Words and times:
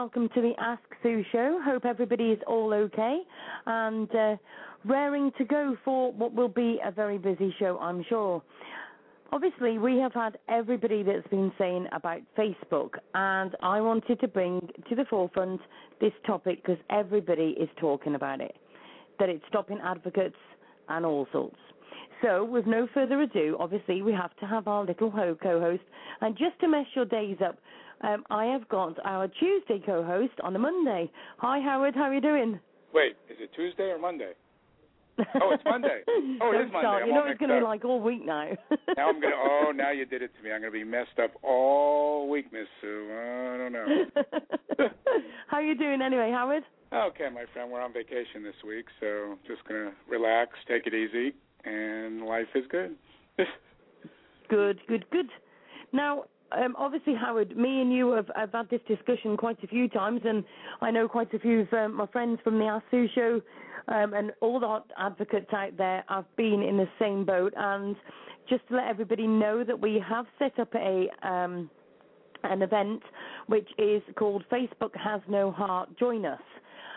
Welcome 0.00 0.28
to 0.36 0.40
the 0.40 0.52
Ask 0.60 0.84
Sue 1.02 1.24
show. 1.32 1.58
Hope 1.64 1.84
everybody 1.84 2.26
is 2.26 2.38
all 2.46 2.72
okay 2.72 3.18
and 3.66 4.08
uh, 4.14 4.36
raring 4.84 5.32
to 5.38 5.44
go 5.44 5.76
for 5.84 6.12
what 6.12 6.32
will 6.32 6.48
be 6.48 6.78
a 6.84 6.92
very 6.92 7.18
busy 7.18 7.52
show, 7.58 7.76
I'm 7.80 8.04
sure. 8.08 8.40
Obviously, 9.32 9.78
we 9.78 9.98
have 9.98 10.14
had 10.14 10.38
everybody 10.48 11.02
that's 11.02 11.26
been 11.26 11.50
saying 11.58 11.88
about 11.90 12.20
Facebook, 12.38 12.90
and 13.14 13.56
I 13.60 13.80
wanted 13.80 14.20
to 14.20 14.28
bring 14.28 14.70
to 14.88 14.94
the 14.94 15.04
forefront 15.10 15.60
this 16.00 16.12
topic 16.24 16.62
because 16.62 16.80
everybody 16.90 17.56
is 17.58 17.68
talking 17.80 18.14
about 18.14 18.40
it 18.40 18.54
that 19.18 19.28
it's 19.28 19.42
stopping 19.48 19.80
advocates 19.82 20.36
and 20.88 21.04
all 21.04 21.26
sorts. 21.32 21.58
So, 22.22 22.44
with 22.44 22.66
no 22.68 22.86
further 22.94 23.20
ado, 23.20 23.56
obviously, 23.58 24.02
we 24.02 24.12
have 24.12 24.34
to 24.36 24.46
have 24.46 24.68
our 24.68 24.84
little 24.84 25.10
co 25.10 25.60
host. 25.60 25.82
And 26.20 26.36
just 26.36 26.58
to 26.60 26.68
mess 26.68 26.86
your 26.94 27.04
days 27.04 27.38
up, 27.44 27.58
um, 28.02 28.24
I 28.30 28.46
have 28.46 28.68
got 28.68 28.98
our 29.04 29.28
Tuesday 29.28 29.82
co-host 29.84 30.34
on 30.42 30.54
a 30.54 30.58
Monday. 30.58 31.10
Hi, 31.38 31.60
Howard. 31.60 31.94
How 31.94 32.02
are 32.02 32.14
you 32.14 32.20
doing? 32.20 32.60
Wait, 32.94 33.16
is 33.28 33.36
it 33.40 33.50
Tuesday 33.54 33.84
or 33.84 33.98
Monday? 33.98 34.32
Oh, 35.40 35.50
it's 35.52 35.64
Monday. 35.64 36.02
Oh, 36.40 36.52
it 36.52 36.66
is 36.66 36.72
Monday. 36.72 36.86
I'm 36.86 37.08
you 37.08 37.14
know 37.14 37.24
it's 37.26 37.38
going 37.40 37.50
to 37.50 37.58
be 37.58 37.64
like 37.64 37.84
all 37.84 38.00
week 38.00 38.24
now. 38.24 38.50
now 38.96 39.08
I'm 39.08 39.20
going 39.20 39.32
to. 39.32 39.38
Oh, 39.38 39.72
now 39.74 39.90
you 39.90 40.06
did 40.06 40.22
it 40.22 40.30
to 40.36 40.42
me. 40.44 40.52
I'm 40.52 40.60
going 40.60 40.72
to 40.72 40.78
be 40.78 40.84
messed 40.84 41.18
up 41.22 41.32
all 41.42 42.28
week, 42.28 42.52
Miss 42.52 42.66
Sue. 42.80 43.08
I 43.10 43.56
don't 43.58 43.72
know. 43.72 44.04
How 45.48 45.56
are 45.56 45.62
you 45.62 45.76
doing 45.76 46.00
anyway, 46.00 46.30
Howard? 46.32 46.62
Okay, 46.92 47.28
my 47.34 47.44
friend. 47.52 47.72
We're 47.72 47.82
on 47.82 47.92
vacation 47.92 48.44
this 48.44 48.54
week, 48.66 48.86
so 49.00 49.36
just 49.48 49.66
going 49.66 49.90
to 49.90 49.92
relax, 50.08 50.52
take 50.68 50.86
it 50.86 50.94
easy, 50.94 51.34
and 51.64 52.24
life 52.24 52.46
is 52.54 52.64
good. 52.70 52.94
good, 54.48 54.78
good, 54.86 55.04
good. 55.10 55.26
Now, 55.92 56.24
um, 56.52 56.74
obviously, 56.78 57.14
Howard, 57.14 57.56
me 57.56 57.80
and 57.80 57.92
you 57.92 58.12
have, 58.12 58.30
have, 58.34 58.52
had 58.52 58.70
this 58.70 58.80
discussion 58.88 59.36
quite 59.36 59.62
a 59.62 59.66
few 59.66 59.88
times, 59.88 60.22
and 60.24 60.44
I 60.80 60.90
know 60.90 61.08
quite 61.08 61.32
a 61.34 61.38
few 61.38 61.60
of 61.60 61.72
um, 61.72 61.94
my 61.94 62.06
friends 62.06 62.38
from 62.42 62.58
the 62.58 62.64
Ask 62.64 62.84
Sue 62.90 63.08
show 63.14 63.40
um, 63.88 64.14
and 64.14 64.32
all 64.40 64.60
the 64.60 64.82
advocates 64.98 65.52
out 65.52 65.76
there 65.76 66.04
have 66.08 66.24
been 66.36 66.62
in 66.62 66.76
the 66.76 66.88
same 66.98 67.24
boat. 67.24 67.52
And 67.56 67.96
just 68.48 68.66
to 68.68 68.76
let 68.76 68.88
everybody 68.88 69.26
know 69.26 69.64
that 69.64 69.78
we 69.78 70.02
have 70.08 70.26
set 70.38 70.58
up 70.58 70.74
a 70.74 71.08
um, 71.22 71.70
an 72.44 72.62
event 72.62 73.02
which 73.46 73.68
is 73.78 74.00
called 74.16 74.44
Facebook 74.50 74.94
Has 74.94 75.20
No 75.28 75.50
Heart. 75.50 75.98
Join 75.98 76.24
us. 76.24 76.40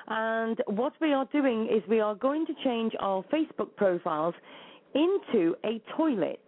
And 0.08 0.62
what 0.68 0.94
we 1.02 1.14
are 1.14 1.28
doing 1.32 1.66
is 1.66 1.82
we 1.88 2.00
are 2.00 2.16
going 2.16 2.46
to 2.46 2.54
change 2.64 2.94
our 3.00 3.24
Facebook 3.34 3.76
profiles 3.76 4.36
into 4.94 5.56
a 5.64 5.82
toilet. 5.96 6.44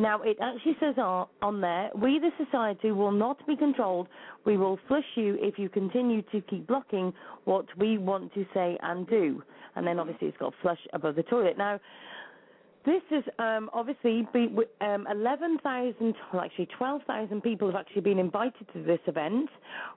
Now, 0.00 0.22
it 0.22 0.38
actually 0.40 0.78
says 0.80 0.94
on 0.96 1.60
there, 1.60 1.90
we 1.94 2.18
the 2.18 2.30
society 2.42 2.90
will 2.90 3.12
not 3.12 3.46
be 3.46 3.54
controlled. 3.54 4.08
We 4.46 4.56
will 4.56 4.78
flush 4.88 5.04
you 5.14 5.36
if 5.40 5.58
you 5.58 5.68
continue 5.68 6.22
to 6.32 6.40
keep 6.40 6.66
blocking 6.66 7.12
what 7.44 7.66
we 7.76 7.98
want 7.98 8.32
to 8.32 8.46
say 8.54 8.78
and 8.82 9.06
do. 9.06 9.42
And 9.76 9.86
then 9.86 9.98
obviously 9.98 10.28
it's 10.28 10.38
got 10.38 10.54
flush 10.62 10.78
above 10.94 11.16
the 11.16 11.22
toilet. 11.24 11.58
Now, 11.58 11.78
this 12.86 13.02
is 13.10 13.24
um, 13.38 13.68
obviously 13.74 14.26
um, 14.80 15.06
11,000, 15.10 16.14
well, 16.32 16.42
actually 16.42 16.68
12,000 16.78 17.42
people 17.42 17.70
have 17.70 17.76
actually 17.76 18.00
been 18.00 18.18
invited 18.18 18.66
to 18.72 18.82
this 18.82 19.00
event. 19.06 19.50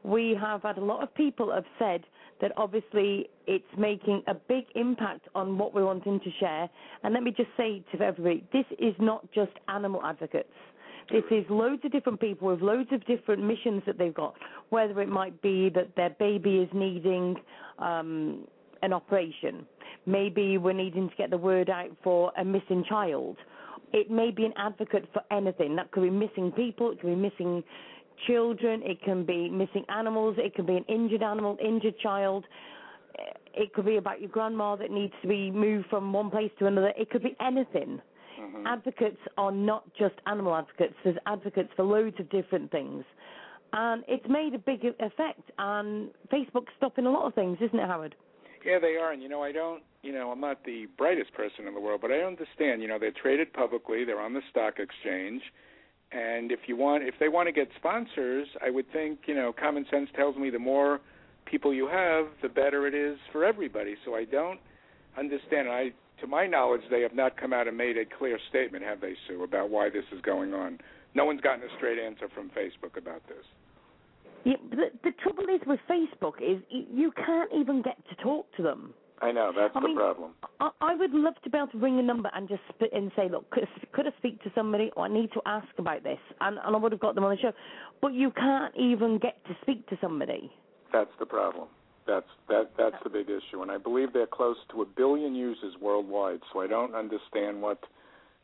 We 0.03 0.37
have 0.37 0.63
had 0.63 0.79
a 0.79 0.83
lot 0.83 1.01
of 1.01 1.15
people 1.15 1.49
have 1.53 1.63
said 1.79 2.03
that 2.43 2.51
obviously 2.57 3.27
it's 3.47 3.65
making 3.75 4.21
a 4.27 4.35
big 4.35 4.65
impact 4.75 5.27
on 5.33 5.57
what 5.57 5.73
we're 5.73 5.85
wanting 5.85 6.19
to 6.19 6.29
share. 6.39 6.69
And 7.03 7.15
let 7.15 7.23
me 7.23 7.31
just 7.31 7.49
say 7.57 7.83
to 7.91 8.03
everybody, 8.03 8.45
this 8.53 8.65
is 8.77 8.93
not 8.99 9.25
just 9.33 9.53
animal 9.67 9.99
advocates. 10.05 10.53
This 11.11 11.23
is 11.31 11.43
loads 11.49 11.81
of 11.83 11.91
different 11.91 12.19
people 12.19 12.49
with 12.49 12.61
loads 12.61 12.89
of 12.91 13.03
different 13.07 13.43
missions 13.43 13.81
that 13.87 13.97
they've 13.97 14.13
got, 14.13 14.35
whether 14.69 15.01
it 15.01 15.09
might 15.09 15.41
be 15.41 15.69
that 15.69 15.95
their 15.95 16.11
baby 16.11 16.57
is 16.57 16.69
needing 16.71 17.35
um, 17.79 18.45
an 18.83 18.93
operation 18.93 19.65
Maybe 20.05 20.57
we're 20.57 20.73
needing 20.73 21.09
to 21.09 21.15
get 21.15 21.29
the 21.29 21.37
word 21.37 21.69
out 21.69 21.89
for 22.03 22.31
a 22.37 22.43
missing 22.43 22.83
child. 22.87 23.37
It 23.93 24.11
may 24.11 24.31
be 24.31 24.45
an 24.45 24.53
advocate 24.57 25.07
for 25.13 25.21
anything. 25.31 25.75
That 25.75 25.91
could 25.91 26.03
be 26.03 26.09
missing 26.09 26.51
people, 26.51 26.91
it 26.91 26.99
could 26.99 27.07
be 27.07 27.15
missing 27.15 27.63
children, 28.27 28.81
it 28.83 29.01
can 29.03 29.25
be 29.25 29.49
missing 29.49 29.85
animals, 29.89 30.35
it 30.37 30.55
can 30.55 30.65
be 30.65 30.75
an 30.75 30.85
injured 30.85 31.23
animal, 31.23 31.57
injured 31.63 31.97
child. 31.99 32.45
It 33.53 33.73
could 33.73 33.85
be 33.85 33.97
about 33.97 34.19
your 34.19 34.29
grandma 34.29 34.75
that 34.77 34.89
needs 34.89 35.13
to 35.21 35.27
be 35.27 35.51
moved 35.51 35.87
from 35.89 36.11
one 36.11 36.31
place 36.31 36.51
to 36.59 36.65
another. 36.65 36.93
It 36.97 37.09
could 37.09 37.23
be 37.23 37.35
anything. 37.39 38.01
Mm-hmm. 38.41 38.65
Advocates 38.65 39.19
are 39.37 39.51
not 39.51 39.83
just 39.93 40.15
animal 40.25 40.55
advocates. 40.55 40.95
There's 41.03 41.17
advocates 41.27 41.69
for 41.75 41.83
loads 41.83 42.19
of 42.19 42.29
different 42.29 42.71
things. 42.71 43.03
And 43.73 44.03
it's 44.07 44.27
made 44.27 44.53
a 44.53 44.59
big 44.59 44.83
effect 44.99 45.51
on 45.59 46.09
Facebook's 46.31 46.71
stopping 46.77 47.05
a 47.05 47.11
lot 47.11 47.25
of 47.25 47.33
things, 47.35 47.57
isn't 47.61 47.77
it, 47.77 47.87
Howard? 47.87 48.15
Yeah, 48.65 48.79
they 48.79 48.95
are. 48.95 49.11
And, 49.11 49.21
you 49.21 49.29
know, 49.29 49.43
I 49.43 49.51
don't 49.51 49.83
you 50.03 50.11
know, 50.11 50.31
I'm 50.31 50.41
not 50.41 50.63
the 50.65 50.87
brightest 50.97 51.33
person 51.33 51.65
in 51.65 51.73
the 51.73 51.79
world, 51.79 52.01
but 52.01 52.11
I 52.11 52.19
understand, 52.19 52.81
you 52.81 52.89
know, 52.89 52.99
they're 52.99 53.11
traded 53.11 53.53
publicly, 53.53 54.03
they're 54.03 54.19
on 54.19 54.33
the 54.33 54.41
stock 54.51 54.75
exchange, 54.77 55.41
and 56.13 56.51
if 56.51 56.59
you 56.67 56.75
want 56.75 57.03
if 57.03 57.15
they 57.19 57.29
want 57.29 57.47
to 57.47 57.51
get 57.51 57.69
sponsors, 57.77 58.47
I 58.65 58.69
would 58.69 58.91
think, 58.91 59.19
you 59.25 59.35
know, 59.35 59.53
common 59.53 59.85
sense 59.89 60.09
tells 60.15 60.35
me 60.35 60.49
the 60.49 60.59
more 60.59 60.99
people 61.45 61.73
you 61.73 61.87
have, 61.87 62.27
the 62.41 62.49
better 62.49 62.87
it 62.87 62.93
is 62.93 63.17
for 63.31 63.43
everybody. 63.43 63.95
So 64.05 64.15
I 64.15 64.25
don't 64.25 64.59
understand. 65.17 65.69
I 65.69 65.91
to 66.21 66.27
my 66.27 66.47
knowledge, 66.47 66.81
they 66.89 67.01
have 67.01 67.15
not 67.15 67.35
come 67.35 67.51
out 67.51 67.67
and 67.67 67.75
made 67.75 67.97
a 67.97 68.05
clear 68.17 68.37
statement, 68.49 68.83
have 68.83 69.01
they, 69.01 69.13
Sue, 69.27 69.43
about 69.43 69.69
why 69.69 69.89
this 69.89 70.05
is 70.15 70.21
going 70.21 70.53
on. 70.53 70.79
No 71.15 71.25
one's 71.25 71.41
gotten 71.41 71.63
a 71.63 71.75
straight 71.77 71.99
answer 71.99 72.27
from 72.33 72.49
Facebook 72.49 72.97
about 72.97 73.21
this. 73.27 73.43
Yeah, 74.45 74.53
the, 74.69 74.85
the 75.03 75.11
trouble 75.21 75.45
is 75.53 75.61
with 75.65 75.79
Facebook 75.89 76.41
is 76.41 76.61
you 76.69 77.11
can't 77.25 77.49
even 77.53 77.81
get 77.81 77.97
to 78.09 78.15
talk 78.23 78.45
to 78.57 78.63
them. 78.63 78.93
I 79.23 79.31
know 79.31 79.53
that's 79.55 79.73
I 79.73 79.79
the 79.79 79.87
mean, 79.87 79.95
problem. 79.95 80.31
I, 80.59 80.69
I 80.81 80.95
would 80.95 81.13
love 81.13 81.35
to 81.45 81.49
be 81.49 81.57
able 81.57 81.67
to 81.67 81.77
ring 81.77 81.97
a 81.97 82.03
number 82.03 82.29
and 82.33 82.49
just 82.49 82.61
spit 82.75 82.89
and 82.91 83.09
say, 83.15 83.29
look, 83.29 83.49
could, 83.51 83.67
could 83.93 84.05
I 84.05 84.09
speak 84.17 84.43
to 84.43 84.51
somebody, 84.53 84.91
or 84.97 85.05
I 85.05 85.07
need 85.07 85.31
to 85.31 85.41
ask 85.45 85.67
about 85.77 86.03
this, 86.03 86.19
and, 86.41 86.59
and 86.61 86.75
I 86.75 86.77
would 86.77 86.91
have 86.91 86.99
got 86.99 87.15
them 87.15 87.23
on 87.23 87.33
the 87.33 87.41
show. 87.41 87.53
But 88.01 88.13
you 88.13 88.31
can't 88.31 88.75
even 88.75 89.19
get 89.19 89.43
to 89.45 89.55
speak 89.61 89.87
to 89.87 89.97
somebody. 90.01 90.51
That's 90.91 91.11
the 91.19 91.25
problem. 91.25 91.69
That's 92.05 92.27
that 92.49 92.71
that's 92.77 92.97
the 93.05 93.09
big 93.09 93.29
issue, 93.29 93.61
and 93.61 93.71
I 93.71 93.77
believe 93.77 94.11
they're 94.11 94.27
close 94.27 94.57
to 94.71 94.81
a 94.81 94.85
billion 94.85 95.35
users 95.35 95.73
worldwide. 95.81 96.41
So 96.51 96.59
I 96.59 96.67
don't 96.67 96.93
understand 96.93 97.61
what 97.61 97.79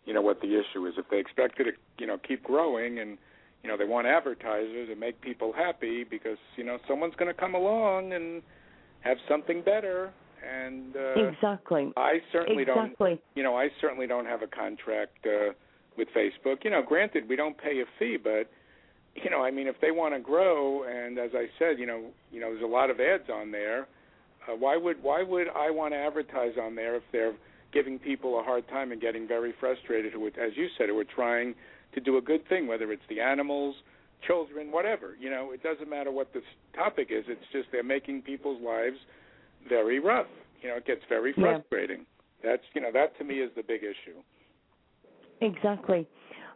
you 0.05 0.13
know 0.13 0.21
what 0.21 0.39
the 0.39 0.47
issue 0.47 0.85
is. 0.87 0.93
If 0.97 1.09
they 1.11 1.19
expect 1.19 1.59
it 1.59 1.65
to 1.65 1.71
you 1.97 2.07
know 2.07 2.17
keep 2.25 2.41
growing 2.41 2.99
and 2.99 3.17
you 3.63 3.69
know 3.69 3.75
they 3.75 3.83
want 3.83 4.07
advertisers 4.07 4.87
and 4.89 4.97
make 4.97 5.19
people 5.19 5.51
happy 5.51 6.05
because 6.05 6.37
you 6.55 6.63
know 6.63 6.77
someone's 6.87 7.15
going 7.15 7.27
to 7.27 7.37
come 7.37 7.53
along 7.53 8.13
and 8.13 8.41
have 9.01 9.17
something 9.27 9.61
better 9.61 10.13
and 10.47 10.95
uh, 10.95 11.29
exactly. 11.29 11.91
I 11.97 12.19
certainly 12.31 12.63
exactly. 12.63 13.09
don't. 13.11 13.21
You 13.35 13.43
know, 13.43 13.57
I 13.57 13.69
certainly 13.81 14.07
don't 14.07 14.25
have 14.25 14.41
a 14.41 14.47
contract 14.47 15.25
uh, 15.25 15.53
with 15.97 16.07
Facebook. 16.15 16.63
You 16.63 16.71
know, 16.71 16.81
granted, 16.81 17.27
we 17.27 17.35
don't 17.35 17.57
pay 17.57 17.81
a 17.81 17.85
fee, 17.97 18.17
but 18.21 18.49
you 19.15 19.29
know, 19.29 19.43
I 19.43 19.51
mean, 19.51 19.67
if 19.67 19.75
they 19.81 19.91
want 19.91 20.13
to 20.13 20.19
grow, 20.19 20.83
and 20.83 21.17
as 21.17 21.31
I 21.33 21.47
said, 21.57 21.79
you 21.79 21.85
know, 21.85 22.05
you 22.31 22.39
know, 22.39 22.51
there's 22.51 22.63
a 22.63 22.67
lot 22.67 22.89
of 22.89 22.99
ads 22.99 23.29
on 23.33 23.51
there. 23.51 23.87
Uh, 24.47 24.55
why 24.55 24.77
would 24.77 25.01
why 25.03 25.23
would 25.23 25.47
I 25.49 25.69
want 25.69 25.93
to 25.93 25.97
advertise 25.97 26.53
on 26.61 26.75
there 26.75 26.95
if 26.95 27.03
they're 27.11 27.35
giving 27.71 27.99
people 27.99 28.39
a 28.39 28.43
hard 28.43 28.67
time 28.67 28.91
and 28.91 29.01
getting 29.01 29.27
very 29.27 29.53
frustrated? 29.59 30.13
Who, 30.13 30.27
as 30.27 30.55
you 30.55 30.67
said, 30.77 30.89
who 30.89 30.99
are 30.99 31.03
trying 31.03 31.55
to 31.93 31.99
do 31.99 32.17
a 32.17 32.21
good 32.21 32.47
thing, 32.47 32.67
whether 32.67 32.91
it's 32.91 33.03
the 33.09 33.19
animals, 33.19 33.75
children, 34.25 34.71
whatever. 34.71 35.15
You 35.19 35.29
know, 35.29 35.51
it 35.51 35.63
doesn't 35.63 35.89
matter 35.89 36.11
what 36.11 36.33
the 36.33 36.41
topic 36.75 37.07
is. 37.11 37.25
It's 37.27 37.41
just 37.51 37.67
they're 37.71 37.83
making 37.83 38.21
people's 38.21 38.61
lives 38.61 38.97
very 39.67 39.99
rough. 39.99 40.27
You 40.61 40.69
know, 40.69 40.77
it 40.77 40.85
gets 40.85 41.01
very 41.09 41.33
frustrating. 41.33 41.99
Yeah. 41.99 42.51
That's 42.51 42.63
you 42.73 42.81
know 42.81 42.91
that 42.93 43.17
to 43.17 43.23
me 43.23 43.35
is 43.35 43.51
the 43.55 43.63
big 43.63 43.81
issue. 43.83 44.17
Exactly. 45.41 46.07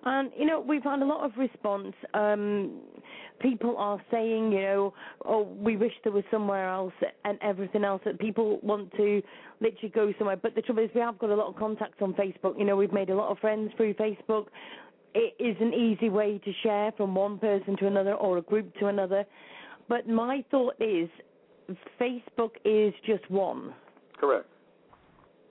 And 0.06 0.32
you 0.38 0.46
know, 0.46 0.60
we've 0.60 0.84
had 0.84 1.02
a 1.02 1.06
lot 1.06 1.24
of 1.24 1.32
response. 1.38 1.94
Um, 2.14 2.82
people 3.40 3.78
are 3.78 4.02
saying, 4.12 4.52
you 4.52 4.62
know, 4.62 4.94
oh, 5.26 5.44
we 5.44 5.78
wish 5.78 5.94
there 6.04 6.12
was 6.12 6.26
somewhere 6.30 6.70
else, 6.70 6.94
and 7.24 7.38
everything 7.42 7.86
else 7.86 8.02
that 8.06 8.20
people 8.20 8.60
want 8.62 8.92
to 8.98 9.22
literally 9.62 9.90
go 9.90 10.14
somewhere. 10.18 10.36
But 10.36 10.56
the 10.56 10.62
trouble 10.62 10.84
is, 10.84 10.90
we 10.94 11.02
have 11.02 11.18
got 11.20 11.30
a 11.30 11.36
lot 11.36 11.48
of 11.48 11.56
contacts 11.56 12.02
on 12.02 12.14
Facebook. 12.14 12.58
You 12.58 12.66
know, 12.66 12.76
we've 12.76 12.92
made 12.92 13.10
a 13.10 13.16
lot 13.16 13.30
of 13.30 13.40
friends 13.40 13.72
through 13.78 13.94
Facebook. 13.94 14.48
It 15.16 15.36
is 15.40 15.56
an 15.62 15.74
easy 15.74 16.10
way 16.10 16.42
to 16.44 16.52
share 16.64 16.92
from 16.98 17.16
one 17.16 17.38
person 17.38 17.78
to 17.78 17.88
another 17.88 18.14
or 18.14 18.38
a 18.40 18.42
group 18.42 18.76
to 18.80 18.88
another. 18.88 19.26
But 19.88 20.08
my 20.08 20.44
thought 20.52 20.76
is, 20.82 21.08
Facebook 22.00 22.52
is 22.66 22.94
just 23.06 23.30
one. 23.30 23.74
Correct. 24.20 24.46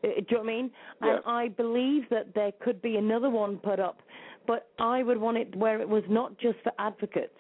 Uh, 0.05 0.09
do 0.09 0.13
you 0.17 0.21
know 0.21 0.39
what 0.39 0.41
I 0.41 0.47
mean? 0.47 0.71
Yes. 1.03 1.23
And 1.25 1.35
I 1.35 1.49
believe 1.49 2.03
that 2.11 2.35
there 2.35 2.53
could 2.61 2.83
be 2.83 2.97
another 2.97 3.31
one 3.31 3.59
put 3.59 3.79
up, 3.79 4.01
but 4.47 4.69
I 4.79 5.03
would 5.03 5.19
want 5.19 5.37
it 5.37 5.55
where 5.57 5.81
it 5.81 5.89
was 5.89 6.03
not 6.09 6.39
just 6.39 6.59
for 6.63 6.73
advocates. 6.79 7.39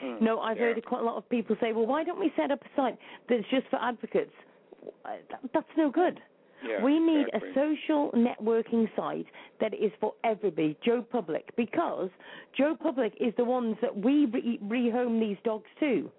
Hmm. 0.00 0.24
No, 0.24 0.40
I've 0.40 0.56
yeah. 0.56 0.64
heard 0.64 0.84
quite 0.84 1.02
a 1.02 1.04
lot 1.04 1.16
of 1.16 1.28
people 1.28 1.56
say, 1.60 1.72
well, 1.72 1.86
why 1.86 2.04
don't 2.04 2.18
we 2.18 2.32
set 2.36 2.50
up 2.50 2.60
a 2.62 2.68
site 2.76 2.98
that's 3.28 3.44
just 3.50 3.68
for 3.68 3.76
advocates? 3.80 4.32
Uh, 5.04 5.10
that's 5.52 5.66
no 5.76 5.90
good. 5.90 6.20
Yeah, 6.66 6.82
we 6.82 7.00
need 7.00 7.26
exactly. 7.34 7.50
a 7.50 7.54
social 7.54 8.12
networking 8.12 8.88
site 8.94 9.26
that 9.60 9.74
is 9.74 9.90
for 10.00 10.14
everybody, 10.22 10.76
Joe 10.84 11.04
Public, 11.10 11.50
because 11.56 12.08
Joe 12.56 12.76
Public 12.80 13.14
is 13.20 13.34
the 13.36 13.44
ones 13.44 13.76
that 13.82 13.96
we 13.96 14.26
re- 14.26 14.60
rehome 14.64 15.18
these 15.18 15.38
dogs 15.44 15.66
to. 15.80 16.10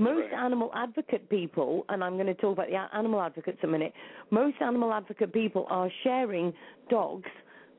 Most 0.00 0.30
right. 0.32 0.44
animal 0.44 0.70
advocate 0.74 1.28
people, 1.28 1.84
and 1.88 2.02
I'm 2.02 2.14
going 2.14 2.26
to 2.26 2.34
talk 2.34 2.54
about 2.54 2.68
the 2.68 2.96
animal 2.96 3.20
advocates 3.20 3.58
a 3.62 3.66
minute, 3.66 3.92
most 4.30 4.56
animal 4.60 4.92
advocate 4.92 5.32
people 5.32 5.66
are 5.68 5.90
sharing 6.02 6.52
dogs, 6.88 7.28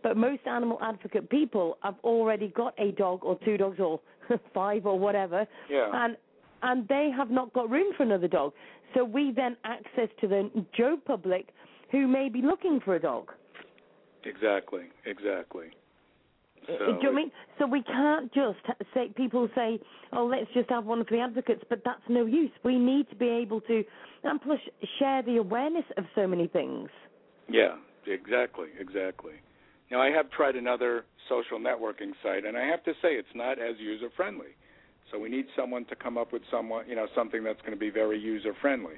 but 0.03 0.17
most 0.17 0.41
animal 0.45 0.77
advocate 0.81 1.29
people 1.29 1.77
have 1.81 1.95
already 2.03 2.49
got 2.49 2.73
a 2.77 2.91
dog 2.91 3.23
or 3.23 3.39
two 3.43 3.57
dogs 3.57 3.79
or 3.79 3.99
five 4.53 4.85
or 4.85 4.99
whatever, 4.99 5.47
Yeah. 5.69 5.89
and 5.93 6.17
and 6.61 6.87
they 6.87 7.09
have 7.15 7.29
not 7.29 7.51
got 7.51 7.69
room 7.69 7.93
for 7.97 8.03
another 8.03 8.29
dog. 8.29 8.53
So 8.93 9.03
we 9.03 9.33
then 9.35 9.57
access 9.65 10.07
to 10.21 10.27
the 10.27 10.49
Joe 10.77 10.97
public 11.05 11.49
who 11.91 12.07
may 12.07 12.29
be 12.29 12.41
looking 12.41 12.79
for 12.79 12.95
a 12.95 12.99
dog. 13.01 13.31
Exactly. 14.23 14.83
Exactly. 15.05 15.71
So 16.67 16.73
Uh, 16.73 16.77
Do 16.77 16.83
you 16.83 16.91
know 16.91 16.97
what 16.99 17.07
I 17.07 17.11
mean? 17.11 17.31
So 17.59 17.67
we 17.67 17.83
can't 17.83 18.33
just 18.33 18.59
say 18.93 19.09
people 19.15 19.49
say, 19.55 19.79
"Oh, 20.11 20.25
let's 20.25 20.51
just 20.53 20.69
have 20.69 20.85
one 20.85 21.03
for 21.05 21.15
the 21.15 21.21
advocates," 21.21 21.63
but 21.69 21.83
that's 21.83 22.07
no 22.07 22.25
use. 22.25 22.51
We 22.63 22.77
need 22.77 23.09
to 23.09 23.15
be 23.15 23.29
able 23.29 23.61
to, 23.61 23.83
and 24.23 24.41
plus 24.41 24.59
share 24.99 25.21
the 25.21 25.37
awareness 25.37 25.85
of 25.97 26.05
so 26.15 26.27
many 26.27 26.47
things. 26.47 26.89
Yeah, 27.49 27.75
exactly, 28.05 28.69
exactly. 28.79 29.33
Now 29.91 30.01
I 30.01 30.09
have 30.09 30.29
tried 30.31 30.55
another 30.55 31.05
social 31.29 31.59
networking 31.59 32.13
site, 32.23 32.45
and 32.45 32.57
I 32.57 32.65
have 32.65 32.83
to 32.85 32.93
say 33.01 33.15
it's 33.15 33.35
not 33.35 33.59
as 33.59 33.77
user 33.79 34.09
friendly. 34.15 34.55
So 35.11 35.19
we 35.19 35.29
need 35.29 35.45
someone 35.55 35.85
to 35.85 35.95
come 35.95 36.17
up 36.17 36.33
with 36.33 36.41
someone, 36.49 36.87
you 36.87 36.95
know, 36.95 37.07
something 37.13 37.43
that's 37.43 37.61
going 37.61 37.73
to 37.73 37.79
be 37.79 37.91
very 37.91 38.17
user 38.17 38.53
friendly. 38.61 38.95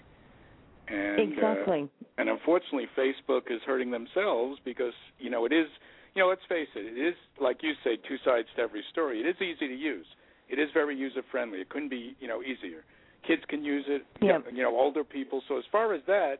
And 0.88 1.19
uh, 1.19 1.24
exactly. 1.24 1.89
and 2.17 2.29
unfortunately, 2.29 2.88
Facebook 2.98 3.50
is 3.50 3.60
hurting 3.65 3.91
themselves 3.91 4.60
because 4.63 4.93
you 5.19 5.29
know 5.29 5.45
it 5.45 5.51
is. 5.51 5.67
You 6.15 6.24
know, 6.24 6.29
let's 6.29 6.41
face 6.48 6.69
it. 6.75 6.98
It 6.98 7.00
is 7.00 7.15
like 7.39 7.57
you 7.62 7.74
say, 7.84 7.98
two 8.07 8.15
sides 8.24 8.48
to 8.55 8.62
every 8.62 8.84
story. 8.91 9.19
It 9.19 9.27
is 9.27 9.36
easy 9.41 9.67
to 9.67 9.75
use. 9.75 10.05
It 10.50 10.60
is 10.60 10.69
very 10.74 10.95
user 10.95 11.22
friendly. 11.31 11.60
It 11.60 11.69
couldn't 11.69 11.89
be 11.89 12.15
you 12.19 12.27
know 12.27 12.41
easier. 12.41 12.84
Kids 13.27 13.41
can 13.50 13.63
use 13.63 13.86
it. 13.88 14.05
Yeah. 14.22 14.39
You 14.51 14.63
know, 14.63 14.75
older 14.75 15.03
people. 15.03 15.41
So 15.48 15.57
as 15.57 15.63
far 15.72 15.93
as 15.93 16.01
that, 16.07 16.38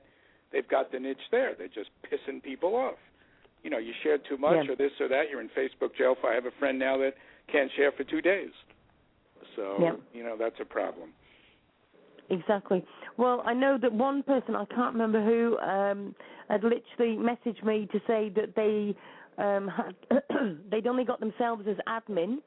they've 0.52 0.68
got 0.68 0.92
the 0.92 1.00
niche 1.00 1.18
there. 1.32 1.54
They're 1.58 1.68
just 1.68 1.90
pissing 2.10 2.42
people 2.42 2.76
off. 2.76 2.96
You 3.64 3.70
know, 3.72 3.80
you 3.80 3.92
share 4.04 4.18
too 4.20 4.38
much 4.38 4.66
Yeah. 4.66 4.74
or 4.74 4.76
this 4.76 4.92
or 5.00 5.08
that. 5.10 5.24
You're 5.30 5.42
in 5.42 5.50
Facebook 5.50 5.96
jail. 5.98 6.16
I 6.24 6.34
have 6.34 6.46
a 6.46 6.52
friend 6.60 6.78
now 6.80 6.98
that 7.00 7.16
can't 7.52 7.72
share 7.76 7.92
for 7.92 8.04
two 8.04 8.22
days. 8.22 8.52
So 9.56 9.78
Yeah. 9.82 9.96
you 10.14 10.24
know 10.24 10.38
that's 10.38 10.60
a 10.60 10.66
problem. 10.66 11.14
Exactly. 12.30 12.84
Well, 13.18 13.44
I 13.46 13.54
know 13.54 13.78
that 13.78 13.92
one 13.92 14.24
person, 14.24 14.56
I 14.56 14.66
can't 14.66 14.94
remember 14.94 15.24
who, 15.24 15.60
um, 15.60 16.16
had 16.50 16.64
literally 16.64 17.18
messaged 17.18 17.64
me 17.64 17.88
to 17.92 18.00
say 18.08 18.30
that 18.30 18.56
they 18.56 18.96
um, 19.38 19.68
had 19.68 19.96
they'd 20.72 20.88
only 20.88 21.04
got 21.04 21.20
themselves 21.20 21.66
as 21.70 21.78
admin 21.88 22.38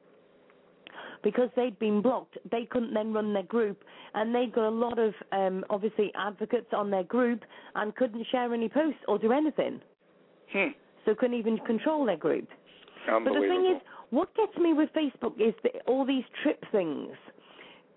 because 1.23 1.49
they'd 1.55 1.77
been 1.79 2.01
blocked. 2.01 2.37
They 2.49 2.65
couldn't 2.69 2.93
then 2.93 3.13
run 3.13 3.33
their 3.33 3.43
group, 3.43 3.83
and 4.13 4.33
they'd 4.33 4.53
got 4.53 4.67
a 4.67 4.69
lot 4.69 4.97
of 4.99 5.13
um, 5.31 5.65
obviously 5.69 6.11
advocates 6.15 6.67
on 6.73 6.89
their 6.89 7.03
group 7.03 7.41
and 7.75 7.95
couldn't 7.95 8.25
share 8.31 8.53
any 8.53 8.69
posts 8.69 9.01
or 9.07 9.17
do 9.19 9.31
anything, 9.31 9.81
Hmm. 10.51 10.69
so 11.05 11.15
couldn't 11.15 11.37
even 11.37 11.57
control 11.59 12.05
their 12.05 12.17
group. 12.17 12.47
But 13.25 13.33
the 13.33 13.39
thing 13.41 13.65
is, 13.75 13.81
what 14.11 14.33
gets 14.35 14.55
me 14.57 14.73
with 14.73 14.89
Facebook 14.93 15.39
is 15.39 15.53
all 15.87 16.05
these 16.05 16.23
trip 16.43 16.63
things. 16.71 17.11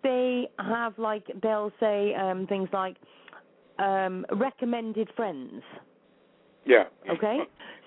They 0.02 0.48
have 0.58 0.98
like 0.98 1.24
they'll 1.42 1.72
say 1.78 2.14
um, 2.14 2.46
things 2.48 2.68
like 2.72 2.96
um, 3.78 4.26
recommended 4.32 5.08
friends. 5.16 5.62
yeah. 6.64 6.84
Okay, 7.10 7.38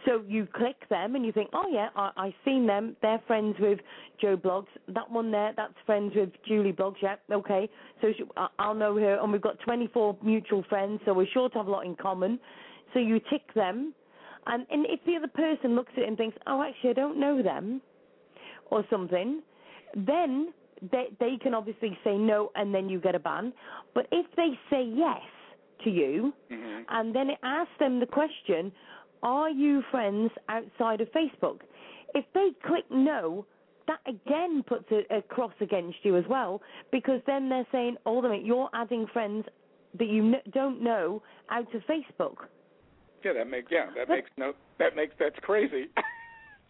so 0.05 0.23
you 0.27 0.47
click 0.55 0.87
them 0.89 1.15
and 1.15 1.25
you 1.25 1.31
think, 1.31 1.49
oh 1.53 1.67
yeah, 1.71 1.89
I, 1.95 2.11
I've 2.17 2.33
seen 2.43 2.67
them. 2.67 2.95
They're 3.01 3.21
friends 3.27 3.55
with 3.59 3.79
Joe 4.21 4.37
Bloggs. 4.37 4.67
That 4.89 5.09
one 5.09 5.31
there, 5.31 5.53
that's 5.55 5.73
friends 5.85 6.13
with 6.15 6.29
Julie 6.47 6.73
Bloggs. 6.73 6.95
Yeah, 7.01 7.15
okay. 7.31 7.69
So 8.01 8.09
she, 8.17 8.23
I- 8.37 8.47
I'll 8.59 8.75
know 8.75 8.95
her, 8.97 9.19
and 9.21 9.31
we've 9.31 9.41
got 9.41 9.59
24 9.65 10.17
mutual 10.23 10.63
friends, 10.69 11.01
so 11.05 11.13
we're 11.13 11.27
sure 11.33 11.49
to 11.49 11.57
have 11.57 11.67
a 11.67 11.71
lot 11.71 11.85
in 11.85 11.95
common. 11.95 12.39
So 12.93 12.99
you 12.99 13.19
tick 13.29 13.53
them, 13.55 13.93
and, 14.47 14.65
and 14.69 14.85
if 14.87 14.99
the 15.05 15.15
other 15.15 15.27
person 15.27 15.75
looks 15.75 15.91
at 15.97 16.03
it 16.03 16.07
and 16.07 16.17
thinks, 16.17 16.37
oh, 16.47 16.61
actually, 16.61 16.91
I 16.91 16.93
don't 16.93 17.19
know 17.19 17.41
them, 17.41 17.81
or 18.71 18.83
something, 18.89 19.41
then 19.95 20.53
they 20.91 21.07
they 21.19 21.37
can 21.41 21.53
obviously 21.53 21.97
say 22.03 22.17
no, 22.17 22.51
and 22.55 22.73
then 22.73 22.89
you 22.89 22.99
get 22.99 23.15
a 23.15 23.19
ban. 23.19 23.53
But 23.93 24.07
if 24.11 24.25
they 24.35 24.51
say 24.69 24.83
yes 24.83 25.21
to 25.83 25.89
you, 25.89 26.33
hmm 26.49 26.81
and 26.87 27.15
then 27.15 27.29
it 27.31 27.39
asks 27.41 27.73
them 27.79 27.99
the 27.99 28.05
question, 28.05 28.71
are 29.23 29.49
you 29.49 29.83
friends 29.91 30.31
outside 30.49 31.01
of 31.01 31.07
Facebook? 31.11 31.61
If 32.13 32.25
they 32.33 32.49
click 32.65 32.85
no, 32.89 33.45
that 33.87 33.99
again 34.07 34.63
puts 34.65 34.85
a, 34.91 35.17
a 35.17 35.21
cross 35.21 35.53
against 35.61 35.97
you 36.03 36.17
as 36.17 36.23
well, 36.29 36.61
because 36.91 37.21
then 37.27 37.49
they're 37.49 37.67
saying, 37.71 37.97
minute, 38.05 38.45
you're 38.45 38.69
adding 38.73 39.05
friends 39.13 39.45
that 39.97 40.07
you 40.07 40.25
n- 40.33 40.41
don't 40.53 40.81
know 40.81 41.21
out 41.49 41.73
of 41.73 41.81
Facebook. 41.83 42.35
Yeah, 43.23 43.33
that 43.33 43.49
makes 43.49 43.71
yeah, 43.71 43.87
that 43.95 44.07
But- 44.07 44.15
makes 44.15 44.29
no 44.37 44.53
that 44.79 44.95
makes 44.95 45.13
that's 45.19 45.37
crazy. 45.41 45.85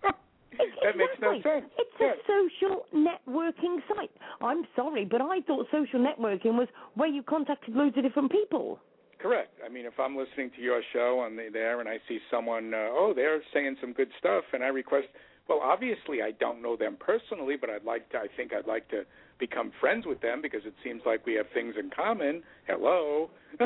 that 0.04 0.96
makes 0.98 1.20
no 1.22 1.34
sense. 1.42 1.66
It's 1.78 1.92
yeah. 2.00 2.12
a 2.14 2.16
social 2.28 2.86
networking 2.94 3.80
site. 3.94 4.12
I'm 4.42 4.64
sorry, 4.76 5.06
but 5.06 5.22
I 5.22 5.42
thought 5.42 5.68
social 5.72 6.00
networking 6.00 6.58
was 6.58 6.68
where 6.94 7.10
you 7.10 7.24
contacted 7.24 7.76
loads 7.76 7.98
of 7.98 8.04
different 8.04 8.32
people. 8.32 8.80
Correct. 9.26 9.58
I 9.66 9.70
mean, 9.70 9.88
if 9.88 10.00
I'm 10.00 10.16
listening 10.16 10.52
to 10.56 10.62
your 10.62 10.82
show 10.94 11.20
on 11.26 11.36
the, 11.36 11.48
there 11.52 11.80
and 11.80 11.90
I 11.90 11.98
see 12.08 12.20
someone, 12.30 12.76
uh, 12.76 12.90
oh, 12.92 13.12
they're 13.16 13.42
saying 13.56 13.76
some 13.82 13.92
good 13.92 14.10
stuff, 14.20 14.44
and 14.54 14.64
I 14.64 14.68
request, 14.68 15.08
well, 15.50 15.62
obviously 15.64 16.22
I 16.22 16.30
don't 16.40 16.62
know 16.62 16.76
them 16.78 16.96
personally, 17.00 17.56
but 17.60 17.72
I'd 17.72 17.84
like 17.84 18.08
to. 18.12 18.20
I 18.20 18.28
think 18.38 18.54
I'd 18.54 18.68
like 18.68 18.88
to 18.90 19.02
become 19.40 19.72
friends 19.82 20.06
with 20.06 20.22
them 20.22 20.44
because 20.44 20.62
it 20.64 20.76
seems 20.84 21.02
like 21.08 21.26
we 21.26 21.34
have 21.34 21.48
things 21.56 21.74
in 21.80 21.90
common. 21.90 22.44
Hello. 22.68 23.32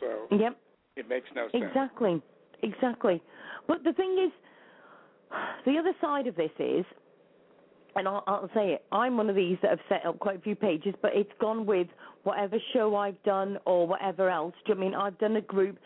so 0.00 0.26
Yep. 0.32 0.58
it 0.96 1.08
makes 1.08 1.28
no 1.36 1.46
sense. 1.52 1.62
Exactly, 1.68 2.20
exactly. 2.64 3.22
But 3.68 3.84
the 3.84 3.92
thing 3.92 4.16
is, 4.26 4.32
the 5.66 5.78
other 5.78 5.92
side 6.00 6.26
of 6.26 6.34
this 6.34 6.50
is, 6.58 6.84
and 7.94 8.08
I'll, 8.08 8.24
I'll 8.26 8.50
say 8.52 8.72
it, 8.72 8.84
I'm 8.90 9.16
one 9.16 9.30
of 9.30 9.36
these 9.36 9.56
that 9.62 9.70
have 9.70 9.78
set 9.88 10.04
up 10.04 10.18
quite 10.18 10.38
a 10.38 10.40
few 10.40 10.56
pages, 10.56 10.96
but 11.00 11.12
it's 11.14 11.30
gone 11.40 11.64
with 11.64 11.86
whatever 12.24 12.56
show 12.72 12.96
I've 12.96 13.22
done 13.22 13.58
or 13.66 13.86
whatever 13.86 14.28
else. 14.28 14.54
Do 14.66 14.72
you 14.72 14.74
know 14.74 14.80
I 14.80 14.84
mean 14.84 14.94
I've 14.94 15.18
done 15.18 15.36
a 15.36 15.40
group 15.40 15.78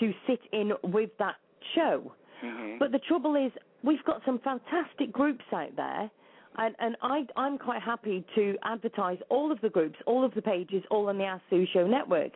to 0.00 0.12
sit 0.26 0.40
in 0.52 0.72
with 0.84 1.10
that 1.18 1.36
show? 1.74 2.12
hmm 2.40 2.76
But 2.78 2.92
the 2.92 3.00
trouble 3.00 3.34
is, 3.34 3.50
we've 3.82 4.04
got 4.04 4.20
some 4.26 4.38
fantastic 4.40 5.12
groups 5.12 5.44
out 5.52 5.74
there, 5.76 6.10
and, 6.58 6.74
and 6.80 6.96
I, 7.02 7.26
I'm 7.36 7.58
quite 7.58 7.82
happy 7.82 8.24
to 8.34 8.56
advertise 8.64 9.18
all 9.28 9.50
of 9.52 9.60
the 9.60 9.68
groups, 9.70 9.96
all 10.06 10.24
of 10.24 10.34
the 10.34 10.42
pages, 10.42 10.82
all 10.90 11.08
on 11.08 11.18
the 11.18 11.24
Ask 11.24 11.42
Sue 11.50 11.66
Show 11.72 11.86
network. 11.86 12.32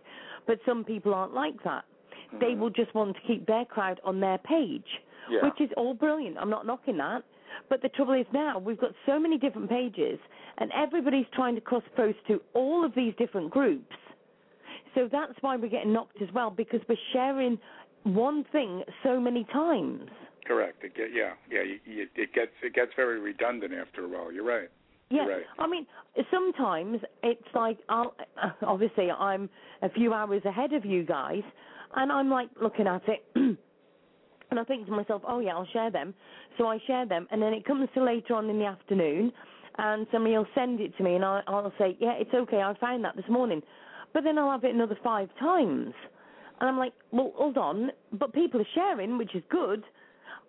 But 0.47 0.59
some 0.67 0.85
people 0.85 1.13
aren't 1.15 1.35
like 1.35 1.63
that. 1.65 1.85
They 2.41 2.55
will 2.55 2.71
just 2.71 2.95
want 2.95 3.15
to 3.17 3.23
keep 3.27 3.47
their 3.47 3.65
crowd 3.67 4.01
on 4.05 4.19
their 4.19 4.39
page, 4.39 4.87
Yeah. 5.31 5.45
which 5.45 5.61
is 5.61 5.71
all 5.77 5.93
brilliant. 5.93 6.39
I'm 6.39 6.49
not 6.51 6.67
knocking 6.67 6.97
that. 6.97 7.23
But 7.69 7.83
the 7.83 7.91
trouble 7.91 8.15
is 8.15 8.27
now 8.33 8.59
we've 8.59 8.81
got 8.81 8.93
so 9.05 9.19
many 9.21 9.37
different 9.37 9.69
pages, 9.69 10.19
and 10.59 10.71
everybody's 10.73 11.27
trying 11.35 11.55
to 11.55 11.61
cross 11.61 11.83
post 11.97 12.19
to 12.29 12.41
all 12.55 12.85
of 12.85 12.95
these 12.95 13.15
different 13.19 13.51
groups. 13.51 13.97
So 14.95 15.09
that's 15.11 15.35
why 15.41 15.57
we're 15.57 15.69
getting 15.69 15.93
knocked 15.93 16.21
as 16.21 16.29
well 16.35 16.51
because 16.51 16.81
we're 16.89 16.97
sharing 17.13 17.59
one 18.05 18.45
thing 18.53 18.83
so 19.03 19.19
many 19.21 19.45
times. 19.53 20.09
Correct. 20.47 20.83
It 20.85 20.95
get, 20.95 21.09
yeah, 21.15 21.33
yeah. 21.51 21.63
You, 21.63 21.79
you, 21.85 22.07
it 22.17 22.33
gets 22.35 22.51
it 22.63 22.75
gets 22.75 22.91
very 22.97 23.21
redundant 23.21 23.73
after 23.73 24.05
a 24.05 24.09
while. 24.09 24.33
You're 24.33 24.45
right. 24.45 24.69
Yeah, 25.09 25.27
Right. 25.27 25.43
I 25.59 25.67
mean, 25.67 25.87
sometimes 26.31 27.01
it's 27.23 27.47
like 27.55 27.79
I'll 27.89 28.15
obviously 28.63 29.11
I'm 29.11 29.51
a 29.83 29.91
few 29.91 30.15
hours 30.15 30.43
ahead 30.47 30.73
of 30.73 30.87
you 30.87 31.05
guys, 31.05 31.43
and 31.97 32.11
I'm 32.11 32.31
like 32.31 32.49
looking 32.61 32.87
at 32.87 33.03
it, 33.07 33.23
and 33.35 34.59
I 34.59 34.65
think 34.65 34.87
to 34.87 34.93
myself, 34.93 35.23
oh 35.29 35.41
yeah, 35.41 35.53
I'll 35.53 35.69
share 35.73 35.91
them. 35.91 36.15
So 36.57 36.67
I 36.67 36.79
share 36.87 37.07
them, 37.07 37.29
and 37.31 37.43
then 37.43 37.53
it 37.53 37.65
comes 37.67 37.89
to 37.95 38.03
later 38.03 38.35
on 38.35 38.49
in 38.49 38.59
the 38.59 38.65
afternoon, 38.65 39.33
and 39.79 40.07
somebody 40.13 40.37
will 40.37 40.47
send 40.55 40.81
it 40.81 40.97
to 40.97 41.03
me, 41.03 41.15
and 41.15 41.25
I, 41.25 41.43
I'll 41.47 41.73
say, 41.79 41.97
yeah, 42.01 42.13
it's 42.13 42.35
okay, 42.35 42.59
I 42.59 42.75
found 42.79 43.05
that 43.05 43.17
this 43.17 43.29
morning, 43.29 43.63
but 44.13 44.25
then 44.25 44.39
I'll 44.39 44.51
have 44.51 44.65
it 44.65 44.75
another 44.75 44.99
five 45.03 45.29
times, 45.39 45.95
and 46.61 46.69
I'm 46.69 46.79
like, 46.79 46.93
well, 47.11 47.33
hold 47.37 47.59
on, 47.59 47.91
but 48.13 48.33
people 48.33 48.61
are 48.61 48.67
sharing, 48.75 49.19
which 49.19 49.35
is 49.35 49.43
good. 49.51 49.83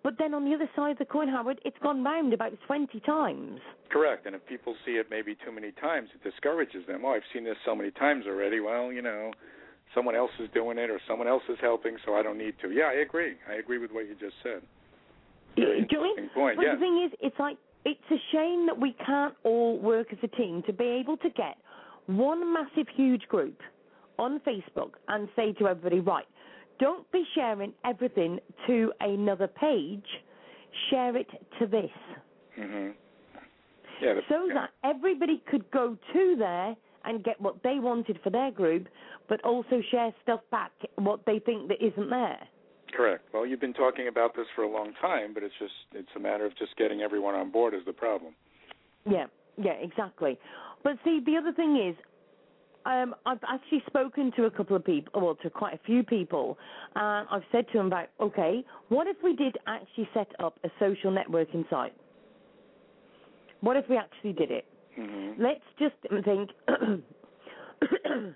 But 0.04 0.18
then 0.18 0.34
on 0.34 0.44
the 0.44 0.54
other 0.54 0.68
side 0.76 0.92
of 0.92 0.98
the 0.98 1.06
coin, 1.06 1.28
Howard, 1.28 1.62
it's 1.64 1.78
gone 1.82 2.04
round 2.04 2.34
about 2.34 2.52
20 2.66 3.00
times. 3.00 3.58
Correct. 3.90 4.26
And 4.26 4.34
if 4.34 4.46
people 4.46 4.76
see 4.84 4.92
it 4.92 5.06
maybe 5.10 5.34
too 5.34 5.50
many 5.50 5.72
times, 5.72 6.10
it 6.14 6.22
discourages 6.22 6.86
them. 6.86 7.04
Oh, 7.06 7.12
I've 7.12 7.22
seen 7.32 7.44
this 7.44 7.56
so 7.64 7.74
many 7.74 7.90
times 7.90 8.26
already. 8.28 8.60
Well, 8.60 8.92
you 8.92 9.00
know, 9.00 9.32
someone 9.94 10.14
else 10.14 10.30
is 10.38 10.50
doing 10.52 10.76
it 10.76 10.90
or 10.90 11.00
someone 11.08 11.26
else 11.26 11.42
is 11.48 11.56
helping, 11.62 11.96
so 12.04 12.14
I 12.14 12.22
don't 12.22 12.36
need 12.36 12.54
to. 12.60 12.70
Yeah, 12.70 12.90
I 12.92 13.00
agree. 13.00 13.36
I 13.50 13.54
agree 13.54 13.78
with 13.78 13.92
what 13.92 14.06
you 14.06 14.14
just 14.20 14.34
said. 14.42 14.60
Very 15.56 15.86
Do 15.86 15.86
you 15.90 15.98
know 15.98 16.00
what 16.00 16.00
I 16.00 16.02
mean? 16.02 16.10
interesting 16.10 16.30
point. 16.34 16.56
But 16.56 16.66
yeah. 16.66 16.74
the 16.74 16.80
thing 16.80 17.02
is, 17.06 17.18
it's 17.22 17.38
like 17.38 17.56
it's 17.84 18.00
a 18.10 18.16
shame 18.32 18.66
that 18.66 18.78
we 18.80 18.94
can't 19.04 19.34
all 19.44 19.78
work 19.78 20.08
as 20.12 20.18
a 20.22 20.28
team 20.28 20.62
to 20.66 20.72
be 20.72 20.84
able 20.84 21.16
to 21.18 21.30
get 21.30 21.56
one 22.06 22.52
massive, 22.52 22.86
huge 22.94 23.22
group 23.28 23.60
on 24.18 24.40
Facebook 24.40 24.92
and 25.08 25.28
say 25.36 25.52
to 25.54 25.68
everybody, 25.68 26.00
right, 26.00 26.26
don't 26.78 27.10
be 27.12 27.24
sharing 27.34 27.72
everything 27.84 28.38
to 28.66 28.92
another 29.00 29.46
page. 29.48 30.04
Share 30.90 31.16
it 31.16 31.28
to 31.60 31.66
this. 31.66 31.90
hmm 32.56 32.88
Yeah. 34.02 34.20
So 34.28 34.46
yeah. 34.46 34.54
that 34.54 34.70
everybody 34.82 35.42
could 35.50 35.70
go 35.70 35.96
to 36.12 36.36
there 36.36 36.74
and 37.04 37.22
get 37.22 37.40
what 37.40 37.62
they 37.62 37.78
wanted 37.78 38.18
for 38.24 38.30
their 38.30 38.50
group, 38.50 38.88
but 39.28 39.44
also 39.44 39.80
share 39.90 40.12
stuff 40.22 40.40
back 40.50 40.72
what 40.96 41.24
they 41.26 41.38
think 41.38 41.68
that 41.68 41.84
isn't 41.84 42.10
there. 42.10 42.40
Correct. 42.96 43.24
Well, 43.32 43.44
you've 43.44 43.60
been 43.60 43.74
talking 43.74 44.08
about 44.08 44.36
this 44.36 44.46
for 44.54 44.62
a 44.62 44.70
long 44.70 44.92
time, 45.00 45.34
but 45.34 45.42
it's 45.42 45.54
just 45.58 45.72
it's 45.92 46.08
a 46.16 46.20
matter 46.20 46.46
of 46.46 46.56
just 46.56 46.76
getting 46.76 47.00
everyone 47.00 47.34
on 47.34 47.50
board 47.50 47.74
is 47.74 47.80
the 47.86 47.92
problem. 47.92 48.34
Yeah, 49.08 49.26
yeah, 49.56 49.72
exactly. 49.72 50.38
But 50.82 50.98
see, 51.04 51.20
the 51.24 51.36
other 51.36 51.52
thing 51.52 51.76
is, 51.76 51.96
um, 52.86 53.14
I've 53.26 53.42
actually 53.48 53.82
spoken 53.86 54.30
to 54.36 54.44
a 54.44 54.50
couple 54.50 54.76
of 54.76 54.84
people, 54.84 55.20
well, 55.20 55.34
to 55.42 55.50
quite 55.50 55.74
a 55.74 55.80
few 55.84 56.02
people, 56.02 56.58
and 56.94 57.26
I've 57.30 57.42
said 57.50 57.66
to 57.72 57.78
them 57.78 57.86
about, 57.86 58.08
okay, 58.20 58.64
what 58.88 59.06
if 59.06 59.16
we 59.24 59.34
did 59.34 59.56
actually 59.66 60.08
set 60.14 60.28
up 60.38 60.58
a 60.64 60.68
social 60.78 61.10
networking 61.10 61.68
site? 61.70 61.94
What 63.60 63.76
if 63.76 63.88
we 63.88 63.96
actually 63.96 64.34
did 64.34 64.50
it? 64.50 64.66
hmm 64.94 65.32
Let's 65.38 65.64
just 65.78 65.96
think. 66.24 66.50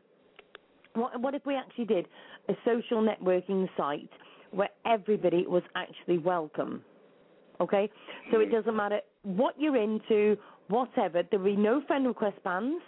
what, 0.94 1.20
what 1.20 1.34
if 1.34 1.44
we 1.46 1.54
actually 1.54 1.84
did 1.84 2.06
a 2.48 2.54
social 2.64 3.06
networking 3.06 3.68
site 3.76 4.10
where 4.50 4.70
everybody 4.86 5.46
was 5.46 5.62
actually 5.74 6.18
welcome? 6.18 6.82
Okay, 7.60 7.90
so 8.30 8.40
it 8.40 8.52
doesn't 8.52 8.76
matter 8.76 9.00
what 9.22 9.54
you're 9.58 9.76
into, 9.76 10.36
whatever. 10.68 11.22
There 11.28 11.40
would 11.40 11.56
be 11.56 11.56
no 11.56 11.82
friend 11.86 12.06
request 12.06 12.36
bans. 12.44 12.80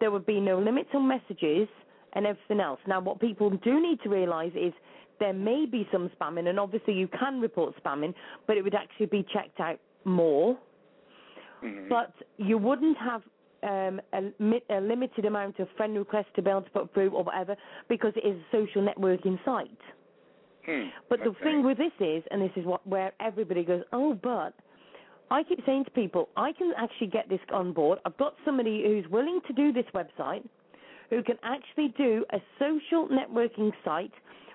There 0.00 0.10
would 0.10 0.24
be 0.24 0.40
no 0.40 0.58
limits 0.58 0.88
on 0.94 1.06
messages 1.06 1.68
and 2.14 2.26
everything 2.26 2.60
else. 2.60 2.80
Now, 2.86 3.00
what 3.00 3.20
people 3.20 3.50
do 3.50 3.80
need 3.80 4.00
to 4.02 4.08
realise 4.08 4.52
is 4.54 4.72
there 5.18 5.34
may 5.34 5.66
be 5.66 5.86
some 5.92 6.10
spamming, 6.18 6.48
and 6.48 6.58
obviously 6.58 6.94
you 6.94 7.08
can 7.08 7.40
report 7.40 7.74
spamming, 7.84 8.14
but 8.46 8.56
it 8.56 8.62
would 8.64 8.74
actually 8.74 9.06
be 9.06 9.24
checked 9.32 9.60
out 9.60 9.78
more 10.04 10.58
hmm 11.60 11.88
but 11.88 12.14
you 12.38 12.56
wouldn't 12.56 12.96
have 12.96 13.22
um, 13.62 14.00
a, 14.12 14.76
a 14.76 14.80
limited 14.80 15.24
amount 15.24 15.58
of 15.58 15.68
friend 15.76 15.96
requests 15.96 16.32
to 16.36 16.42
be 16.42 16.50
able 16.50 16.62
to 16.62 16.70
put 16.70 16.94
through 16.94 17.10
or 17.10 17.24
whatever 17.24 17.56
because 17.88 18.12
it 18.16 18.26
is 18.26 18.36
a 18.36 18.56
social 18.56 18.82
networking 18.82 19.38
site. 19.44 19.70
Hmm. 20.66 20.88
But 21.08 21.20
the 21.20 21.34
thing 21.42 21.64
with 21.64 21.78
this 21.78 21.92
is, 22.00 22.22
and 22.30 22.42
this 22.42 22.50
is 22.56 22.64
what 22.64 22.86
where 22.86 23.12
everybody 23.20 23.64
goes, 23.64 23.82
oh, 23.92 24.14
but 24.14 24.54
I 25.30 25.42
keep 25.42 25.60
saying 25.64 25.84
to 25.84 25.90
people, 25.92 26.28
I 26.36 26.52
can 26.52 26.72
actually 26.76 27.06
get 27.06 27.28
this 27.28 27.40
on 27.52 27.72
board. 27.72 27.98
I've 28.04 28.16
got 28.18 28.34
somebody 28.44 28.82
who's 28.84 29.10
willing 29.10 29.40
to 29.46 29.52
do 29.52 29.72
this 29.72 29.86
website, 29.94 30.46
who 31.08 31.22
can 31.22 31.36
actually 31.42 31.94
do 31.96 32.24
a 32.32 32.38
social 32.58 33.08
networking 33.08 33.72
site 33.84 34.12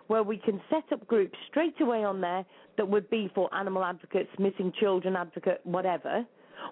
where 0.07 0.23
we 0.23 0.37
can 0.37 0.61
set 0.69 0.83
up 0.91 1.05
groups 1.07 1.37
straight 1.49 1.79
away 1.81 2.03
on 2.03 2.21
there 2.21 2.45
that 2.77 2.87
would 2.87 3.09
be 3.09 3.31
for 3.33 3.53
animal 3.55 3.83
advocates, 3.83 4.29
missing 4.37 4.71
children 4.79 5.15
advocate, 5.15 5.61
whatever. 5.63 6.25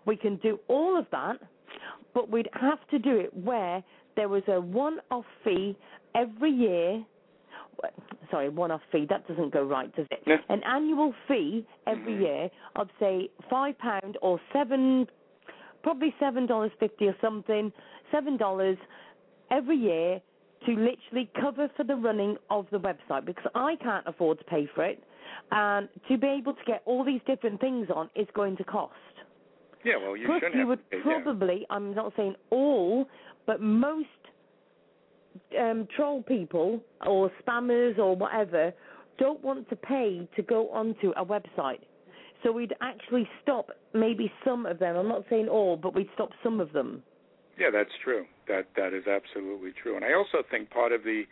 We 0.06 0.16
can 0.16 0.36
do 0.38 0.60
all 0.68 0.98
of 0.98 1.06
that, 1.12 1.38
but 2.14 2.30
we'd 2.30 2.50
have 2.54 2.86
to 2.92 3.00
do 3.00 3.18
it 3.18 3.36
where 3.36 3.84
there 4.16 4.30
was 4.30 4.44
a 4.48 4.62
one-off 4.62 5.26
fee 5.44 5.76
every 6.14 6.52
year. 6.52 7.04
Sorry, 8.32 8.50
one-off 8.50 8.82
fee. 8.92 9.06
That 9.10 9.28
doesn't 9.28 9.52
go 9.54 9.64
right, 9.64 9.94
does 9.96 10.08
it? 10.10 10.24
Yeah. 10.26 10.38
An 10.50 10.64
annual 10.64 11.14
fee 11.28 11.66
every 11.86 12.14
Mhm. 12.14 12.22
year 12.22 12.50
of 12.76 12.90
say 13.00 13.30
five 13.50 13.78
pound 13.78 14.18
or 14.22 14.40
seven, 14.52 15.08
probably 15.84 16.16
seven 16.20 16.46
dollars 16.48 16.72
fifty 16.80 17.08
or 17.08 17.16
something, 17.22 17.72
seven 18.12 18.38
dollars 18.38 18.78
every 19.52 19.76
year 19.78 20.20
to 20.66 20.72
literally 20.76 21.30
cover 21.40 21.68
for 21.76 21.84
the 21.84 21.96
running 21.96 22.38
of 22.50 22.68
the 22.72 22.80
website 22.80 23.26
because 23.26 23.46
I 23.54 23.76
can't 23.76 24.08
afford 24.08 24.40
to 24.40 24.46
pay 24.46 24.66
for 24.74 24.84
it, 24.84 25.04
and 25.52 25.88
to 26.08 26.18
be 26.18 26.28
able 26.28 26.54
to 26.54 26.64
get 26.66 26.82
all 26.86 27.04
these 27.04 27.22
different 27.28 27.60
things 27.60 27.90
on 27.92 28.10
is 28.16 28.28
going 28.34 28.56
to 28.58 28.64
cost. 28.64 28.94
Yeah. 29.84 29.98
Well, 29.98 30.16
you 30.16 30.26
Plus, 30.26 30.38
shouldn't 30.40 30.56
you 30.56 30.62
have 30.62 30.70
would 30.70 30.90
to 30.92 30.98
pay, 31.04 31.10
yeah. 31.10 31.20
probably, 31.22 31.68
I'm 31.70 31.94
not 31.94 32.14
saying 32.16 32.36
all, 32.50 33.08
but 33.46 33.62
most 33.62 34.08
um, 35.60 35.88
troll 35.96 36.24
people 36.24 36.82
or 37.06 37.32
spammers 37.42 37.98
or 37.98 38.16
whatever 38.16 38.74
don't 39.18 39.44
want 39.44 39.70
to 39.70 39.76
pay 39.76 40.28
to 40.36 40.42
go 40.42 40.70
onto 40.70 41.12
a 41.12 41.26
website. 41.26 41.82
So 42.42 42.52
we'd 42.52 42.74
actually 42.82 43.28
stop 43.42 43.70
maybe 43.94 44.32
some 44.44 44.66
of 44.66 44.80
them. 44.80 44.98
I'm 44.98 45.08
not 45.08 45.24
saying 45.30 45.48
all, 45.48 45.78
but 45.78 45.96
we'd 45.96 46.10
stop 46.14 46.30
some 46.44 46.60
of 46.60 46.74
them. 46.74 47.04
Yeah, 47.58 47.70
that's 47.72 47.92
true. 48.04 48.26
That 48.48 48.66
that 48.76 48.94
is 48.94 49.06
absolutely 49.08 49.72
true. 49.82 49.96
And 49.96 50.04
I 50.04 50.14
also 50.14 50.44
think 50.50 50.70
part 50.70 50.92
of 50.92 51.04
the 51.04 51.24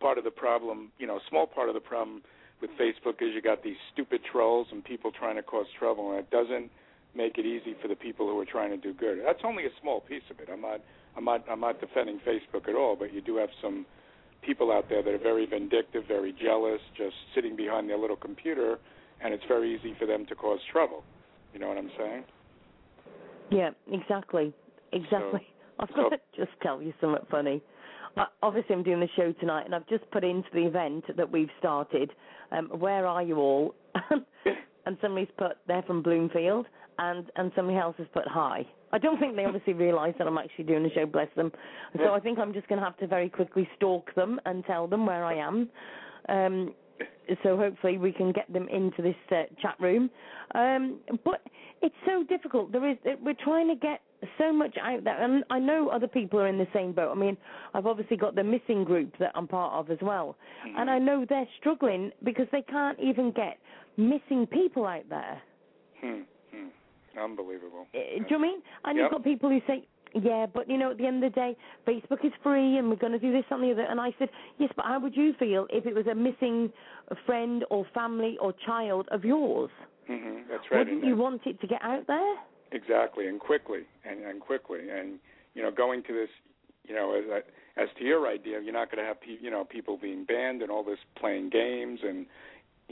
part 0.00 0.18
of 0.18 0.24
the 0.24 0.30
problem, 0.30 0.92
you 0.98 1.06
know, 1.06 1.18
small 1.28 1.46
part 1.46 1.68
of 1.68 1.74
the 1.74 1.80
problem 1.80 2.22
with 2.60 2.70
Facebook 2.72 3.20
is 3.20 3.34
you 3.34 3.42
got 3.42 3.64
these 3.64 3.76
stupid 3.92 4.20
trolls 4.30 4.68
and 4.70 4.84
people 4.84 5.10
trying 5.10 5.36
to 5.36 5.42
cause 5.42 5.66
trouble, 5.78 6.10
and 6.10 6.20
it 6.20 6.30
doesn't 6.30 6.70
make 7.14 7.38
it 7.38 7.46
easy 7.46 7.74
for 7.80 7.88
the 7.88 7.96
people 7.96 8.26
who 8.26 8.38
are 8.38 8.46
trying 8.46 8.70
to 8.70 8.76
do 8.76 8.94
good. 8.94 9.18
That's 9.24 9.40
only 9.44 9.64
a 9.64 9.70
small 9.80 10.00
piece 10.00 10.22
of 10.30 10.38
it. 10.40 10.48
I'm 10.52 10.60
not 10.60 10.80
I'm 11.16 11.24
not 11.24 11.44
I'm 11.50 11.60
not 11.60 11.80
defending 11.80 12.20
Facebook 12.26 12.68
at 12.68 12.74
all, 12.74 12.96
but 12.96 13.12
you 13.12 13.20
do 13.20 13.36
have 13.36 13.50
some 13.60 13.86
people 14.42 14.72
out 14.72 14.88
there 14.88 15.02
that 15.02 15.12
are 15.12 15.18
very 15.18 15.46
vindictive, 15.46 16.04
very 16.08 16.34
jealous, 16.42 16.80
just 16.96 17.14
sitting 17.34 17.56
behind 17.56 17.88
their 17.88 17.98
little 17.98 18.16
computer, 18.16 18.78
and 19.22 19.32
it's 19.32 19.44
very 19.46 19.74
easy 19.74 19.94
for 19.98 20.06
them 20.06 20.26
to 20.26 20.34
cause 20.34 20.58
trouble. 20.70 21.04
You 21.52 21.60
know 21.60 21.68
what 21.68 21.78
I'm 21.78 21.90
saying? 21.98 22.24
Yeah, 23.50 23.70
exactly. 23.90 24.52
Exactly. 24.92 25.46
I've 25.78 25.88
so- 25.90 26.10
got 26.10 26.10
to 26.10 26.18
just 26.36 26.52
tell 26.62 26.82
you 26.82 26.92
something 27.00 27.24
funny. 27.30 27.62
Uh, 28.16 28.24
obviously, 28.42 28.74
I'm 28.74 28.82
doing 28.82 29.00
the 29.00 29.08
show 29.16 29.32
tonight, 29.32 29.64
and 29.64 29.74
I've 29.74 29.88
just 29.88 30.10
put 30.10 30.22
into 30.22 30.48
the 30.52 30.66
event 30.66 31.04
that 31.16 31.30
we've 31.30 31.48
started. 31.58 32.10
Um, 32.50 32.68
where 32.78 33.06
are 33.06 33.22
you 33.22 33.36
all? 33.38 33.74
and 34.86 34.96
somebody's 35.00 35.28
put 35.38 35.52
they're 35.66 35.82
from 35.82 36.02
Bloomfield, 36.02 36.66
and 37.02 37.26
and 37.36 37.52
somebody 37.56 37.78
else 37.78 37.94
has 37.98 38.06
put 38.12 38.26
hi. 38.26 38.66
I 38.92 38.98
don't 38.98 39.18
think 39.18 39.36
they 39.36 39.44
obviously 39.44 39.72
realise 39.72 40.14
that 40.18 40.26
I'm 40.26 40.38
actually 40.38 40.64
doing 40.64 40.82
the 40.82 40.90
show. 40.90 41.06
Bless 41.06 41.28
them. 41.34 41.50
So 41.96 42.12
I 42.12 42.20
think 42.20 42.38
I'm 42.38 42.52
just 42.52 42.68
going 42.68 42.78
to 42.78 42.84
have 42.84 42.96
to 42.98 43.06
very 43.06 43.28
quickly 43.28 43.68
stalk 43.76 44.14
them 44.14 44.38
and 44.44 44.64
tell 44.66 44.86
them 44.86 45.06
where 45.06 45.24
I 45.24 45.34
am. 45.34 45.70
Um, 46.28 46.74
so 47.42 47.56
hopefully 47.56 47.96
we 47.96 48.12
can 48.12 48.32
get 48.32 48.52
them 48.52 48.68
into 48.68 49.00
this 49.00 49.16
uh, 49.30 49.44
chat 49.60 49.76
room. 49.80 50.10
Um, 50.54 51.00
but 51.24 51.40
it's 51.80 51.94
so 52.06 52.22
difficult. 52.28 52.70
There 52.70 52.88
is 52.88 52.98
we're 53.22 53.34
trying 53.42 53.68
to 53.68 53.74
get 53.74 54.02
so 54.38 54.52
much 54.52 54.76
out 54.80 55.02
there, 55.02 55.20
and 55.22 55.42
I 55.50 55.58
know 55.58 55.88
other 55.88 56.06
people 56.06 56.38
are 56.38 56.46
in 56.46 56.58
the 56.58 56.68
same 56.72 56.92
boat. 56.92 57.10
I 57.10 57.18
mean, 57.18 57.36
I've 57.74 57.86
obviously 57.86 58.16
got 58.16 58.34
the 58.34 58.44
missing 58.44 58.84
group 58.84 59.14
that 59.18 59.32
I'm 59.34 59.48
part 59.48 59.72
of 59.72 59.90
as 59.90 59.98
well, 60.02 60.36
and 60.76 60.90
I 60.90 60.98
know 60.98 61.24
they're 61.28 61.48
struggling 61.58 62.12
because 62.22 62.46
they 62.52 62.62
can't 62.62 62.98
even 63.00 63.32
get 63.32 63.58
missing 63.96 64.46
people 64.46 64.86
out 64.86 65.08
there. 65.08 65.42
Hmm. 66.00 66.20
Unbelievable. 67.20 67.86
Uh, 67.94 67.98
Do 67.98 68.14
you 68.14 68.20
know 68.30 68.36
I 68.36 68.40
mean? 68.40 68.62
And 68.84 68.96
Yep. 68.96 69.02
you've 69.02 69.10
got 69.12 69.24
people 69.24 69.50
who 69.50 69.60
say, 69.66 69.86
yeah, 70.14 70.46
but 70.46 70.68
you 70.68 70.76
know, 70.76 70.90
at 70.90 70.98
the 70.98 71.06
end 71.06 71.24
of 71.24 71.32
the 71.32 71.40
day, 71.40 71.56
Facebook 71.86 72.24
is 72.24 72.32
free 72.42 72.76
and 72.76 72.88
we're 72.90 72.96
going 72.96 73.12
to 73.12 73.18
do 73.18 73.32
this, 73.32 73.44
something, 73.48 73.68
the 73.68 73.74
other. 73.74 73.90
And 73.90 74.00
I 74.00 74.14
said, 74.18 74.28
yes, 74.58 74.70
but 74.76 74.84
how 74.84 75.00
would 75.00 75.16
you 75.16 75.32
feel 75.38 75.66
if 75.70 75.86
it 75.86 75.94
was 75.94 76.06
a 76.06 76.14
missing 76.14 76.72
friend 77.26 77.64
or 77.70 77.86
family 77.94 78.36
or 78.40 78.52
child 78.66 79.08
of 79.10 79.24
yours? 79.24 79.70
Mm-hmm. 80.10 80.50
That's 80.50 80.64
right. 80.70 80.78
Wouldn't 80.80 81.02
and 81.02 81.08
you 81.08 81.16
want 81.16 81.42
it 81.46 81.60
to 81.60 81.66
get 81.66 81.82
out 81.82 82.06
there? 82.06 82.36
Exactly, 82.72 83.26
and 83.28 83.38
quickly, 83.38 83.80
and 84.08 84.24
and 84.24 84.40
quickly, 84.40 84.88
and 84.90 85.18
you 85.54 85.62
know, 85.62 85.70
going 85.70 86.02
to 86.04 86.12
this, 86.12 86.30
you 86.88 86.94
know, 86.94 87.14
as 87.14 87.42
as 87.76 87.88
to 87.98 88.04
your 88.04 88.26
idea, 88.26 88.60
you're 88.60 88.72
not 88.72 88.90
going 88.90 89.02
to 89.02 89.06
have 89.06 89.20
pe- 89.20 89.38
you 89.40 89.50
know 89.50 89.64
people 89.64 89.96
being 90.00 90.24
banned 90.24 90.62
and 90.62 90.70
all 90.70 90.82
this 90.82 90.98
playing 91.16 91.50
games 91.50 92.00
and 92.02 92.26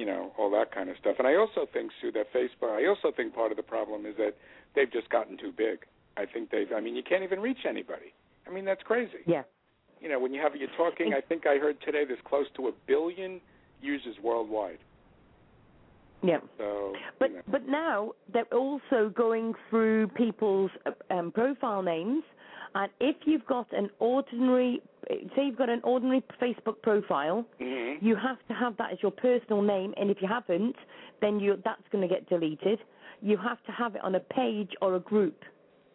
you 0.00 0.06
know 0.06 0.32
all 0.38 0.50
that 0.50 0.74
kind 0.74 0.88
of 0.88 0.96
stuff. 0.98 1.16
And 1.18 1.28
I 1.28 1.34
also 1.36 1.68
think, 1.70 1.92
Sue, 2.00 2.10
that 2.12 2.32
Facebook. 2.32 2.70
I 2.82 2.86
also 2.86 3.14
think 3.14 3.34
part 3.34 3.50
of 3.50 3.58
the 3.58 3.62
problem 3.76 4.06
is 4.06 4.16
that 4.16 4.34
they've 4.74 4.90
just 4.90 5.10
gotten 5.10 5.36
too 5.36 5.52
big. 5.56 5.80
I 6.16 6.24
think 6.24 6.50
they've. 6.50 6.72
I 6.74 6.80
mean, 6.80 6.96
you 6.96 7.02
can't 7.02 7.22
even 7.22 7.40
reach 7.40 7.64
anybody. 7.68 8.14
I 8.46 8.50
mean, 8.50 8.64
that's 8.64 8.82
crazy. 8.82 9.22
Yeah. 9.26 9.42
You 10.00 10.08
know, 10.08 10.18
when 10.18 10.32
you 10.32 10.40
have 10.40 10.56
you're 10.56 10.76
talking, 10.78 11.12
I 11.12 11.20
think 11.20 11.46
I 11.46 11.58
heard 11.58 11.76
today 11.84 12.04
there's 12.08 12.24
close 12.24 12.46
to 12.56 12.68
a 12.68 12.72
billion 12.86 13.42
users 13.82 14.16
worldwide. 14.22 14.78
Yeah. 16.22 16.38
So, 16.56 16.94
But 17.18 17.30
you 17.30 17.36
know. 17.36 17.42
but 17.50 17.68
now 17.68 18.12
they're 18.32 18.54
also 18.54 19.12
going 19.14 19.52
through 19.68 20.08
people's 20.08 20.70
um, 21.10 21.30
profile 21.32 21.82
names, 21.82 22.22
and 22.74 22.90
if 23.00 23.16
you've 23.26 23.46
got 23.46 23.66
an 23.72 23.90
ordinary, 23.98 24.80
say 25.34 25.46
you've 25.46 25.56
got 25.56 25.68
an 25.68 25.80
ordinary 25.84 26.22
Facebook 26.40 26.80
profile, 26.82 27.44
Mhm. 27.60 28.02
you 28.02 28.14
have 28.16 28.38
to 28.48 28.54
have 28.54 28.76
that 28.78 28.92
as 28.92 29.02
your 29.02 29.12
personal 29.12 29.62
name, 29.62 29.94
and 29.96 30.10
if 30.10 30.20
you 30.22 30.28
haven't, 30.28 30.76
then 31.20 31.40
you 31.40 31.56
that's 31.64 31.86
going 31.90 32.02
to 32.06 32.08
get 32.08 32.28
deleted. 32.28 32.78
You 33.22 33.36
have 33.36 33.62
to 33.64 33.72
have 33.72 33.94
it 33.96 34.02
on 34.02 34.14
a 34.14 34.20
page 34.20 34.72
or 34.80 34.94
a 34.96 35.00
group. 35.00 35.44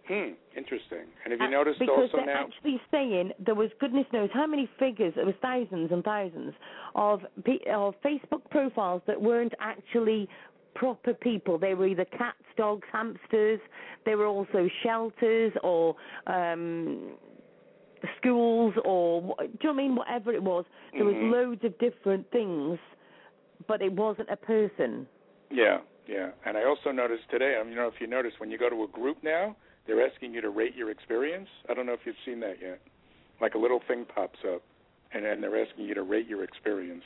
Hmm. 0.08 0.34
Interesting. 0.56 1.08
And 1.23 1.32
have 1.32 1.41
you 1.41 1.47
Uh, 1.47 1.49
noticed 1.49 1.80
because 1.80 2.04
also 2.04 2.17
they're 2.17 2.28
now? 2.28 2.41
actually 2.45 2.80
saying 2.91 3.34
there 3.39 3.56
was 3.56 3.73
goodness 3.80 4.06
knows 4.13 4.30
how 4.32 4.45
many 4.45 4.67
figures, 4.78 5.15
there 5.15 5.25
was 5.25 5.36
thousands 5.38 5.91
and 5.91 6.04
thousands 6.04 6.54
of 6.93 7.25
of 7.67 7.99
Facebook 8.01 8.47
profiles 8.51 9.01
that 9.06 9.19
weren't 9.19 9.56
actually 9.60 10.30
proper 10.75 11.13
people. 11.13 11.58
They 11.58 11.73
were 11.73 11.88
either 11.88 12.06
cats, 12.06 12.43
dogs, 12.56 12.88
hamsters. 12.91 13.60
They 14.04 14.15
were 14.15 14.28
also 14.28 14.67
shelters 14.84 15.54
or 15.63 15.95
um, 16.28 17.17
schools 18.18 18.74
or 18.84 19.22
do 19.22 19.26
you 19.28 19.34
know 19.38 19.50
what 19.62 19.70
I 19.70 19.74
mean? 19.74 19.96
Whatever 19.96 20.34
it 20.34 20.44
was, 20.44 20.65
there 20.94 21.04
Mhm. 21.04 21.06
was 21.06 21.32
loads 21.32 21.63
of 21.63 21.78
different 21.80 22.30
things, 22.32 22.80
but 23.68 23.82
it 23.82 23.91
wasn't 23.91 24.30
a 24.30 24.38
person. 24.38 25.08
Yeah, 25.50 25.80
yeah. 26.08 26.32
And 26.46 26.58
I 26.58 26.63
also 26.63 26.91
noticed 26.91 27.30
today, 27.30 27.56
I 27.56 27.63
don't 27.63 27.74
know 27.76 27.88
if 27.88 28.00
you 28.02 28.08
noticed, 28.08 28.39
when 28.39 28.52
you 28.52 28.58
go 28.58 28.70
to 28.70 28.84
a 28.84 28.88
group 28.88 29.24
now, 29.24 29.56
they're 29.86 30.06
asking 30.06 30.34
you 30.34 30.41
to 30.41 30.50
rate 30.50 30.76
your 30.76 30.89
experience. 30.89 31.50
I 31.70 31.74
don't 31.74 31.86
know 31.86 31.94
if 31.94 32.06
you've 32.06 32.20
seen 32.26 32.39
that 32.41 32.60
yet. 32.62 32.82
Like 33.39 33.56
a 33.56 33.58
little 33.58 33.80
thing 33.88 34.06
pops 34.06 34.39
up, 34.46 34.62
and 35.12 35.24
then 35.24 35.41
they're 35.41 35.62
asking 35.62 35.86
you 35.86 35.94
to 35.94 36.04
rate 36.04 36.28
your 36.28 36.44
experience. 36.44 37.04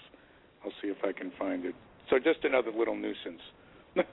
I'll 0.63 0.71
see 0.81 0.87
if 0.87 1.03
I 1.03 1.11
can 1.11 1.31
find 1.31 1.65
it. 1.65 1.75
So 2.09 2.19
just 2.19 2.43
another 2.43 2.71
little 2.71 2.95
nuisance. 2.95 3.41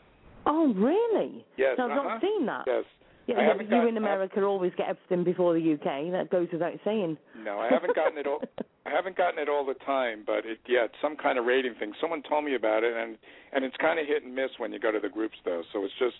Oh, 0.48 0.72
really? 0.74 1.44
yes, 1.56 1.74
So 1.76 1.82
I've 1.82 1.90
uh-huh. 1.90 2.02
not 2.04 2.20
seen 2.20 2.46
that. 2.46 2.64
Yes. 2.68 2.84
Yeah, 3.26 3.38
I 3.38 3.54
you 3.54 3.64
gotten- 3.64 3.88
in 3.88 3.96
America 3.96 4.42
always 4.44 4.72
get 4.76 4.88
everything 4.88 5.24
before 5.24 5.52
the 5.52 5.60
UK. 5.60 6.10
That 6.10 6.30
goes 6.30 6.48
without 6.52 6.78
saying. 6.84 7.18
No, 7.42 7.58
I 7.58 7.68
haven't 7.68 7.94
gotten 7.96 8.18
it 8.18 8.26
all. 8.26 8.40
I 8.86 8.90
haven't 8.90 9.16
gotten 9.16 9.40
it 9.40 9.48
all 9.48 9.64
the 9.64 9.74
time, 9.74 10.22
but 10.24 10.46
it 10.46 10.60
yeah, 10.66 10.84
it's 10.84 10.94
some 11.02 11.16
kind 11.16 11.36
of 11.38 11.44
rating 11.44 11.74
thing. 11.74 11.92
Someone 12.00 12.22
told 12.22 12.44
me 12.44 12.54
about 12.54 12.84
it, 12.84 12.94
and 12.96 13.18
and 13.52 13.64
it's 13.64 13.76
kind 13.78 13.98
of 13.98 14.06
hit 14.06 14.22
and 14.22 14.32
miss 14.32 14.50
when 14.58 14.72
you 14.72 14.78
go 14.78 14.92
to 14.92 15.00
the 15.00 15.08
groups 15.08 15.36
though. 15.44 15.62
So 15.72 15.84
it's 15.84 15.94
just 15.98 16.16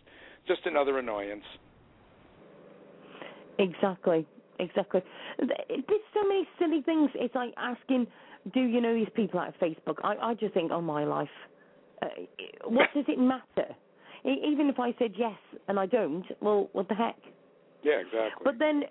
just 0.49 0.67
another 0.67 0.99
annoyance. 0.99 1.45
Exactly, 3.59 4.27
exactly. 4.59 5.03
There's 5.39 6.07
so 6.13 6.25
many 6.27 6.49
silly 6.59 6.83
things. 6.83 7.11
It's 7.15 7.35
like 7.35 7.55
asking, 7.57 8.09
"Do 8.53 8.61
you 8.61 8.81
know 8.81 8.95
these 8.95 9.09
people 9.15 9.39
out 9.39 9.49
of 9.49 9.59
Facebook?" 9.59 9.99
I 10.03 10.17
I 10.31 10.35
just 10.35 10.53
think, 10.55 10.73
"Oh 10.73 10.81
my 10.81 11.05
life, 11.05 11.31
uh, 12.03 12.09
what 12.65 12.93
does 12.95 13.05
it 13.09 13.19
matter?" 13.19 13.75
Even 14.27 14.69
if 14.69 14.81
I 14.81 14.95
said 14.99 15.13
yes 15.17 15.39
and 15.69 15.79
I 15.79 15.87
don't, 15.87 16.25
well, 16.41 16.69
what 16.73 16.89
the 16.89 16.95
heck? 16.95 17.17
Yeah, 17.83 18.01
exactly. 18.01 18.43
But 18.43 18.59
then, 18.59 18.83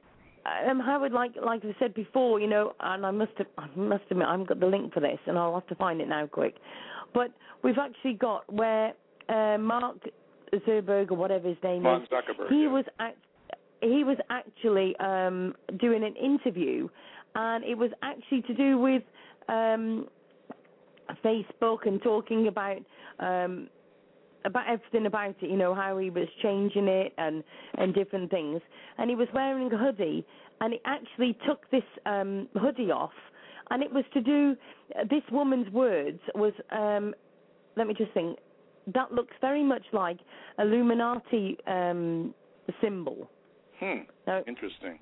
um, 0.69 0.80
Howard, 0.80 1.12
like 1.12 1.34
like 1.43 1.65
I 1.65 1.76
said 1.78 1.93
before, 1.93 2.39
you 2.39 2.48
know, 2.48 2.74
and 2.80 3.06
I 3.06 3.12
must 3.12 3.34
have, 3.38 3.48
I 3.58 3.67
must 3.76 4.04
admit, 4.10 4.28
I 4.28 4.32
haven't 4.32 4.48
got 4.48 4.60
the 4.60 4.67
link 4.67 4.93
for 4.93 5.02
this, 5.02 5.19
and 5.28 5.38
I'll 5.38 5.54
have 5.54 5.67
to 5.67 5.76
find 5.76 6.00
it 6.00 6.08
now, 6.08 6.26
quick. 6.28 6.56
But 7.13 7.32
we've 7.63 7.78
actually 7.78 8.13
got 8.13 8.52
where 8.52 8.93
uh, 9.28 9.58
Mark 9.58 9.98
Zuckerberg 10.54 11.12
or 11.12 11.15
whatever 11.15 11.50
his 11.50 11.58
name 11.63 11.84
Mark 11.84 12.04
is, 12.04 12.10
Zuckerberg. 12.10 12.50
he 12.50 12.63
yeah. 12.63 12.71
was 12.71 12.86
act- 13.00 13.17
he 13.82 14.04
was 14.04 14.17
actually 14.30 14.95
um, 14.98 15.54
doing 15.80 16.04
an 16.04 16.15
interview, 16.15 16.88
and 17.36 17.63
it 17.63 17.78
was 17.78 17.91
actually 18.02 18.41
to 18.43 18.54
do 18.54 18.78
with 18.78 19.04
um, 19.50 20.08
Facebook 21.24 21.86
and 21.86 22.02
talking 22.02 22.48
about 22.48 22.80
um, 23.19 23.67
about 24.45 24.67
everything 24.69 25.05
about 25.08 25.36
it. 25.41 25.49
You 25.49 25.58
know 25.58 25.73
how 25.73 25.97
he 25.97 26.10
was 26.10 26.27
changing 26.41 26.88
it 26.88 27.13
and 27.17 27.43
and 27.77 27.93
different 27.93 28.31
things. 28.31 28.62
And 28.97 29.10
he 29.10 29.15
was 29.15 29.27
wearing 29.34 29.71
a 29.73 29.77
hoodie, 29.77 30.25
and 30.62 30.73
he 30.73 30.79
actually 30.86 31.38
took 31.47 31.69
this 31.71 31.84
um, 32.05 32.47
hoodie 32.55 32.91
off, 32.91 33.12
and 33.71 33.84
it 33.84 33.91
was 33.91 34.05
to 34.13 34.21
do. 34.21 34.55
This 35.10 35.23
woman's 35.31 35.69
words 35.71 36.19
was. 36.36 36.53
Um, 36.71 37.13
let 37.75 37.88
me 37.88 37.93
just 37.93 38.12
think. 38.13 38.38
That 38.93 39.12
looks 39.12 39.34
very 39.41 39.63
much 39.63 39.81
like 39.93 40.19
Illuminati 40.60 41.58
um, 41.65 42.36
symbol. 42.81 43.27
Hmm. 43.79 44.01
Now, 44.27 44.43
Interesting. 44.47 44.99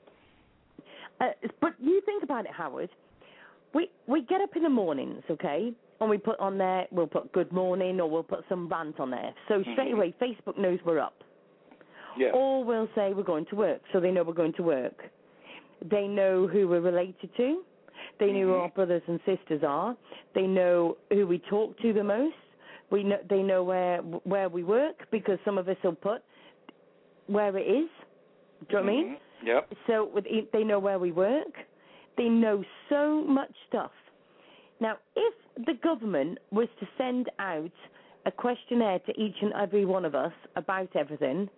uh, 1.19 1.25
but 1.59 1.73
you 1.81 2.01
think 2.05 2.23
about 2.23 2.45
it, 2.45 2.51
Howard. 2.51 2.89
We 3.73 3.89
we 4.07 4.21
get 4.21 4.39
up 4.39 4.55
in 4.55 4.63
the 4.63 4.69
mornings, 4.69 5.21
okay, 5.29 5.73
and 6.03 6.09
we 6.09 6.17
put 6.17 6.39
on 6.39 6.57
there. 6.57 6.87
We'll 6.91 7.07
put 7.07 7.31
good 7.31 7.51
morning, 7.51 7.99
or 7.99 8.09
we'll 8.09 8.23
put 8.23 8.43
some 8.49 8.67
rant 8.69 8.99
on 8.99 9.09
there. 9.11 9.33
So 9.47 9.61
straight 9.73 9.91
Mhm. 9.91 9.93
away, 9.93 10.11
Facebook 10.21 10.57
knows 10.57 10.79
we're 10.85 10.99
up. 10.99 11.23
Yeah. 12.17 12.31
Or 12.33 12.63
we'll 12.63 12.89
say 12.95 13.13
we're 13.13 13.23
going 13.23 13.45
to 13.45 13.55
work, 13.55 13.81
so 13.91 13.99
they 13.99 14.11
know 14.11 14.23
we're 14.23 14.33
going 14.33 14.53
to 14.53 14.63
work. 14.63 15.09
They 15.81 16.07
know 16.07 16.47
who 16.47 16.67
we're 16.67 16.79
related 16.81 17.35
to. 17.37 17.65
They 18.19 18.31
know 18.31 18.47
who 18.47 18.53
Mhm. 18.53 18.61
our 18.61 18.69
brothers 18.69 19.01
and 19.07 19.19
sisters 19.25 19.63
are. 19.63 19.97
They 20.33 20.45
know 20.45 20.97
who 21.11 21.25
we 21.25 21.39
talk 21.39 21.77
to 21.79 21.93
the 21.93 22.03
most. 22.03 22.35
We 22.91 23.03
know 23.03 23.17
they 23.27 23.41
know 23.41 23.63
where 23.63 23.99
where 24.23 24.49
we 24.49 24.63
work 24.63 25.09
because 25.09 25.39
some 25.43 25.57
of 25.57 25.67
us 25.67 25.77
will 25.83 25.95
put 25.95 26.21
where 27.27 27.57
it 27.57 27.67
is. 27.67 27.89
Do 28.67 28.77
you 28.77 28.79
know 28.79 28.81
what 28.81 28.89
I 28.89 28.95
mean? 28.95 29.07
Mhm. 29.07 29.19
Yep. 29.47 29.73
So 29.87 30.05
with 30.05 30.25
they 30.51 30.63
know 30.63 30.79
where 30.79 30.99
we 30.99 31.11
work. 31.11 31.65
They 32.15 32.29
know 32.29 32.63
so 32.89 33.21
much 33.23 33.51
stuff. 33.67 33.91
Now, 34.83 34.97
if 35.15 35.33
the 35.65 35.75
government 35.81 36.39
was 36.51 36.67
to 36.81 36.87
send 36.97 37.31
out 37.39 37.71
a 38.25 38.31
questionnaire 38.31 38.99
to 38.99 39.11
each 39.17 39.37
and 39.41 39.53
every 39.53 39.85
one 39.85 40.03
of 40.03 40.13
us 40.13 40.33
about 40.57 40.93
everything, 40.93 41.49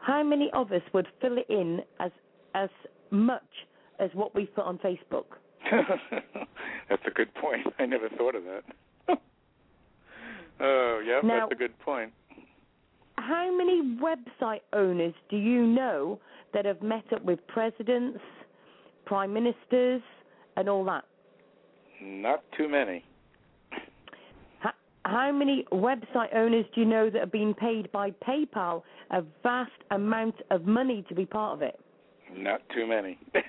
how 0.00 0.22
many 0.22 0.50
of 0.52 0.70
us 0.70 0.82
would 0.92 1.06
fill 1.22 1.38
it 1.38 1.46
in 1.48 1.80
as 1.98 2.10
as 2.54 2.68
much 3.10 3.50
as 3.98 4.10
what 4.12 4.34
we 4.34 4.44
put 4.44 4.66
on 4.66 4.76
Facebook? 4.78 5.24
that's 5.70 7.02
a 7.06 7.10
good 7.10 7.32
point. 7.36 7.66
I 7.78 7.86
never 7.86 8.10
thought 8.10 8.34
of 8.34 8.42
that. 8.44 8.64
oh, 10.60 11.02
yeah, 11.06 11.20
Now- 11.24 11.40
that's 11.48 11.52
a 11.52 11.54
good 11.54 11.78
point. 11.78 12.12
How 13.16 13.50
many 13.56 13.96
website 13.98 14.60
owners 14.74 15.14
do 15.30 15.36
you 15.38 15.66
know 15.66 16.20
that 16.52 16.66
have 16.66 16.82
met 16.82 17.12
up 17.14 17.24
with 17.24 17.44
presidents, 17.46 18.20
prime 19.06 19.32
ministers, 19.32 20.02
and 20.56 20.68
all 20.68 20.84
that? 20.84 21.04
Not 22.00 22.44
too 22.56 22.68
many. 22.68 23.04
How, 24.60 24.72
how 25.04 25.32
many 25.32 25.64
website 25.72 26.34
owners 26.34 26.64
do 26.74 26.80
you 26.80 26.86
know 26.86 27.10
that 27.10 27.20
have 27.20 27.32
been 27.32 27.54
paid 27.54 27.90
by 27.92 28.10
PayPal 28.10 28.82
a 29.10 29.22
vast 29.42 29.72
amount 29.90 30.36
of 30.50 30.66
money 30.66 31.04
to 31.08 31.14
be 31.14 31.26
part 31.26 31.54
of 31.54 31.62
it? 31.62 31.78
Not 32.34 32.60
too 32.74 32.86
many. 32.86 33.18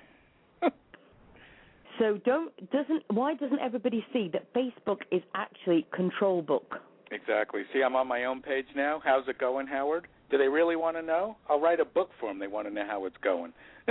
So 1.99 2.17
don't 2.25 2.51
doesn't 2.71 3.03
why 3.09 3.35
doesn't 3.35 3.59
everybody 3.59 4.03
see 4.13 4.29
that 4.31 4.51
Facebook 4.53 5.01
is 5.12 5.21
actually 5.35 5.85
control 5.93 6.41
book? 6.41 6.75
exactly. 7.12 7.63
See, 7.73 7.83
I'm 7.83 7.95
on 7.95 8.07
my 8.07 8.23
own 8.23 8.41
page 8.41 8.67
now. 8.75 9.01
How's 9.03 9.27
it 9.27 9.38
going, 9.38 9.67
Howard? 9.67 10.07
Do 10.31 10.38
they 10.38 10.47
really 10.47 10.75
want 10.75 10.95
to 10.95 11.01
know? 11.01 11.35
I'll 11.49 11.59
write 11.59 11.79
a 11.79 11.85
book 11.85 12.12
for 12.19 12.29
them. 12.29 12.39
They 12.39 12.47
want 12.47 12.67
to 12.67 12.73
know 12.73 12.85
how 12.88 13.05
it's 13.05 13.17
going. 13.21 13.51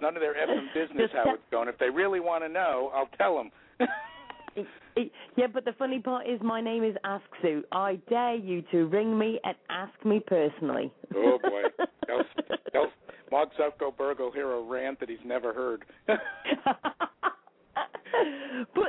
none 0.00 0.16
of 0.16 0.22
their 0.22 0.34
effing 0.34 0.72
business 0.74 1.10
how 1.12 1.34
it's 1.34 1.42
going. 1.50 1.68
If 1.68 1.78
they 1.78 1.90
really 1.90 2.20
want 2.20 2.44
to 2.44 2.48
know, 2.48 2.90
I'll 2.94 3.08
tell 3.18 3.36
them. 3.36 3.50
Yeah, 5.36 5.46
but 5.52 5.64
the 5.64 5.72
funny 5.78 6.00
part 6.00 6.26
is 6.26 6.40
my 6.42 6.60
name 6.60 6.82
is 6.84 6.94
Ask 7.04 7.24
Sue. 7.40 7.62
I 7.72 7.98
dare 8.08 8.34
you 8.34 8.62
to 8.72 8.86
ring 8.86 9.16
me 9.16 9.38
and 9.44 9.54
ask 9.70 9.92
me 10.04 10.20
personally. 10.26 10.90
Oh, 11.14 11.38
boy. 11.42 11.62
They'll, 12.06 12.24
they'll, 12.72 12.86
Mark 13.30 13.50
Zuckerberg 13.56 14.18
will 14.18 14.32
hear 14.32 14.50
a 14.50 14.60
rant 14.62 14.98
that 14.98 15.08
he's 15.08 15.18
never 15.24 15.54
heard. 15.54 15.84
but, 16.08 16.18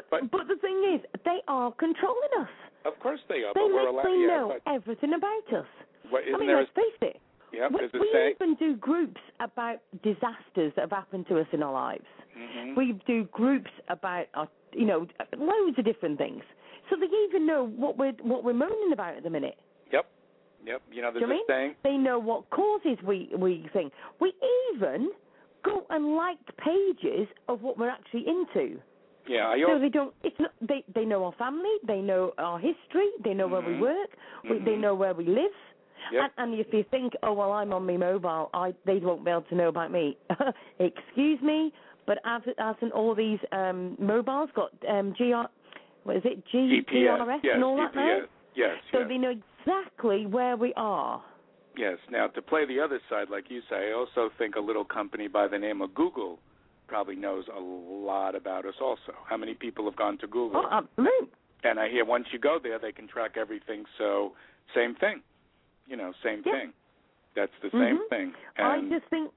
But- 0.10 0.32
but 0.32 0.48
the 0.48 0.56
thing 0.62 0.96
is, 0.96 1.02
they 1.24 1.40
are 1.48 1.72
controlling 1.74 2.30
us. 2.40 2.50
of 2.86 3.00
course 3.00 3.20
they 3.30 3.44
are, 3.44 3.54
They 3.54 3.62
but 3.62 3.68
we're 3.74 3.88
allowed. 3.88 4.08
Yeah, 4.08 4.28
know 4.28 4.56
but 4.66 4.74
everything 4.74 5.14
about 5.14 5.60
us. 5.60 5.66
what, 6.10 6.24
I 6.34 6.38
mean, 6.40 6.56
let's 6.56 6.70
face 6.76 6.98
it. 7.02 7.22
Yep, 7.54 7.72
we 7.72 8.00
we 8.00 8.36
even 8.40 8.56
do 8.56 8.76
groups 8.76 9.20
about 9.40 9.78
disasters 10.04 10.72
that 10.76 10.82
have 10.82 10.92
happened 10.92 11.28
to 11.28 11.40
us 11.40 11.48
in 11.52 11.62
our 11.64 11.74
lives. 11.74 12.06
Mhm. 12.38 12.76
We 12.76 12.94
do 13.06 13.26
groups 13.26 13.70
about, 13.90 14.28
our, 14.34 14.48
you 14.74 14.86
know, 14.86 15.06
loads 15.38 15.78
of 15.78 15.86
different 15.86 16.18
things. 16.18 16.44
So 16.90 16.96
they 16.96 17.08
even 17.28 17.46
know 17.46 17.66
what 17.66 17.98
we're 17.98 18.14
what 18.22 18.44
we're 18.44 18.54
moaning 18.54 18.92
about 18.94 19.16
at 19.18 19.24
the 19.24 19.30
minute. 19.30 19.58
Yep. 19.92 20.06
Yep. 20.66 20.82
You 20.92 21.02
know, 21.02 21.12
there's 21.12 21.30
mean? 21.30 21.44
saying. 21.48 21.76
They 21.84 21.98
know 21.98 22.20
what 22.20 22.50
causes 22.50 22.98
we 23.04 23.30
we 23.36 23.68
think. 23.74 23.92
We 24.20 24.34
even 24.74 25.12
go 25.64 25.86
and 25.90 26.16
like 26.16 26.40
pages 26.58 27.28
of 27.48 27.62
what 27.62 27.78
we're 27.78 27.90
actually 27.90 28.28
into. 28.28 28.80
Yeah, 29.28 29.50
I 29.50 29.62
So 29.68 29.78
they 29.80 29.90
don't. 29.90 30.14
It's 30.24 30.40
not. 30.40 30.52
They 30.62 30.84
they 30.96 31.06
know 31.06 31.24
our 31.26 31.34
family. 31.34 31.70
They 31.86 32.02
know 32.02 32.34
our 32.38 32.58
history. 32.60 33.10
They 33.24 33.34
know 33.34 33.48
where 33.48 33.62
we 33.62 33.74
Mhm. 33.74 33.80
work. 33.82 34.10
We, 34.50 34.58
they 34.60 34.72
Mhm. 34.72 34.80
know 34.80 34.96
where 34.96 35.14
we 35.14 35.26
live. 35.26 35.54
Yep. 36.12 36.32
And, 36.38 36.54
and 36.54 36.60
if 36.60 36.68
you 36.74 36.84
think, 36.92 37.14
oh 37.24 37.34
well, 37.34 37.52
I'm 37.52 37.74
on 37.74 37.86
my 37.86 37.98
mobile, 37.98 38.50
I 38.54 38.74
they 38.86 38.98
won't 38.98 39.24
be 39.26 39.32
able 39.32 39.44
to 39.44 39.56
know 39.56 39.70
about 39.70 39.92
me. 39.92 40.18
Excuse 40.80 41.42
me, 41.42 41.74
but 42.06 42.20
as 42.26 42.42
hasn't 42.58 42.92
all 42.94 43.16
these 43.16 43.40
um 43.52 43.96
mobiles 44.00 44.50
got 44.56 44.72
um 44.90 45.14
GR, 45.18 45.44
what 46.04 46.18
is 46.18 46.24
it 46.26 46.44
G 46.52 46.84
GPS. 46.90 47.20
GRS 47.20 47.40
yes, 47.44 47.54
and 47.56 47.64
all 47.64 47.78
that 47.78 47.96
now? 47.96 48.02
GPS. 48.02 48.26
Yes. 48.56 48.76
So 48.92 49.00
yes. 49.00 49.08
they 49.08 49.18
know 49.18 49.34
exactly 49.62 50.26
where 50.26 50.58
we 50.58 50.74
are. 50.76 51.24
Yes. 51.78 51.98
Now, 52.10 52.28
to 52.28 52.42
play 52.42 52.66
the 52.66 52.80
other 52.80 53.00
side, 53.10 53.30
like 53.30 53.46
you 53.50 53.62
say, 53.70 53.90
I 53.90 53.94
also 53.94 54.30
think 54.38 54.56
a 54.56 54.60
little 54.60 54.84
company 54.84 55.28
by 55.28 55.48
the 55.48 55.58
name 55.58 55.82
of 55.82 55.94
Google 55.96 56.40
probably 56.88 57.16
knows 57.16 57.46
a 57.56 57.60
lot 57.60 58.36
about 58.36 58.66
us. 58.66 58.74
Also, 58.82 59.14
how 59.26 59.38
many 59.38 59.54
people 59.54 59.86
have 59.86 59.96
gone 59.96 60.18
to 60.18 60.28
Google? 60.28 60.64
Oh, 60.66 60.70
absolutely. 60.70 61.30
and 61.64 61.80
I 61.80 61.90
hear 61.90 62.04
once 62.04 62.26
you 62.34 62.40
go 62.40 62.60
there, 62.62 62.78
they 62.80 62.92
can 62.92 63.08
track 63.08 63.36
everything. 63.40 63.86
So, 63.98 64.34
same 64.76 64.96
thing. 64.96 65.22
You 65.92 65.98
know, 65.98 66.14
same 66.24 66.42
Yeah. 66.46 66.54
thing. 66.54 66.74
That's 67.36 67.52
the 67.62 67.70
same 67.70 67.98
Mhm. 67.98 68.10
thing. 68.10 68.36
I 68.58 68.80
just 68.90 69.06
think, 69.08 69.34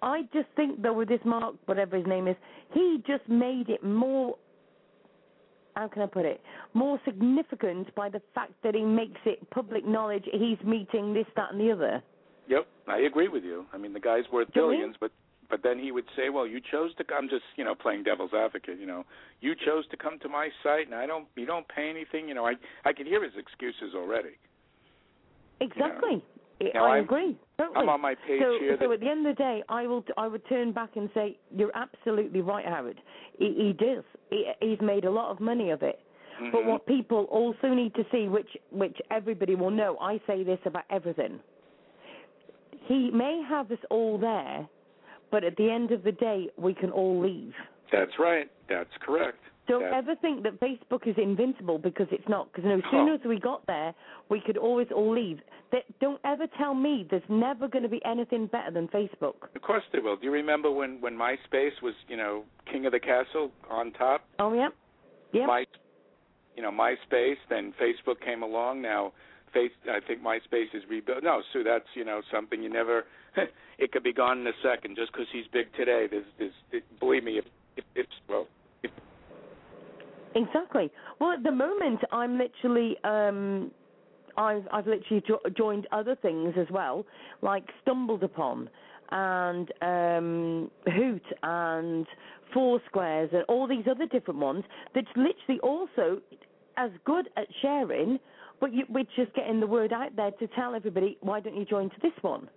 I 0.00 0.22
just 0.32 0.48
think 0.50 0.80
though 0.80 0.92
with 0.92 1.08
this 1.08 1.24
Mark, 1.24 1.56
whatever 1.66 1.96
his 1.96 2.06
name 2.06 2.28
is, 2.28 2.36
he 2.70 2.98
just 2.98 3.28
made 3.28 3.68
it 3.68 3.82
more. 3.82 4.38
How 5.74 5.88
can 5.88 6.02
I 6.02 6.06
put 6.06 6.24
it? 6.24 6.40
More 6.72 7.00
significant 7.04 7.92
by 7.96 8.08
the 8.08 8.20
fact 8.32 8.52
that 8.62 8.76
he 8.76 8.84
makes 8.84 9.20
it 9.26 9.50
public 9.50 9.84
knowledge. 9.84 10.24
He's 10.26 10.62
meeting 10.62 11.14
this, 11.14 11.26
that, 11.34 11.50
and 11.50 11.60
the 11.60 11.72
other. 11.72 12.02
Yep, 12.46 12.66
I 12.86 12.98
agree 12.98 13.28
with 13.28 13.44
you. 13.44 13.66
I 13.72 13.76
mean, 13.76 13.92
the 13.92 14.00
guy's 14.00 14.28
worth 14.30 14.52
Do 14.52 14.60
you 14.60 14.62
know 14.62 14.66
what 14.68 14.72
billions, 14.74 14.96
but 14.98 15.10
but 15.50 15.62
then 15.62 15.78
he 15.78 15.90
would 15.90 16.08
say, 16.14 16.28
"Well, 16.28 16.46
you 16.46 16.60
chose 16.60 16.94
to 16.96 17.04
come." 17.04 17.24
I'm 17.24 17.28
just 17.28 17.44
you 17.56 17.64
know, 17.64 17.74
playing 17.74 18.04
devil's 18.04 18.34
advocate. 18.34 18.78
You 18.78 18.86
know, 18.86 19.04
you 19.40 19.54
chose 19.56 19.86
to 19.88 19.96
come 19.96 20.18
to 20.20 20.28
my 20.28 20.50
site, 20.62 20.86
and 20.86 20.94
I 20.94 21.06
don't. 21.06 21.26
You 21.34 21.46
don't 21.46 21.66
pay 21.66 21.90
anything. 21.90 22.28
You 22.28 22.34
know, 22.34 22.46
I 22.46 22.54
I 22.84 22.92
can 22.92 23.06
hear 23.06 23.24
his 23.24 23.36
excuses 23.36 23.94
already. 23.94 24.36
Exactly. 25.60 26.22
You 26.60 26.72
know, 26.74 26.84
I 26.84 26.96
I'm, 26.96 27.04
agree. 27.04 27.36
Totally. 27.58 27.76
I'm 27.76 27.88
on 27.88 28.00
my 28.00 28.14
page 28.14 28.40
so, 28.42 28.56
here. 28.58 28.76
so 28.80 28.92
at 28.92 29.00
the 29.00 29.08
end 29.08 29.26
of 29.26 29.36
the 29.36 29.42
day, 29.42 29.62
I 29.68 29.86
will 29.86 30.04
I 30.16 30.26
would 30.26 30.46
turn 30.48 30.72
back 30.72 30.90
and 30.96 31.08
say 31.14 31.38
you're 31.54 31.72
absolutely 31.74 32.40
right, 32.40 32.64
Howard. 32.64 33.00
He, 33.38 33.54
he 33.56 33.72
does. 33.72 34.04
He, 34.30 34.50
he's 34.60 34.80
made 34.80 35.04
a 35.04 35.10
lot 35.10 35.30
of 35.30 35.40
money 35.40 35.70
of 35.70 35.82
it. 35.82 36.00
Mhm. 36.40 36.52
But 36.52 36.64
what 36.66 36.86
people 36.86 37.24
also 37.30 37.74
need 37.74 37.94
to 37.94 38.04
see, 38.10 38.28
which 38.28 38.56
which 38.70 38.96
everybody 39.10 39.54
will 39.54 39.70
know, 39.70 39.96
I 40.00 40.20
say 40.26 40.42
this 40.42 40.58
about 40.64 40.84
everything. 40.90 41.40
He 42.86 43.10
may 43.10 43.42
have 43.48 43.70
us 43.70 43.78
all 43.90 44.18
there, 44.18 44.66
but 45.30 45.44
at 45.44 45.56
the 45.56 45.70
end 45.70 45.92
of 45.92 46.02
the 46.02 46.12
day, 46.12 46.48
we 46.56 46.74
can 46.74 46.90
all 46.90 47.20
leave. 47.20 47.52
That's 47.92 48.18
right. 48.18 48.50
That's 48.68 48.90
correct. 49.00 49.38
Don't 49.68 49.82
That's- 49.82 50.02
ever 50.02 50.16
think 50.16 50.42
that 50.44 50.58
Facebook 50.60 51.06
is 51.06 51.16
invincible 51.18 51.78
because 51.78 52.06
it's 52.10 52.26
not. 52.26 52.50
Because 52.50 52.64
no 52.64 52.80
sooner 52.90 53.14
as 53.14 53.20
we 53.24 53.38
got 53.38 53.66
there, 53.66 53.94
we 54.30 54.40
could 54.40 54.56
always 54.56 54.88
all 54.90 55.12
leave. 55.14 55.40
That, 55.72 55.84
don't 56.00 56.20
ever 56.24 56.46
tell 56.56 56.74
me 56.74 57.06
there's 57.10 57.28
never 57.28 57.68
going 57.68 57.82
to 57.82 57.88
be 57.88 58.02
anything 58.04 58.46
better 58.46 58.70
than 58.70 58.88
Facebook. 58.88 59.54
Of 59.54 59.60
course 59.60 59.82
there 59.92 60.02
will. 60.02 60.16
Do 60.16 60.24
you 60.24 60.32
remember 60.32 60.70
when 60.70 61.00
when 61.02 61.14
MySpace 61.14 61.82
was, 61.82 61.94
you 62.08 62.16
know, 62.16 62.44
king 62.70 62.86
of 62.86 62.92
the 62.92 63.00
castle 63.00 63.50
on 63.70 63.92
top? 63.92 64.24
Oh 64.38 64.54
yeah, 64.54 64.68
yeah. 65.32 65.44
My, 65.44 65.66
you 66.56 66.62
know, 66.62 66.70
MySpace. 66.70 67.36
Then 67.50 67.74
Facebook 67.80 68.20
came 68.24 68.42
along. 68.42 68.80
Now, 68.80 69.12
Face. 69.52 69.72
I 69.88 70.00
think 70.06 70.22
MySpace 70.22 70.74
is 70.74 70.82
rebuilt. 70.88 71.22
No, 71.22 71.42
Sue, 71.52 71.62
that's 71.62 71.88
you 71.94 72.04
know 72.04 72.22
something 72.32 72.62
you 72.62 72.70
never. 72.70 73.04
it 73.78 73.92
could 73.92 74.02
be 74.02 74.12
gone 74.12 74.38
in 74.38 74.46
a 74.46 74.52
second 74.62 74.96
just 74.96 75.12
because 75.12 75.26
he's 75.32 75.46
big 75.52 75.66
today. 75.74 76.06
There's, 76.10 76.26
there's, 76.38 76.52
it, 76.72 76.84
believe 77.00 77.24
me, 77.24 77.38
if, 77.38 77.44
if 77.76 77.84
it's 77.94 78.12
well, 78.28 78.42
if, 78.42 78.57
Exactly. 80.34 80.90
Well, 81.20 81.32
at 81.32 81.42
the 81.42 81.52
moment, 81.52 82.00
I'm 82.12 82.38
literally, 82.38 82.96
um, 83.04 83.70
I've 84.36 84.64
I've 84.72 84.86
literally 84.86 85.22
jo- 85.26 85.40
joined 85.56 85.86
other 85.92 86.16
things 86.16 86.54
as 86.58 86.66
well, 86.70 87.04
like 87.42 87.64
StumbleUpon 87.86 88.68
and 89.10 89.72
um, 89.80 90.70
Hoot 90.92 91.22
and 91.42 92.06
Four 92.52 92.80
Squares 92.86 93.30
and 93.32 93.42
all 93.48 93.66
these 93.66 93.84
other 93.90 94.06
different 94.06 94.38
ones. 94.38 94.64
That's 94.94 95.08
literally 95.16 95.60
also 95.62 96.20
as 96.76 96.90
good 97.04 97.28
at 97.36 97.46
sharing, 97.62 98.18
but 98.60 98.72
you, 98.72 98.84
we're 98.88 99.04
just 99.16 99.34
getting 99.34 99.60
the 99.60 99.66
word 99.66 99.92
out 99.92 100.14
there 100.14 100.30
to 100.32 100.46
tell 100.48 100.74
everybody 100.74 101.16
why 101.20 101.40
don't 101.40 101.56
you 101.56 101.64
join 101.64 101.90
to 101.90 101.96
this 102.02 102.12
one. 102.20 102.48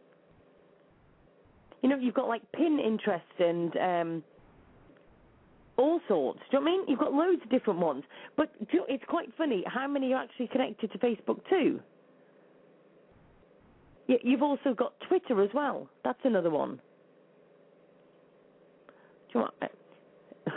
You 1.82 1.90
know, 1.90 1.98
you've 1.98 2.14
got 2.14 2.28
like 2.28 2.44
Pinterest 2.52 3.22
and. 3.40 3.78
Um, 3.78 4.24
all 5.78 6.00
sorts. 6.08 6.40
Do 6.52 6.58
you 6.58 6.64
know 6.64 6.66
what 6.66 6.74
I 6.74 6.78
mean? 6.78 6.86
You've 6.88 7.00
got 7.00 7.14
loads 7.14 7.42
of 7.44 7.50
different 7.50 7.80
ones. 7.80 8.04
But 8.38 8.52
you 8.72 8.86
it's 8.88 9.04
quite 9.08 9.30
funny 9.38 9.64
how 9.66 9.88
many 9.88 10.14
are 10.14 10.24
actually 10.24 10.48
connected 10.48 10.92
to 10.92 10.98
Facebook 10.98 11.40
too. 11.50 11.80
You've 14.08 14.44
also 14.44 14.74
got 14.74 14.94
Twitter 15.08 15.42
as 15.42 15.50
well. 15.54 15.88
That's 16.04 16.20
another 16.24 16.50
one. 16.50 16.80
Do 19.32 19.40
you, 19.40 19.42
know 19.42 19.50
what? 19.60 19.72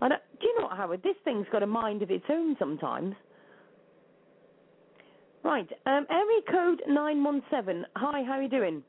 I 0.00 0.08
don't, 0.08 0.22
do 0.40 0.46
you 0.46 0.58
know 0.58 0.66
what, 0.66 0.76
Howard? 0.76 1.02
This 1.02 1.16
thing's 1.24 1.46
got 1.52 1.62
a 1.62 1.66
mind 1.66 2.02
of 2.02 2.10
its 2.10 2.24
own 2.30 2.56
sometimes. 2.58 3.14
Right. 5.44 5.68
Um, 5.86 6.06
area 6.10 6.40
code 6.50 6.82
917. 6.88 7.84
Hi, 7.96 8.22
how 8.22 8.32
are 8.32 8.42
you 8.42 8.48
doing? 8.48 8.82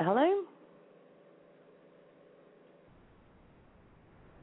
Hello? 0.00 0.42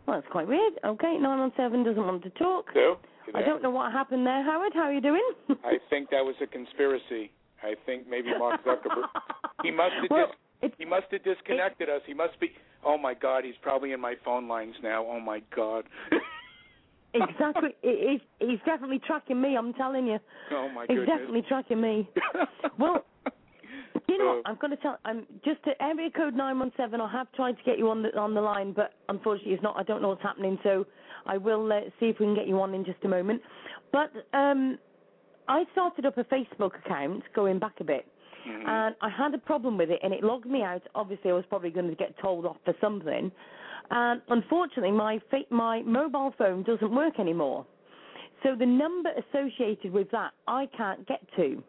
Well, 0.06 0.18
that's 0.22 0.32
quite 0.32 0.48
weird. 0.48 0.74
Okay, 0.86 1.18
917 1.20 1.84
doesn't 1.84 2.06
want 2.06 2.24
to 2.24 2.30
talk. 2.32 2.68
You 2.76 2.96
I 3.34 3.42
don't 3.42 3.62
know 3.64 3.72
what 3.72 3.92
happened 3.92 4.26
there, 4.26 4.44
Howard. 4.44 4.72
How 4.74 4.84
are 4.84 4.94
you 4.94 5.02
doing? 5.02 5.24
I 5.66 5.78
think 5.90 6.10
that 6.12 6.24
was 6.24 6.36
a 6.42 6.48
conspiracy. 6.48 7.32
I 7.64 7.74
think 7.86 8.08
maybe 8.08 8.30
Mark 8.38 8.64
Zuckerberg. 8.64 9.04
he 9.64 9.72
must 9.72 9.94
have 10.02 10.10
well, 10.12 10.28
dis- 10.62 10.72
he 10.78 10.86
must 10.86 11.08
have 11.12 11.24
disconnected 11.24 11.90
us. 11.90 12.02
He 12.06 12.14
must 12.14 12.40
be. 12.40 12.52
Oh 12.86 12.98
my 12.98 13.14
God, 13.16 13.44
he's 13.44 13.56
probably 13.62 13.92
in 13.92 14.00
my 14.00 14.14
phone 14.24 14.48
lines 14.48 14.76
now. 14.84 15.04
Oh 15.06 15.20
my 15.20 15.42
God. 15.56 15.86
exactly. 17.14 17.76
He- 17.82 18.20
He's, 18.40 18.50
he's 18.50 18.60
definitely 18.66 19.00
tracking 19.06 19.42
me, 19.42 19.58
I'm 19.58 19.74
telling 19.74 20.06
you. 20.08 20.20
oh 20.52 20.70
my 20.70 20.86
He's 20.88 21.00
goodness. 21.00 21.08
definitely 21.18 21.42
tracking 21.50 21.82
me. 21.82 22.10
Well, 22.80 23.04
You 24.08 24.18
know, 24.18 24.26
what? 24.36 24.42
I'm 24.46 24.56
going 24.56 24.72
to 24.72 24.78
tell. 24.78 24.98
I'm 25.06 25.26
just 25.44 25.60
at 25.66 25.76
area 25.80 26.10
code 26.10 26.36
nine 26.36 26.60
one 26.60 26.72
seven. 26.78 27.02
I 27.02 27.12
have 27.12 27.32
tried 27.34 27.58
to 27.58 27.64
get 27.64 27.78
you 27.78 27.90
on 27.90 28.04
the 28.04 28.18
on 28.18 28.34
the 28.34 28.42
line, 28.42 28.74
but 28.74 28.94
unfortunately, 29.10 29.54
it's 29.54 29.64
not. 29.64 29.76
I 29.78 29.84
don't 29.84 30.02
know 30.02 30.10
what's 30.10 30.22
happening. 30.22 30.58
So 30.64 30.86
I 31.26 31.38
will 31.38 31.72
uh, 31.72 31.82
see 32.00 32.08
if 32.08 32.20
we 32.20 32.26
can 32.26 32.36
get 32.36 32.48
you 32.48 32.60
on 32.62 32.74
in 32.74 32.86
just 32.86 33.04
a 33.04 33.08
moment. 33.08 33.42
But 33.92 34.12
um, 34.34 34.78
I 35.48 35.64
started 35.72 36.06
up 36.06 36.18
a 36.18 36.24
Facebook 36.26 36.78
account 36.86 37.24
going 37.36 37.60
back 37.60 37.76
a 37.80 37.84
bit, 37.84 38.06
mhm. 38.48 38.68
and 38.68 38.96
I 39.02 39.10
had 39.10 39.34
a 39.34 39.38
problem 39.38 39.78
with 39.78 39.90
it, 39.90 40.00
and 40.04 40.14
it 40.14 40.24
logged 40.24 40.46
me 40.46 40.62
out. 40.62 40.84
Obviously, 40.96 41.32
I 41.32 41.34
was 41.34 41.46
probably 41.50 41.70
going 41.70 41.90
to 41.90 41.96
get 41.96 42.18
told 42.20 42.46
off 42.46 42.58
for 42.66 42.74
something, 42.82 43.32
and 43.92 44.22
unfortunately, 44.30 44.92
my 44.92 45.20
fa- 45.30 45.50
my 45.50 45.82
mobile 45.84 46.34
phone 46.38 46.64
doesn't 46.64 46.94
work 46.94 47.20
anymore. 47.20 47.66
So 48.44 48.56
the 48.56 48.66
number 48.66 49.10
associated 49.12 49.92
with 49.92 50.12
that 50.12 50.32
I 50.48 50.68
can't 50.78 51.08
get 51.08 51.22
to. 51.38 51.64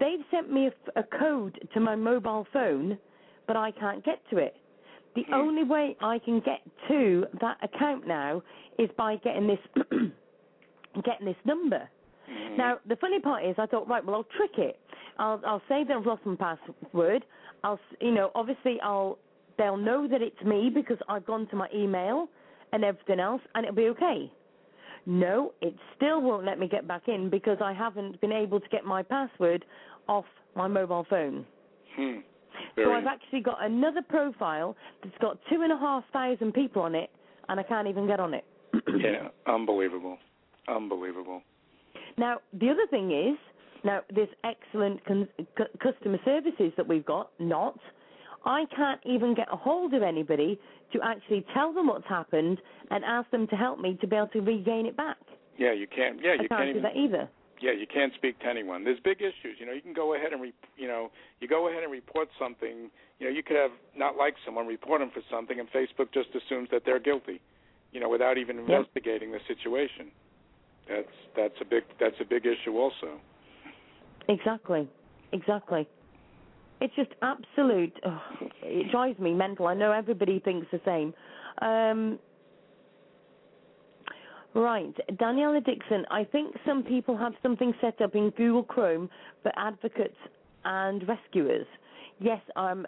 They've 0.00 0.24
sent 0.30 0.50
me 0.52 0.68
a, 0.68 1.00
a 1.00 1.04
code 1.18 1.58
to 1.74 1.80
my 1.80 1.94
mobile 1.94 2.46
phone, 2.52 2.98
but 3.46 3.56
I 3.56 3.70
can't 3.72 4.04
get 4.04 4.20
to 4.30 4.38
it. 4.38 4.56
The 5.14 5.24
Hmm. 5.28 5.34
only 5.34 5.64
way 5.64 5.96
I 6.00 6.18
can 6.20 6.40
get 6.40 6.60
to 6.88 7.26
that 7.40 7.58
account 7.62 8.06
now 8.06 8.42
is 8.78 8.88
by 8.96 9.16
getting 9.16 9.46
this 9.46 9.58
getting 11.04 11.26
this 11.26 11.36
number. 11.44 11.88
Mhm. 12.30 12.56
Now, 12.58 12.78
the 12.86 12.96
funny 12.96 13.20
part 13.20 13.44
is, 13.44 13.56
I 13.58 13.66
thought, 13.66 13.88
right, 13.88 14.04
well, 14.04 14.16
I'll 14.16 14.24
trick 14.36 14.58
it. 14.58 14.78
I'll 15.18 15.40
I'll 15.46 15.62
say 15.68 15.84
that 15.84 15.96
I've 15.96 16.06
lost 16.06 16.24
my 16.24 16.36
password. 16.36 17.24
I'll, 17.64 17.78
you 18.00 18.12
know, 18.12 18.30
obviously, 18.34 18.80
I'll 18.82 19.18
they'll 19.58 19.76
know 19.76 20.08
that 20.08 20.22
it's 20.22 20.40
me 20.42 20.70
because 20.70 20.98
I've 21.08 21.26
gone 21.26 21.46
to 21.48 21.56
my 21.56 21.68
email 21.74 22.28
and 22.72 22.84
everything 22.84 23.20
else, 23.20 23.42
and 23.54 23.64
it'll 23.64 23.74
be 23.76 23.88
okay. 23.88 24.32
No, 25.06 25.52
it 25.60 25.74
still 25.96 26.20
won't 26.20 26.44
let 26.44 26.58
me 26.58 26.68
get 26.68 26.86
back 26.86 27.08
in 27.08 27.30
because 27.30 27.58
I 27.62 27.72
haven't 27.72 28.20
been 28.20 28.32
able 28.32 28.60
to 28.60 28.68
get 28.68 28.84
my 28.84 29.02
password 29.02 29.64
off 30.08 30.26
my 30.54 30.68
mobile 30.68 31.06
phone. 31.08 31.46
Hmm. 31.96 32.18
So 32.76 32.92
I've 32.92 33.06
actually 33.06 33.40
got 33.40 33.64
another 33.64 34.02
profile 34.02 34.76
that's 35.02 35.16
got 35.20 35.38
two 35.50 35.62
and 35.62 35.72
a 35.72 35.76
half 35.76 36.04
thousand 36.12 36.52
people 36.52 36.82
on 36.82 36.94
it, 36.94 37.10
and 37.48 37.58
I 37.58 37.62
can't 37.62 37.88
even 37.88 38.06
get 38.06 38.20
on 38.20 38.34
it. 38.34 38.44
yeah, 38.98 39.28
unbelievable, 39.46 40.18
unbelievable. 40.68 41.42
Now, 42.16 42.38
the 42.52 42.70
other 42.70 42.86
thing 42.90 43.10
is, 43.10 43.38
now 43.84 44.00
this 44.14 44.28
excellent 44.44 45.04
con- 45.04 45.28
c- 45.38 45.78
customer 45.82 46.18
services 46.24 46.72
that 46.76 46.86
we've 46.86 47.04
got, 47.04 47.30
not, 47.38 47.78
I 48.44 48.64
can't 48.74 49.00
even 49.04 49.34
get 49.34 49.48
a 49.52 49.56
hold 49.56 49.94
of 49.94 50.02
anybody 50.02 50.58
to 50.92 51.00
actually 51.02 51.44
tell 51.54 51.72
them 51.72 51.88
what's 51.88 52.06
happened 52.06 52.58
and 52.90 53.04
ask 53.04 53.30
them 53.30 53.46
to 53.48 53.56
help 53.56 53.78
me 53.78 53.98
to 54.00 54.06
be 54.06 54.16
able 54.16 54.28
to 54.28 54.40
regain 54.40 54.86
it 54.86 54.96
back. 54.96 55.18
Yeah, 55.58 55.72
you 55.72 55.86
can't. 55.86 56.18
Yeah, 56.22 56.30
I 56.30 56.42
you 56.42 56.48
can't 56.48 56.50
can't 56.50 56.64
do 56.64 56.70
even. 56.70 56.82
that 56.82 56.96
either. 56.96 57.28
Yeah, 57.60 57.72
you 57.72 57.86
can't 57.86 58.14
speak 58.14 58.38
to 58.40 58.46
anyone. 58.46 58.84
There's 58.84 58.98
big 59.00 59.20
issues. 59.20 59.58
You 59.58 59.66
know, 59.66 59.72
you 59.72 59.82
can 59.82 59.92
go 59.92 60.14
ahead 60.14 60.32
and 60.32 60.40
re- 60.40 60.54
you 60.78 60.88
know, 60.88 61.10
you 61.40 61.48
go 61.48 61.68
ahead 61.68 61.82
and 61.82 61.92
report 61.92 62.28
something. 62.38 62.90
You 63.18 63.26
know, 63.26 63.32
you 63.32 63.42
could 63.42 63.56
have 63.56 63.72
not 63.94 64.16
like 64.16 64.34
someone, 64.46 64.66
report 64.66 65.00
them 65.00 65.10
for 65.12 65.22
something, 65.30 65.60
and 65.60 65.68
Facebook 65.70 66.12
just 66.14 66.28
assumes 66.34 66.68
that 66.72 66.82
they're 66.86 66.98
guilty. 66.98 67.40
You 67.92 68.00
know, 68.00 68.08
without 68.08 68.38
even 68.38 68.58
investigating 68.58 69.32
the 69.32 69.40
situation. 69.46 70.10
That's 70.88 71.12
that's 71.36 71.54
a 71.60 71.64
big 71.64 71.84
that's 71.98 72.16
a 72.20 72.24
big 72.24 72.46
issue 72.46 72.78
also. 72.78 73.20
Exactly, 74.28 74.88
exactly. 75.32 75.86
It's 76.80 76.94
just 76.96 77.10
absolute. 77.22 77.92
Oh, 78.06 78.22
it 78.62 78.90
drives 78.90 79.18
me 79.18 79.34
mental. 79.34 79.66
I 79.66 79.74
know 79.74 79.92
everybody 79.92 80.40
thinks 80.40 80.66
the 80.72 80.80
same. 80.84 81.12
Um, 81.60 82.18
right, 84.54 84.94
Daniela 85.18 85.64
Dixon. 85.64 86.06
I 86.10 86.24
think 86.24 86.56
some 86.66 86.82
people 86.82 87.16
have 87.16 87.34
something 87.42 87.74
set 87.80 88.00
up 88.00 88.14
in 88.14 88.30
Google 88.30 88.62
Chrome 88.62 89.10
for 89.42 89.52
advocates 89.56 90.16
and 90.64 91.06
rescuers. 91.06 91.66
Yes, 92.18 92.40
um, 92.56 92.86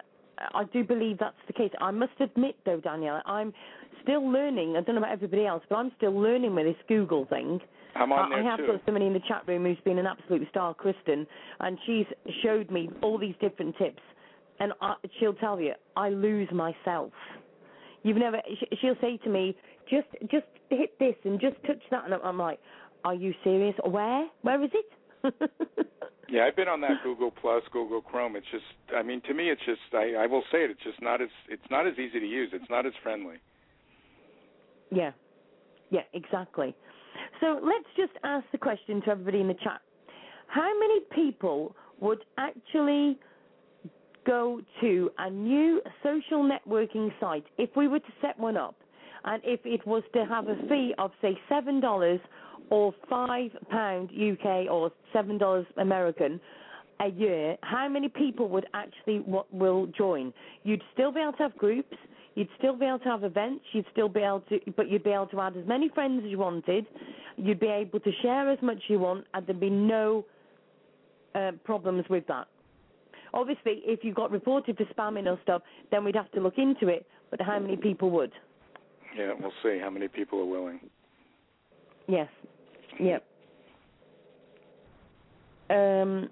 I 0.53 0.63
do 0.65 0.83
believe 0.83 1.19
that's 1.19 1.35
the 1.47 1.53
case. 1.53 1.71
I 1.79 1.91
must 1.91 2.13
admit, 2.19 2.55
though, 2.65 2.79
Daniela, 2.79 3.21
I'm 3.25 3.53
still 4.01 4.27
learning. 4.27 4.75
I 4.75 4.81
don't 4.81 4.95
know 4.95 5.01
about 5.01 5.11
everybody 5.11 5.45
else, 5.45 5.63
but 5.69 5.75
I'm 5.75 5.91
still 5.97 6.19
learning 6.19 6.55
with 6.55 6.65
this 6.65 6.75
Google 6.87 7.25
thing. 7.25 7.59
I'm 7.95 8.11
on 8.11 8.31
I 8.31 8.35
there 8.41 8.43
have 8.43 8.59
too. 8.59 8.67
got 8.67 8.81
somebody 8.85 9.05
in 9.05 9.13
the 9.13 9.21
chat 9.27 9.43
room 9.47 9.63
who's 9.65 9.77
been 9.83 9.99
an 9.99 10.07
absolute 10.07 10.47
star, 10.49 10.73
Kristen, 10.73 11.27
and 11.59 11.77
she's 11.85 12.05
showed 12.41 12.71
me 12.71 12.89
all 13.01 13.17
these 13.17 13.35
different 13.39 13.77
tips. 13.77 14.01
And 14.59 14.73
I, 14.81 14.95
she'll 15.19 15.33
tell 15.33 15.59
you, 15.59 15.73
I 15.95 16.09
lose 16.09 16.49
myself. 16.51 17.11
You've 18.03 18.17
never. 18.17 18.37
sh- 18.59 18.75
She'll 18.81 18.95
say 19.01 19.17
to 19.17 19.29
me, 19.29 19.55
just, 19.89 20.07
just 20.31 20.45
hit 20.69 20.97
this 20.99 21.15
and 21.23 21.39
just 21.39 21.55
touch 21.65 21.81
that, 21.91 22.05
and 22.05 22.13
I'm 22.23 22.37
like, 22.37 22.59
are 23.03 23.13
you 23.15 23.33
serious? 23.43 23.75
Where? 23.85 24.27
Where 24.41 24.63
is 24.63 24.71
it? 24.73 25.33
yeah, 26.29 26.45
I've 26.45 26.55
been 26.55 26.67
on 26.67 26.81
that 26.81 27.03
Google 27.03 27.31
Plus, 27.31 27.63
Google 27.71 28.01
Chrome. 28.01 28.35
It's 28.35 28.45
just, 28.51 28.63
I 28.95 29.03
mean, 29.03 29.21
to 29.27 29.33
me, 29.33 29.49
it's 29.49 29.61
just, 29.65 29.81
I, 29.93 30.23
I 30.23 30.27
will 30.27 30.43
say 30.51 30.59
it. 30.59 30.71
It's 30.71 30.83
just 30.83 31.01
not 31.01 31.21
as, 31.21 31.29
it's 31.49 31.63
not 31.69 31.87
as 31.87 31.93
easy 31.93 32.19
to 32.19 32.25
use. 32.25 32.49
It's 32.53 32.69
not 32.69 32.85
as 32.85 32.93
friendly. 33.01 33.37
Yeah, 34.91 35.11
yeah, 35.89 36.01
exactly. 36.13 36.75
So 37.41 37.59
let's 37.63 37.87
just 37.97 38.13
ask 38.23 38.45
the 38.51 38.57
question 38.57 39.01
to 39.01 39.09
everybody 39.11 39.41
in 39.41 39.47
the 39.47 39.55
chat: 39.55 39.81
How 40.47 40.71
many 40.79 41.01
people 41.13 41.75
would 41.99 42.23
actually 42.37 43.17
go 44.25 44.61
to 44.81 45.11
a 45.17 45.29
new 45.29 45.81
social 46.01 46.49
networking 46.49 47.11
site 47.19 47.45
if 47.57 47.69
we 47.75 47.87
were 47.87 47.99
to 47.99 48.13
set 48.21 48.39
one 48.39 48.57
up, 48.57 48.75
and 49.25 49.41
if 49.45 49.59
it 49.65 49.85
was 49.85 50.03
to 50.13 50.25
have 50.25 50.47
a 50.47 50.55
fee 50.67 50.93
of 50.97 51.11
say 51.21 51.37
seven 51.49 51.79
dollars 51.79 52.19
or 52.69 52.93
five 53.09 53.51
pound 53.69 54.09
UK 54.09 54.69
or 54.69 54.91
seven 55.11 55.37
dollars 55.37 55.65
American 55.77 56.39
a 56.99 57.09
year, 57.09 57.57
how 57.63 57.89
many 57.89 58.07
people 58.07 58.47
would 58.49 58.65
actually 58.73 59.19
what 59.19 59.51
will 59.53 59.87
join? 59.87 60.33
You'd 60.63 60.83
still 60.93 61.11
be 61.11 61.19
able 61.19 61.33
to 61.33 61.43
have 61.43 61.57
groups. 61.57 61.97
You'd 62.35 62.49
still 62.57 62.75
be 62.75 62.85
able 62.85 62.99
to 62.99 63.09
have 63.09 63.23
events. 63.23 63.63
You'd 63.73 63.85
still 63.91 64.09
be 64.09 64.21
able 64.21 64.41
to, 64.49 64.59
but 64.75 64.89
you'd 64.89 65.03
be 65.03 65.11
able 65.11 65.27
to 65.27 65.41
add 65.41 65.55
as 65.55 65.67
many 65.67 65.89
friends 65.89 66.23
as 66.25 66.31
you 66.31 66.39
wanted. 66.39 66.87
You'd 67.37 67.59
be 67.59 67.67
able 67.67 67.99
to 67.99 68.11
share 68.21 68.49
as 68.51 68.59
much 68.61 68.77
as 68.77 68.89
you 68.89 68.99
want, 68.99 69.25
and 69.33 69.45
there'd 69.45 69.59
be 69.59 69.69
no 69.69 70.25
uh, 71.35 71.51
problems 71.63 72.05
with 72.09 72.25
that. 72.27 72.47
Obviously, 73.33 73.81
if 73.85 74.03
you 74.03 74.13
got 74.13 74.31
reported 74.31 74.77
for 74.77 74.85
spamming 74.85 75.27
or 75.27 75.39
stuff, 75.43 75.61
then 75.91 76.03
we'd 76.03 76.15
have 76.15 76.31
to 76.31 76.39
look 76.39 76.57
into 76.57 76.87
it. 76.87 77.05
But 77.31 77.41
how 77.41 77.59
many 77.59 77.75
people 77.75 78.11
would? 78.11 78.31
Yeah, 79.17 79.33
we'll 79.39 79.51
see 79.63 79.79
how 79.79 79.89
many 79.89 80.07
people 80.07 80.39
are 80.39 80.45
willing. 80.45 80.79
Yes. 82.07 82.27
Yep. 82.99 83.23
Um, 85.69 86.29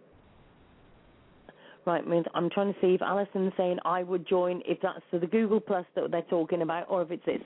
right, 1.86 2.04
I'm 2.34 2.50
trying 2.50 2.74
to 2.74 2.80
see 2.80 2.94
if 2.94 3.02
Alison's 3.02 3.54
saying 3.58 3.78
I 3.86 4.04
would 4.04 4.28
join 4.28 4.62
if 4.66 4.80
that's 4.82 5.00
the 5.12 5.26
Google 5.28 5.60
Plus 5.60 5.86
that 5.96 6.12
they're 6.12 6.22
talking 6.24 6.62
about, 6.62 6.88
or 6.90 7.02
if 7.02 7.12
it's 7.12 7.26
this. 7.26 7.42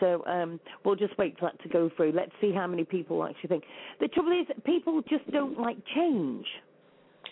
So 0.00 0.24
um, 0.26 0.60
we'll 0.84 0.96
just 0.96 1.16
wait 1.18 1.38
for 1.38 1.50
that 1.50 1.62
to 1.62 1.68
go 1.68 1.90
through. 1.96 2.12
Let's 2.12 2.32
see 2.40 2.52
how 2.52 2.66
many 2.66 2.84
people 2.84 3.24
actually 3.24 3.48
think. 3.48 3.64
The 4.00 4.08
trouble 4.08 4.32
is, 4.32 4.46
people 4.64 5.02
just 5.08 5.30
don't 5.30 5.58
like 5.58 5.78
change. 5.94 6.46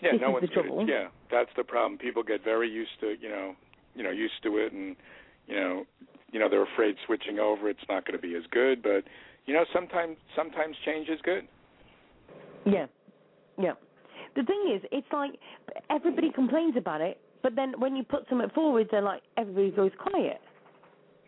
Yeah, 0.03 0.13
this 0.13 0.21
no 0.21 0.31
one's 0.31 0.49
the 0.49 0.55
trouble. 0.55 0.79
Gonna, 0.79 0.93
yeah, 0.93 1.09
that's 1.31 1.51
the 1.57 1.65
problem. 1.65 1.99
People 1.99 2.23
get 2.23 2.43
very 2.43 2.69
used 2.69 2.99
to 3.01 3.15
you 3.21 3.29
know, 3.29 3.55
you 3.95 4.03
know, 4.03 4.11
used 4.11 4.43
to 4.43 4.57
it, 4.59 4.73
and 4.73 4.97
you 5.47 5.57
know, 5.57 5.85
you 6.33 6.41
know, 6.41 6.49
they're 6.49 6.65
afraid 6.65 6.97
switching 7.07 7.39
over. 7.39 7.69
It's 7.69 7.81
not 7.89 8.05
going 8.07 8.19
to 8.19 8.23
be 8.23 8.35
as 8.35 8.43
good, 8.51 8.83
but 8.83 9.05
you 9.47 9.55
know, 9.55 9.65
sometimes 9.73 10.17
sometimes 10.35 10.77
change 10.85 11.09
is 11.09 11.21
good. 11.23 11.47
Yeah, 12.67 12.87
yeah. 13.59 13.73
The 14.37 14.43
thing 14.43 14.75
is, 14.75 14.83
it's 14.91 15.07
like 15.13 15.33
everybody 15.91 16.31
complains 16.31 16.77
about 16.77 17.01
it, 17.01 17.21
but 17.43 17.55
then 17.55 17.75
when 17.79 17.95
you 17.95 18.03
put 18.03 18.27
something 18.29 18.51
forward, 18.55 18.89
they're 18.91 19.03
like 19.03 19.23
everybody 19.37 19.71
goes 19.71 19.93
quiet. 19.99 20.41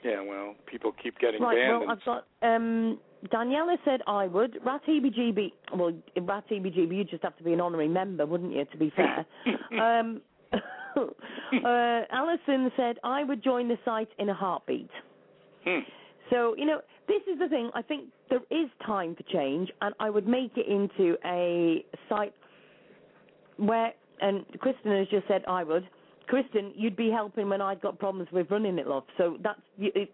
Yeah, 0.02 0.22
well, 0.22 0.54
people 0.66 0.92
keep 1.02 1.18
getting 1.18 1.42
right, 1.42 1.56
banned. 1.56 1.80
Well, 1.80 1.90
I've 1.90 2.04
got 2.04 2.26
um, 2.42 2.98
Daniela 3.32 3.76
said 3.84 4.00
I 4.06 4.26
would. 4.26 4.58
RATEBGB, 4.64 5.52
well, 5.74 5.92
RATEBGB, 6.16 6.96
you'd 6.96 7.10
just 7.10 7.22
have 7.22 7.36
to 7.38 7.44
be 7.44 7.52
an 7.52 7.60
honorary 7.60 7.88
member, 7.88 8.26
wouldn't 8.26 8.54
you? 8.54 8.64
To 8.64 8.76
be 8.76 8.92
fair. 8.94 9.26
um, 9.80 10.20
uh, 10.52 12.00
Alison 12.12 12.70
said 12.76 12.96
I 13.04 13.24
would 13.24 13.42
join 13.42 13.68
the 13.68 13.78
site 13.84 14.08
in 14.18 14.28
a 14.28 14.34
heartbeat. 14.34 14.90
Hmm. 15.64 15.80
So 16.30 16.54
you 16.56 16.66
know, 16.66 16.80
this 17.08 17.22
is 17.30 17.38
the 17.38 17.48
thing. 17.48 17.70
I 17.74 17.82
think 17.82 18.08
there 18.30 18.40
is 18.50 18.68
time 18.84 19.16
for 19.16 19.22
change, 19.24 19.70
and 19.80 19.94
I 20.00 20.10
would 20.10 20.26
make 20.26 20.52
it 20.56 20.66
into 20.66 21.16
a 21.24 21.84
site 22.08 22.34
where. 23.56 23.92
And 24.20 24.46
Kristen 24.60 24.96
has 24.96 25.08
just 25.08 25.28
said 25.28 25.44
I 25.46 25.62
would. 25.62 25.86
Kristen, 26.26 26.72
you'd 26.74 26.96
be 26.96 27.10
helping 27.10 27.48
when 27.48 27.60
I'd 27.60 27.80
got 27.80 27.98
problems 27.98 28.28
with 28.32 28.50
running 28.50 28.78
it, 28.78 28.86
love. 28.86 29.04
So 29.16 29.36
that's 29.42 29.60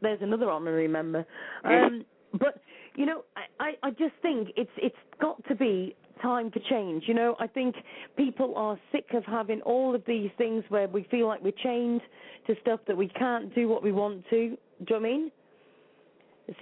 there's 0.02 0.20
another 0.20 0.50
honorary 0.50 0.88
member. 0.88 1.24
Um, 1.64 2.04
but 2.38 2.60
you 2.96 3.06
know, 3.06 3.24
I, 3.60 3.72
I 3.82 3.90
just 3.90 4.14
think 4.20 4.48
it's 4.56 4.70
it's 4.76 4.96
got 5.20 5.42
to 5.48 5.54
be 5.54 5.94
time 6.20 6.50
for 6.50 6.60
change. 6.70 7.04
You 7.06 7.14
know, 7.14 7.36
I 7.40 7.46
think 7.46 7.74
people 8.16 8.54
are 8.56 8.78
sick 8.90 9.06
of 9.14 9.24
having 9.24 9.60
all 9.62 9.94
of 9.94 10.02
these 10.06 10.30
things 10.38 10.64
where 10.68 10.88
we 10.88 11.04
feel 11.10 11.26
like 11.26 11.42
we're 11.42 11.52
chained 11.62 12.00
to 12.46 12.54
stuff 12.60 12.80
that 12.86 12.96
we 12.96 13.08
can't 13.08 13.54
do 13.54 13.68
what 13.68 13.82
we 13.82 13.92
want 13.92 14.24
to. 14.30 14.30
Do 14.30 14.38
you 14.38 14.56
know 14.90 14.96
what 14.96 14.96
I 14.96 15.00
mean? 15.00 15.30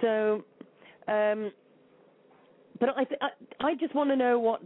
So, 0.01 0.43
um, 1.07 1.51
but 2.79 2.89
I, 2.97 3.03
th- 3.03 3.19
I 3.21 3.29
I 3.67 3.75
just 3.75 3.93
want 3.93 4.09
to 4.09 4.15
know 4.15 4.39
what 4.39 4.61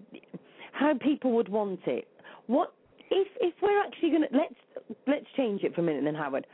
how 0.75 0.93
people 1.01 1.31
would 1.31 1.49
want 1.49 1.79
it. 1.87 2.07
What 2.47 2.73
if 3.09 3.27
if 3.39 3.53
we're 3.61 3.81
actually 3.81 4.09
going 4.09 4.23
to 4.23 4.37
let's 4.37 4.97
let's 5.07 5.25
change 5.37 5.63
it 5.63 5.73
for 5.73 5.81
a 5.81 5.83
minute 5.83 6.03
then 6.03 6.15
Howard. 6.15 6.45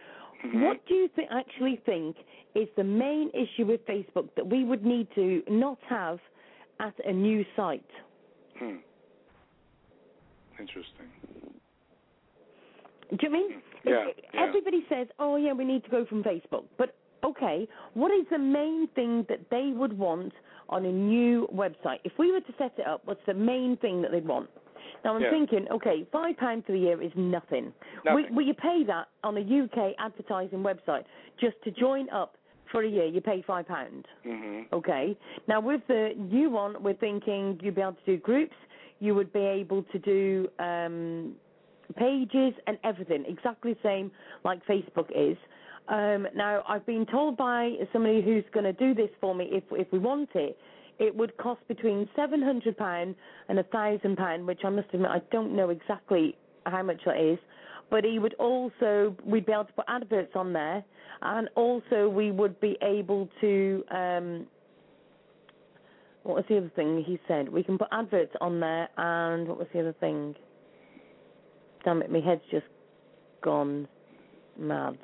Mm-hmm. 0.45 0.61
What 0.61 0.85
do 0.87 0.93
you 0.93 1.09
th- 1.15 1.27
actually 1.31 1.79
think 1.85 2.15
is 2.55 2.67
the 2.75 2.83
main 2.83 3.29
issue 3.33 3.65
with 3.65 3.85
Facebook 3.85 4.29
that 4.35 4.47
we 4.47 4.63
would 4.63 4.85
need 4.85 5.07
to 5.15 5.43
not 5.49 5.77
have 5.87 6.19
at 6.79 6.93
a 7.05 7.11
new 7.11 7.45
site? 7.55 7.83
Hmm. 8.57 8.77
Interesting. 10.59 11.07
Do 13.11 13.17
you 13.21 13.31
mean? 13.31 13.61
Yeah, 13.85 14.05
yeah. 14.33 14.43
Everybody 14.47 14.85
says, 14.89 15.07
"Oh 15.19 15.35
yeah, 15.35 15.53
we 15.53 15.65
need 15.65 15.83
to 15.83 15.89
go 15.89 16.05
from 16.05 16.23
Facebook," 16.23 16.65
but 16.77 16.95
okay, 17.23 17.67
what 17.93 18.11
is 18.11 18.25
the 18.31 18.37
main 18.37 18.87
thing 18.95 19.25
that 19.29 19.49
they 19.49 19.71
would 19.75 19.97
want 19.97 20.33
on 20.71 20.85
a 20.85 20.91
new 20.91 21.47
website? 21.53 21.99
If 22.03 22.13
we 22.17 22.31
were 22.31 22.39
to 22.41 22.53
set 22.57 22.73
it 22.77 22.87
up, 22.87 23.01
what's 23.05 23.21
the 23.27 23.33
main 23.33 23.77
thing 23.77 24.01
that 24.01 24.11
they'd 24.11 24.25
want? 24.27 24.49
Now 25.03 25.15
I'm 25.15 25.21
Yeah. 25.21 25.29
thinking, 25.31 25.67
okay, 25.71 26.05
five 26.11 26.37
pounds 26.37 26.65
for 26.65 26.71
the 26.73 26.79
year 26.79 27.01
is 27.01 27.11
nothing. 27.15 27.73
Nothing. 28.05 28.23
Will, 28.29 28.35
will 28.37 28.45
you 28.45 28.53
pay 28.53 28.83
that 28.85 29.07
on 29.23 29.37
a 29.37 29.41
UK 29.41 29.95
advertising 29.99 30.59
website 30.59 31.03
just 31.39 31.61
to 31.63 31.71
join 31.71 32.09
up 32.09 32.37
for 32.71 32.83
a 32.83 32.87
year? 32.87 33.05
You 33.05 33.21
pay 33.21 33.41
five 33.41 33.67
pounds. 33.67 34.05
hmm 34.23 34.61
Okay. 34.71 35.17
Now 35.47 35.59
with 35.59 35.81
the 35.87 36.13
new 36.17 36.49
one, 36.49 36.81
we're 36.83 36.93
thinking 36.93 37.59
you'd 37.61 37.75
be 37.75 37.81
able 37.81 37.93
to 37.93 38.05
do 38.05 38.17
groups. 38.17 38.55
You 38.99 39.15
would 39.15 39.33
be 39.33 39.39
able 39.39 39.81
to 39.83 39.97
do 39.99 40.47
um, 40.59 41.35
pages 41.97 42.53
and 42.67 42.77
everything, 42.83 43.25
exactly 43.27 43.73
the 43.73 43.79
same 43.83 44.11
like 44.43 44.63
Facebook 44.65 45.09
is. 45.15 45.37
Um, 45.87 46.27
now 46.35 46.63
I've 46.67 46.85
been 46.85 47.05
told 47.05 47.37
by 47.37 47.73
somebody 47.91 48.21
who's 48.21 48.43
going 48.53 48.63
to 48.65 48.73
do 48.73 48.93
this 48.93 49.09
for 49.19 49.35
me, 49.35 49.49
if 49.51 49.63
if 49.71 49.91
we 49.91 49.99
want 49.99 50.29
it, 50.35 50.57
it 50.99 51.15
would 51.15 51.35
cost 51.37 51.59
between 51.67 52.07
seven 52.15 52.41
hundred 52.41 52.77
pound 52.77 53.15
and 53.49 53.59
a 53.59 53.63
thousand 53.63 54.17
pound, 54.17 54.45
which 54.45 54.61
I 54.63 54.69
must 54.69 54.87
admit 54.93 55.09
I 55.09 55.21
don't 55.31 55.55
know 55.55 55.69
exactly 55.69 56.37
how 56.65 56.83
much 56.83 57.01
that 57.05 57.19
is. 57.19 57.39
But 57.89 58.05
he 58.05 58.19
would 58.19 58.35
also 58.35 59.15
we'd 59.25 59.45
be 59.45 59.51
able 59.51 59.65
to 59.65 59.73
put 59.73 59.85
adverts 59.89 60.31
on 60.35 60.53
there, 60.53 60.83
and 61.21 61.49
also 61.55 62.07
we 62.07 62.31
would 62.31 62.59
be 62.61 62.77
able 62.81 63.27
to. 63.41 63.83
Um, 63.91 64.47
what 66.23 66.35
was 66.35 66.45
the 66.49 66.57
other 66.57 66.71
thing 66.75 67.03
he 67.05 67.19
said? 67.27 67.49
We 67.49 67.63
can 67.63 67.79
put 67.79 67.87
adverts 67.91 68.33
on 68.39 68.59
there, 68.59 68.87
and 68.95 69.47
what 69.47 69.57
was 69.57 69.67
the 69.73 69.79
other 69.79 69.95
thing? 69.99 70.35
Damn 71.83 72.03
it, 72.03 72.11
my 72.11 72.19
head's 72.19 72.43
just 72.51 72.67
gone 73.41 73.87
mad. 74.57 74.99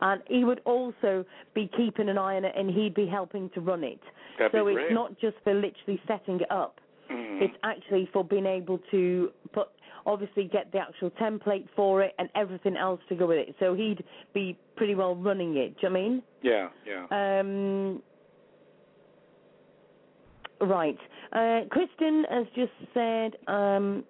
And 0.00 0.22
he 0.28 0.44
would 0.44 0.60
also 0.64 1.24
be 1.54 1.70
keeping 1.76 2.08
an 2.08 2.18
eye 2.18 2.36
on 2.36 2.44
it, 2.44 2.54
and 2.56 2.70
he'd 2.70 2.94
be 2.94 3.06
helping 3.06 3.50
to 3.50 3.60
run 3.60 3.84
it. 3.84 4.00
That'd 4.38 4.52
so 4.52 4.66
it's 4.66 4.76
great. 4.76 4.92
not 4.92 5.18
just 5.20 5.36
for 5.44 5.54
literally 5.54 6.00
setting 6.06 6.40
it 6.40 6.50
up. 6.50 6.80
Mhm. 7.10 7.42
It's 7.42 7.56
actually 7.62 8.06
for 8.06 8.24
being 8.24 8.46
able 8.46 8.78
to 8.90 9.32
put, 9.52 9.68
obviously, 10.06 10.44
get 10.44 10.70
the 10.72 10.78
actual 10.78 11.10
template 11.10 11.68
for 11.70 12.02
it 12.02 12.14
and 12.18 12.30
everything 12.34 12.76
else 12.76 13.00
to 13.08 13.14
go 13.14 13.26
with 13.26 13.38
it. 13.38 13.54
So 13.58 13.74
he'd 13.74 14.04
be 14.32 14.56
pretty 14.76 14.94
well 14.94 15.16
running 15.16 15.56
it. 15.56 15.76
Do 15.80 15.86
you 15.86 15.92
know 15.92 15.98
I 15.98 16.02
mean? 16.02 16.22
Yeah, 16.42 16.68
yeah. 16.86 17.38
Um, 17.40 18.02
right. 20.60 20.98
Uh, 21.32 21.64
Kristen 21.70 22.24
has 22.30 22.46
just 22.54 22.72
said, 22.94 23.36
um, 23.46 24.04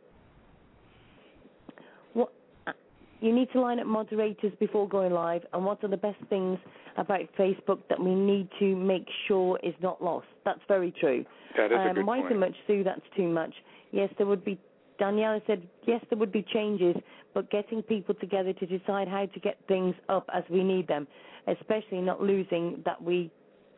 what 2.13 2.33
you 3.21 3.35
need 3.35 3.51
to 3.53 3.61
line 3.61 3.79
up 3.81 3.87
moderators 3.87 4.53
before 4.59 4.89
going 4.89 5.13
live, 5.13 5.43
and 5.53 5.65
what 5.65 5.83
are 5.85 5.89
the 5.89 5.97
best 5.97 6.19
things 6.29 6.59
about 6.97 7.21
Facebook 7.39 7.79
that 7.89 8.01
we 8.03 8.15
need 8.15 8.49
to 8.59 8.75
make 8.75 9.07
sure 9.29 9.59
is 9.63 9.75
not 9.83 10.03
lost? 10.03 10.27
That's 10.45 10.61
very 10.69 10.93
true. 10.99 11.25
That 11.57 11.67
is 11.67 11.73
a 11.73 11.81
um, 11.81 11.95
good 11.95 12.07
why 12.07 12.21
point. 12.21 12.33
so 12.33 12.39
much, 12.39 12.55
Sue? 12.67 12.85
That's 12.85 13.01
too 13.17 13.29
much. 13.29 13.55
Yes, 13.93 14.11
there 14.19 14.27
would 14.27 14.45
be. 14.45 14.59
Daniela 15.01 15.41
said, 15.47 15.67
yes, 15.87 16.05
there 16.11 16.19
would 16.19 16.31
be 16.31 16.45
changes, 16.53 16.95
but 17.33 17.51
getting 17.51 17.83
people 17.83 18.15
together 18.15 18.53
to 18.53 18.67
decide 18.67 19.09
how 19.09 19.25
to 19.25 19.41
get 19.41 19.57
things 19.67 19.95
up 20.11 20.29
as 20.35 20.45
we 20.51 20.63
need 20.63 20.87
them, 20.89 21.07
especially 21.47 22.03
not 22.03 22.23
losing 22.23 22.83
that 22.85 23.03
we 23.03 23.31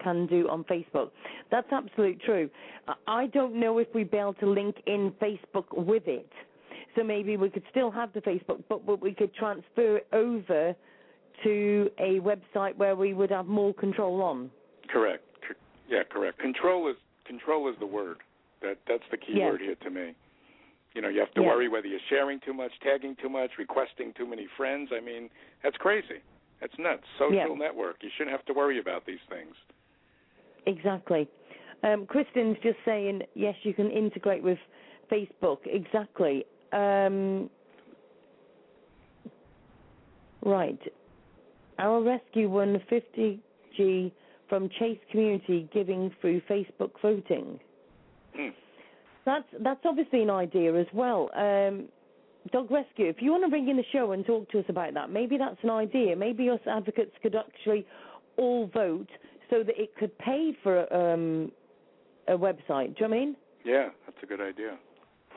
can 0.02 0.26
do 0.26 0.48
on 0.48 0.64
Facebook. 0.64 1.10
That's 1.52 1.70
absolutely 1.70 2.18
true. 2.24 2.50
I- 2.88 2.94
I 3.06 3.26
don't 3.28 3.54
know 3.54 3.78
if 3.78 3.86
we'd 3.94 4.10
be 4.10 4.18
able 4.18 4.34
to 4.34 4.46
link 4.46 4.82
in 4.86 5.12
Facebook 5.12 5.72
with 5.72 6.08
it. 6.08 6.28
So 6.94 7.02
maybe 7.02 7.36
we 7.36 7.48
could 7.48 7.64
still 7.70 7.90
have 7.90 8.12
the 8.12 8.20
Facebook, 8.20 8.62
but, 8.68 8.84
but 8.84 9.00
we 9.00 9.14
could 9.14 9.34
transfer 9.34 9.98
it 9.98 10.06
over 10.12 10.74
to 11.44 11.90
a 11.98 12.20
website 12.20 12.76
where 12.76 12.94
we 12.94 13.14
would 13.14 13.30
have 13.30 13.46
more 13.46 13.72
control 13.74 14.22
on. 14.22 14.50
Correct. 14.88 15.24
Yeah, 15.88 16.02
correct. 16.08 16.38
Control 16.38 16.88
is 16.88 16.96
control 17.26 17.68
is 17.68 17.76
the 17.78 17.86
word. 17.86 18.18
That 18.62 18.78
that's 18.86 19.02
the 19.10 19.16
key 19.16 19.34
Yeah. 19.36 19.50
word 19.50 19.60
here 19.60 19.74
to 19.74 19.90
me. 19.90 20.14
You 20.94 21.02
know, 21.02 21.08
you 21.08 21.20
have 21.20 21.32
to 21.34 21.42
Yeah. 21.42 21.48
worry 21.48 21.68
whether 21.68 21.86
you're 21.86 22.00
sharing 22.08 22.40
too 22.40 22.52
much, 22.52 22.72
tagging 22.80 23.16
too 23.16 23.28
much, 23.28 23.58
requesting 23.58 24.12
too 24.12 24.26
many 24.26 24.46
friends. 24.56 24.90
I 24.92 25.00
mean, 25.00 25.30
that's 25.62 25.76
crazy. 25.76 26.20
That's 26.60 26.76
nuts. 26.78 27.04
Social 27.18 27.34
Yeah. 27.34 27.46
network. 27.54 28.02
You 28.02 28.10
shouldn't 28.10 28.30
have 28.36 28.44
to 28.46 28.54
worry 28.54 28.78
about 28.78 29.04
these 29.04 29.20
things. 29.28 29.56
Exactly. 30.66 31.28
Um, 31.82 32.06
Kristen's 32.06 32.58
just 32.60 32.78
saying, 32.84 33.22
yes, 33.34 33.56
you 33.64 33.74
can 33.74 33.90
integrate 33.90 34.42
with 34.42 34.58
Facebook. 35.10 35.66
Exactly. 35.66 36.46
Um, 36.72 37.50
right. 40.44 40.80
Our 41.78 42.02
rescue 42.02 42.48
won 42.48 42.80
50G 42.90 44.12
from 44.48 44.68
Chase 44.78 44.98
Community 45.10 45.68
giving 45.72 46.14
through 46.20 46.42
Facebook 46.42 46.90
voting. 47.00 47.58
Hmm. 48.34 48.48
That's 49.24 49.46
that's 49.60 49.80
obviously 49.84 50.22
an 50.22 50.30
idea 50.30 50.74
as 50.74 50.86
well. 50.92 51.30
Um, 51.36 51.88
Dog 52.50 52.70
Rescue, 52.70 53.08
if 53.08 53.16
you 53.20 53.30
want 53.30 53.44
to 53.44 53.48
bring 53.48 53.68
in 53.68 53.76
the 53.76 53.84
show 53.92 54.12
and 54.12 54.26
talk 54.26 54.50
to 54.50 54.58
us 54.58 54.64
about 54.68 54.94
that, 54.94 55.10
maybe 55.10 55.38
that's 55.38 55.58
an 55.62 55.70
idea. 55.70 56.16
Maybe 56.16 56.50
us 56.50 56.58
advocates 56.66 57.12
could 57.22 57.36
actually 57.36 57.86
all 58.36 58.66
vote 58.66 59.08
so 59.48 59.62
that 59.62 59.80
it 59.80 59.94
could 59.96 60.16
pay 60.18 60.56
for 60.62 60.92
um, 60.92 61.52
a 62.26 62.32
website. 62.32 62.96
Do 62.96 63.04
you 63.04 63.08
know 63.08 63.08
what 63.08 63.16
I 63.16 63.20
mean? 63.20 63.36
Yeah, 63.64 63.88
that's 64.06 64.18
a 64.22 64.26
good 64.26 64.40
idea. 64.40 64.76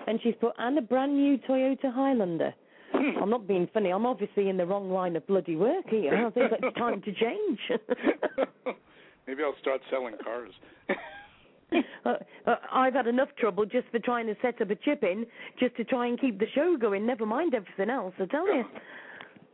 And 0.08 0.20
she's 0.22 0.36
put, 0.40 0.54
and 0.58 0.78
a 0.78 0.82
brand 0.82 1.16
new 1.16 1.38
Toyota 1.38 1.94
Highlander. 1.94 2.54
Hmm. 2.94 3.24
I'm 3.24 3.30
not 3.30 3.48
being 3.48 3.68
funny. 3.74 3.90
I'm 3.90 4.06
obviously 4.06 4.50
in 4.50 4.58
the 4.58 4.66
wrong 4.66 4.92
line 4.92 5.16
of 5.16 5.26
bloody 5.28 5.56
work 5.56 5.86
here. 5.90 6.28
I 6.28 6.30
think 6.30 6.52
it's 6.52 6.78
time 6.78 7.02
to 7.02 7.14
change. 7.14 7.60
Maybe 9.28 9.42
I'll 9.44 9.56
start 9.60 9.82
selling 9.90 10.16
cars. 10.24 10.52
uh, 12.06 12.14
uh, 12.46 12.56
I've 12.72 12.94
had 12.94 13.08
enough 13.08 13.30
trouble 13.40 13.66
just 13.66 13.88
for 13.92 14.00
trying 14.00 14.28
to 14.28 14.36
set 14.42 14.62
up 14.62 14.70
a 14.70 14.76
chip 14.76 15.04
in, 15.04 15.26
just 15.60 15.76
to 15.78 15.84
try 15.84 16.08
and 16.08 16.20
keep 16.20 16.40
the 16.40 16.46
show 16.54 16.78
going. 16.80 17.06
Never 17.06 17.26
mind 17.26 17.54
everything 17.56 17.90
else. 17.90 18.14
I 18.20 18.26
tell 18.26 18.48
you. 18.48 18.64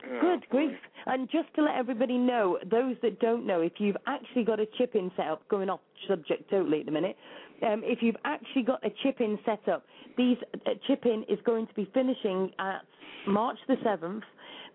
Oh, 0.04 0.20
Good 0.20 0.40
boy. 0.40 0.46
grief. 0.50 0.78
And 1.06 1.28
just 1.30 1.52
to 1.54 1.62
let 1.62 1.76
everybody 1.76 2.18
know, 2.18 2.58
those 2.70 2.96
that 3.02 3.18
don't 3.20 3.46
know, 3.46 3.60
if 3.60 3.72
you've 3.78 3.96
actually 4.06 4.44
got 4.44 4.60
a 4.60 4.66
chip 4.78 4.94
in 4.94 5.10
set 5.16 5.26
up, 5.26 5.48
going 5.48 5.70
off 5.70 5.80
subject 6.08 6.50
totally 6.50 6.80
at 6.80 6.86
the 6.86 6.92
minute, 6.92 7.16
um, 7.62 7.82
if 7.84 8.02
you've 8.02 8.16
actually 8.24 8.62
got 8.62 8.84
a 8.84 8.90
chip 9.02 9.20
in 9.20 9.38
set 9.44 9.66
up, 9.68 9.84
these 10.16 10.36
uh, 10.66 10.70
chip 10.86 11.04
in 11.06 11.24
is 11.28 11.38
going 11.44 11.66
to 11.66 11.74
be 11.74 11.90
finishing 11.94 12.50
at 12.58 12.82
March 13.26 13.58
the 13.68 13.74
7th. 13.76 14.22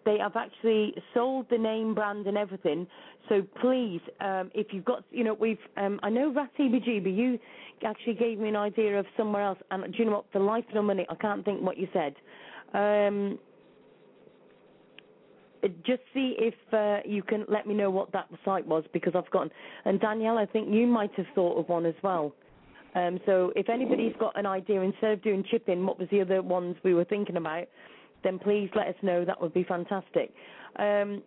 They 0.05 0.17
have 0.19 0.35
actually 0.35 0.93
sold 1.13 1.47
the 1.49 1.57
name 1.57 1.93
brand 1.93 2.27
and 2.27 2.37
everything. 2.37 2.87
So 3.27 3.41
please, 3.61 3.99
um, 4.21 4.49
if 4.55 4.67
you've 4.71 4.85
got, 4.85 5.03
you 5.11 5.23
know, 5.23 5.33
we've, 5.33 5.57
um, 5.75 5.99
I 6.01 6.09
know 6.09 6.31
RatTBG, 6.31 7.15
you 7.15 7.37
actually 7.85 8.13
gave 8.13 8.39
me 8.39 8.47
an 8.49 8.55
idea 8.55 8.97
of 8.97 9.05
somewhere 9.17 9.43
else. 9.43 9.59
And 9.69 9.91
do 9.91 9.99
you 9.99 10.05
know 10.05 10.11
what? 10.11 10.25
For 10.31 10.39
life 10.39 10.63
no 10.73 10.81
money, 10.81 11.05
I 11.09 11.15
can't 11.15 11.43
think 11.43 11.61
what 11.61 11.77
you 11.77 11.89
said. 11.91 12.15
Um, 12.73 13.37
just 15.85 16.01
see 16.13 16.35
if 16.37 16.53
uh, 16.71 16.99
you 17.05 17.23
can 17.23 17.45
let 17.49 17.67
me 17.67 17.73
know 17.73 17.89
what 17.89 18.11
that 18.13 18.27
site 18.45 18.65
was 18.65 18.83
because 18.93 19.13
I've 19.15 19.25
forgotten. 19.25 19.51
And 19.85 19.99
Danielle, 19.99 20.37
I 20.37 20.45
think 20.45 20.73
you 20.73 20.87
might 20.87 21.11
have 21.15 21.25
thought 21.35 21.59
of 21.59 21.67
one 21.67 21.85
as 21.85 21.95
well. 22.03 22.33
Um, 22.97 23.19
so 23.27 23.53
if 23.55 23.69
anybody's 23.69 24.15
got 24.19 24.37
an 24.39 24.47
idea, 24.47 24.81
instead 24.81 25.11
of 25.11 25.21
doing 25.21 25.43
chip 25.51 25.69
in, 25.69 25.85
what 25.85 25.99
was 25.99 26.07
the 26.09 26.21
other 26.21 26.41
ones 26.41 26.75
we 26.83 26.95
were 26.95 27.03
thinking 27.03 27.37
about, 27.37 27.67
then 28.23 28.39
please 28.39 28.69
let 28.75 28.87
us 28.87 28.95
know. 29.03 29.23
That 29.23 29.39
would 29.39 29.53
be 29.53 29.63
fantastic. 29.63 30.33
Um, 30.77 31.21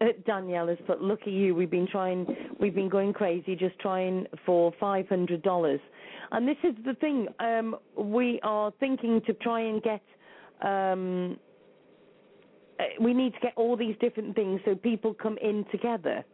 uh, 0.00 0.06
Danielle 0.26 0.68
has 0.68 0.78
put, 0.86 1.02
look 1.02 1.22
at 1.22 1.28
you. 1.28 1.54
We've 1.54 1.70
been 1.70 1.88
trying, 1.90 2.26
we've 2.58 2.74
been 2.74 2.88
going 2.88 3.12
crazy 3.12 3.54
just 3.54 3.78
trying 3.80 4.26
for 4.46 4.72
five 4.80 5.08
hundred 5.08 5.42
dollars, 5.42 5.80
and 6.32 6.48
this 6.48 6.56
is 6.64 6.74
the 6.84 6.94
thing. 6.94 7.28
Um, 7.38 7.76
we 7.96 8.40
are 8.42 8.72
thinking 8.80 9.20
to 9.26 9.32
try 9.34 9.60
and 9.60 9.82
get. 9.82 10.02
Um, 10.62 11.38
uh, 12.78 12.84
we 13.00 13.14
need 13.14 13.32
to 13.34 13.40
get 13.40 13.52
all 13.56 13.74
these 13.76 13.96
different 14.00 14.34
things 14.34 14.60
so 14.64 14.74
people 14.74 15.14
come 15.14 15.38
in 15.42 15.64
together. 15.70 16.24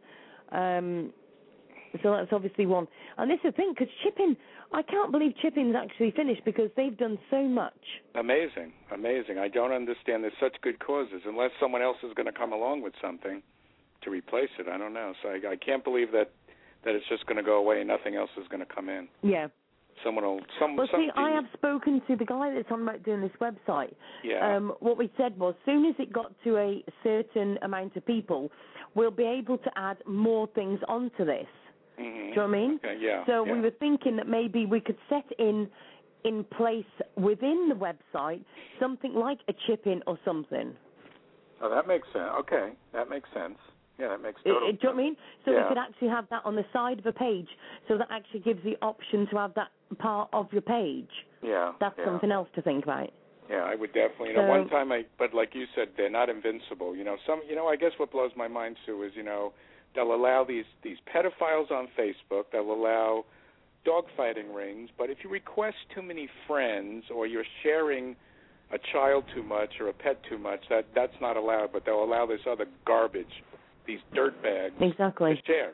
Um, 0.51 1.11
so 2.03 2.13
that's 2.13 2.33
obviously 2.33 2.67
one. 2.67 2.87
And 3.19 3.31
this 3.31 3.37
is 3.39 3.43
the 3.45 3.53
thing, 3.53 3.73
because 3.75 3.89
chip 4.03 4.19
in, 4.19 4.37
I 4.75 4.83
can't 4.83 5.13
believe 5.13 5.35
chip 5.43 5.57
in's 5.57 5.77
actually 5.77 6.13
finished 6.13 6.45
because 6.45 6.71
they've 6.77 6.97
done 6.97 7.19
so 7.31 7.43
much. 7.43 7.75
Amazing, 8.15 8.73
amazing. 8.93 9.39
I 9.39 9.49
don't 9.49 9.73
understand. 9.73 10.25
There's 10.25 10.33
such 10.41 10.57
good 10.63 10.79
causes. 10.81 11.23
Unless 11.27 11.51
someone 11.61 11.83
else 11.83 11.99
is 12.03 12.13
going 12.15 12.27
to 12.27 12.33
come 12.33 12.53
along 12.53 12.83
with 12.83 12.95
something 13.03 13.43
to 14.03 14.11
replace 14.11 14.51
it, 14.59 14.69
I 14.69 14.79
don't 14.79 14.95
know. 14.95 15.13
So 15.23 15.29
I, 15.29 15.53
I 15.53 15.57
can't 15.57 15.85
believe 15.85 16.13
that 16.13 16.31
that 16.85 16.95
it's 16.95 17.09
just 17.09 17.27
going 17.27 17.37
to 17.37 17.43
go 17.43 17.57
away 17.57 17.79
and 17.79 17.89
nothing 17.89 18.17
else 18.17 18.31
is 18.41 18.49
going 18.49 18.61
to 18.61 18.75
come 18.75 18.89
in. 18.89 19.09
Yeah. 19.23 19.49
Someone 20.05 20.25
will. 20.25 20.41
Some. 20.59 20.75
Well, 20.75 20.89
see, 20.97 21.11
I 21.17 21.31
have 21.31 21.45
spoken 21.53 22.01
to 22.09 22.17
the 22.17 22.25
guy 22.25 22.53
that's 22.53 22.69
on 22.71 22.83
about 22.83 23.05
doing 23.05 23.21
this 23.21 23.31
website. 23.41 23.95
Yeah. 24.25 24.57
Um, 24.57 24.73
what 24.81 24.99
we 24.99 25.13
said 25.17 25.39
was, 25.39 25.55
as 25.61 25.65
soon 25.67 25.85
as 25.87 25.95
it 25.99 26.13
got 26.13 26.33
to 26.45 26.57
a 26.57 26.85
certain 27.05 27.59
amount 27.63 27.97
of 27.97 28.05
people, 28.05 28.51
we'll 28.95 29.13
be 29.13 29.27
able 29.27 29.59
to 29.59 29.71
add 29.77 29.99
more 30.07 30.49
things 30.55 30.81
onto 30.89 31.25
this. 31.25 31.47
Mhm. 31.99 32.05
Do 32.05 32.05
you 32.05 32.35
know 32.35 32.43
what 32.43 32.45
I 32.45 32.47
mean? 32.47 32.81
Okay, 32.85 32.97
yeah. 33.01 33.25
So 33.27 33.45
yeah. 33.45 33.53
we 33.53 33.61
were 33.61 33.71
thinking 33.71 34.17
that 34.17 34.29
maybe 34.29 34.67
we 34.67 34.81
could 34.81 34.99
set 35.09 35.31
in 35.39 35.69
in 36.25 36.45
place 36.45 36.85
within 37.17 37.69
the 37.69 37.75
website 37.75 38.45
something 38.79 39.15
like 39.15 39.39
a 39.49 39.53
chip 39.67 39.87
in 39.87 40.03
or 40.07 40.19
something. 40.25 40.77
Oh, 41.61 41.69
that 41.69 41.87
makes 41.87 42.07
sense. 42.13 42.31
Okay, 42.41 42.73
that 42.93 43.09
makes 43.09 43.29
sense. 43.35 43.59
Yeah, 43.99 44.09
that 44.09 44.23
makes 44.23 44.43
total 44.43 44.57
uh, 44.57 44.61
do 44.61 44.67
you 44.67 44.73
know 44.83 44.91
what 44.91 44.95
I 44.95 44.97
mean? 44.97 45.17
So 45.45 45.51
Yeah. 45.51 45.63
we 45.63 45.69
could 45.69 45.79
actually 45.79 46.09
have 46.09 46.29
that 46.31 46.43
on 46.45 46.57
the 46.57 46.65
side 46.73 46.99
of 46.99 47.07
a 47.07 47.13
page, 47.13 47.49
so 47.89 47.99
that 47.99 48.09
actually 48.11 48.41
gives 48.41 48.63
the 48.65 48.77
option 48.83 49.27
to 49.29 49.37
have 49.37 49.55
that 49.55 49.71
part 49.99 50.29
of 50.33 50.53
your 50.53 50.63
page. 50.63 51.11
Yeah. 51.43 51.73
That's 51.79 51.97
yeah. 51.99 52.05
something 52.07 52.33
else 52.33 52.49
to 52.55 52.63
think 52.63 52.85
about. 52.85 53.11
Yeah, 53.51 53.65
I 53.65 53.75
would 53.75 53.93
definitely. 53.93 54.31
You 54.31 54.37
know, 54.37 54.43
So- 54.43 54.49
one 54.49 54.69
time 54.69 54.93
I, 54.93 55.05
but 55.19 55.35
like 55.35 55.55
you 55.55 55.67
said, 55.75 55.91
they're 55.97 56.11
not 56.11 56.29
invincible. 56.31 56.97
You 56.97 57.05
know, 57.05 57.17
some. 57.27 57.43
You 57.47 57.55
know, 57.55 57.69
I 57.69 57.77
guess 57.77 57.93
what 57.99 58.11
blows 58.11 58.35
my 58.35 58.49
mind 58.49 58.77
too 58.87 59.03
is, 59.03 59.15
you 59.15 59.23
know, 59.23 59.53
they'll 59.95 60.15
allow 60.15 60.45
these 60.45 60.65
these 60.83 60.99
pedophiles 61.15 61.71
on 61.71 61.89
Facebook. 61.99 62.45
They'll 62.53 62.73
allow 62.73 63.25
dogfighting 63.87 64.55
rings, 64.55 64.91
but 64.97 65.11
if 65.11 65.19
you 65.25 65.31
request 65.31 65.77
too 65.95 66.03
many 66.03 66.29
friends 66.47 67.05
or 67.15 67.27
you're 67.27 67.45
sharing 67.63 68.15
a 68.73 68.79
child 68.93 69.25
too 69.35 69.43
much 69.43 69.71
or 69.81 69.89
a 69.89 69.93
pet 69.93 70.19
too 70.29 70.39
much, 70.39 70.61
that 70.71 70.87
that's 70.95 71.15
not 71.21 71.37
allowed. 71.37 71.71
But 71.73 71.85
they'll 71.85 72.05
allow 72.05 72.27
this 72.27 72.41
other 72.49 72.67
garbage, 72.87 73.43
these 73.87 74.01
dirt 74.15 74.41
bags, 74.43 74.75
Exactly. 74.81 75.35
to 75.35 75.43
share. 75.47 75.73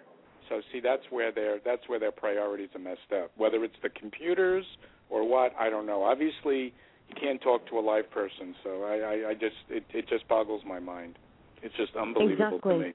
So 0.48 0.62
see, 0.72 0.80
that's 0.80 1.02
where 1.10 1.30
their 1.30 1.58
that's 1.64 1.82
where 1.88 1.98
their 1.98 2.12
priorities 2.12 2.70
are 2.74 2.80
messed 2.80 3.12
up. 3.14 3.30
Whether 3.36 3.64
it's 3.64 3.76
the 3.82 3.90
computers 3.90 4.64
or 5.10 5.28
what, 5.28 5.52
I 5.58 5.70
don't 5.70 5.86
know. 5.86 6.02
Obviously, 6.02 6.72
you 7.08 7.14
can't 7.20 7.40
talk 7.40 7.66
to 7.68 7.78
a 7.78 7.80
live 7.80 8.10
person, 8.10 8.54
so 8.64 8.82
I, 8.82 8.96
I, 8.96 9.30
I 9.30 9.34
just 9.34 9.56
it, 9.68 9.84
it 9.92 10.08
just 10.08 10.26
boggles 10.28 10.62
my 10.66 10.78
mind. 10.80 11.18
It's 11.62 11.74
just 11.76 11.94
unbelievable 11.96 12.56
Exactly. 12.56 12.74
to 12.74 12.78
me. 12.80 12.94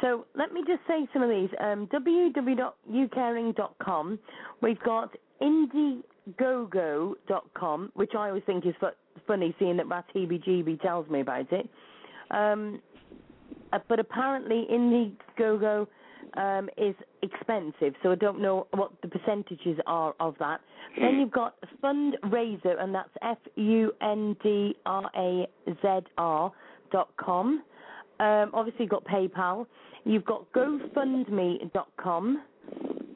So 0.00 0.26
let 0.34 0.52
me 0.52 0.62
just 0.66 0.80
say 0.86 1.06
some 1.12 1.22
of 1.22 1.30
these. 1.30 1.50
Um, 1.60 1.86
www.youcaring.com. 1.88 4.18
We've 4.62 4.80
got 4.80 5.14
Indiegogo.com, 5.40 7.92
which 7.94 8.12
I 8.16 8.28
always 8.28 8.42
think 8.44 8.66
is 8.66 8.74
fu- 8.80 8.88
funny, 9.26 9.54
seeing 9.58 9.76
that 9.78 9.86
RatTBGB 9.86 10.80
tells 10.82 11.08
me 11.08 11.20
about 11.20 11.50
it. 11.52 11.68
Um, 12.30 12.80
uh, 13.72 13.78
but 13.88 13.98
apparently 13.98 14.66
Indiegogo 14.70 15.86
um, 16.36 16.68
is 16.76 16.94
expensive, 17.22 17.94
so 18.02 18.12
I 18.12 18.14
don't 18.14 18.40
know 18.40 18.66
what 18.72 18.92
the 19.02 19.08
percentages 19.08 19.78
are 19.86 20.14
of 20.20 20.36
that. 20.38 20.60
Then 20.98 21.18
you've 21.20 21.30
got 21.30 21.54
Fundrazr, 21.82 22.82
and 22.82 22.94
that's 22.94 23.10
F 23.22 23.38
U 23.56 23.92
N 24.00 24.36
D 24.42 24.76
R 24.84 25.10
A 25.16 25.48
Z 25.82 25.88
R 26.18 26.52
dot 26.92 27.08
com. 27.18 27.62
Um, 28.20 28.50
obviously, 28.52 28.84
you've 28.84 28.90
got 28.90 29.04
PayPal. 29.04 29.66
You've 30.08 30.24
got 30.24 30.50
GoFundMe.com. 30.52 32.42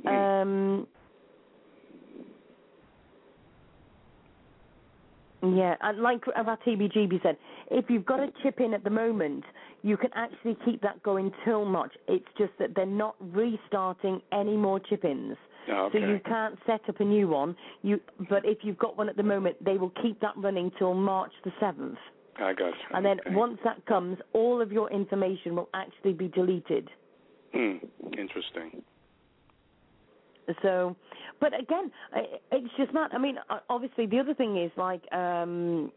Um, 0.07 0.87
yeah, 5.43 5.75
and 5.81 6.01
like 6.01 6.21
our 6.37 6.59
TBGB 6.59 7.23
said, 7.23 7.39
if 7.71 7.87
you've 7.89 8.05
got 8.05 8.21
a 8.21 8.29
chip 8.43 8.61
in 8.61 8.75
at 8.75 8.85
the 8.85 8.91
moment, 8.91 9.43
you 9.83 9.97
can 9.97 10.11
actually 10.15 10.55
keep 10.67 10.83
that 10.83 11.03
going 11.03 11.33
till 11.47 11.65
March. 11.65 11.95
It's 12.09 12.27
just 12.37 12.53
that 12.59 12.75
they're 12.77 12.85
not 12.85 13.17
restarting 13.19 14.21
any 14.31 14.59
more 14.59 14.79
chip 14.79 15.07
ins. 15.07 15.39
Oh, 15.71 15.89
So 15.93 15.99
you 15.99 16.21
can't 16.27 16.59
set 16.67 16.87
up 16.91 17.01
a 17.01 17.05
new 17.05 17.27
one. 17.27 17.57
You, 17.81 18.01
but 18.29 18.45
if 18.45 18.59
you've 18.63 18.79
got 18.79 18.99
one 18.99 19.09
at 19.09 19.17
the 19.17 19.23
moment, 19.23 19.57
they 19.65 19.79
will 19.79 19.93
keep 20.03 20.21
that 20.21 20.35
running 20.37 20.71
till 20.79 20.93
March 20.93 21.33
the 21.43 21.53
seventh. 21.59 21.97
I 22.37 22.53
got 22.53 22.69
you. 22.69 22.73
And 22.95 23.05
then 23.05 23.21
okay. 23.21 23.35
once 23.35 23.59
that 23.65 23.85
comes, 23.87 24.19
all 24.33 24.61
of 24.61 24.73
your 24.73 24.91
information 24.91 25.55
will 25.55 25.69
actually 25.75 26.13
be 26.15 26.29
deleted. 26.29 26.89
Hmm. 27.53 27.77
Interesting. 28.19 28.83
So, 30.63 30.97
but 31.41 31.53
again, 31.59 31.91
it's 32.51 32.75
just 32.77 32.93
not. 32.93 33.15
I 33.15 33.19
mean, 33.19 33.37
obviously, 33.69 34.07
the 34.07 34.19
other 34.19 34.35
thing 34.35 34.57
is 34.57 34.71
like 34.77 35.03
um, 35.13 35.93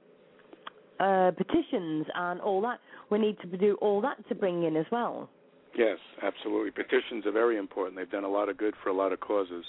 uh, 0.99 1.31
petitions 1.31 2.05
and 2.13 2.41
all 2.41 2.61
that. 2.61 2.79
We 3.09 3.19
need 3.19 3.39
to 3.39 3.57
do 3.57 3.77
all 3.81 4.01
that 4.01 4.27
to 4.29 4.35
bring 4.35 4.63
in 4.63 4.75
as 4.75 4.85
well. 4.91 5.29
Yes, 5.77 5.97
absolutely. 6.21 6.71
Petitions 6.71 7.25
are 7.25 7.31
very 7.31 7.57
important. 7.57 7.97
They've 7.97 8.09
done 8.09 8.23
a 8.23 8.29
lot 8.29 8.49
of 8.49 8.57
good 8.57 8.75
for 8.83 8.89
a 8.89 8.93
lot 8.93 9.11
of 9.11 9.19
causes. 9.19 9.65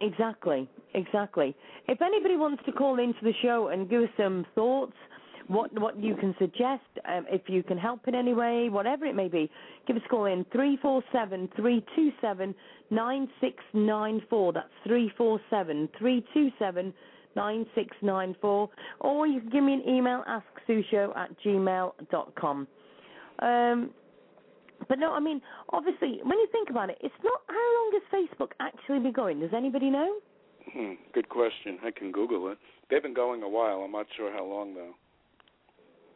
Exactly, 0.00 0.68
exactly. 0.94 1.54
If 1.88 2.02
anybody 2.02 2.36
wants 2.36 2.62
to 2.66 2.72
call 2.72 2.98
into 2.98 3.18
the 3.22 3.32
show 3.42 3.68
and 3.68 3.88
give 3.88 4.02
us 4.02 4.08
some 4.16 4.46
thoughts, 4.54 4.94
what 5.48 5.72
what 5.78 6.02
you 6.02 6.14
can 6.16 6.34
suggest, 6.38 6.82
um, 7.08 7.26
if 7.30 7.42
you 7.48 7.62
can 7.62 7.78
help 7.78 8.08
in 8.08 8.14
any 8.14 8.34
way, 8.34 8.68
whatever 8.68 9.06
it 9.06 9.14
may 9.14 9.28
be, 9.28 9.50
give 9.86 9.96
us 9.96 10.02
a 10.04 10.08
call 10.08 10.26
in 10.26 10.44
three 10.52 10.78
four 10.82 11.02
seven 11.12 11.48
three 11.56 11.84
two 11.94 12.10
seven 12.20 12.54
nine 12.90 13.28
six 13.40 13.62
nine 13.72 14.20
four. 14.28 14.52
That's 14.52 14.68
three 14.86 15.10
four 15.16 15.40
seven 15.50 15.88
three 15.98 16.24
two 16.34 16.50
seven 16.58 16.92
nine 17.34 17.66
six 17.74 17.96
nine 18.02 18.34
four. 18.40 18.70
Or 19.00 19.26
you 19.26 19.40
can 19.40 19.50
give 19.50 19.64
me 19.64 19.74
an 19.74 19.88
email, 19.88 20.24
asksueshow 20.28 21.16
at 21.16 21.30
gmail 21.44 21.92
dot 22.10 22.34
com. 22.34 22.66
Um, 23.40 23.90
but 24.88 24.98
no, 24.98 25.12
I 25.12 25.20
mean, 25.20 25.40
obviously, 25.70 26.20
when 26.22 26.38
you 26.38 26.48
think 26.52 26.70
about 26.70 26.90
it, 26.90 26.98
it's 27.00 27.14
not. 27.24 27.40
How 27.48 27.54
long 27.54 27.92
has 27.94 28.28
Facebook 28.28 28.50
actually 28.60 28.98
been 29.00 29.12
going? 29.12 29.40
Does 29.40 29.54
anybody 29.56 29.90
know? 29.90 30.16
Hmm. 30.72 30.92
Good 31.14 31.28
question. 31.28 31.78
I 31.84 31.90
can 31.90 32.10
Google 32.10 32.50
it. 32.50 32.58
They've 32.90 33.02
been 33.02 33.14
going 33.14 33.42
a 33.42 33.48
while. 33.48 33.80
I'm 33.80 33.92
not 33.92 34.06
sure 34.16 34.32
how 34.32 34.44
long 34.44 34.74
though. 34.74 34.94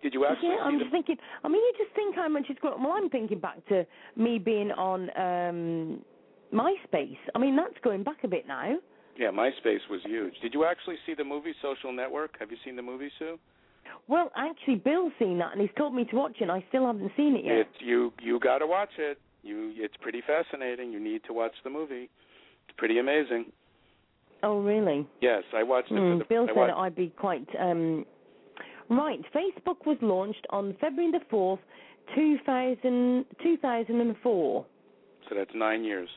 Did 0.02 0.14
you 0.14 0.24
actually 0.24 0.48
yeah, 0.50 0.62
I'm 0.62 0.78
just 0.78 0.90
thinking. 0.90 1.16
I 1.44 1.48
mean, 1.48 1.60
you 1.60 1.72
just 1.78 1.94
think 1.94 2.14
how 2.14 2.28
much 2.28 2.44
it's 2.48 2.58
grown. 2.60 2.82
Well, 2.82 2.94
I'm 2.96 3.10
thinking 3.10 3.38
back 3.38 3.64
to 3.68 3.86
me 4.16 4.38
being 4.38 4.70
on 4.72 5.10
um 5.16 6.04
MySpace. 6.52 7.18
I 7.34 7.38
mean, 7.38 7.56
that's 7.56 7.78
going 7.82 8.02
back 8.02 8.24
a 8.24 8.28
bit 8.28 8.46
now. 8.46 8.76
Yeah, 9.16 9.30
MySpace 9.30 9.80
was 9.90 10.00
huge. 10.04 10.34
Did 10.42 10.54
you 10.54 10.64
actually 10.64 10.96
see 11.06 11.14
the 11.14 11.24
movie 11.24 11.52
Social 11.60 11.92
Network? 11.92 12.36
Have 12.40 12.50
you 12.50 12.56
seen 12.64 12.76
the 12.76 12.82
movie, 12.82 13.10
Sue? 13.18 13.38
Well, 14.08 14.30
actually, 14.36 14.76
Bill's 14.76 15.12
seen 15.18 15.38
that, 15.38 15.52
and 15.52 15.60
he's 15.60 15.70
told 15.76 15.94
me 15.94 16.04
to 16.06 16.16
watch 16.16 16.36
it. 16.40 16.42
and 16.44 16.52
I 16.52 16.64
still 16.68 16.86
haven't 16.86 17.12
seen 17.16 17.36
it 17.36 17.44
yet. 17.44 17.54
It, 17.54 17.68
you 17.80 18.12
you 18.22 18.40
got 18.40 18.58
to 18.58 18.66
watch 18.66 18.90
it. 18.98 19.18
You 19.42 19.72
it's 19.76 19.96
pretty 20.00 20.22
fascinating. 20.26 20.92
You 20.92 21.00
need 21.00 21.22
to 21.26 21.32
watch 21.32 21.52
the 21.64 21.70
movie. 21.70 22.08
It's 22.68 22.76
pretty 22.76 22.98
amazing. 22.98 23.46
Oh, 24.42 24.60
really? 24.60 25.06
Yes, 25.20 25.42
I 25.54 25.62
watched 25.62 25.90
it. 25.90 25.96
For 25.96 26.18
the, 26.18 26.24
Bill 26.24 26.44
I 26.44 26.46
said 26.46 26.56
watched, 26.56 26.74
I'd 26.76 26.96
be 26.96 27.08
quite. 27.16 27.46
um 27.58 28.06
Right, 28.90 29.20
Facebook 29.32 29.86
was 29.86 29.96
launched 30.02 30.46
on 30.50 30.76
February 30.80 31.12
the 31.12 31.20
fourth, 31.30 31.60
2000, 32.14 33.24
2004. 33.40 34.66
so 35.28 35.34
that's 35.34 35.50
nine 35.54 35.84
years. 35.84 36.08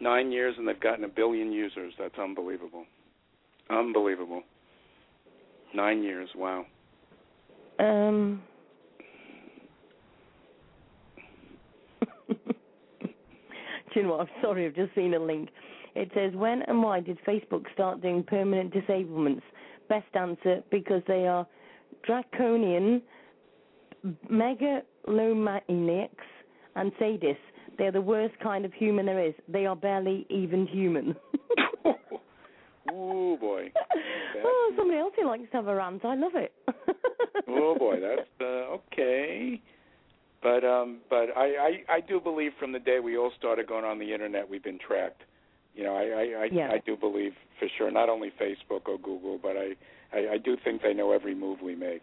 Nine 0.00 0.30
years, 0.30 0.54
and 0.58 0.68
they've 0.68 0.78
gotten 0.78 1.04
a 1.04 1.08
billion 1.08 1.50
users. 1.50 1.94
That's 1.98 2.18
unbelievable. 2.18 2.84
Unbelievable. 3.70 4.42
Nine 5.74 6.02
years. 6.02 6.28
Wow. 6.36 6.66
Um. 7.78 8.42
Do 12.28 12.36
you 13.94 14.02
know 14.02 14.10
what? 14.10 14.20
I'm 14.20 14.28
sorry, 14.42 14.66
I've 14.66 14.76
just 14.76 14.94
seen 14.94 15.14
a 15.14 15.18
link. 15.18 15.48
It 15.94 16.10
says, 16.14 16.32
When 16.34 16.62
and 16.62 16.82
why 16.82 17.00
did 17.00 17.18
Facebook 17.26 17.64
start 17.72 18.02
doing 18.02 18.22
permanent 18.22 18.72
disablements? 18.72 19.42
Best 19.88 20.14
answer 20.14 20.62
because 20.70 21.02
they 21.06 21.26
are 21.26 21.46
draconian, 22.02 23.02
megalomaniacs, 24.30 26.10
and 26.76 26.92
sadists. 27.00 27.36
They're 27.76 27.92
the 27.92 28.00
worst 28.00 28.34
kind 28.40 28.64
of 28.64 28.72
human 28.72 29.06
there 29.06 29.24
is. 29.24 29.34
They 29.48 29.66
are 29.66 29.76
barely 29.76 30.26
even 30.30 30.66
human. 30.66 31.14
oh 32.90 33.36
boy. 33.36 33.72
oh, 34.44 34.72
somebody 34.76 34.98
else 34.98 35.12
who 35.16 35.26
likes 35.26 35.44
to 35.50 35.56
have 35.56 35.68
a 35.68 35.74
rant. 35.74 36.04
I 36.04 36.14
love 36.16 36.32
it. 36.34 36.52
oh 37.48 37.76
boy, 37.78 38.00
that's 38.00 38.28
uh, 38.40 38.76
okay. 38.92 39.60
But 40.42 40.64
um, 40.64 40.98
but 41.08 41.36
I, 41.36 41.82
I 41.88 41.94
I 41.96 42.00
do 42.00 42.20
believe 42.20 42.52
from 42.58 42.72
the 42.72 42.78
day 42.78 43.00
we 43.00 43.16
all 43.16 43.32
started 43.38 43.66
going 43.66 43.84
on 43.84 43.98
the 43.98 44.12
internet, 44.12 44.48
we've 44.48 44.62
been 44.62 44.78
tracked. 44.78 45.22
You 45.78 45.84
know, 45.84 45.94
I 45.94 46.02
I 46.02 46.42
I, 46.42 46.48
Yeah. 46.50 46.70
I 46.72 46.78
do 46.84 46.96
believe 46.96 47.34
for 47.60 47.68
sure. 47.78 47.88
Not 47.90 48.08
only 48.08 48.32
Facebook 48.32 48.88
or 48.88 48.98
Google, 48.98 49.38
but 49.40 49.56
I, 49.56 49.76
I 50.12 50.32
I 50.32 50.38
do 50.38 50.56
think 50.64 50.82
they 50.82 50.92
know 50.92 51.12
every 51.12 51.36
move 51.36 51.62
we 51.62 51.76
make. 51.76 52.02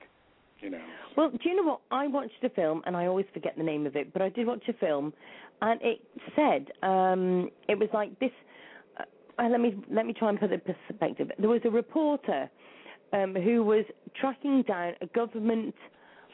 You 0.62 0.70
know. 0.70 0.86
Well, 1.18 1.30
do 1.32 1.50
you 1.50 1.58
know 1.58 1.64
what? 1.64 1.82
I 1.92 2.08
watched 2.08 2.42
a 2.44 2.50
film, 2.50 2.82
and 2.86 2.96
I 2.96 3.08
always 3.08 3.26
forget 3.34 3.58
the 3.58 3.64
name 3.64 3.86
of 3.86 3.98
it, 3.98 4.14
but 4.14 4.22
I 4.22 4.30
did 4.30 4.48
watch 4.48 4.64
a 4.70 4.74
film, 4.74 5.12
and 5.62 5.82
it 5.84 6.00
said 6.38 6.68
um, 6.88 7.50
it 7.68 7.78
was 7.78 7.90
like 7.94 8.18
this. 8.20 8.32
Uh, 9.38 9.50
let 9.50 9.60
me 9.60 9.76
let 9.92 10.06
me 10.06 10.14
try 10.14 10.30
and 10.30 10.40
put 10.40 10.54
it 10.54 10.64
in 10.66 10.74
perspective. 10.90 11.30
There 11.38 11.50
was 11.50 11.60
a 11.66 11.70
reporter 11.70 12.50
um, 13.12 13.36
who 13.36 13.62
was 13.62 13.84
tracking 14.20 14.62
down 14.62 14.94
a 15.02 15.08
government 15.08 15.76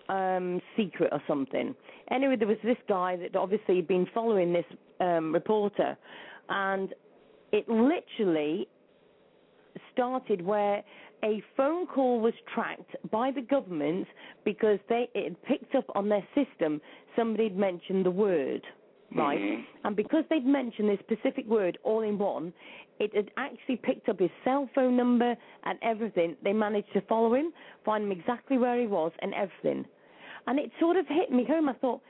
um, 0.10 0.62
secret 0.78 1.10
or 1.12 1.24
something. 1.28 1.74
Anyway, 2.12 2.36
there 2.36 2.48
was 2.48 2.62
this 2.64 2.78
guy 2.88 3.16
that 3.16 3.36
obviously 3.36 3.78
had 3.78 3.88
been 3.88 4.06
following 4.14 4.54
this 4.54 4.66
um, 5.00 5.34
reporter, 5.34 5.98
and 6.50 6.94
it 7.52 7.68
literally 7.70 8.68
started 9.94 10.46
where 10.46 10.84
a 11.24 11.42
phone 11.56 11.86
call 11.86 12.20
was 12.20 12.34
tracked 12.54 12.96
by 13.12 13.32
the 13.32 13.42
government 13.42 14.08
because 14.44 14.80
they 14.90 15.10
it 15.14 15.24
had 15.24 15.44
picked 15.44 15.76
up 15.76 15.86
on 15.96 16.10
their 16.10 16.26
system 16.36 16.82
somebody 17.16 17.46
had 17.46 17.58
mentioned 17.58 18.06
the 18.06 18.12
word 18.12 18.62
right? 19.16 19.40
Mhm. 19.40 19.66
and 19.84 19.96
because 19.96 20.24
they'd 20.30 20.46
mentioned 20.46 20.90
this 20.90 21.00
specific 21.00 21.46
word 21.46 21.78
all 21.84 22.02
in 22.02 22.18
one 22.18 22.54
it 23.02 23.16
had 23.16 23.32
actually 23.38 23.78
picked 23.78 24.10
up 24.10 24.20
his 24.20 24.30
cell 24.44 24.70
phone 24.76 24.96
number 24.96 25.36
and 25.64 25.80
everything. 25.82 26.38
They 26.44 26.54
managed 26.54 26.94
to 26.94 27.02
follow 27.02 27.34
him 27.34 27.52
find 27.84 28.04
him 28.04 28.12
exactly 28.12 28.58
where 28.60 28.80
he 28.80 28.86
was 28.86 29.12
and 29.20 29.34
everything. 29.34 29.86
And 30.48 30.60
it 30.60 30.72
sort 30.80 30.98
of 30.98 31.08
hit 31.08 31.32
me 31.32 31.44
home. 31.44 31.68
I 31.68 31.74
thought 31.74 32.02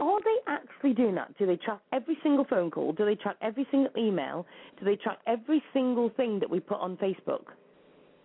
are 0.00 0.20
they 0.20 0.52
actually 0.52 0.92
doing 0.92 1.14
that? 1.14 1.36
Do 1.38 1.46
they 1.46 1.56
track 1.56 1.80
every 1.92 2.18
single 2.22 2.44
phone 2.44 2.70
call? 2.70 2.92
Do 2.92 3.04
they 3.04 3.14
track 3.14 3.36
every 3.40 3.66
single 3.70 3.90
email? 3.96 4.46
Do 4.78 4.84
they 4.84 4.96
track 4.96 5.18
every 5.26 5.62
single 5.72 6.10
thing 6.10 6.38
that 6.40 6.50
we 6.50 6.60
put 6.60 6.78
on 6.80 6.96
Facebook? 6.96 7.44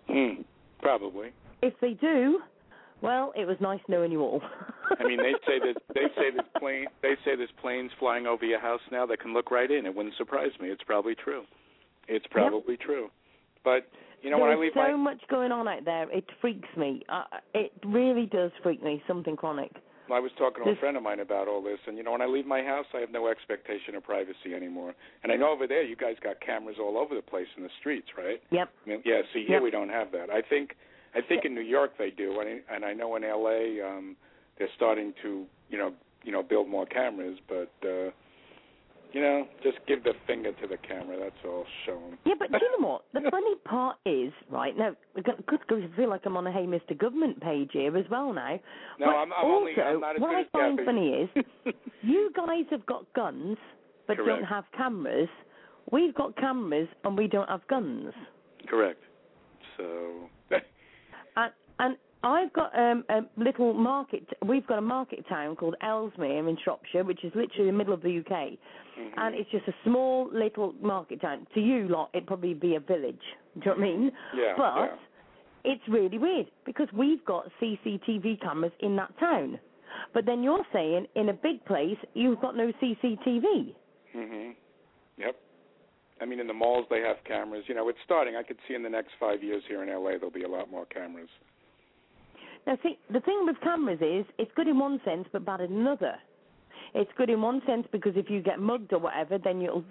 Hmm. 0.07 0.41
Probably. 0.81 1.29
If 1.61 1.73
they 1.79 1.93
do, 1.93 2.39
well, 3.01 3.33
it 3.35 3.45
was 3.45 3.57
nice 3.59 3.79
knowing 3.87 4.11
you 4.11 4.21
all. 4.21 4.41
I 4.99 5.03
mean, 5.03 5.17
they 5.17 5.33
say 5.47 5.59
that 5.59 5.81
they 5.93 6.07
say 6.15 6.31
this 6.35 6.45
plane 6.59 6.87
they 7.01 7.15
say 7.23 7.35
there's 7.35 7.49
planes 7.61 7.91
flying 7.99 8.27
over 8.27 8.45
your 8.45 8.59
house 8.59 8.81
now 8.91 9.05
that 9.05 9.19
can 9.19 9.33
look 9.33 9.51
right 9.51 9.69
in. 9.69 9.85
It 9.85 9.95
wouldn't 9.95 10.15
surprise 10.17 10.51
me. 10.59 10.69
It's 10.69 10.83
probably 10.83 11.15
true. 11.15 11.43
It's 12.07 12.25
probably 12.29 12.77
true. 12.77 13.09
But 13.63 13.87
you 14.21 14.29
know, 14.29 14.37
when 14.37 14.49
I 14.49 14.55
There's 14.55 14.65
leave 14.65 14.71
so 14.73 14.97
my 14.97 15.13
much 15.13 15.21
going 15.29 15.51
on 15.51 15.67
out 15.67 15.85
there. 15.85 16.11
It 16.11 16.25
freaks 16.41 16.69
me. 16.77 17.03
Uh, 17.09 17.23
it 17.53 17.71
really 17.85 18.25
does 18.25 18.51
freak 18.61 18.83
me. 18.83 19.01
Something 19.07 19.35
chronic. 19.35 19.71
I 20.13 20.19
was 20.19 20.31
talking 20.37 20.63
to 20.63 20.71
a 20.71 20.75
friend 20.75 20.97
of 20.97 21.03
mine 21.03 21.19
about 21.19 21.47
all 21.47 21.61
this, 21.61 21.79
and 21.87 21.97
you 21.97 22.03
know, 22.03 22.11
when 22.11 22.21
I 22.21 22.25
leave 22.25 22.45
my 22.45 22.63
house, 22.63 22.85
I 22.93 22.99
have 22.99 23.11
no 23.11 23.27
expectation 23.27 23.95
of 23.95 24.03
privacy 24.03 24.53
anymore. 24.55 24.93
And 25.23 25.31
I 25.31 25.35
know 25.35 25.51
over 25.51 25.67
there, 25.67 25.83
you 25.83 25.95
guys 25.95 26.15
got 26.23 26.39
cameras 26.41 26.77
all 26.79 26.97
over 26.97 27.15
the 27.15 27.21
place 27.21 27.47
in 27.57 27.63
the 27.63 27.69
streets, 27.79 28.07
right? 28.17 28.41
Yep. 28.51 28.69
I 28.85 28.89
mean, 28.89 29.01
yeah. 29.05 29.21
See, 29.33 29.45
here 29.47 29.57
Yep. 29.57 29.63
we 29.63 29.71
don't 29.71 29.89
have 29.89 30.11
that. 30.11 30.29
I 30.29 30.41
think, 30.41 30.75
I 31.15 31.21
think 31.21 31.45
in 31.45 31.53
New 31.53 31.61
York 31.61 31.91
they 31.97 32.09
do, 32.09 32.39
and 32.39 32.49
I, 32.69 32.75
and 32.75 32.85
I 32.85 32.93
know 32.93 33.15
in 33.15 33.23
L.A. 33.23 33.81
um 33.81 34.15
they're 34.57 34.69
starting 34.75 35.13
to, 35.23 35.45
you 35.69 35.77
know, 35.77 35.93
you 36.23 36.31
know, 36.31 36.43
build 36.43 36.67
more 36.69 36.85
cameras, 36.85 37.37
but. 37.47 37.71
uh 37.87 38.11
you 39.13 39.21
know, 39.21 39.47
just 39.63 39.77
give 39.87 40.03
the 40.03 40.13
finger 40.25 40.51
to 40.53 40.67
the 40.67 40.77
camera. 40.77 41.17
That's 41.19 41.35
all. 41.45 41.65
Show 41.85 41.93
'em. 41.93 42.17
Yeah, 42.25 42.35
but 42.39 42.51
do 42.51 42.59
you 42.61 42.81
know 42.81 42.87
what? 42.87 43.03
The 43.13 43.29
funny 43.29 43.55
part 43.65 43.97
is, 44.05 44.31
right 44.49 44.77
now, 44.77 44.95
good 45.15 45.37
because 45.37 45.83
I 45.93 45.95
feel 45.95 46.09
like 46.09 46.21
I'm 46.25 46.37
on 46.37 46.47
a 46.47 46.51
Hey 46.51 46.65
Mr. 46.65 46.97
Government 46.97 47.41
page 47.41 47.69
here 47.73 47.95
as 47.97 48.05
well 48.09 48.33
now. 48.33 48.59
No, 48.99 49.05
but 49.07 49.15
I'm, 49.15 49.33
I'm 49.33 49.45
also, 49.45 49.55
only. 49.59 49.73
I'm 49.81 49.99
not 49.99 50.15
as 50.15 50.21
what 50.21 50.35
I 50.35 50.43
find 50.51 50.77
Kathy. 50.77 50.85
funny 50.85 51.09
is, 51.09 51.73
you 52.01 52.31
guys 52.35 52.65
have 52.71 52.85
got 52.85 53.05
guns 53.13 53.57
but 54.07 54.17
Correct. 54.17 54.41
don't 54.41 54.47
have 54.47 54.65
cameras. 54.75 55.29
We've 55.91 56.13
got 56.13 56.35
cameras 56.35 56.87
and 57.03 57.17
we 57.17 57.27
don't 57.27 57.49
have 57.49 57.65
guns. 57.67 58.13
Correct. 58.67 59.01
So. 59.77 60.29
And 61.37 61.53
I've 62.23 62.53
got 62.53 62.77
um, 62.77 63.03
a 63.09 63.21
little 63.37 63.73
market. 63.73 64.23
We've 64.45 64.65
got 64.67 64.77
a 64.77 64.81
market 64.81 65.27
town 65.27 65.55
called 65.55 65.75
Ellesmere 65.81 66.47
in 66.47 66.57
Shropshire, 66.63 67.03
which 67.03 67.23
is 67.23 67.31
literally 67.35 67.69
in 67.69 67.73
the 67.75 67.77
middle 67.77 67.93
of 67.93 68.01
the 68.01 68.19
UK, 68.19 68.57
Mhm. 68.97 69.13
and 69.17 69.35
it's 69.35 69.49
just 69.49 69.67
a 69.67 69.73
small 69.83 70.29
little 70.31 70.73
market 70.81 71.21
town. 71.21 71.47
To 71.55 71.59
you 71.59 71.87
lot, 71.87 72.09
it'd 72.13 72.27
probably 72.27 72.53
be 72.53 72.75
a 72.75 72.79
village. 72.79 73.21
Do 73.57 73.61
you 73.61 73.65
know 73.65 73.71
what 73.71 73.77
I 73.77 73.81
mean? 73.81 74.11
Yeah, 74.35 74.53
But 74.55 74.75
yeah. 74.75 75.71
it's 75.73 75.87
really 75.87 76.17
weird 76.19 76.51
because 76.65 76.91
we've 76.93 77.23
got 77.25 77.49
CCTV 77.59 78.37
cameras 78.37 78.73
in 78.79 78.95
that 78.97 79.17
town. 79.17 79.59
But 80.13 80.25
then 80.25 80.43
you're 80.43 80.65
saying 80.71 81.07
in 81.15 81.29
a 81.29 81.33
big 81.33 81.65
place 81.65 81.97
you've 82.13 82.39
got 82.39 82.55
no 82.55 82.71
CCTV. 82.79 83.75
Mhm. 84.13 84.55
Yep. 85.17 85.35
I 86.21 86.25
mean, 86.25 86.39
in 86.39 86.45
the 86.47 86.53
malls 86.53 86.87
they 86.89 87.01
have 87.01 87.23
cameras. 87.23 87.67
You 87.67 87.73
know, 87.75 87.89
it's 87.89 87.99
starting. 88.01 88.35
I 88.35 88.43
could 88.43 88.59
see 88.67 88.75
in 88.75 88.83
the 88.83 88.89
next 88.89 89.13
five 89.15 89.43
years 89.43 89.65
here 89.65 89.81
in 89.81 89.89
LA 89.89 90.11
there'll 90.17 90.29
be 90.29 90.43
a 90.43 90.47
lot 90.47 90.69
more 90.69 90.85
cameras. 90.85 91.29
Now, 92.67 92.77
see, 92.83 92.97
the 93.11 93.19
thing 93.21 93.43
with 93.45 93.59
cameras 93.61 93.99
is 94.01 94.25
it's 94.37 94.51
good 94.55 94.67
in 94.67 94.77
one 94.77 95.01
sense, 95.03 95.27
but 95.31 95.45
bad 95.45 95.61
in 95.61 95.73
another. 95.73 96.15
It's 96.93 97.11
good 97.17 97.29
in 97.29 97.41
one 97.41 97.61
sense 97.65 97.87
because 97.91 98.13
if 98.15 98.29
you 98.29 98.41
get 98.41 98.59
mugged 98.59 98.93
or 98.93 98.99
whatever, 98.99 99.37
then 99.37 99.61
you'll, 99.61 99.83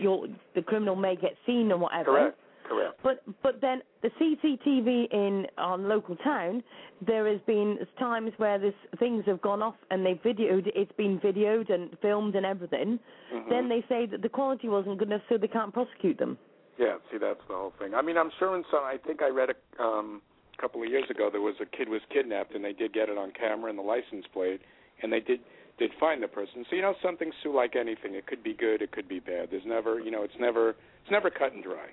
you'll 0.00 0.28
the 0.54 0.62
criminal 0.62 0.96
may 0.96 1.16
get 1.16 1.34
seen 1.46 1.72
or 1.72 1.78
whatever. 1.78 2.04
Correct. 2.04 2.38
Correct. 2.68 2.98
But 3.02 3.22
but 3.42 3.60
then 3.60 3.82
the 4.02 4.08
CCTV 4.18 5.12
in 5.12 5.46
on 5.58 5.88
local 5.88 6.16
town, 6.16 6.62
there 7.06 7.30
has 7.30 7.40
been 7.46 7.78
times 7.98 8.32
where 8.38 8.58
this 8.58 8.74
things 8.98 9.24
have 9.26 9.42
gone 9.42 9.62
off 9.62 9.74
and 9.90 10.04
they've 10.04 10.20
videoed. 10.22 10.70
It's 10.74 10.92
been 10.92 11.20
videoed 11.20 11.70
and 11.70 11.90
filmed 12.00 12.36
and 12.36 12.46
everything. 12.46 12.98
Mm-hmm. 13.34 13.50
Then 13.50 13.68
they 13.68 13.84
say 13.88 14.06
that 14.06 14.22
the 14.22 14.28
quality 14.30 14.68
wasn't 14.68 14.98
good 14.98 15.08
enough, 15.08 15.22
so 15.28 15.36
they 15.36 15.48
can't 15.48 15.74
prosecute 15.74 16.18
them. 16.18 16.38
Yeah. 16.78 16.96
See, 17.12 17.18
that's 17.18 17.40
the 17.48 17.54
whole 17.54 17.74
thing. 17.78 17.94
I 17.94 18.00
mean, 18.00 18.16
I'm 18.16 18.30
sure 18.38 18.56
in 18.56 18.64
some. 18.70 18.82
I 18.82 18.96
think 19.06 19.22
I 19.22 19.28
read 19.28 19.50
a 19.50 19.82
um, 19.82 20.22
couple 20.60 20.82
of 20.82 20.88
years 20.88 21.04
ago 21.10 21.28
there 21.30 21.40
was 21.40 21.54
a 21.60 21.66
kid 21.76 21.88
was 21.88 22.00
kidnapped 22.12 22.54
and 22.54 22.64
they 22.64 22.72
did 22.72 22.92
get 22.92 23.08
it 23.08 23.18
on 23.18 23.32
camera 23.32 23.70
and 23.70 23.78
the 23.78 23.82
license 23.82 24.24
plate 24.32 24.60
and 25.02 25.12
they 25.12 25.20
did 25.20 25.40
did 25.78 25.90
find 25.98 26.22
the 26.22 26.28
person. 26.28 26.64
So 26.70 26.76
you 26.76 26.82
know, 26.82 26.94
something 27.02 27.32
Sue 27.42 27.52
like 27.54 27.74
anything. 27.74 28.14
It 28.14 28.26
could 28.26 28.42
be 28.44 28.54
good. 28.54 28.80
It 28.80 28.92
could 28.92 29.08
be 29.08 29.18
bad. 29.18 29.48
There's 29.50 29.66
never, 29.66 29.98
you 29.98 30.10
know, 30.10 30.22
it's 30.22 30.38
never 30.38 30.70
it's 30.70 31.10
never 31.10 31.30
cut 31.30 31.52
and 31.52 31.64
dry. 31.64 31.88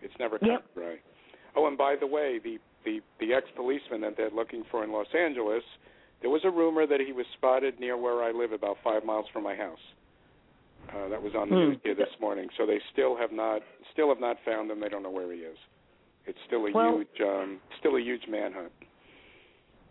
It's 0.00 0.14
never 0.20 0.38
cut 0.38 0.48
Yep. 0.48 0.64
and 0.76 0.84
dry. 0.84 0.96
Oh, 1.56 1.66
and 1.66 1.76
by 1.76 1.96
the 1.98 2.06
way, 2.06 2.38
the 2.42 2.58
the 2.84 3.00
the 3.18 3.32
ex 3.34 3.46
policeman 3.56 4.00
that 4.02 4.16
they're 4.16 4.30
looking 4.30 4.62
for 4.70 4.84
in 4.84 4.92
Los 4.92 5.08
Angeles, 5.18 5.64
there 6.20 6.30
was 6.30 6.42
a 6.44 6.50
rumor 6.50 6.86
that 6.86 7.00
he 7.00 7.12
was 7.12 7.26
spotted 7.36 7.80
near 7.80 7.96
where 7.96 8.22
I 8.22 8.30
live, 8.30 8.52
about 8.52 8.76
five 8.84 9.04
miles 9.04 9.26
from 9.32 9.42
my 9.42 9.56
house. 9.56 9.82
Uh, 10.94 11.08
that 11.08 11.20
was 11.20 11.34
on 11.34 11.50
the 11.50 11.56
Hmm. 11.56 11.70
news 11.70 11.78
here 11.82 11.96
this 11.96 12.14
morning. 12.20 12.48
So 12.56 12.64
they 12.64 12.78
still 12.92 13.16
have 13.16 13.32
not 13.32 13.62
still 13.92 14.08
have 14.08 14.20
not 14.20 14.36
found 14.44 14.70
him. 14.70 14.78
They 14.80 14.88
don't 14.88 15.02
know 15.02 15.10
where 15.10 15.32
he 15.32 15.40
is. 15.40 15.58
It's 16.26 16.38
still 16.46 16.66
a 16.66 16.72
Well- 16.72 16.98
huge 16.98 17.20
um, 17.20 17.60
still 17.78 17.96
a 17.96 18.00
huge 18.00 18.26
manhunt. 18.28 18.72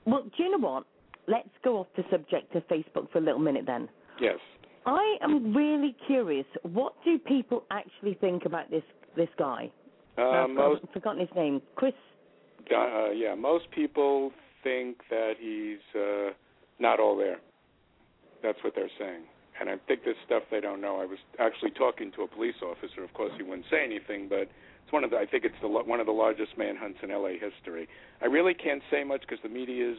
Well, 0.05 0.23
do 0.23 0.43
you 0.43 0.51
know 0.51 0.59
what? 0.59 0.85
Let's 1.27 1.49
go 1.63 1.77
off 1.77 1.87
the 1.95 2.03
subject 2.11 2.53
of 2.55 2.67
Facebook 2.67 3.09
for 3.09 3.17
a 3.17 3.21
little 3.21 3.39
minute 3.39 3.65
then. 3.65 3.89
Yes. 4.19 4.39
I 4.85 5.17
am 5.21 5.55
really 5.55 5.95
curious. 6.05 6.45
What 6.61 6.93
do 7.03 7.17
people 7.17 7.63
actually 7.71 8.13
think 8.15 8.45
about 8.45 8.69
this 8.69 8.83
this 9.15 9.29
guy? 9.37 9.71
Uh, 10.17 10.29
I've 10.29 10.49
most 10.49 10.85
forgotten 10.93 11.19
his 11.19 11.33
name. 11.35 11.61
Chris. 11.75 11.93
uh, 12.71 13.09
yeah, 13.11 13.33
most 13.35 13.69
people 13.71 14.31
think 14.63 14.97
that 15.09 15.33
he's 15.39 15.79
uh, 15.99 16.31
not 16.79 16.99
all 16.99 17.17
there. 17.17 17.39
That's 18.43 18.63
what 18.63 18.75
they're 18.75 18.91
saying. 18.99 19.23
And 19.59 19.69
I 19.69 19.77
think 19.87 20.03
this 20.03 20.15
stuff 20.25 20.43
they 20.51 20.59
don't 20.59 20.81
know. 20.81 20.99
I 21.01 21.05
was 21.05 21.19
actually 21.39 21.71
talking 21.71 22.11
to 22.13 22.23
a 22.23 22.27
police 22.27 22.55
officer. 22.61 23.03
Of 23.03 23.13
course, 23.13 23.31
he 23.37 23.43
wouldn't 23.43 23.65
say 23.71 23.83
anything, 23.83 24.27
but 24.27 24.49
one 24.95 25.03
of 25.03 25.11
the. 25.11 25.17
I 25.17 25.25
think 25.25 25.43
it's 25.43 25.55
the 25.61 25.67
one 25.67 25.99
of 25.99 26.05
the 26.05 26.13
largest 26.13 26.57
manhunts 26.57 26.99
in 27.03 27.09
LA 27.09 27.31
history. 27.31 27.87
I 28.21 28.25
really 28.25 28.53
can't 28.53 28.81
say 28.89 29.03
much 29.03 29.21
because 29.21 29.39
the 29.43 29.49
media 29.49 29.91
is 29.91 29.97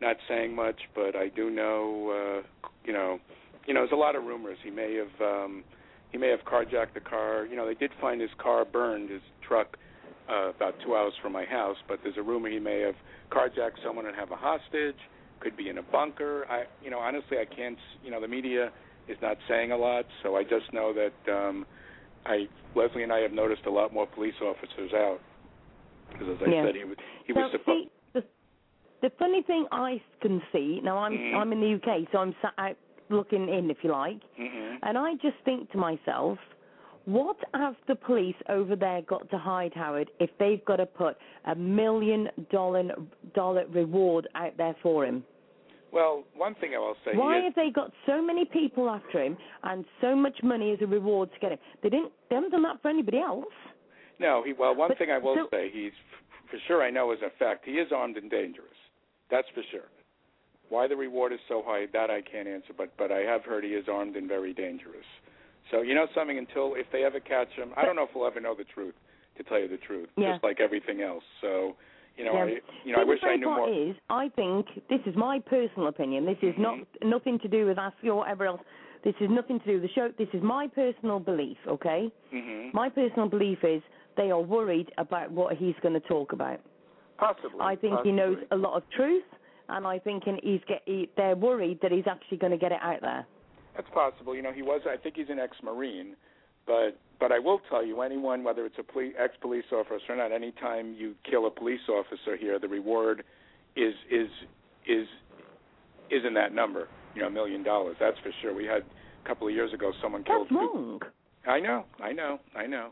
not 0.00 0.16
saying 0.28 0.52
much, 0.54 0.80
but 0.96 1.14
I 1.14 1.28
do 1.28 1.48
know. 1.48 2.42
Uh, 2.42 2.68
you 2.84 2.92
know, 2.92 3.20
you 3.66 3.72
know, 3.72 3.80
there's 3.82 3.92
a 3.92 3.96
lot 3.96 4.16
of 4.16 4.24
rumors. 4.24 4.58
He 4.64 4.70
may 4.70 4.96
have. 4.96 5.20
Um, 5.20 5.64
he 6.10 6.18
may 6.18 6.28
have 6.28 6.40
carjacked 6.40 6.92
the 6.92 7.00
car. 7.00 7.46
You 7.46 7.56
know, 7.56 7.66
they 7.66 7.74
did 7.74 7.92
find 8.00 8.20
his 8.20 8.30
car 8.36 8.66
burned, 8.66 9.08
his 9.08 9.22
truck, 9.48 9.78
uh, 10.28 10.50
about 10.50 10.74
two 10.84 10.94
hours 10.94 11.14
from 11.22 11.32
my 11.32 11.46
house. 11.46 11.78
But 11.88 12.00
there's 12.02 12.18
a 12.18 12.22
rumor 12.22 12.50
he 12.50 12.58
may 12.58 12.80
have 12.80 12.96
carjacked 13.30 13.82
someone 13.82 14.06
and 14.06 14.16
have 14.16 14.32
a 14.32 14.36
hostage. 14.36 14.98
Could 15.40 15.56
be 15.56 15.68
in 15.68 15.78
a 15.78 15.82
bunker. 15.82 16.46
I, 16.50 16.64
you 16.82 16.90
know, 16.90 16.98
honestly, 16.98 17.38
I 17.38 17.44
can't. 17.44 17.78
You 18.04 18.10
know, 18.10 18.20
the 18.20 18.28
media 18.28 18.72
is 19.08 19.16
not 19.22 19.36
saying 19.48 19.70
a 19.70 19.76
lot, 19.76 20.04
so 20.24 20.36
I 20.36 20.42
just 20.42 20.72
know 20.72 20.92
that 20.92 21.32
um, 21.32 21.64
I, 22.26 22.46
Leslie 22.74 23.02
and 23.02 23.12
I 23.12 23.20
have 23.20 23.32
noticed 23.32 23.62
a 23.66 23.70
lot 23.70 23.92
more 23.92 24.06
police 24.06 24.34
officers 24.42 24.92
out. 24.94 25.18
Because 26.10 26.28
as 26.36 26.42
I 26.46 26.50
Yeah. 26.50 26.66
said, 26.66 26.74
he 26.76 26.84
was 26.84 26.96
he 27.26 27.32
so, 27.32 27.40
was 27.40 27.50
supposed. 27.52 27.88
the, 28.14 28.24
the 29.00 29.10
funny 29.18 29.42
thing 29.42 29.66
I 29.72 30.00
can 30.20 30.42
see 30.52 30.80
now, 30.82 30.98
I'm 30.98 31.18
Mhm. 31.18 31.34
I'm 31.34 31.52
in 31.52 31.60
the 31.60 31.74
UK, 31.74 32.08
so 32.12 32.18
I'm 32.18 32.34
sat 32.42 32.54
out 32.58 32.76
looking 33.08 33.48
in, 33.48 33.70
if 33.70 33.82
you 33.82 33.90
like, 33.90 34.22
hmm 34.36 34.76
and 34.82 34.96
I 34.98 35.14
just 35.16 35.36
think 35.44 35.70
to 35.72 35.78
myself, 35.78 36.38
what 37.04 37.36
have 37.54 37.76
the 37.88 37.94
police 37.94 38.36
over 38.48 38.76
there 38.76 39.02
got 39.02 39.28
to 39.30 39.38
hide, 39.38 39.74
Howard, 39.74 40.10
if 40.20 40.30
they've 40.38 40.64
got 40.64 40.76
to 40.76 40.86
put 40.86 41.16
a 41.46 41.54
million 41.54 42.30
dollar 42.50 42.94
dollar 43.34 43.66
reward 43.68 44.28
out 44.34 44.56
there 44.56 44.74
for 44.82 45.04
him? 45.04 45.24
Well, 45.92 46.24
one 46.34 46.54
thing 46.54 46.72
I 46.74 46.78
will 46.78 46.96
say. 47.04 47.12
Why 47.14 47.38
is, 47.38 47.44
have 47.44 47.54
they 47.54 47.70
got 47.70 47.92
so 48.06 48.22
many 48.22 48.44
people 48.46 48.88
after 48.88 49.22
him 49.22 49.36
and 49.62 49.84
so 50.00 50.16
much 50.16 50.36
money 50.42 50.72
as 50.72 50.78
a 50.80 50.86
reward 50.86 51.30
to 51.34 51.38
get 51.38 51.52
him? 51.52 51.58
They 51.82 51.90
didn't. 51.90 52.12
They 52.30 52.34
haven't 52.36 52.50
done 52.50 52.62
that 52.62 52.80
for 52.80 52.88
anybody 52.88 53.18
else. 53.18 53.44
No, 54.18 54.42
he. 54.44 54.52
Well, 54.54 54.74
one 54.74 54.88
But 54.88 54.98
thing 54.98 55.10
I 55.10 55.18
will 55.18 55.34
so- 55.36 55.48
say, 55.50 55.70
he's 55.72 55.92
for 56.50 56.58
sure. 56.66 56.82
I 56.82 56.90
know 56.90 57.12
is 57.12 57.18
a 57.24 57.30
fact. 57.38 57.64
He 57.66 57.72
is 57.72 57.92
armed 57.94 58.16
and 58.16 58.30
dangerous. 58.30 58.68
That's 59.30 59.48
for 59.54 59.62
sure. 59.70 59.88
Why 60.70 60.88
the 60.88 60.96
reward 60.96 61.32
is 61.34 61.40
so 61.48 61.62
high, 61.64 61.84
that 61.92 62.08
I 62.10 62.22
can't 62.22 62.48
answer. 62.48 62.72
But 62.76 62.96
but 62.96 63.12
I 63.12 63.20
have 63.20 63.44
heard 63.44 63.62
he 63.64 63.70
is 63.70 63.84
armed 63.92 64.16
and 64.16 64.26
very 64.28 64.54
dangerous. 64.54 65.04
So 65.70 65.82
you 65.82 65.94
know 65.94 66.06
something. 66.14 66.38
Until 66.38 66.74
if 66.74 66.86
they 66.90 67.04
ever 67.04 67.20
catch 67.20 67.50
him, 67.50 67.72
I 67.76 67.84
don't 67.84 67.96
know 67.96 68.04
if 68.04 68.10
we'll 68.14 68.26
ever 68.26 68.40
know 68.40 68.54
the 68.56 68.64
truth. 68.64 68.94
To 69.38 69.42
tell 69.44 69.58
you 69.58 69.66
the 69.68 69.78
truth, 69.78 70.10
Yeah. 70.18 70.32
just 70.34 70.44
like 70.44 70.60
everything 70.60 71.00
else. 71.00 71.24
So 71.40 71.74
you 72.16 72.24
know, 72.24 72.32
Yeah. 72.34 72.44
I 72.44 72.60
you 72.84 72.92
know 72.92 73.00
I 73.00 73.04
wish 73.04 73.20
the 73.20 73.28
I 73.28 73.36
knew 73.36 73.46
more. 73.46 73.68
Is 73.70 73.94
I 74.10 74.28
think 74.30 74.66
this 74.88 75.00
is 75.06 75.14
my 75.16 75.38
personal 75.40 75.88
opinion. 75.88 76.24
This 76.26 76.38
is 76.42 76.54
not 76.58 76.76
Mm-hmm. 76.78 77.08
nothing 77.10 77.38
to 77.40 77.48
do 77.48 77.66
with 77.66 77.78
us 77.78 77.92
or 78.04 78.14
whatever 78.16 78.46
else. 78.46 78.60
This 79.04 79.14
is 79.20 79.28
nothing 79.30 79.58
to 79.60 79.66
do 79.66 79.72
with 79.74 79.82
the 79.82 79.88
show. 79.94 80.10
This 80.16 80.28
is 80.32 80.42
my 80.42 80.68
personal 80.68 81.18
belief. 81.18 81.58
Okay, 81.66 82.10
hmm 82.30 82.68
my 82.72 82.88
personal 82.88 83.28
belief 83.28 83.58
is 83.64 83.82
they 84.16 84.30
are 84.30 84.40
worried 84.40 84.90
about 84.98 85.30
what 85.32 85.56
he's 85.56 85.74
going 85.82 85.94
to 85.94 86.06
talk 86.08 86.32
about. 86.32 86.60
Possibly. 87.18 87.60
I 87.60 87.76
think 87.76 87.94
possibly. 87.94 88.10
he 88.12 88.16
knows 88.16 88.36
a 88.50 88.56
lot 88.56 88.76
of 88.76 88.82
truth, 88.96 89.24
and 89.68 89.86
I 89.86 89.98
think 89.98 90.24
he's 90.42 90.60
get. 90.68 90.82
He, 90.86 91.08
they're 91.16 91.36
worried 91.36 91.78
that 91.82 91.92
he's 91.92 92.06
actually 92.10 92.38
going 92.38 92.52
to 92.52 92.58
get 92.58 92.72
it 92.72 92.78
out 92.82 93.00
there. 93.00 93.26
That's 93.76 93.88
possible. 93.94 94.34
You 94.36 94.42
know, 94.42 94.52
he 94.52 94.62
was. 94.62 94.82
I 94.88 94.96
think 94.96 95.16
he's 95.16 95.30
an 95.30 95.38
ex-marine, 95.38 96.14
but 96.66 96.98
but 97.22 97.30
I 97.30 97.38
will 97.38 97.60
tell 97.70 97.86
you, 97.86 98.02
anyone, 98.02 98.42
whether 98.42 98.66
it's 98.66 98.74
a 98.80 98.82
police, 98.82 99.14
ex-police 99.16 99.66
officer 99.70 100.02
or 100.08 100.16
not, 100.16 100.32
anytime 100.32 100.92
you 100.98 101.14
kill 101.30 101.46
a 101.46 101.50
police 101.52 101.88
officer 101.88 102.36
here, 102.36 102.58
the 102.58 102.66
reward 102.66 103.22
is 103.76 103.94
is 104.10 104.26
is 104.88 105.06
is 106.10 106.22
in 106.26 106.34
that 106.34 106.52
number. 106.52 106.88
You 107.14 107.22
know, 107.22 107.28
a 107.28 107.30
million 107.30 107.62
dollars. 107.62 107.94
That's 108.00 108.18
for 108.24 108.32
sure. 108.42 108.52
We 108.52 108.64
had 108.64 108.82
a 109.24 109.28
couple 109.28 109.46
of 109.46 109.54
years 109.54 109.72
ago 109.72 109.92
someone 110.02 110.24
killed. 110.24 110.48
That's 110.50 110.56
wrong. 110.56 111.00
I 111.46 111.60
know. 111.60 111.84
I 112.02 112.10
know. 112.10 112.40
I 112.56 112.66
know. 112.66 112.90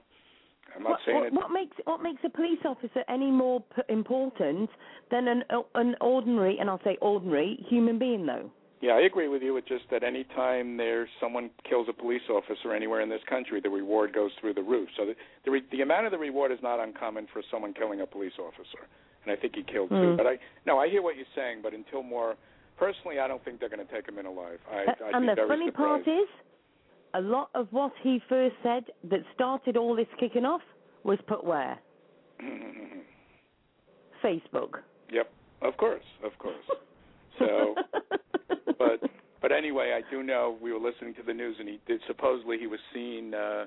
I'm 0.76 0.84
not 0.84 0.90
What, 0.90 1.00
saying 1.04 1.18
what, 1.18 1.26
it. 1.26 1.32
what 1.32 1.50
makes 1.50 1.76
what 1.84 2.00
makes 2.00 2.20
a 2.24 2.30
police 2.30 2.60
officer 2.64 3.02
any 3.08 3.32
more 3.32 3.64
p- 3.74 3.82
important 3.88 4.70
than 5.10 5.26
an 5.26 5.42
an 5.74 5.96
ordinary, 6.00 6.56
and 6.60 6.70
I'll 6.70 6.84
say 6.84 6.96
ordinary 7.02 7.66
human 7.68 7.98
being, 7.98 8.26
though? 8.26 8.52
Yeah, 8.80 8.92
I 8.92 9.00
agree 9.02 9.28
with 9.28 9.42
you. 9.42 9.56
It's 9.58 9.68
just 9.68 9.84
that 9.90 10.02
any 10.02 10.24
time 10.24 10.76
there's 10.78 11.08
someone 11.20 11.50
kills 11.68 11.86
a 11.90 11.92
police 11.92 12.22
officer 12.30 12.74
anywhere 12.74 13.02
in 13.02 13.10
this 13.10 13.20
country, 13.28 13.60
the 13.60 13.68
reward 13.68 14.14
goes 14.14 14.30
through 14.40 14.54
the 14.54 14.62
roof. 14.62 14.88
So 14.96 15.04
the 15.04 15.14
the, 15.44 15.50
re, 15.50 15.62
the 15.70 15.82
amount 15.82 16.06
of 16.06 16.12
the 16.12 16.18
reward 16.18 16.50
is 16.50 16.58
not 16.62 16.80
uncommon 16.80 17.26
for 17.32 17.42
someone 17.50 17.74
killing 17.74 18.00
a 18.00 18.06
police 18.06 18.32
officer, 18.38 18.88
and 19.24 19.32
I 19.32 19.36
think 19.36 19.54
he 19.54 19.62
killed 19.62 19.90
two. 19.90 19.94
Mm. 19.96 20.16
But 20.16 20.26
I 20.26 20.38
no, 20.66 20.78
I 20.78 20.88
hear 20.88 21.02
what 21.02 21.16
you're 21.16 21.26
saying. 21.36 21.60
But 21.62 21.74
until 21.74 22.02
more, 22.02 22.36
personally, 22.78 23.18
I 23.18 23.28
don't 23.28 23.44
think 23.44 23.60
they're 23.60 23.68
going 23.68 23.86
to 23.86 23.92
take 23.92 24.08
him 24.08 24.18
in 24.18 24.24
alive. 24.26 24.58
I, 24.70 24.84
Uh, 24.84 24.94
I'd 25.08 25.14
and 25.14 25.28
the 25.28 25.36
funny 25.46 25.66
surprised. 25.66 26.06
part 26.06 26.16
is, 26.22 26.28
a 27.12 27.20
lot 27.20 27.50
of 27.54 27.68
what 27.72 27.92
he 28.02 28.18
first 28.30 28.56
said 28.62 28.84
that 29.10 29.20
started 29.34 29.76
all 29.76 29.94
this 29.94 30.08
kicking 30.18 30.46
off 30.46 30.62
was 31.04 31.18
put 31.26 31.44
where? 31.44 31.78
Facebook. 34.24 34.80
yep, 35.10 35.30
of 35.62 35.76
course, 35.76 36.04
of 36.24 36.32
course. 36.38 36.64
So, 37.38 37.74
but 38.80 39.08
but 39.40 39.52
anyway, 39.52 39.92
I 39.96 40.02
do 40.10 40.22
know 40.22 40.56
we 40.60 40.72
were 40.72 40.80
listening 40.80 41.14
to 41.14 41.22
the 41.22 41.32
news, 41.34 41.56
and 41.60 41.68
he 41.68 41.78
did 41.86 42.00
supposedly 42.08 42.58
he 42.58 42.66
was 42.66 42.80
seen 42.92 43.32
uh, 43.34 43.66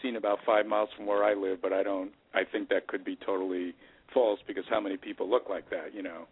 seen 0.00 0.16
about 0.16 0.38
five 0.46 0.66
miles 0.66 0.88
from 0.96 1.06
where 1.06 1.22
I 1.24 1.34
live, 1.34 1.60
but 1.60 1.72
I 1.72 1.82
don't. 1.82 2.12
I 2.34 2.42
think 2.50 2.68
that 2.70 2.86
could 2.86 3.04
be 3.04 3.16
totally 3.26 3.74
false 4.14 4.40
because 4.46 4.64
how 4.70 4.80
many 4.80 4.96
people 4.96 5.28
look 5.28 5.48
like 5.50 5.68
that, 5.70 5.94
you 5.94 6.02
know? 6.02 6.26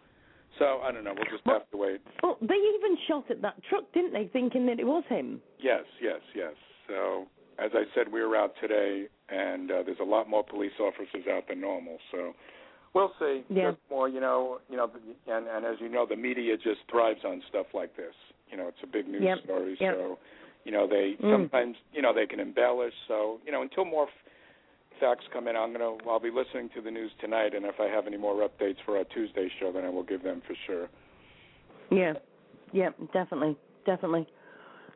So 0.59 0.81
I 0.83 0.91
don't 0.91 1.03
know. 1.03 1.13
We'll 1.15 1.25
just 1.31 1.45
Well- 1.45 1.59
have 1.59 1.69
to 1.71 1.77
wait. 1.77 2.01
well, 2.23 2.37
they 2.41 2.55
even 2.55 2.97
shot 3.07 3.29
at 3.31 3.41
that 3.41 3.63
truck, 3.69 3.91
didn't 3.93 4.13
they, 4.13 4.27
thinking 4.27 4.65
that 4.65 4.79
it 4.79 4.85
was 4.85 5.03
him? 5.05 5.41
Yes, 5.59 5.85
yes, 6.01 6.21
yes. 6.35 6.53
So 6.87 7.27
as 7.59 7.71
I 7.73 7.85
said, 7.95 8.11
we 8.11 8.21
were 8.23 8.35
out 8.35 8.53
today, 8.59 9.07
and 9.29 9.71
uh, 9.71 9.83
there's 9.83 9.99
a 9.99 10.03
lot 10.15 10.27
more 10.29 10.43
police 10.43 10.77
officers 10.79 11.25
out 11.27 11.47
than 11.47 11.61
normal. 11.61 11.97
So 12.11 12.33
we'll 12.93 13.11
see. 13.19 13.43
Yeah. 13.49 13.71
Just 13.71 13.81
more, 13.89 14.09
you 14.09 14.19
know, 14.19 14.59
you 14.69 14.77
know, 14.77 14.89
and 15.27 15.47
and 15.47 15.65
as 15.65 15.75
you 15.79 15.89
know, 15.89 16.05
the 16.05 16.15
media 16.15 16.55
just 16.57 16.81
thrives 16.89 17.21
on 17.25 17.41
stuff 17.49 17.67
like 17.73 17.95
this. 17.95 18.13
You 18.49 18.57
know, 18.57 18.67
it's 18.67 18.77
a 18.83 18.87
big 18.87 19.07
news 19.07 19.23
Yep, 19.23 19.37
story. 19.45 19.77
yep. 19.79 19.95
So, 19.95 20.19
you 20.65 20.71
know, 20.71 20.87
they 20.87 21.15
Mm. 21.21 21.31
sometimes, 21.31 21.77
you 21.93 22.01
know, 22.01 22.13
they 22.13 22.27
can 22.27 22.39
embellish. 22.39 22.93
So, 23.07 23.39
you 23.45 23.51
know, 23.51 23.61
until 23.61 23.85
more 23.85 24.07
f- 24.07 24.99
facts 24.99 25.25
come 25.33 25.47
in, 25.47 25.55
I'm 25.55 25.71
gonna. 25.71 25.97
I'll 26.07 26.19
be 26.19 26.29
listening 26.31 26.69
to 26.75 26.81
the 26.81 26.91
news 26.91 27.11
tonight, 27.19 27.55
and 27.55 27.65
if 27.65 27.79
I 27.79 27.85
have 27.85 28.07
any 28.07 28.17
more 28.17 28.47
updates 28.47 28.77
for 28.85 28.97
our 28.97 29.05
Tuesday 29.05 29.49
show, 29.59 29.71
then 29.71 29.85
I 29.85 29.89
will 29.89 30.03
give 30.03 30.21
them 30.23 30.41
for 30.45 30.55
sure. 30.67 30.89
Yeah, 31.89 32.13
yeah, 32.71 32.89
definitely, 33.11 33.57
definitely. 33.85 34.27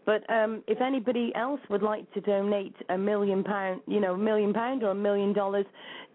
But 0.06 0.30
um, 0.30 0.64
if 0.68 0.82
anybody 0.82 1.32
else 1.36 1.60
would 1.70 1.82
like 1.82 2.12
to 2.14 2.22
donate 2.22 2.76
a 2.90 2.98
million 2.98 3.44
pound, 3.44 3.82
you 3.88 4.00
know, 4.00 4.14
a 4.14 4.18
million 4.18 4.54
pound 4.54 4.84
or 4.84 4.92
a 4.92 4.96
million 4.96 5.34
dollars 5.34 5.66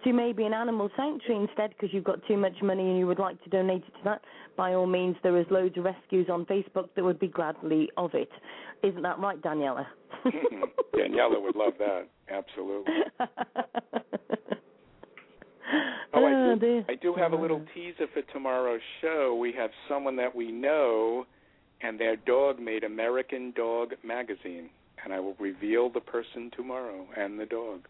to 0.05 0.12
maybe 0.12 0.45
an 0.45 0.55
animal 0.55 0.88
sanctuary 0.97 1.43
instead, 1.43 1.70
because 1.70 1.93
you've 1.93 2.05
got 2.05 2.24
too 2.26 2.36
much 2.36 2.55
money 2.62 2.88
and 2.88 2.99
you 2.99 3.07
would 3.07 3.18
like 3.18 3.43
to 3.45 3.51
donate 3.51 3.82
it 3.82 3.93
to 3.99 4.05
that, 4.05 4.22
by 4.57 4.74
all 4.74 4.86
means, 4.86 5.16
there 5.22 5.36
is 5.38 5.47
loads 5.51 5.76
of 5.76 5.84
rescues 5.84 6.28
on 6.30 6.45
Facebook 6.47 6.88
that 6.95 7.05
would 7.05 7.18
be 7.18 7.28
gladly 7.28 7.91
of 7.97 8.14
it. 8.14 8.30
Isn't 8.82 9.03
that 9.03 9.18
right, 9.18 9.41
Daniela? 9.43 9.86
Daniela 10.95 11.43
would 11.43 11.57
love 11.57 11.74
that. 11.78 12.09
Absolutely. 12.28 12.95
Oh, 16.12 16.26
I 16.26 16.59
do, 16.59 16.84
I 16.88 16.95
do 16.97 17.14
have 17.14 17.32
a 17.32 17.36
little 17.36 17.64
teaser 17.74 18.07
for 18.12 18.22
tomorrow's 18.32 18.80
show. 19.01 19.36
We 19.41 19.53
have 19.53 19.70
someone 19.88 20.16
that 20.16 20.34
we 20.34 20.51
know, 20.51 21.24
and 21.83 21.99
their 21.99 22.16
dog 22.16 22.59
made 22.59 22.85
American 22.85 23.53
Dog 23.57 23.93
magazine, 24.05 24.70
and 25.03 25.12
I 25.12 25.20
will 25.20 25.37
reveal 25.39 25.91
the 25.91 26.01
person 26.01 26.51
tomorrow 26.57 27.07
and 27.16 27.39
the 27.39 27.47
dog. 27.47 27.87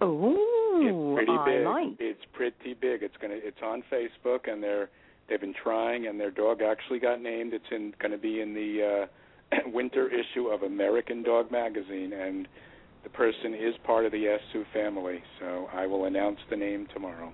Oh, 0.00 0.34
it's 0.80 1.26
pretty 1.26 1.38
big. 1.44 1.66
Like. 1.66 2.00
It's 2.00 2.24
pretty 2.32 2.74
big. 2.74 3.02
It's 3.02 3.16
gonna. 3.20 3.36
It's 3.36 3.62
on 3.62 3.82
Facebook, 3.90 4.50
and 4.50 4.62
they're 4.62 4.90
they've 5.28 5.40
been 5.40 5.54
trying, 5.62 6.06
and 6.06 6.18
their 6.18 6.30
dog 6.30 6.60
actually 6.62 6.98
got 6.98 7.20
named. 7.20 7.54
It's 7.54 7.64
in 7.70 7.94
going 8.00 8.12
to 8.12 8.18
be 8.18 8.40
in 8.40 8.54
the 8.54 9.06
uh, 9.52 9.56
winter 9.66 10.08
issue 10.08 10.48
of 10.48 10.62
American 10.62 11.22
Dog 11.22 11.50
magazine, 11.50 12.12
and 12.12 12.48
the 13.04 13.10
person 13.10 13.54
is 13.54 13.74
part 13.84 14.06
of 14.06 14.12
the 14.12 14.28
Ask 14.28 14.42
Sue 14.52 14.64
family, 14.72 15.22
so 15.40 15.68
I 15.72 15.86
will 15.86 16.06
announce 16.06 16.38
the 16.50 16.56
name 16.56 16.86
tomorrow. 16.92 17.32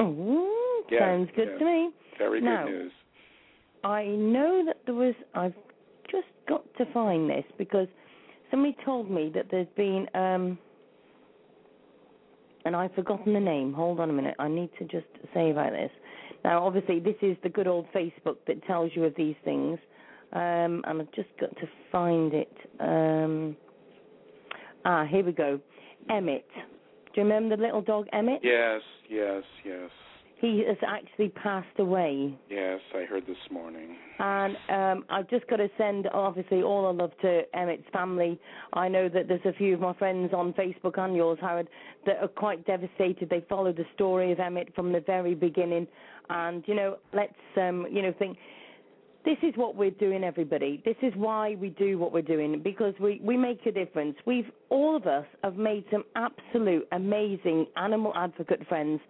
Oh, 0.00 0.82
yeah, 0.90 1.00
sounds 1.00 1.30
good 1.34 1.48
yeah. 1.52 1.58
to 1.58 1.64
me. 1.64 1.90
Very 2.18 2.40
now, 2.40 2.64
good 2.64 2.72
news. 2.72 2.92
I 3.84 4.06
know 4.06 4.62
that 4.66 4.78
there 4.86 4.94
was. 4.94 5.14
I've 5.34 5.54
just 6.10 6.26
got 6.48 6.64
to 6.78 6.92
find 6.92 7.28
this 7.28 7.44
because 7.56 7.88
somebody 8.50 8.76
told 8.84 9.10
me 9.10 9.30
that 9.34 9.46
there's 9.50 9.68
been. 9.76 10.06
um 10.14 10.58
and 12.64 12.76
I've 12.76 12.92
forgotten 12.94 13.32
the 13.32 13.40
name. 13.40 13.72
Hold 13.72 13.98
on 13.98 14.10
a 14.10 14.12
minute. 14.12 14.34
I 14.38 14.48
need 14.48 14.68
to 14.78 14.84
just 14.84 15.06
say 15.32 15.50
about 15.52 15.70
this. 15.72 15.90
Now, 16.44 16.66
obviously, 16.66 17.00
this 17.00 17.14
is 17.22 17.36
the 17.42 17.48
good 17.48 17.66
old 17.66 17.86
Facebook 17.94 18.36
that 18.46 18.62
tells 18.66 18.90
you 18.94 19.04
of 19.04 19.14
these 19.16 19.36
things, 19.44 19.78
um, 20.34 20.82
and 20.86 21.00
I've 21.00 21.12
just 21.12 21.28
got 21.40 21.56
to 21.56 21.68
find 21.90 22.34
it. 22.34 22.52
Um, 22.80 23.56
Ah, 24.84 25.04
here 25.04 25.24
we 25.24 25.32
go. 25.32 25.60
Emmett. 26.10 26.46
Do 26.54 27.20
you 27.20 27.22
remember 27.24 27.56
the 27.56 27.62
little 27.62 27.82
dog 27.82 28.06
Emmett? 28.12 28.40
Yes, 28.42 28.80
yes, 29.08 29.42
yes. 29.64 29.90
He 30.40 30.64
has 30.68 30.76
actually 30.86 31.30
passed 31.30 31.78
away. 31.78 32.32
Yes, 32.48 32.78
I 32.94 33.04
heard 33.04 33.26
this 33.26 33.36
morning. 33.50 33.96
And 34.20 34.56
um, 34.68 35.04
I've 35.10 35.28
just 35.28 35.48
got 35.48 35.56
to 35.56 35.68
send, 35.76 36.06
obviously, 36.12 36.62
all 36.62 36.86
our 36.86 36.92
love 36.92 37.10
to 37.22 37.42
Emmett's 37.54 37.88
family. 37.92 38.38
I 38.72 38.86
know 38.86 39.08
that 39.08 39.26
there's 39.26 39.44
a 39.44 39.52
few 39.52 39.74
of 39.74 39.80
my 39.80 39.94
friends 39.94 40.32
on 40.32 40.52
Facebook 40.52 40.96
and 40.96 41.16
yours, 41.16 41.38
Howard, 41.40 41.68
that 42.06 42.18
are 42.22 42.28
quite 42.28 42.64
devastated. 42.66 43.28
They 43.28 43.44
followed 43.48 43.76
the 43.76 43.86
story 43.94 44.30
of 44.30 44.38
Emmett 44.38 44.72
from 44.76 44.92
the 44.92 45.00
very 45.00 45.34
beginning. 45.34 45.88
And, 46.30 46.62
you 46.68 46.76
know, 46.76 46.98
let's, 47.12 47.34
um, 47.56 47.88
you 47.90 48.02
know, 48.02 48.14
think 48.16 48.38
this 49.24 49.38
is 49.42 49.52
what 49.56 49.74
we're 49.74 49.90
doing, 49.90 50.22
everybody. 50.22 50.80
This 50.84 50.96
is 51.02 51.12
why 51.16 51.56
we 51.56 51.70
do 51.70 51.98
what 51.98 52.12
we're 52.12 52.22
doing 52.22 52.62
because 52.62 52.94
we 53.00 53.20
we 53.22 53.36
make 53.36 53.66
a 53.66 53.72
difference. 53.72 54.16
We've 54.24 54.50
all 54.70 54.96
of 54.96 55.06
us 55.06 55.26
have 55.42 55.56
made 55.56 55.84
some 55.90 56.04
absolute 56.14 56.86
amazing 56.92 57.66
animal 57.76 58.12
advocate 58.16 58.66
friends 58.68 59.00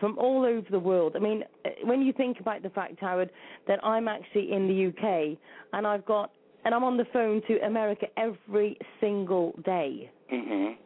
from 0.00 0.18
all 0.18 0.44
over 0.44 0.66
the 0.70 0.78
world. 0.78 1.14
I 1.16 1.18
mean, 1.18 1.44
uh, 1.64 1.70
when 1.84 2.02
you 2.02 2.12
think 2.12 2.40
about 2.40 2.62
the 2.62 2.70
fact, 2.70 2.94
Howard, 3.00 3.30
that 3.66 3.84
I'm 3.84 4.08
actually 4.08 4.52
in 4.52 4.66
the 4.66 4.86
UK 4.88 5.38
and 5.72 5.86
I've 5.86 6.04
got 6.04 6.30
and 6.64 6.74
I'm 6.74 6.82
on 6.84 6.96
the 6.96 7.04
phone 7.12 7.42
to 7.46 7.58
America 7.66 8.06
every 8.16 8.78
single 8.98 9.52
day. 9.64 10.10
Mhm. 10.32 10.76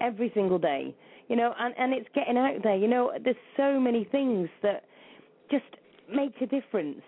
Every 0.00 0.30
single 0.30 0.58
day. 0.58 0.94
You 1.28 1.36
know, 1.36 1.54
and 1.58 1.74
and 1.76 1.92
it's 1.92 2.08
getting 2.14 2.38
out 2.38 2.62
there. 2.62 2.76
You 2.76 2.88
know, 2.88 3.12
there's 3.20 3.36
so 3.56 3.78
many 3.78 4.04
things 4.04 4.48
that 4.62 4.84
just 5.50 5.64
make 6.08 6.40
a 6.40 6.46
difference 6.46 7.02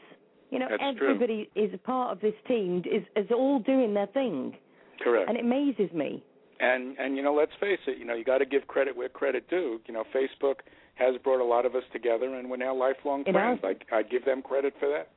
you 0.50 0.58
know, 0.58 0.66
That's 0.70 0.82
everybody 0.82 1.50
true. 1.52 1.64
is 1.64 1.74
a 1.74 1.78
part 1.78 2.12
of 2.12 2.20
this 2.20 2.34
team, 2.46 2.82
is 2.90 3.02
is 3.16 3.30
all 3.30 3.58
doing 3.58 3.94
their 3.94 4.06
thing. 4.06 4.56
Correct. 5.00 5.28
And 5.28 5.38
it 5.38 5.44
amazes 5.44 5.92
me. 5.92 6.22
And 6.60 6.96
and 6.98 7.16
you 7.16 7.22
know, 7.22 7.34
let's 7.34 7.52
face 7.60 7.80
it, 7.86 7.98
you 7.98 8.04
know, 8.04 8.14
you 8.14 8.24
got 8.24 8.38
to 8.38 8.46
give 8.46 8.66
credit 8.66 8.96
where 8.96 9.08
credit 9.08 9.48
due. 9.48 9.80
You 9.86 9.94
know, 9.94 10.04
Facebook 10.14 10.60
has 10.98 11.14
brought 11.22 11.40
a 11.40 11.44
lot 11.44 11.64
of 11.64 11.74
us 11.74 11.84
together, 11.92 12.34
and 12.34 12.50
we're 12.50 12.56
now 12.56 12.74
lifelong 12.74 13.22
It 13.26 13.32
friends. 13.32 13.60
has. 13.62 13.76
I 13.92 13.98
I 13.98 14.02
give 14.02 14.24
them 14.24 14.42
credit 14.42 14.74
for 14.80 14.88
that. 14.88 15.08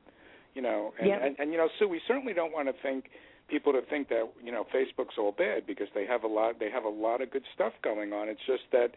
You 0.54 0.62
know, 0.62 0.92
and, 0.98 1.08
Yep. 1.08 1.20
and 1.24 1.36
and 1.40 1.52
you 1.52 1.58
know, 1.58 1.68
Sue, 1.78 1.88
we 1.88 2.00
certainly 2.06 2.34
don't 2.34 2.52
want 2.52 2.68
to 2.68 2.74
think 2.82 3.10
people 3.48 3.72
to 3.72 3.82
think 3.82 4.08
that 4.08 4.24
you 4.42 4.52
know 4.52 4.64
Facebook's 4.74 5.16
all 5.18 5.32
bad 5.32 5.66
because 5.66 5.88
they 5.94 6.06
have 6.06 6.24
a 6.24 6.28
lot 6.28 6.58
they 6.58 6.70
have 6.70 6.84
a 6.84 6.88
lot 7.06 7.20
of 7.20 7.30
good 7.30 7.44
stuff 7.54 7.72
going 7.82 8.12
on. 8.12 8.28
It's 8.28 8.40
just 8.46 8.62
that 8.72 8.90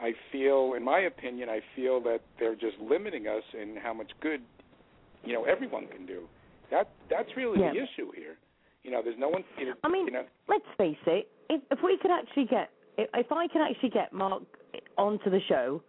I 0.00 0.12
feel, 0.30 0.74
in 0.76 0.84
my 0.84 1.00
opinion, 1.00 1.48
I 1.48 1.60
feel 1.74 2.00
that 2.02 2.20
they're 2.38 2.54
just 2.54 2.78
limiting 2.78 3.26
us 3.26 3.42
in 3.60 3.76
how 3.76 3.92
much 3.92 4.10
good 4.20 4.42
you 5.24 5.32
know 5.32 5.44
everyone 5.44 5.86
can 5.88 6.06
do. 6.06 6.28
That 6.70 6.88
that's 7.10 7.34
really 7.36 7.60
Yeah. 7.60 7.72
the 7.72 7.82
issue 7.82 8.12
here. 8.12 8.36
You 8.84 8.92
know, 8.92 9.02
there's 9.02 9.18
no 9.18 9.28
one. 9.28 9.44
You 9.58 9.66
know, 9.66 9.74
I 9.82 9.88
mean, 9.88 10.06
you 10.06 10.12
know, 10.12 10.24
let's 10.46 10.64
face 10.76 10.96
it. 11.06 11.28
If 11.50 11.60
if 11.70 11.82
we 11.82 11.96
could 11.98 12.10
actually 12.12 12.44
get, 12.44 12.70
if, 12.96 13.08
if 13.14 13.32
I 13.32 13.48
can 13.48 13.62
actually 13.62 13.90
get 13.90 14.12
Mark 14.12 14.42
onto 14.96 15.30
the 15.30 15.40
show, 15.48 15.82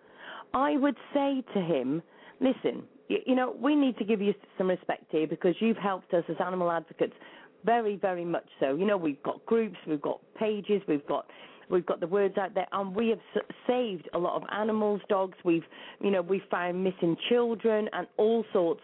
I 0.53 0.77
would 0.77 0.97
say 1.13 1.43
to 1.53 1.61
him, 1.61 2.01
listen, 2.39 2.83
you, 3.07 3.19
you 3.25 3.35
know, 3.35 3.55
we 3.59 3.75
need 3.75 3.97
to 3.97 4.05
give 4.05 4.21
you 4.21 4.33
some 4.57 4.69
respect 4.69 5.05
here 5.09 5.27
because 5.27 5.55
you've 5.59 5.77
helped 5.77 6.13
us 6.13 6.23
as 6.29 6.35
animal 6.39 6.71
advocates 6.71 7.13
very, 7.65 7.97
very 7.97 8.25
much 8.25 8.47
so. 8.59 8.75
You 8.75 8.85
know, 8.85 8.97
we've 8.97 9.21
got 9.23 9.45
groups, 9.45 9.77
we've 9.87 10.01
got 10.01 10.19
pages, 10.39 10.81
we've 10.87 11.05
got 11.07 11.25
we've 11.69 11.85
got 11.85 11.99
the 11.99 12.07
words 12.07 12.37
out 12.37 12.55
there, 12.55 12.67
and 12.71 12.95
we 12.95 13.09
have 13.09 13.19
saved 13.67 14.09
a 14.13 14.17
lot 14.17 14.41
of 14.41 14.47
animals, 14.51 15.01
dogs. 15.07 15.37
We've, 15.43 15.65
you 16.01 16.09
know, 16.09 16.21
we've 16.21 16.41
found 16.49 16.83
missing 16.83 17.15
children 17.29 17.89
and 17.93 18.07
all 18.17 18.43
sorts 18.53 18.81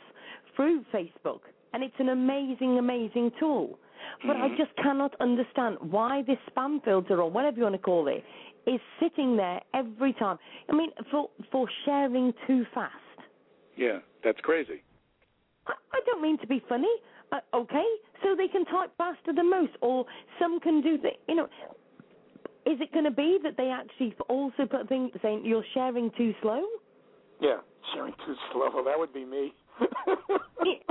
through 0.56 0.84
Facebook, 0.94 1.40
and 1.74 1.84
it's 1.84 1.96
an 2.00 2.10
amazing, 2.10 2.78
amazing 2.78 3.32
tool. 3.40 3.80
But 4.28 4.36
I 4.38 4.50
Mhm. 4.50 4.58
just 4.58 4.76
cannot 4.76 5.16
understand 5.20 5.80
why 5.80 6.22
this 6.22 6.38
spam 6.52 6.84
filter 6.84 7.22
or 7.22 7.30
whatever 7.30 7.58
you 7.58 7.64
want 7.64 7.76
to 7.76 7.82
call 7.82 8.08
it 8.08 8.24
is 8.68 8.80
sitting 9.00 9.38
there 9.38 9.62
every 9.74 10.14
time. 10.14 10.38
I 10.70 10.76
mean, 10.76 10.92
for 11.12 11.30
for 11.52 11.68
sharing 11.86 12.34
too 12.48 12.66
fast. 12.74 12.94
yeah, 13.76 14.00
that's 14.24 14.40
crazy. 14.42 14.84
I, 15.68 15.74
I 15.94 16.00
don't 16.06 16.22
mean 16.22 16.38
to 16.40 16.48
be 16.48 16.64
funny. 16.68 16.94
Uh, 17.32 17.40
okay, 17.54 17.86
so 18.24 18.36
they 18.36 18.48
can 18.48 18.66
type 18.66 18.92
faster 18.98 19.34
than 19.34 19.50
most, 19.50 19.74
or 19.82 20.06
some 20.40 20.60
can 20.60 20.82
do 20.82 20.98
the. 20.98 21.10
You 21.28 21.36
know, 21.36 21.48
is 22.66 22.80
it 22.82 22.92
going 22.92 23.06
to 23.06 23.12
be 23.12 23.38
that 23.44 23.58
they 23.58 23.70
actually 23.70 24.16
also 24.30 24.66
put 24.70 24.90
things 24.90 25.12
saying 25.22 25.44
you're 25.46 25.66
sharing 25.74 26.12
too 26.18 26.34
slow? 26.42 26.62
Yeah, 27.40 27.58
sharing 27.94 28.14
too 28.26 28.36
slow. 28.52 28.84
That 28.84 28.98
would 28.98 29.14
be 29.14 29.26
me. 29.26 29.54
you, 29.80 29.86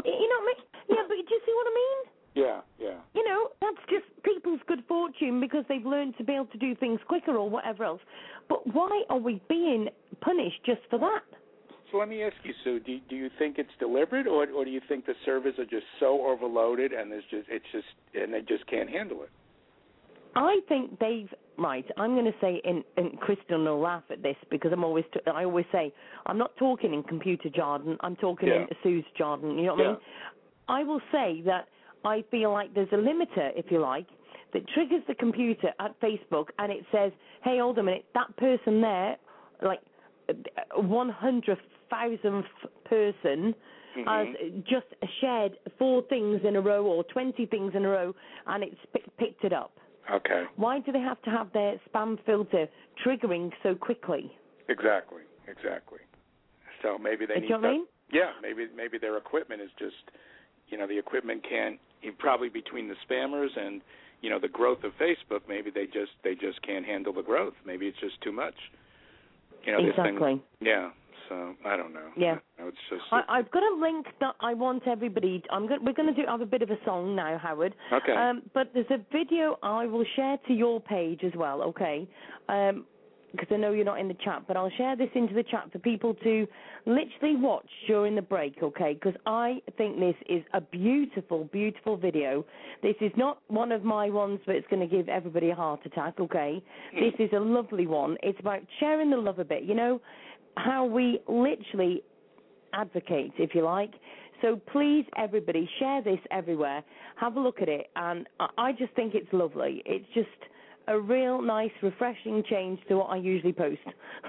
you 0.05 0.29
know 0.29 0.39
what 0.41 0.45
I 0.45 0.47
mean? 0.47 0.61
Yeah, 0.89 1.03
but 1.09 1.15
do 1.17 1.35
you 1.35 1.41
see 1.47 1.55
what 1.55 1.67
I 1.67 1.75
mean? 1.75 2.14
Yeah, 2.35 2.61
yeah. 2.79 2.99
You 3.15 3.25
know, 3.25 3.49
that's 3.61 3.79
just 3.89 4.05
people's 4.25 4.61
good 4.67 4.83
fortune 4.89 5.41
because 5.41 5.65
they've 5.69 5.85
learned 5.85 6.17
to 6.19 6.25
be 6.25 6.35
able 6.35 6.47
to 6.47 6.59
do 6.59 6.75
things 6.75 7.01
quicker 7.07 7.37
or 7.37 7.49
whatever 7.49 7.85
else. 7.85 8.01
But 8.49 8.67
why 8.75 9.03
are 9.09 9.19
we 9.19 9.41
being 9.49 9.89
punished 10.21 10.65
just 10.67 10.81
for 10.91 10.99
that? 10.99 11.23
So 11.93 11.99
let 11.99 12.09
me 12.09 12.23
ask 12.25 12.35
you, 12.43 12.53
Sue. 12.65 12.81
Do 12.81 12.99
do 13.09 13.15
you 13.15 13.31
think 13.39 13.59
it's 13.59 13.71
deliberate, 13.79 14.27
or 14.27 14.49
or 14.51 14.65
do 14.65 14.71
you 14.71 14.81
think 14.89 15.07
the 15.07 15.15
servers 15.25 15.55
are 15.59 15.65
just 15.65 15.87
so 16.01 16.27
overloaded 16.27 16.93
and 16.93 17.11
there's 17.11 17.25
just 17.31 17.49
it's 17.49 17.65
just 17.73 17.87
and 18.15 18.35
they 18.35 18.41
just 18.41 18.67
can't 18.67 18.91
handle 18.91 19.23
it? 19.23 19.31
I 20.37 20.61
think 20.69 20.99
they've 20.99 21.33
right. 21.57 21.85
I'm 21.97 22.15
going 22.15 22.25
to 22.25 22.35
say, 22.41 22.61
and, 22.65 22.83
and 22.97 23.19
Kristen 23.21 23.65
will 23.65 23.79
laugh 23.81 24.03
at 24.11 24.23
this 24.23 24.37
because 24.51 24.73
I'm 24.73 24.83
always 24.83 25.05
t- 25.13 25.21
I 25.33 25.45
always 25.45 25.67
say 25.71 25.93
I'm 26.27 26.39
not 26.39 26.57
talking 26.57 26.93
in 26.93 27.05
computer 27.05 27.49
jargon. 27.55 27.97
I'm 28.01 28.17
talking 28.17 28.49
Yeah. 28.49 28.63
in 28.63 28.67
Sue's 28.83 29.05
jargon. 29.17 29.57
You 29.57 29.67
know 29.67 29.75
what 29.75 29.87
I 29.87 29.89
mean? 29.91 29.99
I 30.67 30.83
will 30.83 31.01
say 31.13 31.43
that 31.47 31.69
I 32.05 32.25
feel 32.31 32.53
like 32.53 32.75
there's 32.75 32.93
a 32.93 32.97
limiter, 32.97 33.51
if 33.57 33.67
you 33.71 33.81
like, 33.81 34.07
that 34.53 34.67
triggers 34.69 35.03
the 35.09 35.15
computer 35.15 35.71
at 35.81 35.99
Facebook 36.01 36.47
and 36.59 36.71
it 36.71 36.85
says, 36.93 37.13
"Hey, 37.43 37.59
hold 37.59 37.79
a 37.79 37.83
minute, 37.83 38.05
that 38.15 38.37
person 38.37 38.81
there, 38.81 39.17
like 39.63 39.81
one 40.77 41.09
hundred 41.09 41.59
thousandth 41.91 42.47
person." 42.85 43.55
Mm-hmm. 43.97 44.09
Has 44.09 44.63
just 44.65 44.87
shared 45.21 45.53
four 45.79 46.03
things 46.09 46.41
in 46.43 46.57
a 46.57 46.61
row 46.61 46.85
or 46.85 47.05
20 47.05 47.47
things 47.47 47.75
in 47.77 47.85
a 47.85 47.89
row 47.89 48.13
and 48.49 48.65
it's 48.65 48.75
p- 48.93 49.05
picked 49.21 49.45
it 49.45 49.53
up. 49.53 49.71
Okay. 50.13 50.47
Why 50.57 50.81
do 50.81 50.91
they 50.91 50.99
have 50.99 51.23
to 51.23 51.31
have 51.31 51.53
their 51.53 51.81
spam 51.89 52.19
filter 52.27 52.67
triggering 53.07 53.53
so 53.63 53.77
quickly? 53.77 54.33
Exactly. 54.69 55.23
Exactly. 55.47 56.01
So 56.83 56.99
maybe 56.99 57.27
they 57.27 57.35
Do 57.35 57.41
need 57.41 57.49
you 57.49 57.55
know 57.55 57.61
what 57.61 57.69
I 57.69 57.73
mean? 57.73 57.87
Yeah, 58.13 58.31
maybe 58.43 58.67
maybe 58.77 58.99
their 58.99 59.17
equipment 59.17 59.63
is 59.63 59.71
just, 59.79 60.11
you 60.69 60.79
know, 60.79 60.87
the 60.87 60.99
equipment 60.99 61.45
can't. 61.49 61.79
Probably 62.19 62.49
between 62.49 62.89
the 62.89 62.95
spammers 63.09 63.57
and 63.59 63.81
you 64.21 64.31
know 64.31 64.39
the 64.39 64.49
growth 64.49 64.85
of 64.85 64.93
Facebook, 65.01 65.41
maybe 65.49 65.71
they 65.71 65.87
just 65.87 66.13
they 66.23 66.35
just 66.35 66.63
can't 66.63 66.85
handle 66.85 67.13
the 67.13 67.23
growth. 67.23 67.55
Maybe 67.67 67.87
it's 67.87 68.01
just 68.01 68.21
too 68.23 68.33
much. 68.33 68.55
You 69.65 69.73
know, 69.73 69.79
Exactly. 69.79 70.21
thing. 70.21 70.43
Yeah. 70.61 70.91
So 71.29 71.55
I 71.65 71.77
don't 71.77 71.95
know. 71.95 72.11
Yeah. 72.17 72.37
No, 72.59 72.69
it's 72.69 72.77
just. 72.91 73.03
I, 73.11 73.23
I've 73.29 73.51
got 73.51 73.63
a 73.63 73.77
link 73.81 74.07
that 74.21 74.35
I 74.41 74.53
want 74.55 74.87
everybody. 74.87 75.43
I'm 75.51 75.67
going. 75.67 75.85
We're 75.85 75.95
going 75.95 76.15
to 76.15 76.21
do 76.21 76.27
have 76.29 76.41
a 76.43 76.47
bit 76.47 76.63
of 76.63 76.71
a 76.71 76.77
song 76.85 77.17
now, 77.17 77.39
Howard. 77.39 77.75
Okay. 77.93 78.13
Um, 78.13 78.43
but 78.53 78.71
there's 78.75 78.91
a 78.91 78.99
video 79.11 79.59
I 79.63 79.87
will 79.87 80.05
share 80.17 80.37
to 80.49 80.53
your 80.53 80.81
page 80.81 81.21
as 81.25 81.33
well. 81.35 81.63
Okay. 81.63 82.07
Um, 82.49 82.85
because 83.35 83.49
I 83.53 83.57
know 83.57 83.73
you're 83.73 83.85
not 83.85 83.99
in 83.99 84.09
the 84.09 84.17
chat, 84.25 84.45
but 84.47 84.57
I'll 84.57 84.71
share 84.77 84.97
this 84.97 85.09
into 85.15 85.35
the 85.35 85.43
chat 85.43 85.71
for 85.73 85.79
people 85.79 86.15
to 86.15 86.47
literally 86.87 87.37
watch 87.37 87.69
during 87.87 88.15
the 88.15 88.23
break, 88.23 88.63
okay? 88.63 88.95
Because 88.95 89.19
I 89.27 89.61
think 89.77 89.99
this 89.99 90.15
is 90.29 90.43
a 90.53 90.61
beautiful, 90.61 91.45
beautiful 91.53 91.97
video. 91.97 92.45
This 92.83 92.95
is 93.01 93.13
not 93.17 93.39
one 93.49 93.73
of 93.73 93.83
my 93.85 94.11
ones 94.11 94.41
but 94.47 94.55
it's 94.55 94.67
going 94.69 94.89
to 94.89 94.97
give 94.97 95.09
everybody 95.09 95.51
a 95.51 95.55
heart 95.55 95.81
attack, 95.85 96.21
okay? 96.21 96.63
This 96.95 97.15
is 97.19 97.31
a 97.35 97.41
lovely 97.41 97.87
one. 97.87 98.17
It's 98.23 98.39
about 98.41 98.61
sharing 98.79 99.11
the 99.11 99.17
love 99.17 99.39
a 99.39 99.45
bit, 99.45 99.65
you 99.65 99.75
know, 99.75 100.01
how 100.57 100.85
we 100.85 101.21
literally 101.29 102.03
advocate, 102.73 103.33
if 103.39 103.55
you 103.55 103.63
like. 103.63 103.93
So 104.43 104.61
please, 104.73 105.07
everybody, 105.17 105.69
share 105.79 106.03
this 106.03 106.19
everywhere. 106.31 106.85
Have 107.17 107.37
a 107.37 107.41
look 107.41 107.63
at 107.63 107.69
it, 107.69 107.91
and 107.97 108.29
I- 108.41 108.51
I 108.59 108.73
just 108.73 108.93
think 108.95 109.15
it's 109.15 109.33
lovely. 109.33 109.83
It's 109.87 110.09
just 110.11 110.29
a 110.89 110.99
real 110.99 111.41
nice, 111.41 111.71
refreshing 111.83 112.43
change 112.49 112.79
to 112.89 112.97
what 112.97 113.07
I 113.11 113.17
usually 113.17 113.53
post. 113.53 113.81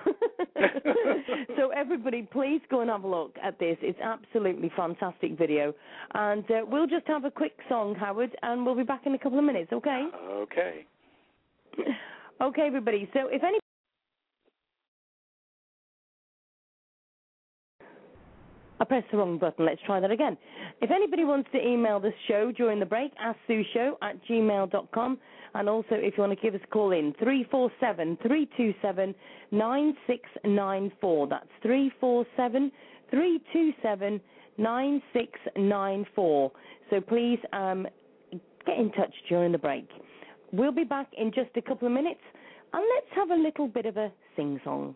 so 1.58 1.70
everybody, 1.76 2.28
please 2.32 2.62
go 2.70 2.82
and 2.82 2.90
have 2.90 3.04
a 3.04 3.08
look 3.08 3.36
at 3.44 3.60
this. 3.60 3.78
It's 3.82 4.00
absolutely 4.00 4.72
fantastic 4.76 5.38
video, 5.38 5.74
and 6.14 6.44
uh, 6.50 6.62
we'll 6.68 6.88
just 6.88 7.08
have 7.08 7.26
a 7.26 7.32
quick 7.32 7.58
song, 7.68 7.96
Howard, 7.96 8.36
and 8.44 8.66
we'll 8.66 8.76
be 8.76 8.84
back 8.84 9.06
in 9.06 9.14
a 9.16 9.20
couple 9.20 9.40
of 9.40 9.46
minutes. 9.46 9.72
Okay? 9.74 10.08
Okay. 10.16 10.86
Okay, 12.42 12.64
everybody. 12.64 13.10
So 13.14 13.30
if 13.32 13.42
any 13.46 13.60
I 18.80 18.84
pressed 18.84 19.10
the 19.12 19.18
wrong 19.18 19.38
button. 19.38 19.66
Let's 19.66 19.82
try 19.86 20.00
that 20.00 20.12
again. 20.12 20.38
If 20.82 20.92
anybody 20.92 21.24
wants 21.24 21.50
to 21.54 21.66
email 21.66 22.00
the 22.00 22.12
show 22.28 22.52
during 22.52 22.80
the 22.80 22.86
break, 22.86 23.12
asksueshow 23.18 23.94
at 24.02 24.24
gmail.com. 24.26 25.18
And 25.56 25.70
also, 25.70 25.92
if 25.92 26.16
you 26.18 26.22
want 26.22 26.38
to 26.38 26.44
give 26.44 26.54
us 26.54 26.60
a 26.64 26.68
call 26.68 26.92
in, 26.92 27.14
347 27.18 28.18
327 28.22 29.16
9694. 29.52 31.28
That's 31.28 31.48
347 31.62 32.72
327 33.10 34.22
9694. 34.58 36.52
So 36.90 37.02
please 37.02 37.40
um, 37.54 37.88
get 38.66 38.78
in 38.78 38.92
touch 38.92 39.14
during 39.30 39.54
the 39.54 39.58
break. 39.58 39.88
We'll 40.52 40.74
be 40.74 40.84
back 40.84 41.08
in 41.18 41.32
just 41.34 41.52
a 41.56 41.62
couple 41.62 41.88
of 41.88 41.94
minutes. 41.94 42.20
And 42.74 42.84
let's 42.96 43.08
have 43.16 43.32
a 43.32 43.42
little 43.42 43.70
bit 43.70 43.86
of 43.86 43.96
a 43.96 44.12
sing 44.36 44.60
song. 44.66 44.96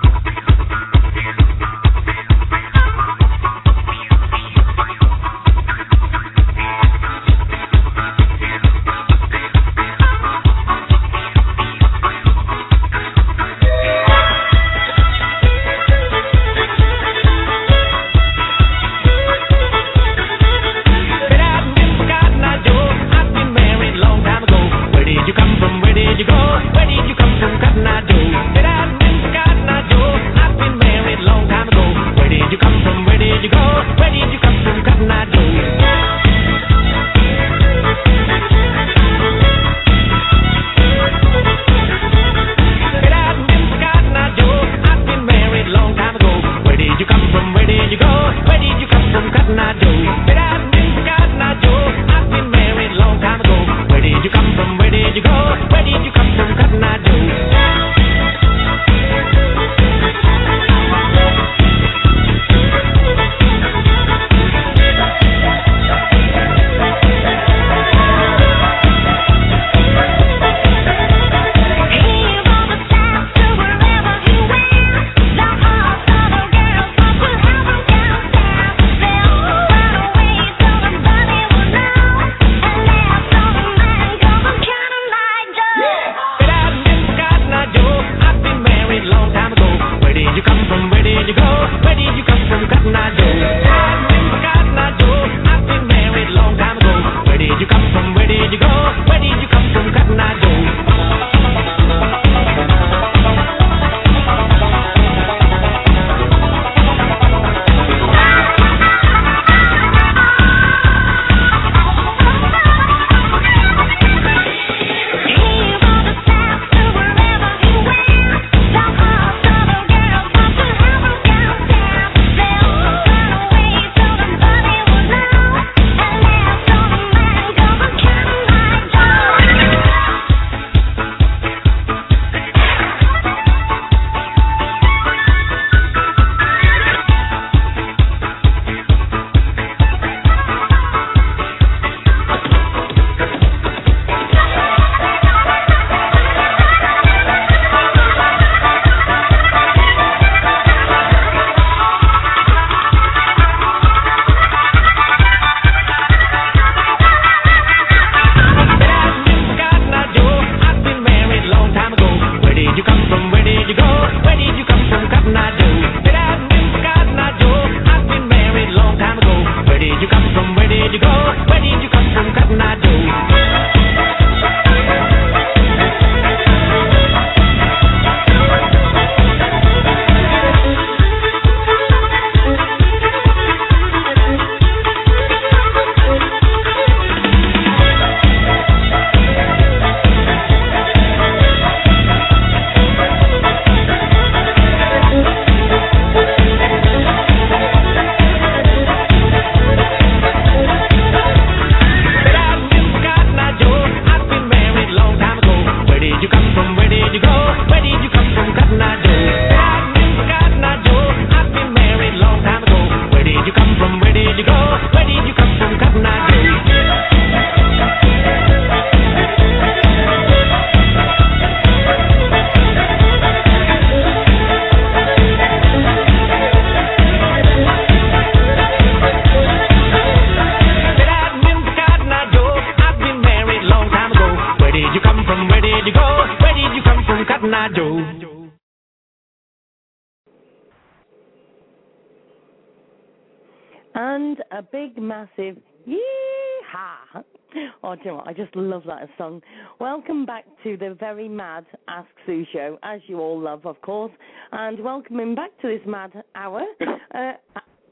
Very 251.13 251.27
mad 251.27 251.65
Ask 251.89 252.07
Sue 252.25 252.45
show, 252.53 252.77
as 252.83 253.01
you 253.07 253.19
all 253.19 253.37
love, 253.39 253.65
of 253.65 253.79
course. 253.81 254.11
And 254.53 254.79
welcoming 254.81 255.35
back 255.35 255.49
to 255.61 255.67
this 255.67 255.81
mad 255.85 256.11
hour, 256.35 256.61
uh, 257.15 257.33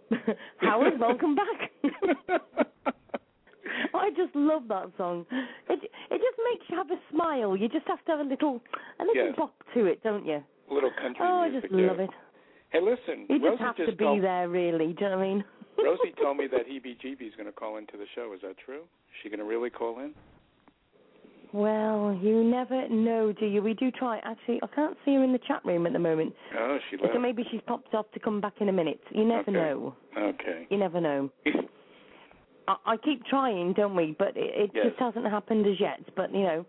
Howard, 0.62 0.98
welcome 1.00 1.36
back. 1.36 1.72
I 3.94 4.10
just 4.16 4.34
love 4.36 4.64
that 4.70 4.92
song. 4.98 5.26
It 5.70 5.80
it 5.84 6.22
just 6.22 6.40
makes 6.52 6.66
you 6.70 6.78
have 6.78 6.90
a 6.92 7.00
smile. 7.12 7.56
You 7.58 7.68
just 7.68 7.88
have 7.88 8.04
to 8.06 8.12
have 8.12 8.20
a 8.22 8.24
little 8.30 8.62
a 9.00 9.04
little 9.04 9.26
Yes. 9.28 9.36
bop 9.38 9.54
to 9.74 9.86
it, 9.86 10.02
don't 10.04 10.26
you? 10.26 10.42
A 10.70 10.74
little 10.74 10.92
country 11.02 11.26
Oh, 11.28 11.42
I 11.42 11.50
music. 11.50 11.70
just 11.70 11.80
yeah. 11.80 11.88
love 11.88 12.00
it. 12.00 12.10
Hey, 12.70 12.80
listen. 12.82 13.26
You 13.30 13.40
just 13.40 13.50
Rosie 13.52 13.64
have 13.64 13.76
just 13.78 13.90
to 13.92 13.96
be 13.98 14.04
told, 14.06 14.24
there, 14.24 14.48
really. 14.48 14.94
Do 14.94 15.04
you 15.04 15.10
know 15.10 15.18
what 15.18 15.24
I 15.26 15.28
mean? 15.28 15.44
Rosie 15.84 16.14
told 16.22 16.38
me 16.38 16.48
that 16.52 16.68
Heebie 16.68 17.28
is 17.28 17.34
going 17.36 17.48
to 17.48 17.52
call 17.52 17.78
into 17.78 17.98
the 17.98 18.06
show. 18.16 18.32
Is 18.34 18.42
that 18.42 18.56
true? 18.64 18.82
Is 18.84 19.16
she 19.24 19.30
going 19.30 19.40
to 19.40 19.46
really 19.46 19.70
call 19.70 20.00
in? 20.00 20.14
Well, 21.52 22.18
you 22.22 22.44
never 22.44 22.88
know, 22.90 23.32
do 23.34 23.46
you? 23.46 23.62
We 23.64 23.74
do 23.74 23.90
try. 23.92 24.20
Actually, 24.24 24.60
I 24.62 24.68
can't 24.68 24.96
see 25.04 25.16
her 25.16 25.24
in 25.24 25.34
the 25.34 25.40
chat 25.40 25.66
room 25.66 25.88
at 25.88 25.94
the 25.94 26.00
moment. 26.00 26.34
Oh, 26.58 26.78
she 26.90 26.98
left. 26.98 27.14
So 27.14 27.20
maybe 27.20 27.44
she's 27.52 27.62
popped 27.66 27.94
off 27.96 28.06
to 28.14 28.20
come 28.20 28.40
back 28.40 28.54
in 28.60 28.70
a 28.70 28.72
minute. 28.72 29.02
You 29.12 29.26
never 29.26 29.42
Okay. 29.42 29.52
know. 29.52 29.96
Okay. 30.16 30.68
You 30.70 30.78
never 30.78 31.02
know. 31.02 31.30
I, 32.68 32.76
I 32.86 32.98
keep 32.98 33.26
trying, 33.26 33.74
don't 33.74 33.96
we? 33.96 34.16
But 34.18 34.38
it, 34.38 34.52
it 34.56 34.72
Yes. 34.76 34.88
just 34.90 35.00
hasn't 35.00 35.26
happened 35.26 35.66
as 35.66 35.80
yet. 35.80 36.02
But 36.16 36.32
you 36.34 36.44
know, 36.44 36.66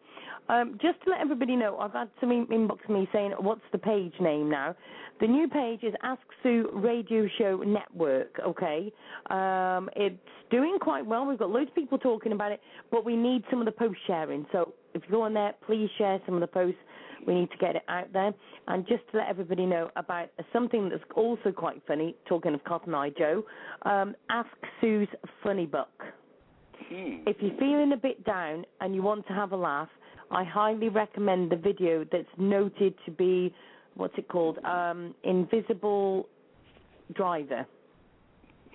um, 0.50 0.78
just 0.82 1.02
to 1.04 1.10
let 1.10 1.20
everybody 1.20 1.54
know, 1.54 1.78
I've 1.78 1.92
had 1.92 2.08
some 2.20 2.32
in- 2.32 2.46
inbox 2.46 2.88
me 2.88 3.08
saying, 3.12 3.32
"What's 3.38 3.62
the 3.72 3.78
page 3.78 4.14
name 4.20 4.50
now?" 4.50 4.74
The 5.20 5.26
new 5.26 5.48
page 5.48 5.82
is 5.82 5.94
Ask 6.02 6.22
Sue 6.42 6.70
Radio 6.72 7.28
Show 7.38 7.58
Network. 7.58 8.40
Okay, 8.44 8.92
um, 9.28 9.88
it's 9.94 10.16
doing 10.50 10.78
quite 10.80 11.04
well. 11.04 11.26
We've 11.26 11.38
got 11.38 11.50
loads 11.50 11.68
of 11.68 11.74
people 11.74 11.98
talking 11.98 12.32
about 12.32 12.52
it, 12.52 12.60
but 12.90 13.04
we 13.04 13.16
need 13.16 13.44
some 13.50 13.60
of 13.60 13.66
the 13.66 13.72
post 13.72 13.98
sharing. 14.06 14.46
So 14.50 14.72
if 14.94 15.02
you 15.04 15.10
go 15.10 15.22
on 15.22 15.34
there, 15.34 15.54
please 15.66 15.88
share 15.98 16.20
some 16.26 16.34
of 16.34 16.40
the 16.40 16.46
posts. 16.46 16.80
We 17.26 17.34
need 17.34 17.50
to 17.50 17.58
get 17.58 17.76
it 17.76 17.82
out 17.88 18.12
there. 18.12 18.32
And 18.66 18.86
just 18.86 19.02
to 19.12 19.18
let 19.18 19.28
everybody 19.28 19.66
know 19.66 19.90
about 19.96 20.30
something 20.52 20.88
that's 20.88 21.04
also 21.14 21.52
quite 21.52 21.82
funny, 21.86 22.16
talking 22.26 22.54
of 22.54 22.64
Cotton 22.64 22.94
Eye 22.94 23.10
Joe, 23.16 23.44
um, 23.82 24.16
Ask 24.30 24.48
Sue's 24.80 25.08
Funny 25.42 25.66
Book. 25.66 25.92
Hmm. 26.88 27.18
If 27.26 27.36
you're 27.40 27.58
feeling 27.58 27.92
a 27.92 27.96
bit 27.96 28.24
down 28.24 28.64
and 28.80 28.94
you 28.94 29.02
want 29.02 29.26
to 29.26 29.34
have 29.34 29.52
a 29.52 29.56
laugh, 29.56 29.90
I 30.30 30.44
highly 30.44 30.88
recommend 30.88 31.50
the 31.50 31.56
video 31.56 32.04
that's 32.10 32.28
noted 32.38 32.94
to 33.04 33.10
be, 33.10 33.54
what's 33.94 34.16
it 34.16 34.28
called, 34.28 34.58
um, 34.64 35.14
Invisible 35.24 36.28
Driver. 37.14 37.66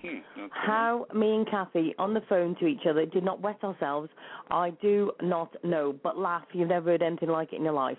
Hmm. 0.02 0.08
Okay. 0.08 0.48
How 0.50 1.06
me 1.14 1.34
and 1.34 1.48
Kathy 1.48 1.94
on 1.98 2.12
the 2.12 2.20
phone 2.28 2.54
to 2.60 2.66
each 2.66 2.86
other 2.88 3.06
did 3.06 3.24
not 3.24 3.40
wet 3.40 3.62
ourselves, 3.64 4.10
I 4.50 4.70
do 4.82 5.12
not 5.22 5.54
know. 5.64 5.94
But 6.02 6.18
laugh, 6.18 6.44
you've 6.52 6.68
never 6.68 6.90
heard 6.90 7.02
anything 7.02 7.30
like 7.30 7.52
it 7.52 7.56
in 7.56 7.64
your 7.64 7.72
life. 7.72 7.98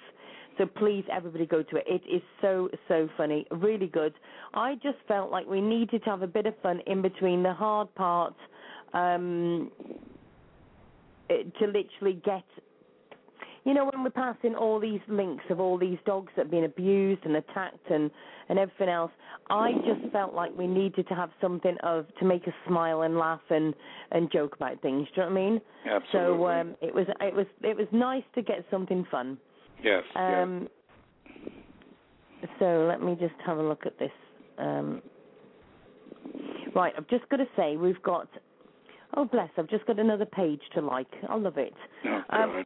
So 0.57 0.65
please, 0.65 1.05
everybody, 1.11 1.45
go 1.45 1.61
to 1.63 1.75
it. 1.77 1.83
It 1.87 2.01
is 2.11 2.21
so 2.41 2.69
so 2.87 3.09
funny, 3.17 3.45
really 3.51 3.87
good. 3.87 4.13
I 4.53 4.75
just 4.75 4.97
felt 5.07 5.31
like 5.31 5.45
we 5.45 5.61
needed 5.61 6.03
to 6.03 6.09
have 6.09 6.21
a 6.23 6.27
bit 6.27 6.45
of 6.45 6.53
fun 6.61 6.81
in 6.87 7.01
between 7.01 7.43
the 7.43 7.53
hard 7.53 7.93
part, 7.95 8.35
um, 8.93 9.71
to 11.29 11.65
literally 11.65 12.21
get. 12.23 12.43
You 13.67 13.73
know, 13.73 13.83
when 13.91 14.01
we're 14.01 14.11
passing 14.11 14.55
all 14.55 14.79
these 14.79 15.01
links 15.09 15.43
of 15.49 15.59
all 15.59 15.77
these 15.77 15.97
dogs 16.05 16.31
that 16.37 16.43
have 16.43 16.51
been 16.51 16.63
abused 16.63 17.25
and 17.25 17.35
attacked 17.35 17.91
and 17.91 18.09
and 18.47 18.57
everything 18.57 18.87
else, 18.87 19.11
I 19.49 19.73
just 19.85 20.09
felt 20.13 20.33
like 20.33 20.57
we 20.57 20.67
needed 20.67 21.05
to 21.09 21.13
have 21.13 21.31
something 21.41 21.75
of 21.83 22.05
to 22.19 22.25
make 22.25 22.47
us 22.47 22.53
smile 22.65 23.01
and 23.01 23.17
laugh 23.17 23.41
and 23.49 23.75
and 24.11 24.31
joke 24.31 24.55
about 24.55 24.81
things. 24.81 25.05
Do 25.13 25.19
you 25.19 25.27
know 25.27 25.33
what 25.33 25.41
I 25.41 25.49
mean? 25.49 25.61
Absolutely. 25.85 26.37
So 26.37 26.47
um, 26.47 26.75
it 26.81 26.95
was 26.95 27.07
it 27.19 27.35
was 27.35 27.45
it 27.61 27.75
was 27.75 27.87
nice 27.91 28.23
to 28.35 28.41
get 28.41 28.63
something 28.71 29.05
fun. 29.11 29.37
yes. 29.83 30.03
yes. 30.15 30.15
Um, 30.15 30.69
So 32.59 32.85
let 32.87 33.01
me 33.01 33.17
just 33.19 33.35
have 33.45 33.57
a 33.57 33.63
look 33.63 33.85
at 33.85 33.99
this. 33.99 34.11
Um, 34.57 35.01
right, 36.73 36.93
I've 36.97 37.09
just 37.09 37.27
got 37.27 37.37
to 37.37 37.47
say 37.57 37.75
we've 37.75 38.01
got. 38.01 38.29
Oh 39.17 39.25
bless! 39.25 39.49
I've 39.57 39.69
just 39.69 39.85
got 39.87 39.99
another 39.99 40.25
page 40.25 40.61
to 40.75 40.79
like. 40.79 41.11
I 41.27 41.35
love 41.35 41.57
it. 41.57 41.73
Oh, 42.05 42.21
um. 42.29 42.63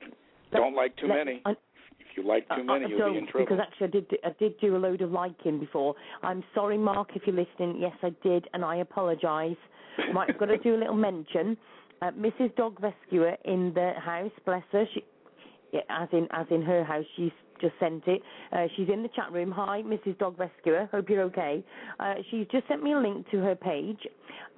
Don't 0.52 0.76
like 0.76 0.96
too 0.98 1.08
many. 1.08 1.42
I, 1.46 1.52
If 1.52 2.18
you 2.18 2.24
like 2.28 2.48
too 2.50 2.64
many, 2.64 2.86
I 2.86 2.88
you'll 2.90 3.00
don't 3.00 3.14
be 3.14 3.20
in 3.20 3.28
trouble. 3.28 3.46
because 3.46 3.60
actually 3.62 3.88
I 3.88 3.90
did 3.92 4.08
do- 4.10 4.18
I 4.26 4.30
did 4.40 4.60
do 4.60 4.76
a 4.76 4.80
load 4.80 5.02
of 5.02 5.12
liking 5.12 5.60
before. 5.60 5.96
I'm 6.24 6.44
sorry, 6.54 6.78
Mark, 6.78 7.10
if 7.16 7.24
you're 7.26 7.36
listening. 7.36 7.78
Yes, 7.80 7.96
I 8.04 8.10
did, 8.24 8.48
and 8.54 8.64
I 8.66 8.78
apologise. 8.78 9.58
Right, 10.14 10.30
I've 10.30 10.38
got 10.38 10.46
to 10.48 10.58
do 10.58 10.76
a 10.76 10.78
little 10.80 10.96
mention. 10.96 11.58
Uh, 12.02 12.12
Mrs. 12.12 12.56
Dog 12.56 12.82
Rescuer 12.82 13.36
in 13.46 13.74
the 13.76 13.92
house, 14.00 14.32
bless 14.46 14.64
her. 14.72 14.86
She, 14.94 15.04
yeah, 15.72 15.82
as 15.90 16.10
in 16.12 16.28
as 16.32 16.48
in 16.50 16.62
her 16.62 16.84
house, 16.84 17.06
she's 17.16 17.32
just 17.60 17.74
sent 17.80 18.08
it. 18.08 18.22
Uh, 18.52 18.66
she's 18.76 18.90
in 18.90 19.04
the 19.04 19.10
chat 19.10 19.32
room. 19.32 19.52
Hi, 19.52 19.84
Mrs. 19.84 20.18
Dog 20.18 20.40
Rescuer. 20.40 20.90
Hope 20.92 21.10
you're 21.10 21.22
okay. 21.24 21.64
Uh, 22.00 22.16
she's 22.32 22.48
just 22.52 22.68
sent 22.68 22.82
me 22.82 22.94
a 22.94 22.98
link 23.00 23.30
to 23.32 23.38
her 23.40 23.56
page, 23.56 24.00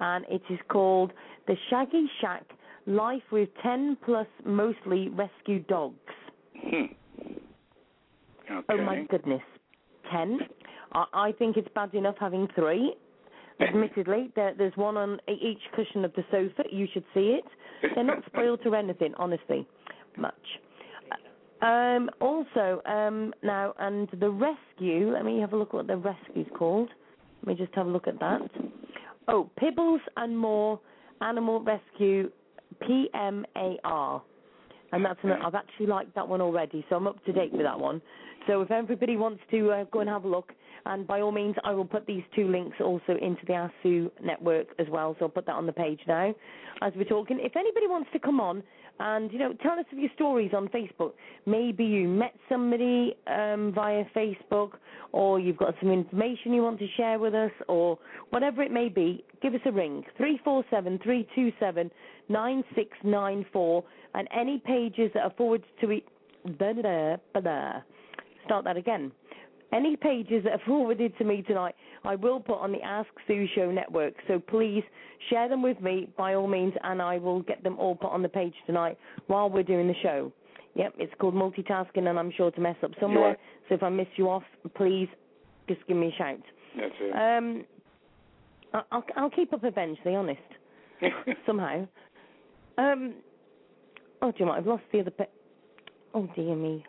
and 0.00 0.24
it 0.30 0.40
is 0.48 0.58
called 0.68 1.12
the 1.46 1.54
Shaggy 1.68 2.06
Shack 2.20 2.44
Life 2.86 3.22
with 3.32 3.48
10 3.62 3.98
plus 4.04 4.26
mostly 4.44 5.08
rescued 5.08 5.66
dogs. 5.66 5.96
Hmm. 6.60 6.84
Okay. 8.50 8.64
Oh 8.68 8.82
my 8.82 9.04
goodness, 9.10 9.42
ten. 10.12 10.38
I, 10.92 11.04
I 11.14 11.32
think 11.32 11.56
it's 11.56 11.68
bad 11.74 11.94
enough 11.94 12.16
having 12.20 12.46
three. 12.54 12.94
Admittedly, 13.60 14.30
there, 14.36 14.52
there's 14.56 14.76
one 14.76 14.96
on 14.96 15.18
each 15.28 15.60
cushion 15.74 16.04
of 16.04 16.12
the 16.14 16.24
sofa. 16.30 16.68
You 16.70 16.86
should 16.92 17.04
see 17.14 17.38
it. 17.38 17.44
They're 17.94 18.04
not 18.04 18.24
spoiled 18.26 18.62
to 18.64 18.74
anything, 18.74 19.14
honestly, 19.16 19.66
much. 20.18 20.34
Um, 21.62 22.10
also, 22.20 22.82
um, 22.84 23.32
now 23.42 23.74
and 23.78 24.08
the 24.20 24.28
rescue. 24.28 25.12
Let 25.12 25.24
me 25.24 25.40
have 25.40 25.52
a 25.52 25.56
look 25.56 25.68
at 25.68 25.74
what 25.74 25.86
the 25.86 25.96
rescue's 25.96 26.48
called. 26.58 26.90
Let 27.42 27.56
me 27.58 27.64
just 27.64 27.74
have 27.76 27.86
a 27.86 27.90
look 27.90 28.08
at 28.08 28.18
that. 28.20 28.42
Oh, 29.28 29.48
Pibbles 29.56 30.00
and 30.16 30.36
More 30.36 30.80
Animal 31.22 31.62
Rescue 31.62 32.30
PMAR 32.82 34.22
and 34.94 35.04
that's 35.04 35.18
an, 35.24 35.32
I've 35.32 35.56
actually 35.56 35.86
liked 35.86 36.14
that 36.14 36.28
one 36.28 36.40
already, 36.40 36.86
so 36.88 36.94
I'm 36.94 37.08
up 37.08 37.22
to 37.24 37.32
date 37.32 37.52
with 37.52 37.62
that 37.62 37.78
one. 37.78 38.00
So 38.46 38.62
if 38.62 38.70
everybody 38.70 39.16
wants 39.16 39.42
to 39.50 39.70
uh, 39.70 39.84
go 39.90 40.00
and 40.00 40.08
have 40.08 40.24
a 40.24 40.28
look, 40.28 40.52
and 40.86 41.06
by 41.06 41.20
all 41.20 41.32
means, 41.32 41.56
I 41.64 41.72
will 41.72 41.86
put 41.86 42.06
these 42.06 42.22
two 42.36 42.46
links 42.46 42.76
also 42.80 43.16
into 43.20 43.40
the 43.46 43.68
ASU 43.84 44.10
network 44.22 44.68
as 44.78 44.86
well. 44.90 45.16
So 45.18 45.24
I'll 45.24 45.30
put 45.30 45.46
that 45.46 45.54
on 45.54 45.66
the 45.66 45.72
page 45.72 45.98
now 46.06 46.32
as 46.82 46.92
we're 46.94 47.04
talking. 47.04 47.40
If 47.40 47.56
anybody 47.56 47.86
wants 47.88 48.10
to 48.12 48.18
come 48.18 48.38
on 48.38 48.62
and 49.00 49.32
you 49.32 49.38
know 49.40 49.52
tell 49.62 49.72
us 49.72 49.86
of 49.90 49.98
your 49.98 50.10
stories 50.14 50.52
on 50.54 50.68
Facebook, 50.68 51.12
maybe 51.46 51.84
you 51.84 52.06
met 52.06 52.34
somebody 52.48 53.16
um, 53.26 53.72
via 53.74 54.04
Facebook, 54.14 54.72
or 55.12 55.40
you've 55.40 55.56
got 55.56 55.74
some 55.80 55.90
information 55.90 56.52
you 56.52 56.62
want 56.62 56.78
to 56.78 56.86
share 56.96 57.18
with 57.18 57.34
us, 57.34 57.50
or 57.66 57.98
whatever 58.30 58.62
it 58.62 58.70
may 58.70 58.88
be, 58.88 59.24
give 59.42 59.54
us 59.54 59.60
a 59.64 59.72
ring 59.72 60.04
three 60.16 60.38
four 60.44 60.64
seven 62.28 62.64
three 62.74 62.84
two 62.84 62.90
seven 63.02 63.08
nine 63.08 63.44
six 63.44 63.44
nine 63.44 63.46
four, 63.52 63.84
and 64.14 64.28
any 64.36 64.58
pages 64.64 65.10
that 65.14 65.22
are 65.22 65.32
forwarded 65.36 65.68
to 65.80 66.00
blah. 67.40 67.82
Start 68.44 68.64
that 68.64 68.76
again. 68.76 69.12
Any 69.72 69.96
pages 69.96 70.44
that 70.44 70.52
are 70.52 70.62
forwarded 70.66 71.16
to 71.18 71.24
me 71.24 71.42
tonight, 71.42 71.74
I 72.04 72.14
will 72.14 72.38
put 72.38 72.58
on 72.58 72.70
the 72.70 72.80
Ask 72.82 73.08
Sue 73.26 73.46
Show 73.56 73.72
network. 73.72 74.14
So 74.28 74.38
please 74.38 74.84
share 75.30 75.48
them 75.48 75.62
with 75.62 75.80
me 75.80 76.08
by 76.16 76.34
all 76.34 76.46
means, 76.46 76.74
and 76.84 77.02
I 77.02 77.18
will 77.18 77.40
get 77.42 77.64
them 77.64 77.78
all 77.78 77.96
put 77.96 78.10
on 78.10 78.22
the 78.22 78.28
page 78.28 78.54
tonight 78.66 78.96
while 79.26 79.50
we're 79.50 79.64
doing 79.64 79.88
the 79.88 79.94
show. 80.02 80.32
Yep, 80.76 80.94
it's 80.98 81.12
called 81.18 81.34
multitasking, 81.34 82.06
and 82.08 82.18
I'm 82.18 82.30
sure 82.36 82.50
to 82.50 82.60
mess 82.60 82.76
up 82.84 82.92
somewhere. 83.00 83.36
So 83.68 83.74
if 83.74 83.82
I 83.82 83.88
miss 83.88 84.06
you 84.16 84.28
off, 84.28 84.44
please 84.76 85.08
just 85.68 85.84
give 85.88 85.96
me 85.96 86.08
a 86.08 86.18
shout. 86.18 86.40
That's 86.76 86.94
it. 87.00 87.12
Um, 87.12 87.64
I'll, 88.92 89.04
I'll 89.16 89.30
keep 89.30 89.52
up 89.52 89.64
eventually, 89.64 90.14
honest, 90.14 90.40
somehow. 91.46 91.86
Um, 92.78 93.14
oh, 94.22 94.32
what? 94.38 94.58
I've 94.58 94.66
lost 94.66 94.84
the 94.92 95.00
other. 95.00 95.10
Pe- 95.10 95.26
oh 96.14 96.28
dear 96.34 96.54
me, 96.56 96.84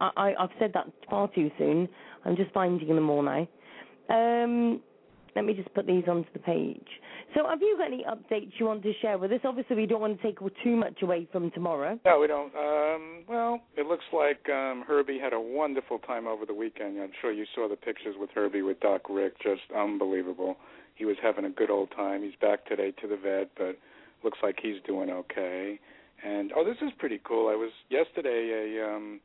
I, 0.00 0.10
I 0.16 0.34
I've 0.38 0.50
said 0.58 0.72
that 0.74 0.86
far 1.08 1.28
too 1.34 1.50
soon. 1.58 1.88
I'm 2.24 2.36
just 2.36 2.52
finding 2.52 2.94
them 2.94 3.10
all 3.10 3.22
now. 3.22 3.46
Um, 4.10 4.80
let 5.36 5.44
me 5.44 5.54
just 5.54 5.72
put 5.74 5.86
these 5.86 6.04
onto 6.08 6.28
the 6.32 6.38
page. 6.38 6.86
So, 7.34 7.46
have 7.48 7.60
you 7.60 7.76
got 7.78 7.88
any 7.88 8.04
updates 8.04 8.52
you 8.58 8.66
want 8.66 8.82
to 8.82 8.92
share 9.00 9.18
with 9.18 9.30
us? 9.32 9.40
Obviously, 9.44 9.76
we 9.76 9.86
don't 9.86 10.00
want 10.00 10.20
to 10.20 10.22
take 10.22 10.38
too 10.64 10.76
much 10.76 11.02
away 11.02 11.28
from 11.30 11.50
tomorrow. 11.50 11.98
no, 12.04 12.18
we 12.18 12.26
don't. 12.26 12.52
Um, 12.56 13.24
well, 13.28 13.60
it 13.76 13.86
looks 13.86 14.04
like 14.12 14.48
um, 14.48 14.82
Herbie 14.86 15.18
had 15.18 15.32
a 15.32 15.40
wonderful 15.40 15.98
time 16.00 16.26
over 16.26 16.46
the 16.46 16.54
weekend. 16.54 17.00
I'm 17.00 17.12
sure 17.20 17.30
you 17.30 17.44
saw 17.54 17.68
the 17.68 17.76
pictures 17.76 18.16
with 18.18 18.30
Herbie 18.34 18.62
with 18.62 18.80
Doc 18.80 19.02
Rick. 19.08 19.34
Just 19.42 19.62
unbelievable. 19.76 20.56
He 20.94 21.04
was 21.04 21.16
having 21.22 21.44
a 21.44 21.50
good 21.50 21.70
old 21.70 21.90
time. 21.94 22.22
He's 22.22 22.34
back 22.40 22.66
today 22.66 22.92
to 23.00 23.06
the 23.06 23.16
vet, 23.16 23.50
but 23.56 23.76
looks 24.24 24.38
like 24.42 24.58
he's 24.62 24.80
doing 24.86 25.10
okay. 25.10 25.78
And 26.24 26.52
oh, 26.56 26.64
this 26.64 26.76
is 26.82 26.92
pretty 26.98 27.20
cool. 27.22 27.48
I 27.48 27.54
was 27.54 27.70
yesterday. 27.90 28.76
A 28.76 28.94
um, 28.94 29.20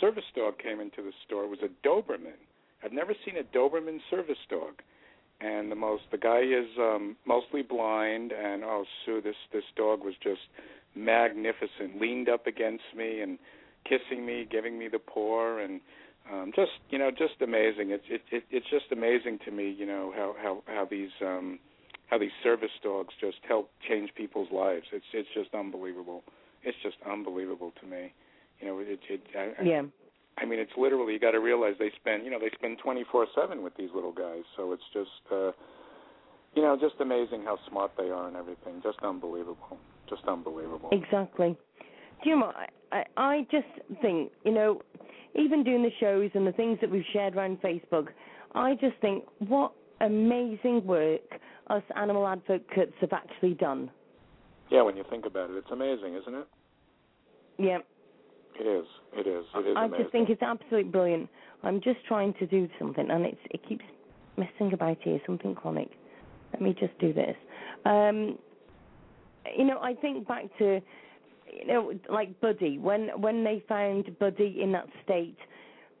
service 0.00 0.24
dog 0.36 0.58
came 0.58 0.80
into 0.80 1.02
the 1.02 1.12
store. 1.26 1.44
It 1.44 1.50
was 1.50 1.60
a 1.62 1.86
Doberman. 1.86 2.38
I've 2.84 2.92
never 2.92 3.14
seen 3.24 3.36
a 3.36 3.56
Doberman 3.56 3.98
service 4.10 4.38
dog. 4.50 4.82
And 5.40 5.70
the 5.70 5.76
most 5.76 6.04
the 6.10 6.18
guy 6.18 6.40
is 6.40 6.68
um 6.78 7.16
mostly 7.26 7.62
blind 7.62 8.32
and 8.32 8.62
oh 8.64 8.84
Sue 9.04 9.20
this 9.20 9.34
this 9.52 9.64
dog 9.76 10.04
was 10.04 10.14
just 10.22 10.40
magnificent. 10.94 12.00
Leaned 12.00 12.28
up 12.28 12.46
against 12.46 12.84
me 12.96 13.20
and 13.20 13.38
kissing 13.84 14.24
me, 14.24 14.46
giving 14.50 14.78
me 14.78 14.88
the 14.88 14.98
paw 14.98 15.58
and 15.58 15.80
um 16.32 16.52
just 16.54 16.72
you 16.90 16.98
know 16.98 17.10
just 17.10 17.34
amazing. 17.42 17.90
It's 17.90 18.04
it, 18.08 18.22
it 18.30 18.44
it's 18.50 18.70
just 18.70 18.86
amazing 18.92 19.40
to 19.44 19.50
me, 19.50 19.74
you 19.76 19.86
know, 19.86 20.12
how 20.14 20.36
how 20.40 20.62
how 20.66 20.86
these 20.88 21.10
um 21.20 21.58
how 22.08 22.18
these 22.18 22.30
service 22.42 22.70
dogs 22.82 23.14
just 23.20 23.38
help 23.48 23.70
change 23.88 24.10
people's 24.14 24.48
lives. 24.52 24.86
It's 24.92 25.04
it's 25.12 25.28
just 25.34 25.54
unbelievable. 25.54 26.22
It's 26.62 26.76
just 26.82 26.96
unbelievable 27.10 27.72
to 27.80 27.86
me. 27.86 28.12
You 28.60 28.66
know, 28.66 28.78
it 28.78 29.00
it 29.08 29.22
I, 29.36 29.62
yeah. 29.62 29.82
I 30.36 30.44
mean, 30.44 30.58
it's 30.58 30.72
literally 30.76 31.12
you 31.12 31.20
got 31.20 31.32
to 31.32 31.40
realize 31.40 31.74
they 31.78 31.92
spend 32.00 32.24
you 32.24 32.30
know 32.30 32.38
they 32.38 32.50
spend 32.54 32.78
twenty 32.82 33.04
four 33.10 33.26
seven 33.34 33.62
with 33.62 33.76
these 33.76 33.90
little 33.94 34.12
guys. 34.12 34.42
So 34.56 34.72
it's 34.72 34.82
just 34.92 35.32
uh, 35.32 35.52
you 36.54 36.62
know 36.62 36.76
just 36.80 36.94
amazing 37.00 37.42
how 37.44 37.58
smart 37.68 37.92
they 37.96 38.10
are 38.10 38.28
and 38.28 38.36
everything. 38.36 38.80
Just 38.82 38.98
unbelievable. 39.02 39.78
Just 40.08 40.22
unbelievable. 40.26 40.90
Exactly. 40.92 41.56
Do 42.22 42.30
you 42.30 42.38
know? 42.38 42.52
I, 42.92 43.04
I 43.16 43.46
just 43.50 43.66
think 44.02 44.30
you 44.44 44.52
know, 44.52 44.82
even 45.34 45.64
doing 45.64 45.82
the 45.82 45.92
shows 46.00 46.30
and 46.34 46.46
the 46.46 46.52
things 46.52 46.78
that 46.80 46.90
we've 46.90 47.04
shared 47.12 47.34
around 47.34 47.60
Facebook, 47.62 48.08
I 48.54 48.74
just 48.74 48.96
think 49.00 49.24
what 49.38 49.72
amazing 50.00 50.84
work 50.86 51.20
us 51.68 51.82
animal 51.96 52.26
advocates 52.26 52.94
have 53.00 53.12
actually 53.12 53.54
done. 53.54 53.90
Yeah, 54.70 54.82
when 54.82 54.96
you 54.96 55.04
think 55.08 55.26
about 55.26 55.50
it, 55.50 55.56
it's 55.56 55.70
amazing, 55.70 56.14
isn't 56.14 56.34
it? 56.34 56.46
Yeah. 57.58 57.78
It 58.58 58.66
is. 58.66 58.86
It 59.12 59.26
is. 59.26 59.44
It 59.54 59.66
is 59.66 59.76
I 59.76 59.86
amazing. 59.86 60.02
just 60.04 60.12
think 60.12 60.30
it's 60.30 60.42
absolutely 60.42 60.90
brilliant. 60.90 61.28
I'm 61.62 61.80
just 61.80 61.98
trying 62.06 62.34
to 62.34 62.46
do 62.46 62.68
something, 62.78 63.10
and 63.10 63.24
it's 63.26 63.40
it 63.50 63.66
keeps 63.68 63.84
messing 64.36 64.72
about 64.72 64.98
here. 65.00 65.20
Something 65.26 65.54
chronic. 65.54 65.90
Let 66.52 66.62
me 66.62 66.74
just 66.78 66.96
do 67.00 67.12
this. 67.12 67.36
Um, 67.84 68.38
you 69.56 69.64
know, 69.64 69.78
I 69.80 69.94
think 69.94 70.28
back 70.28 70.44
to 70.58 70.80
you 71.52 71.66
know, 71.66 71.92
like 72.08 72.40
Buddy. 72.40 72.78
When 72.78 73.08
when 73.20 73.42
they 73.44 73.64
found 73.68 74.16
Buddy 74.18 74.58
in 74.62 74.72
that 74.72 74.86
state, 75.04 75.38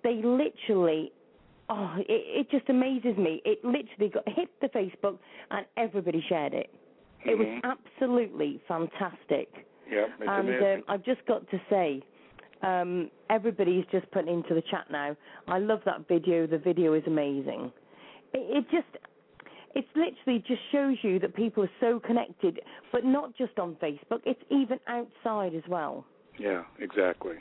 they 0.02 0.20
literally. 0.22 1.12
Oh, 1.70 1.94
it, 1.98 2.06
it 2.08 2.50
just 2.50 2.68
amazes 2.68 3.16
me. 3.16 3.40
It 3.44 3.64
literally 3.64 4.10
got 4.12 4.28
hit 4.28 4.48
the 4.60 4.68
Facebook, 4.68 5.18
and 5.50 5.64
everybody 5.76 6.22
shared 6.28 6.52
it. 6.54 6.70
It 7.24 7.38
was 7.38 7.46
Mhm. 7.46 7.60
absolutely 7.64 8.60
fantastic. 8.68 9.48
Yeah, 9.90 10.06
and 10.20 10.62
um, 10.62 10.84
I've 10.88 11.02
just 11.04 11.24
got 11.26 11.48
to 11.50 11.60
say, 11.70 12.02
um, 12.62 13.10
everybody's 13.30 13.84
just 13.90 14.10
putting 14.10 14.32
into 14.32 14.54
the 14.54 14.62
chat 14.62 14.90
now. 14.90 15.16
I 15.48 15.58
love 15.58 15.80
that 15.84 16.06
video. 16.08 16.46
The 16.46 16.58
video 16.58 16.92
is 16.94 17.02
amazing. 17.06 17.72
It, 18.34 18.58
it 18.58 18.70
just, 18.70 18.88
it 19.74 19.86
literally 19.94 20.40
just 20.46 20.60
shows 20.70 20.96
you 21.02 21.18
that 21.20 21.34
people 21.34 21.64
are 21.64 21.70
so 21.80 21.98
connected, 22.00 22.60
but 22.92 23.04
not 23.04 23.34
just 23.36 23.58
on 23.58 23.74
Facebook. 23.76 24.20
It's 24.24 24.42
even 24.50 24.78
outside 24.86 25.54
as 25.54 25.66
well. 25.68 26.04
yeah, 26.38 26.64
exactly. 26.78 27.36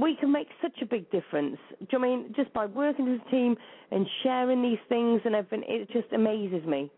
We 0.00 0.14
can 0.16 0.30
make 0.30 0.46
such 0.62 0.80
a 0.80 0.86
big 0.86 1.10
difference. 1.10 1.56
Do 1.80 1.86
you 1.92 1.98
know 1.98 2.04
I 2.04 2.08
mean 2.08 2.32
just 2.36 2.52
by 2.52 2.66
working 2.66 3.08
as 3.08 3.20
a 3.26 3.30
team 3.30 3.56
and 3.90 4.06
sharing 4.22 4.62
these 4.62 4.78
things 4.88 5.20
and 5.24 5.34
everything? 5.34 5.64
It 5.68 5.90
just 5.90 6.12
amazes 6.12 6.64
me. 6.64 6.90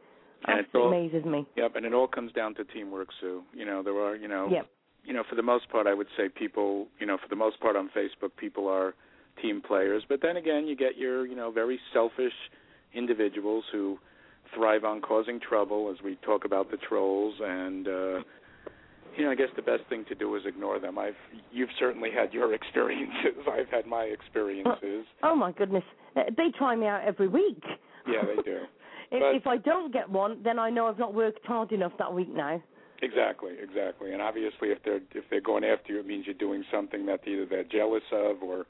And 0.47 0.61
Absolutely 0.61 0.81
all- 0.81 0.89
amazes 0.89 1.25
me. 1.25 1.47
Yep, 1.57 1.77
and 1.77 1.87
it 1.87 1.95
all 1.95 2.07
comes 2.09 2.33
down 2.33 2.55
to 2.57 2.65
teamwork, 2.65 3.09
Sue. 3.21 3.43
You 3.55 3.65
know, 3.65 3.83
there 3.83 3.95
are, 4.01 4.17
you 4.17 4.29
know, 4.29 4.49
Yep. 4.51 4.67
you 5.05 5.13
know, 5.15 5.23
for 5.25 5.35
the 5.35 5.43
most 5.43 5.69
part, 5.71 5.87
I 5.87 5.95
would 5.95 6.09
say 6.17 6.29
people, 6.29 6.89
you 6.99 7.07
know, 7.07 7.17
for 7.17 7.29
the 7.29 7.37
most 7.37 7.59
part 7.61 7.75
on 7.77 7.89
Facebook, 7.91 8.37
people 8.37 8.69
are 8.69 8.95
team 9.41 9.63
players. 9.63 10.03
But 10.09 10.21
then 10.21 10.37
again, 10.37 10.67
you 10.67 10.77
get 10.77 10.99
your, 10.99 11.27
you 11.27 11.35
know, 11.37 11.51
very 11.51 11.81
selfish 11.93 12.35
individuals 12.93 13.65
who 13.73 13.99
thrive 14.55 14.85
on 14.85 15.01
causing 15.01 15.41
trouble, 15.41 15.91
as 15.91 16.03
we 16.03 16.17
talk 16.17 16.45
about 16.45 16.71
the 16.71 16.77
trolls. 16.77 17.35
And 17.41 17.89
uh, 17.89 18.23
you 19.17 19.25
know, 19.25 19.31
I 19.31 19.35
guess 19.35 19.49
the 19.57 19.63
best 19.63 19.83
thing 19.89 20.05
to 20.09 20.15
do 20.15 20.35
is 20.37 20.43
ignore 20.47 20.79
them. 20.79 20.99
I've, 20.99 21.15
you've 21.53 21.71
certainly 21.79 22.11
had 22.11 22.33
your 22.33 22.55
experiences. 22.59 23.45
I've 23.51 23.69
had 23.69 23.87
my 23.87 24.05
experiences. 24.05 25.05
Oh 25.23 25.35
my 25.37 25.53
goodness, 25.53 25.85
Uh, 26.17 26.23
they 26.37 26.51
try 26.57 26.75
me 26.77 26.87
out 26.87 27.03
every 27.05 27.29
week. 27.29 27.63
Yeah, 28.07 28.23
they 28.25 28.43
do. 28.43 28.59
if, 29.11 29.43
if 29.43 29.47
I 29.47 29.57
don't 29.59 29.93
get 29.93 30.09
one, 30.09 30.43
then 30.43 30.59
I 30.59 30.71
know 30.71 30.87
I've 30.87 30.99
not 30.99 31.15
worked 31.15 31.45
hard 31.47 31.73
enough 31.73 31.93
that 31.99 32.13
week 32.13 32.29
now. 32.35 32.63
Exactly, 33.03 33.53
exactly. 33.63 34.13
And 34.13 34.21
obviously, 34.21 34.69
if 34.69 34.79
they're 34.85 35.01
if 35.15 35.25
they're 35.31 35.41
going 35.41 35.65
after 35.65 35.95
you, 35.95 36.01
it 36.01 36.07
means 36.07 36.27
you're 36.27 36.35
doing 36.35 36.63
something 36.71 37.07
that 37.07 37.21
either 37.27 37.47
they're 37.47 37.65
jealous 37.65 38.03
of 38.13 38.43
or 38.43 38.67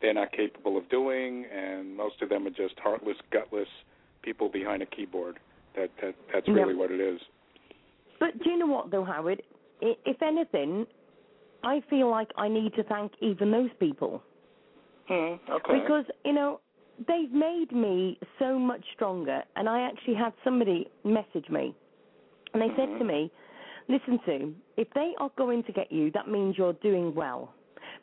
they're 0.00 0.14
not 0.14 0.30
capable 0.30 0.76
of 0.76 0.88
doing. 0.88 1.46
And 1.52 1.96
most 1.96 2.22
of 2.22 2.28
them 2.28 2.46
are 2.46 2.50
just 2.50 2.78
heartless, 2.78 3.16
gutless 3.32 3.66
people 4.22 4.48
behind 4.48 4.82
a 4.82 4.86
keyboard. 4.86 5.40
That 5.74 5.90
that 6.00 6.14
that's 6.32 6.46
Yeah. 6.46 6.54
really 6.54 6.76
what 6.76 6.92
it 6.92 7.00
is. 7.00 7.20
But 8.20 8.40
do 8.44 8.50
you 8.50 8.58
know 8.58 8.66
what, 8.68 8.92
though, 8.92 9.02
Howard? 9.04 9.42
If 9.82 10.22
anything, 10.22 10.86
I 11.64 11.82
feel 11.90 12.08
like 12.08 12.30
I 12.36 12.48
need 12.48 12.74
to 12.74 12.84
thank 12.84 13.12
even 13.20 13.50
those 13.50 13.70
people 13.80 14.22
Hmm. 15.08 15.34
Okay. 15.50 15.80
because 15.80 16.04
you 16.24 16.32
know 16.32 16.60
they've 17.08 17.32
made 17.32 17.72
me 17.72 18.18
so 18.38 18.58
much 18.58 18.84
stronger. 18.94 19.42
And 19.56 19.68
I 19.68 19.80
actually 19.80 20.14
had 20.14 20.32
somebody 20.44 20.88
message 21.04 21.48
me, 21.50 21.74
and 22.52 22.62
they 22.62 22.68
said 22.76 22.86
to 22.98 23.04
Mhm. 23.04 23.06
me, 23.06 23.30
"Listen, 23.88 24.20
Sue, 24.24 24.54
if 24.76 24.88
they 24.90 25.14
are 25.18 25.30
going 25.36 25.64
to 25.64 25.72
get 25.72 25.90
you, 25.90 26.10
that 26.12 26.28
means 26.28 26.56
you're 26.56 26.74
doing 26.74 27.12
well, 27.14 27.52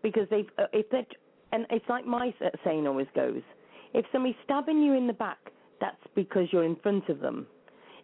because 0.02 0.28
they've 0.30 0.52
uh, 0.58 0.68
if 0.74 0.90
they 0.90 1.06
and 1.52 1.66
it's 1.70 1.88
like 1.88 2.06
my 2.06 2.34
saying 2.64 2.86
always 2.88 3.10
goes, 3.16 3.42
if 3.94 4.06
somebody's 4.12 4.36
stabbing 4.44 4.82
you 4.82 4.94
in 4.94 5.08
the 5.08 5.14
back, 5.14 5.52
that's 5.80 6.06
because 6.14 6.52
you're 6.52 6.66
in 6.66 6.76
front 6.76 7.08
of 7.10 7.20
them. 7.22 7.48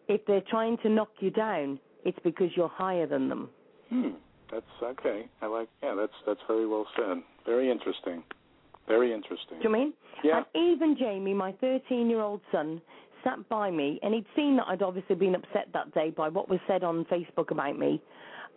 If 0.07 0.25
they're 0.25 0.41
trying 0.41 0.77
to 0.77 0.89
knock 0.89 1.11
you 1.19 1.29
down, 1.29 1.79
it's 2.05 2.19
because 2.19 2.55
you're 2.55 2.69
higher 2.69 3.05
than 3.05 3.27
them." 3.27 3.49
Hmm. 3.89 4.09
That's 4.51 4.65
okay. 4.81 5.27
I 5.41 5.47
like. 5.47 5.69
Yeah, 5.81 5.95
that's 5.95 6.13
that's 6.25 6.39
very 6.47 6.67
well 6.67 6.85
said. 6.95 7.21
Very 7.45 7.71
interesting. 7.71 8.23
Very 8.87 9.13
interesting. 9.13 9.57
Do 9.57 9.63
you 9.63 9.73
mean? 9.73 9.93
Yeah. 10.23 10.43
And 10.53 10.71
even 10.73 10.95
Jamie, 10.97 11.33
my 11.33 11.51
13 11.53 12.09
year 12.09 12.21
old 12.21 12.41
son, 12.51 12.81
sat 13.23 13.47
by 13.49 13.71
me 13.71 13.99
and 14.03 14.13
he'd 14.13 14.25
seen 14.35 14.55
that 14.57 14.65
I'd 14.67 14.83
obviously 14.83 15.15
been 15.15 15.35
upset 15.35 15.67
that 15.73 15.93
day 15.93 16.11
by 16.11 16.29
what 16.29 16.49
was 16.49 16.59
said 16.67 16.83
on 16.83 17.05
Facebook 17.05 17.51
about 17.51 17.77
me. 17.77 18.01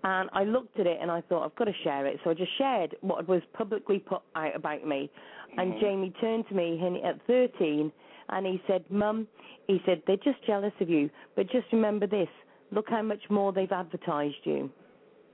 And 0.04 0.28
I 0.32 0.44
looked 0.44 0.78
at 0.78 0.86
it 0.86 0.98
and 1.00 1.10
I 1.10 1.22
thought, 1.22 1.44
I've 1.44 1.56
got 1.56 1.64
to 1.64 1.72
share 1.82 2.06
it. 2.06 2.20
So 2.22 2.30
I 2.30 2.34
just 2.34 2.56
shared 2.56 2.94
what 3.00 3.26
was 3.26 3.42
publicly 3.54 3.98
put 3.98 4.20
out 4.36 4.54
about 4.54 4.86
me. 4.86 5.10
And 5.56 5.72
Mhm. 5.72 5.80
Jamie 5.80 6.10
turned 6.20 6.46
to 6.48 6.54
me 6.54 6.78
and 6.80 6.98
at 6.98 7.20
13 7.22 7.90
and 8.28 8.46
he 8.46 8.62
said, 8.66 8.84
Mum, 8.90 9.26
he 9.66 9.82
said, 9.86 10.02
they're 10.06 10.16
just 10.16 10.42
jealous 10.42 10.74
of 10.80 10.90
you. 10.90 11.10
But 11.34 11.48
just 11.48 11.72
remember 11.72 12.06
this 12.06 12.28
look 12.70 12.90
how 12.90 13.00
much 13.00 13.30
more 13.30 13.50
they've 13.52 13.72
advertised 13.72 14.44
you. 14.44 14.70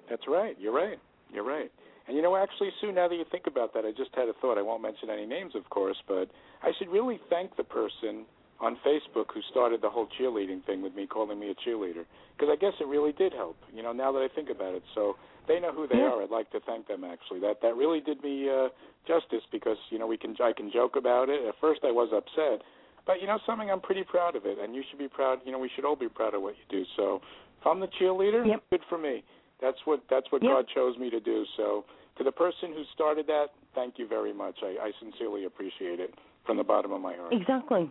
That's 0.08 0.26
right. 0.28 0.56
You're 0.60 0.74
right. 0.74 0.98
You're 1.32 1.44
right. 1.44 1.70
And 2.06 2.16
you 2.16 2.22
know, 2.22 2.36
actually, 2.36 2.68
Sue, 2.80 2.92
now 2.92 3.08
that 3.08 3.14
you 3.14 3.24
think 3.30 3.46
about 3.46 3.72
that, 3.74 3.84
I 3.84 3.90
just 3.90 4.10
had 4.14 4.28
a 4.28 4.34
thought. 4.40 4.58
I 4.58 4.62
won't 4.62 4.82
mention 4.82 5.08
any 5.08 5.24
names, 5.26 5.54
of 5.54 5.68
course, 5.70 5.96
but 6.06 6.28
I 6.62 6.70
should 6.78 6.88
really 6.88 7.18
thank 7.30 7.56
the 7.56 7.64
person 7.64 8.26
on 8.60 8.76
Facebook 8.86 9.32
who 9.32 9.40
started 9.50 9.80
the 9.82 9.90
whole 9.90 10.06
cheerleading 10.20 10.64
thing 10.64 10.82
with 10.82 10.94
me, 10.94 11.06
calling 11.06 11.40
me 11.40 11.50
a 11.50 11.54
cheerleader, 11.68 12.04
because 12.36 12.52
I 12.52 12.56
guess 12.56 12.72
it 12.80 12.86
really 12.86 13.12
did 13.12 13.32
help. 13.32 13.56
You 13.74 13.82
know, 13.82 13.92
now 13.92 14.12
that 14.12 14.20
I 14.20 14.28
think 14.34 14.48
about 14.50 14.74
it, 14.74 14.82
so 14.94 15.16
they 15.48 15.58
know 15.58 15.72
who 15.72 15.86
they 15.88 15.96
Yeah. 15.96 16.12
are. 16.12 16.22
I'd 16.22 16.30
like 16.30 16.50
to 16.52 16.60
thank 16.60 16.86
them. 16.86 17.04
Actually, 17.04 17.40
that 17.40 17.60
that 17.62 17.74
really 17.74 18.00
did 18.00 18.22
me 18.22 18.48
uh, 18.48 18.68
justice 19.06 19.42
because 19.50 19.78
you 19.90 19.98
know 19.98 20.06
we 20.06 20.16
can 20.16 20.36
I 20.40 20.52
can 20.52 20.70
joke 20.70 20.96
about 20.96 21.28
it. 21.30 21.44
At 21.46 21.54
first, 21.60 21.80
I 21.84 21.90
was 21.90 22.12
upset, 22.12 22.62
but 23.06 23.20
you 23.20 23.26
know 23.26 23.38
something, 23.46 23.70
I'm 23.70 23.80
pretty 23.80 24.04
proud 24.04 24.36
of 24.36 24.44
it, 24.46 24.58
and 24.58 24.74
you 24.74 24.82
should 24.88 24.98
be 24.98 25.08
proud. 25.08 25.40
You 25.44 25.52
know, 25.52 25.58
we 25.58 25.70
should 25.74 25.84
all 25.84 25.96
be 25.96 26.08
proud 26.08 26.34
of 26.34 26.42
what 26.42 26.54
you 26.56 26.64
do. 26.68 26.84
So, 26.96 27.20
if 27.60 27.66
I'm 27.66 27.80
the 27.80 27.88
cheerleader, 27.88 28.46
Yep. 28.46 28.62
good 28.70 28.84
for 28.88 28.98
me. 28.98 29.24
That's 29.60 29.78
what 29.84 30.02
that's 30.10 30.30
what 30.30 30.42
Yep. 30.42 30.52
God 30.52 30.66
chose 30.74 30.98
me 30.98 31.10
to 31.10 31.20
do. 31.20 31.44
So, 31.56 31.84
to 32.18 32.24
the 32.24 32.32
person 32.32 32.72
who 32.72 32.84
started 32.92 33.26
that, 33.28 33.48
thank 33.74 33.98
you 33.98 34.06
very 34.06 34.32
much. 34.32 34.56
I, 34.62 34.76
I 34.80 34.92
sincerely 35.00 35.44
appreciate 35.44 36.00
it 36.00 36.14
from 36.44 36.56
the 36.56 36.64
bottom 36.64 36.92
of 36.92 37.00
my 37.00 37.14
heart. 37.14 37.32
Exactly. 37.32 37.90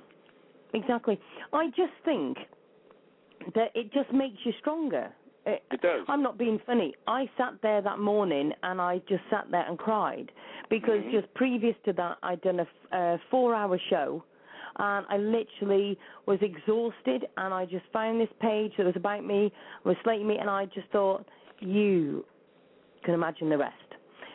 Exactly. 0.73 1.19
I 1.51 1.67
just 1.67 1.93
think 2.03 2.37
that 3.55 3.71
it 3.75 3.91
just 3.93 4.11
makes 4.11 4.37
you 4.43 4.53
stronger. 4.59 5.11
It, 5.45 5.63
It 5.71 5.81
does. 5.81 6.05
I'm 6.07 6.23
not 6.23 6.37
being 6.37 6.59
funny. 6.65 6.93
I 7.05 7.29
sat 7.37 7.55
there 7.61 7.81
that 7.81 7.99
morning 7.99 8.53
and 8.63 8.79
I 8.79 8.99
just 9.09 9.23
sat 9.29 9.51
there 9.51 9.65
and 9.67 9.77
cried 9.77 10.31
because 10.69 11.01
Mhm. 11.01 11.11
just 11.11 11.33
previous 11.33 11.75
to 11.85 11.93
that 11.93 12.17
I'd 12.23 12.41
done 12.41 12.65
a 12.91 13.19
four-hour 13.29 13.77
show 13.89 14.23
and 14.77 15.05
I 15.09 15.17
literally 15.17 15.99
was 16.25 16.41
exhausted 16.41 17.27
and 17.37 17.53
I 17.53 17.65
just 17.65 17.85
found 17.87 18.21
this 18.21 18.31
page 18.39 18.75
that 18.77 18.85
was 18.85 18.95
about 18.95 19.23
me, 19.23 19.51
was 19.83 19.97
slating 20.03 20.27
me, 20.27 20.37
and 20.37 20.49
I 20.49 20.65
just 20.65 20.87
thought, 20.89 21.27
you 21.63 22.25
can 23.03 23.13
imagine 23.13 23.49
the 23.49 23.57
rest 23.57 23.75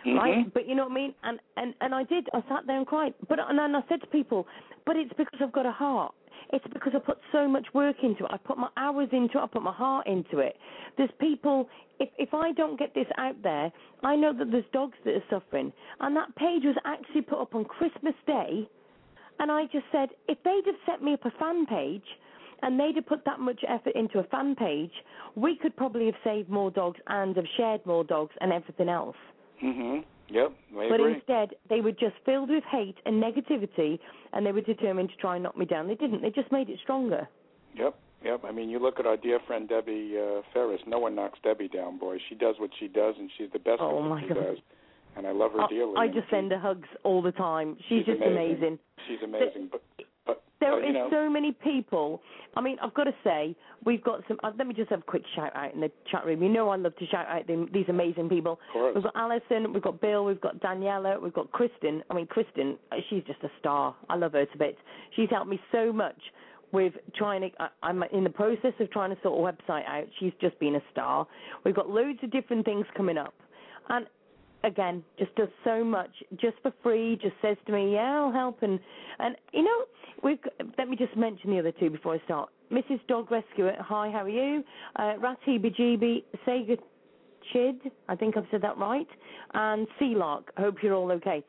right? 0.07 0.47
Mhm. 0.47 0.53
But 0.53 0.69
you 0.69 0.75
know 0.75 0.85
what 0.85 0.93
I 0.93 0.95
mean? 0.95 1.15
And 1.23 1.41
and 1.57 1.75
and 1.81 1.95
I 1.95 2.05
did. 2.05 2.29
I 2.33 2.43
sat 2.49 2.67
there 2.67 2.77
and 2.77 2.87
cried. 2.87 3.15
But 3.29 3.39
and 3.41 3.59
then 3.59 3.75
I 3.75 3.83
said 3.89 4.01
to 4.01 4.07
people, 4.07 4.47
but 4.87 4.97
it's 4.97 5.13
because 5.15 5.41
I've 5.43 5.53
got 5.53 5.67
a 5.67 5.73
heart. 5.73 6.15
it's 6.51 6.67
because 6.73 6.95
I 6.95 6.99
put 6.99 7.19
so 7.31 7.47
much 7.47 7.67
work 7.75 7.97
into 8.03 8.25
it. 8.25 8.31
I 8.31 8.39
put 8.39 8.57
my 8.57 8.71
hours 8.79 9.09
into 9.13 9.39
it. 9.39 9.43
I 9.43 9.47
put 9.49 9.63
my 9.63 9.73
heart 9.73 10.07
into 10.07 10.39
it. 10.39 10.57
There's 10.97 11.11
people. 11.19 11.69
If 11.99 12.09
if 12.17 12.33
I 12.33 12.53
don't 12.53 12.79
get 12.79 12.95
this 12.95 13.09
out 13.19 13.43
there, 13.43 13.71
I 14.03 14.17
know 14.17 14.33
that 14.33 14.51
there's 14.51 14.65
dogs 14.73 14.97
that 15.05 15.15
are 15.15 15.25
suffering. 15.29 15.73
And 16.01 16.17
that 16.17 16.35
page 16.37 16.65
was 16.65 16.77
actually 16.87 17.23
put 17.23 17.39
up 17.39 17.55
on 17.55 17.65
Christmas 17.67 18.15
Day, 18.27 18.67
and 19.41 19.53
I 19.53 19.67
just 19.67 19.85
said 19.93 20.09
if 20.29 20.43
they'd 20.43 20.65
have 20.67 20.81
set 20.87 21.03
me 21.03 21.13
up 21.15 21.25
a 21.27 21.33
fan 21.33 21.67
page. 21.67 22.07
And 22.63 22.79
they'd 22.79 22.97
have 22.97 23.07
put 23.07 23.25
that 23.25 23.39
much 23.41 23.61
effort 23.69 23.95
into 23.95 24.19
a 24.19 24.25
fan 24.25 24.55
page, 24.57 24.91
we 25.37 25.57
could 25.57 25.77
probably 25.77 26.07
have 26.07 26.17
saved 26.25 26.49
more 26.49 26.71
dogs 26.71 26.99
and 27.07 27.37
have 27.37 27.47
shared 27.57 27.85
more 27.87 28.03
dogs 28.05 28.35
and 28.41 28.53
everything 28.53 28.89
else. 28.89 29.17
Mhm. 29.63 30.05
Yep. 30.31 30.53
I 30.77 30.89
But 30.89 31.01
agree. 31.01 31.15
instead, 31.15 31.55
they 31.69 31.81
were 31.81 31.93
just 31.93 32.17
filled 32.27 32.51
with 32.51 32.65
hate 32.65 32.97
and 33.07 33.23
negativity, 33.23 33.99
and 34.33 34.45
they 34.45 34.53
were 34.53 34.61
determined 34.61 35.11
to 35.11 35.17
try 35.17 35.37
and 35.37 35.45
knock 35.45 35.57
me 35.57 35.65
down. 35.65 35.87
They 35.89 35.95
didn't. 35.95 36.21
They 36.21 36.31
just 36.31 36.53
made 36.53 36.69
it 36.69 36.79
stronger. 36.81 37.27
Yep, 37.75 37.95
yep. 38.25 38.45
I 38.45 38.51
mean, 38.53 38.69
you 38.69 38.79
look 38.79 38.99
at 39.01 39.07
our 39.07 39.17
dear 39.17 39.39
friend 39.41 39.69
Debbie 39.69 40.19
uh, 40.19 40.43
Ferris. 40.53 40.83
No 40.87 40.99
one 40.99 41.15
knocks 41.15 41.39
Debbie 41.43 41.69
down, 41.69 41.97
boy. 41.99 42.19
She 42.29 42.35
does 42.35 42.59
what 42.59 42.71
she 42.79 42.89
does, 42.89 43.17
and 43.19 43.31
she's 43.39 43.51
the 43.53 43.59
best 43.59 43.81
Oh, 43.81 43.89
at 43.89 43.95
what 43.95 44.03
my 44.05 44.21
she 44.23 44.29
God. 44.29 44.35
does. 44.45 44.59
And 45.17 45.27
I 45.27 45.31
love 45.33 45.53
her 45.53 45.63
I, 45.63 45.67
dearly. 45.69 45.95
I 45.97 46.09
just 46.09 46.27
she- 46.27 46.37
send 46.37 46.51
her 46.53 46.59
hugs 46.59 46.89
all 47.05 47.23
the 47.23 47.33
time. 47.33 47.77
She's, 47.89 47.99
She's 48.01 48.07
just 48.07 48.21
amazing. 48.21 48.57
amazing. 48.57 48.79
She's 49.09 49.23
amazing, 49.23 49.69
but 49.73 49.83
but 49.97 50.07
There 50.61 50.73
but, 50.73 50.85
is 50.85 50.95
know, 50.95 51.09
so 51.11 51.31
many 51.31 51.53
people. 51.53 52.21
I 52.57 52.61
mean, 52.61 52.79
I've 52.83 52.95
got 52.95 53.05
to 53.05 53.15
say, 53.23 53.55
we've 53.85 54.03
got 54.03 54.23
some. 54.27 54.39
Uh, 54.43 54.51
let 54.59 54.67
me 54.67 54.75
just 54.75 54.91
have 54.91 55.01
a 55.01 55.05
quick 55.05 55.23
shout 55.37 55.55
out 55.55 55.73
in 55.73 55.81
the 55.81 55.91
chat 56.11 56.27
room. 56.27 56.43
You 56.43 56.49
know, 56.49 56.69
I 56.69 56.77
love 56.77 56.97
to 56.97 57.07
shout 57.07 57.27
out 57.29 57.47
them, 57.47 57.69
these 57.73 57.87
amazing 57.89 58.29
people. 58.29 58.59
We've 58.75 59.05
got 59.05 59.15
Alison, 59.15 59.73
we've 59.73 59.83
got 59.83 60.01
Bill, 60.01 60.25
we've 60.25 60.41
got 60.41 60.61
Daniela, 60.61 61.21
we've 61.23 61.33
got 61.33 61.53
Kristen. 61.53 62.03
I 62.11 62.15
mean, 62.15 62.27
Kristen, 62.27 62.77
uh, 62.91 62.97
she's 63.09 63.23
just 63.25 63.43
a 63.45 63.51
star. 63.61 63.95
I 64.09 64.17
love 64.17 64.33
her 64.33 64.47
to 64.47 64.59
bits. 64.59 64.79
She's 65.15 65.31
helped 65.31 65.49
me 65.49 65.61
so 65.71 65.93
much 65.93 66.19
with 66.73 66.95
trying 67.15 67.43
to. 67.43 67.51
I, 67.63 67.69
I'm 67.83 68.03
in 68.13 68.25
the 68.25 68.31
process 68.31 68.73
of 68.81 68.91
trying 68.91 69.15
to 69.15 69.23
sort 69.23 69.39
a 69.39 69.53
website 69.53 69.87
out. 69.87 70.07
She's 70.19 70.33
just 70.41 70.59
been 70.59 70.75
a 70.75 70.83
star. 70.91 71.27
We've 71.65 71.77
got 71.77 71.89
loads 71.89 72.19
of 72.25 72.33
different 72.33 72.65
things 72.65 72.85
coming 72.97 73.17
up, 73.17 73.35
and 73.91 74.07
again, 74.65 75.03
just 75.19 75.35
does 75.37 75.49
so 75.65 75.85
much 75.85 76.11
just 76.37 76.57
for 76.63 76.73
free. 76.83 77.19
Just 77.21 77.35
says 77.43 77.57
to 77.67 77.73
me, 77.73 77.95
"Yeah, 77.95 78.23
I'll 78.23 78.33
help," 78.33 78.63
and 78.63 78.79
and 79.19 79.37
you 79.53 79.63
know, 79.63 79.85
we've. 80.23 80.41
Got, 80.43 80.55
let 80.77 80.89
me 80.89 80.97
just 80.97 81.17
mention 81.17 81.51
the 81.51 81.59
other 81.59 81.73
two 81.73 81.91
before 81.91 82.15
I 82.15 82.25
start. 82.25 82.51
Mrs. 82.71 83.01
Dog 83.09 83.31
Rescuer, 83.31 83.77
hi, 83.81 84.11
how 84.11 84.25
are 84.25 84.29
you? 84.29 84.63
Uh, 84.97 85.15
Ratty 85.19 85.59
Bajibi, 85.59 86.23
Sega 86.47 86.79
Chid, 87.53 87.77
I 88.09 88.15
think 88.15 88.37
I've 88.37 88.47
said 88.51 88.61
that 88.63 88.77
right, 88.77 89.07
and 89.55 89.87
Sea 89.99 90.15
Lark. 90.15 90.53
Hope 90.59 90.83
you're 90.83 90.95
all 90.95 91.11
okay. 91.13 91.43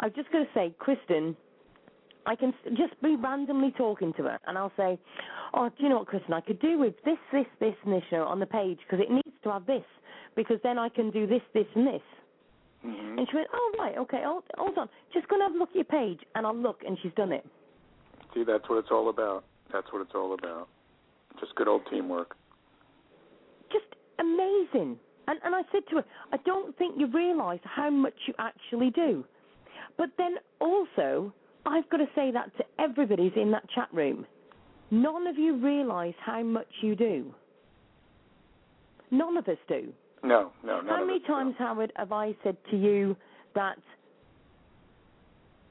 I've 0.00 0.14
just 0.14 0.32
got 0.32 0.38
to 0.38 0.48
say, 0.54 0.74
Kristen, 0.78 1.36
I 2.24 2.34
can 2.36 2.54
just 2.70 3.00
be 3.02 3.16
randomly 3.16 3.72
talking 3.76 4.14
to 4.14 4.22
her, 4.24 4.38
and 4.46 4.56
I'll 4.56 4.72
say, 4.76 4.98
"Oh, 5.52 5.68
do 5.68 5.82
you 5.82 5.88
know 5.90 5.98
what, 5.98 6.06
Kristen? 6.06 6.32
I 6.32 6.40
could 6.40 6.60
do 6.60 6.78
with 6.78 6.94
this, 7.04 7.18
this, 7.32 7.46
this, 7.60 7.74
and 7.84 7.92
this 7.92 8.04
on 8.12 8.40
the 8.40 8.46
page 8.46 8.78
because 8.78 9.04
it 9.04 9.10
needs 9.10 9.36
to 9.42 9.50
have 9.50 9.66
this, 9.66 9.84
because 10.36 10.58
then 10.62 10.78
I 10.78 10.88
can 10.88 11.10
do 11.10 11.26
this, 11.26 11.42
this, 11.52 11.66
and 11.74 11.86
this." 11.86 12.02
Mhm. 12.84 13.18
And 13.18 13.28
she 13.30 13.36
went, 13.36 13.48
"Oh 13.52 13.74
right, 13.78 13.96
okay, 13.98 14.22
hold, 14.24 14.44
hold 14.58 14.76
on, 14.78 14.88
just 15.12 15.28
gonna 15.28 15.44
have 15.44 15.54
a 15.54 15.58
look 15.58 15.70
at 15.70 15.76
your 15.76 15.84
page." 15.84 16.20
And 16.34 16.46
I'll 16.46 16.54
look, 16.54 16.82
and 16.84 16.98
she's 16.98 17.14
done 17.14 17.32
it. 17.32 17.46
See, 18.34 18.44
that's 18.44 18.68
what 18.68 18.78
it's 18.78 18.90
all 18.90 19.08
about. 19.08 19.44
That's 19.70 19.92
what 19.92 20.02
it's 20.02 20.14
all 20.14 20.34
about. 20.34 20.68
Just 21.38 21.54
good 21.54 21.68
old 21.68 21.86
teamwork. 21.86 22.36
Just 23.70 23.86
amazing. 24.18 24.98
And 25.28 25.40
and 25.44 25.54
I 25.54 25.62
said 25.70 25.86
to 25.88 25.96
her, 25.96 26.04
"I 26.32 26.36
don't 26.38 26.76
think 26.76 26.98
you 26.98 27.06
realise 27.06 27.60
how 27.64 27.90
much 27.90 28.14
you 28.26 28.34
actually 28.38 28.90
do." 28.90 29.24
But 29.96 30.10
then 30.16 30.38
also, 30.60 31.32
I've 31.66 31.88
got 31.90 31.98
to 31.98 32.08
say 32.14 32.30
that 32.32 32.56
to 32.56 32.64
everybody's 32.78 33.36
in 33.36 33.50
that 33.52 33.68
chat 33.70 33.88
room. 33.92 34.26
None 34.90 35.26
of 35.26 35.38
you 35.38 35.54
realise 35.54 36.14
how 36.18 36.42
much 36.42 36.82
you 36.82 36.94
do. 36.96 37.34
None 39.10 39.36
of 39.36 39.48
us 39.48 39.58
do. 39.68 39.92
No, 40.22 40.52
no, 40.64 40.80
none 40.80 40.86
How 40.86 41.04
many 41.04 41.20
times, 41.20 41.54
Howard, 41.58 41.92
have 41.96 42.12
I 42.12 42.34
said 42.44 42.56
to 42.70 42.76
you 42.76 43.16
that, 43.54 43.76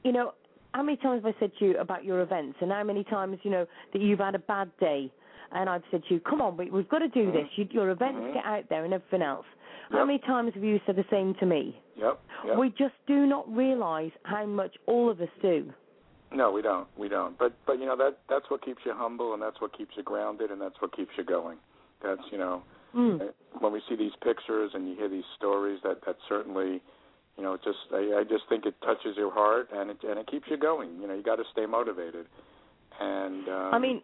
you 0.04 0.12
know, 0.12 0.32
how 0.74 0.82
many 0.82 0.96
times 0.98 1.24
have 1.24 1.34
I 1.34 1.40
said 1.40 1.52
to 1.58 1.64
you 1.66 1.78
about 1.78 2.04
your 2.04 2.20
events, 2.20 2.58
and 2.60 2.70
how 2.70 2.82
many 2.84 3.04
times, 3.04 3.38
you 3.42 3.50
know, 3.50 3.66
that 3.92 4.02
you've 4.02 4.18
had 4.18 4.34
a 4.34 4.38
bad 4.38 4.70
day, 4.78 5.10
and 5.52 5.68
I've 5.68 5.82
said 5.90 6.02
to 6.08 6.14
you, 6.14 6.20
come 6.20 6.40
on, 6.40 6.56
we, 6.56 6.70
we've 6.70 6.88
got 6.88 7.00
to 7.00 7.08
do 7.08 7.30
this. 7.32 7.46
You, 7.56 7.66
your 7.70 7.90
events 7.90 8.20
Mhm. 8.20 8.34
get 8.34 8.44
out 8.44 8.68
there 8.68 8.84
and 8.84 8.94
everything 8.94 9.22
else. 9.22 9.46
How 9.90 10.06
many 10.06 10.18
times 10.20 10.54
have 10.54 10.64
you 10.64 10.80
said 10.86 10.96
the 10.96 11.04
same 11.10 11.34
to 11.34 11.44
me? 11.44 11.78
Yep, 11.96 12.20
yep. 12.46 12.56
We 12.56 12.70
just 12.70 12.94
do 13.06 13.26
not 13.26 13.44
realise 13.54 14.12
how 14.22 14.46
much 14.46 14.74
all 14.86 15.10
of 15.10 15.20
us 15.20 15.28
do. 15.42 15.70
No, 16.30 16.50
we 16.50 16.62
don't. 16.62 16.88
We 16.96 17.10
don't. 17.10 17.38
But 17.38 17.52
but 17.66 17.78
you 17.78 17.84
know 17.84 17.96
that 17.96 18.20
that's 18.26 18.48
what 18.48 18.64
keeps 18.64 18.80
you 18.86 18.94
humble, 18.94 19.34
and 19.34 19.42
that's 19.42 19.60
what 19.60 19.76
keeps 19.76 19.94
you 19.96 20.02
grounded, 20.02 20.50
and 20.50 20.58
that's 20.58 20.80
what 20.80 20.96
keeps 20.96 21.10
you 21.18 21.24
going. 21.24 21.58
That's 22.02 22.22
you 22.30 22.38
know 22.38 22.62
Mm. 22.94 23.32
when 23.60 23.72
we 23.72 23.80
see 23.88 23.96
these 23.96 24.12
pictures 24.22 24.72
and 24.74 24.88
you 24.88 24.96
hear 24.96 25.08
these 25.08 25.24
stories, 25.36 25.80
that 25.82 25.98
that 26.06 26.16
certainly, 26.28 26.82
you 27.36 27.42
know, 27.42 27.54
it 27.54 27.60
just 27.64 27.78
I, 27.92 28.20
I 28.20 28.24
just 28.28 28.44
think 28.48 28.66
it 28.66 28.74
touches 28.82 29.16
your 29.16 29.32
heart 29.32 29.68
and 29.72 29.90
it 29.90 29.98
and 30.02 30.18
it 30.18 30.26
keeps 30.30 30.46
you 30.50 30.56
going. 30.56 31.00
You 31.00 31.08
know, 31.08 31.14
you 31.14 31.22
got 31.22 31.36
to 31.36 31.44
stay 31.52 31.66
motivated. 31.66 32.26
And 33.00 33.48
um, 33.48 33.74
I 33.74 33.78
mean, 33.78 34.02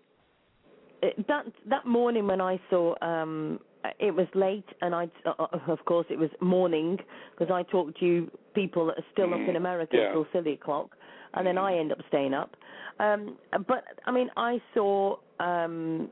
that 1.29 1.45
that 1.69 1.87
morning 1.87 2.27
when 2.27 2.41
I 2.41 2.61
saw 2.71 2.95
um 3.03 3.61
it 4.01 4.15
was 4.15 4.27
late 4.35 4.65
and 4.83 4.95
I 4.95 5.09
uh, 5.25 5.35
uh, 5.39 5.59
of 5.69 5.85
course 5.85 6.07
it 6.11 6.19
was 6.19 6.31
morning 6.41 6.99
because 7.39 7.53
I 7.53 7.63
talked 7.71 8.01
to 8.01 8.07
you 8.07 8.31
people 8.55 8.87
that 8.87 8.99
are 8.99 9.05
still 9.13 9.33
up 9.35 9.41
in 9.49 9.57
America 9.57 9.97
Yeah. 9.97 10.09
until 10.09 10.27
silly 10.33 10.55
o'clock 10.55 10.97
and 11.35 11.47
then 11.47 11.59
I 11.59 11.77
end 11.77 11.93
up 11.93 11.99
staying 12.09 12.35
up. 12.35 12.57
Um 12.99 13.39
but 13.67 13.85
I 14.07 14.11
mean 14.11 14.29
I 14.37 14.61
saw 14.75 15.17
um 15.39 16.09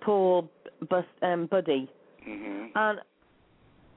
poor 0.00 0.48
Bus, 0.90 1.04
um 1.22 1.46
Buddy 1.46 1.88
mhm. 2.26 2.70
and 2.74 3.00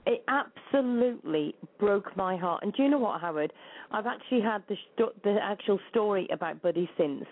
it 0.06 0.23
absolutely 0.27 1.56
broke 1.77 2.15
my 2.18 2.35
heart. 2.35 2.64
And 2.64 2.73
do 2.73 2.84
you 2.84 2.89
know 2.89 2.97
what, 2.97 3.22
Howard? 3.22 3.53
I've 3.91 4.07
actually 4.07 4.41
had 4.41 4.64
the 4.68 4.76
sto- 4.93 5.14
the 5.23 5.38
actual 5.41 5.80
story 5.89 6.27
about 6.31 6.61
Buddy 6.61 6.89
since, 6.97 7.26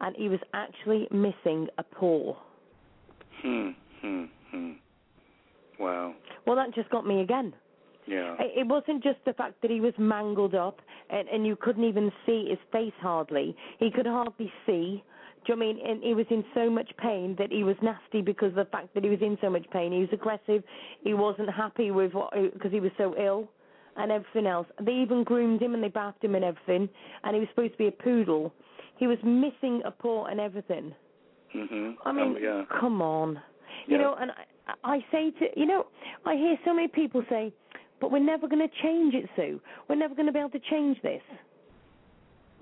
and 0.00 0.14
he 0.16 0.28
was 0.28 0.40
actually 0.54 1.08
missing 1.10 1.68
a 1.78 1.82
paw. 1.82 2.36
Hmm. 3.42 3.70
Hmm. 4.00 4.24
Hmm. 4.50 4.72
Wow. 5.78 6.14
Well, 6.46 6.56
that 6.56 6.74
just 6.74 6.90
got 6.90 7.06
me 7.06 7.20
again. 7.20 7.54
Yeah. 8.06 8.34
It 8.38 8.60
it 8.60 8.66
wasn't 8.66 9.02
just 9.02 9.18
the 9.24 9.32
fact 9.32 9.62
that 9.62 9.70
he 9.70 9.80
was 9.80 9.94
mangled 9.98 10.54
up 10.54 10.80
and, 11.10 11.28
and 11.28 11.46
you 11.46 11.56
couldn't 11.56 11.84
even 11.84 12.12
see 12.26 12.48
his 12.48 12.58
face 12.72 12.92
hardly. 13.00 13.56
He 13.78 13.90
could 13.90 14.06
hardly 14.06 14.52
see. 14.66 15.02
Do 15.46 15.52
you 15.52 15.58
know 15.58 15.64
I 15.64 15.72
mean? 15.72 15.86
And 15.86 16.02
he 16.02 16.14
was 16.14 16.26
in 16.30 16.44
so 16.54 16.68
much 16.68 16.90
pain 16.98 17.34
that 17.38 17.50
he 17.50 17.64
was 17.64 17.76
nasty 17.82 18.20
because 18.20 18.50
of 18.50 18.56
the 18.56 18.64
fact 18.66 18.92
that 18.94 19.04
he 19.04 19.10
was 19.10 19.20
in 19.22 19.38
so 19.40 19.48
much 19.48 19.64
pain. 19.70 19.92
He 19.92 20.00
was 20.00 20.08
aggressive. 20.12 20.62
He 21.02 21.14
wasn't 21.14 21.50
happy 21.50 21.90
with 21.90 22.12
what 22.12 22.32
because 22.52 22.72
he 22.72 22.80
was 22.80 22.92
so 22.98 23.14
ill 23.18 23.48
and 23.96 24.12
everything 24.12 24.46
else. 24.46 24.66
They 24.80 24.92
even 24.92 25.24
groomed 25.24 25.62
him 25.62 25.74
and 25.74 25.82
they 25.82 25.88
bathed 25.88 26.22
him 26.22 26.34
and 26.34 26.44
everything. 26.44 26.88
And 27.24 27.34
he 27.34 27.40
was 27.40 27.48
supposed 27.50 27.72
to 27.72 27.78
be 27.78 27.86
a 27.88 27.92
poodle. 27.92 28.52
He 28.98 29.06
was 29.06 29.18
missing 29.22 29.82
a 29.84 29.90
paw 29.90 30.26
and 30.26 30.40
everything. 30.40 30.94
Mhm. 31.54 31.96
I 32.04 32.12
mean, 32.12 32.36
um, 32.36 32.38
yeah. 32.40 32.64
come 32.78 33.00
on. 33.02 33.40
You 33.86 33.96
Yeah. 33.96 34.02
know, 34.02 34.14
and 34.14 34.30
I, 34.32 34.74
I 34.84 35.04
say 35.10 35.30
to 35.30 35.58
you 35.58 35.66
know, 35.66 35.86
I 36.26 36.36
hear 36.36 36.58
so 36.64 36.74
many 36.74 36.88
people 36.88 37.24
say, 37.30 37.52
"But 37.98 38.10
we're 38.10 38.18
never 38.18 38.46
going 38.46 38.66
to 38.68 38.74
change 38.82 39.14
it, 39.14 39.28
Sue. 39.36 39.60
We're 39.88 39.96
never 39.96 40.14
going 40.14 40.26
to 40.26 40.32
be 40.32 40.38
able 40.38 40.50
to 40.50 40.60
change 40.60 41.00
this." 41.02 41.22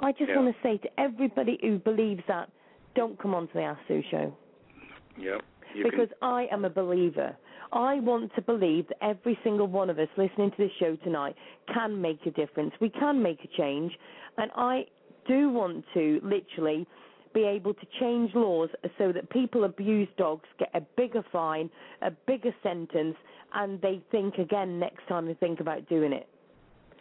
I 0.01 0.13
just 0.13 0.31
Yeah. 0.31 0.37
want 0.37 0.55
to 0.55 0.63
say 0.63 0.79
to 0.79 1.01
everybody 1.01 1.59
who 1.61 1.79
believes 1.79 2.23
that, 2.29 2.49
don't 2.95 3.21
come 3.21 3.35
on 3.35 3.47
to 3.49 3.55
the 3.55 3.63
Ask 3.63 3.81
Sue 3.89 4.03
show 4.11 4.35
Yep. 5.21 5.41
Because 5.85 6.09
can, 6.21 6.29
I 6.29 6.47
am 6.51 6.65
a 6.65 6.71
believer. 6.71 7.37
I 7.73 8.01
want 8.01 8.35
to 8.35 8.43
believe 8.43 8.89
that 8.89 8.97
every 9.03 9.39
single 9.45 9.67
one 9.67 9.91
of 9.91 9.99
us 9.99 10.09
listening 10.17 10.51
to 10.53 10.57
this 10.57 10.71
show 10.79 10.97
tonight 10.97 11.37
can 11.73 12.01
make 12.01 12.25
a 12.25 12.31
difference. 12.31 12.73
We 12.81 12.89
can 12.89 13.23
make 13.23 13.41
a 13.45 13.57
change, 13.57 13.93
and 14.39 14.51
I 14.57 14.87
do 15.27 15.51
want 15.51 15.85
to 15.95 16.21
literally 16.23 16.87
be 17.35 17.45
able 17.45 17.75
to 17.75 17.87
change 18.01 18.35
laws 18.35 18.71
so 18.97 19.13
that 19.13 19.29
people 19.29 19.65
abuse 19.65 20.09
dogs 20.17 20.49
get 20.59 20.71
a 20.73 20.81
bigger 20.97 21.23
fine, 21.31 21.69
a 22.01 22.11
bigger 22.11 22.55
sentence, 22.63 23.17
and 23.55 23.81
they 23.83 24.01
think 24.11 24.37
again 24.37 24.79
next 24.79 25.07
time 25.07 25.27
they 25.27 25.35
think 25.35 25.61
about 25.61 25.87
doing 25.91 26.13
it. 26.15 26.27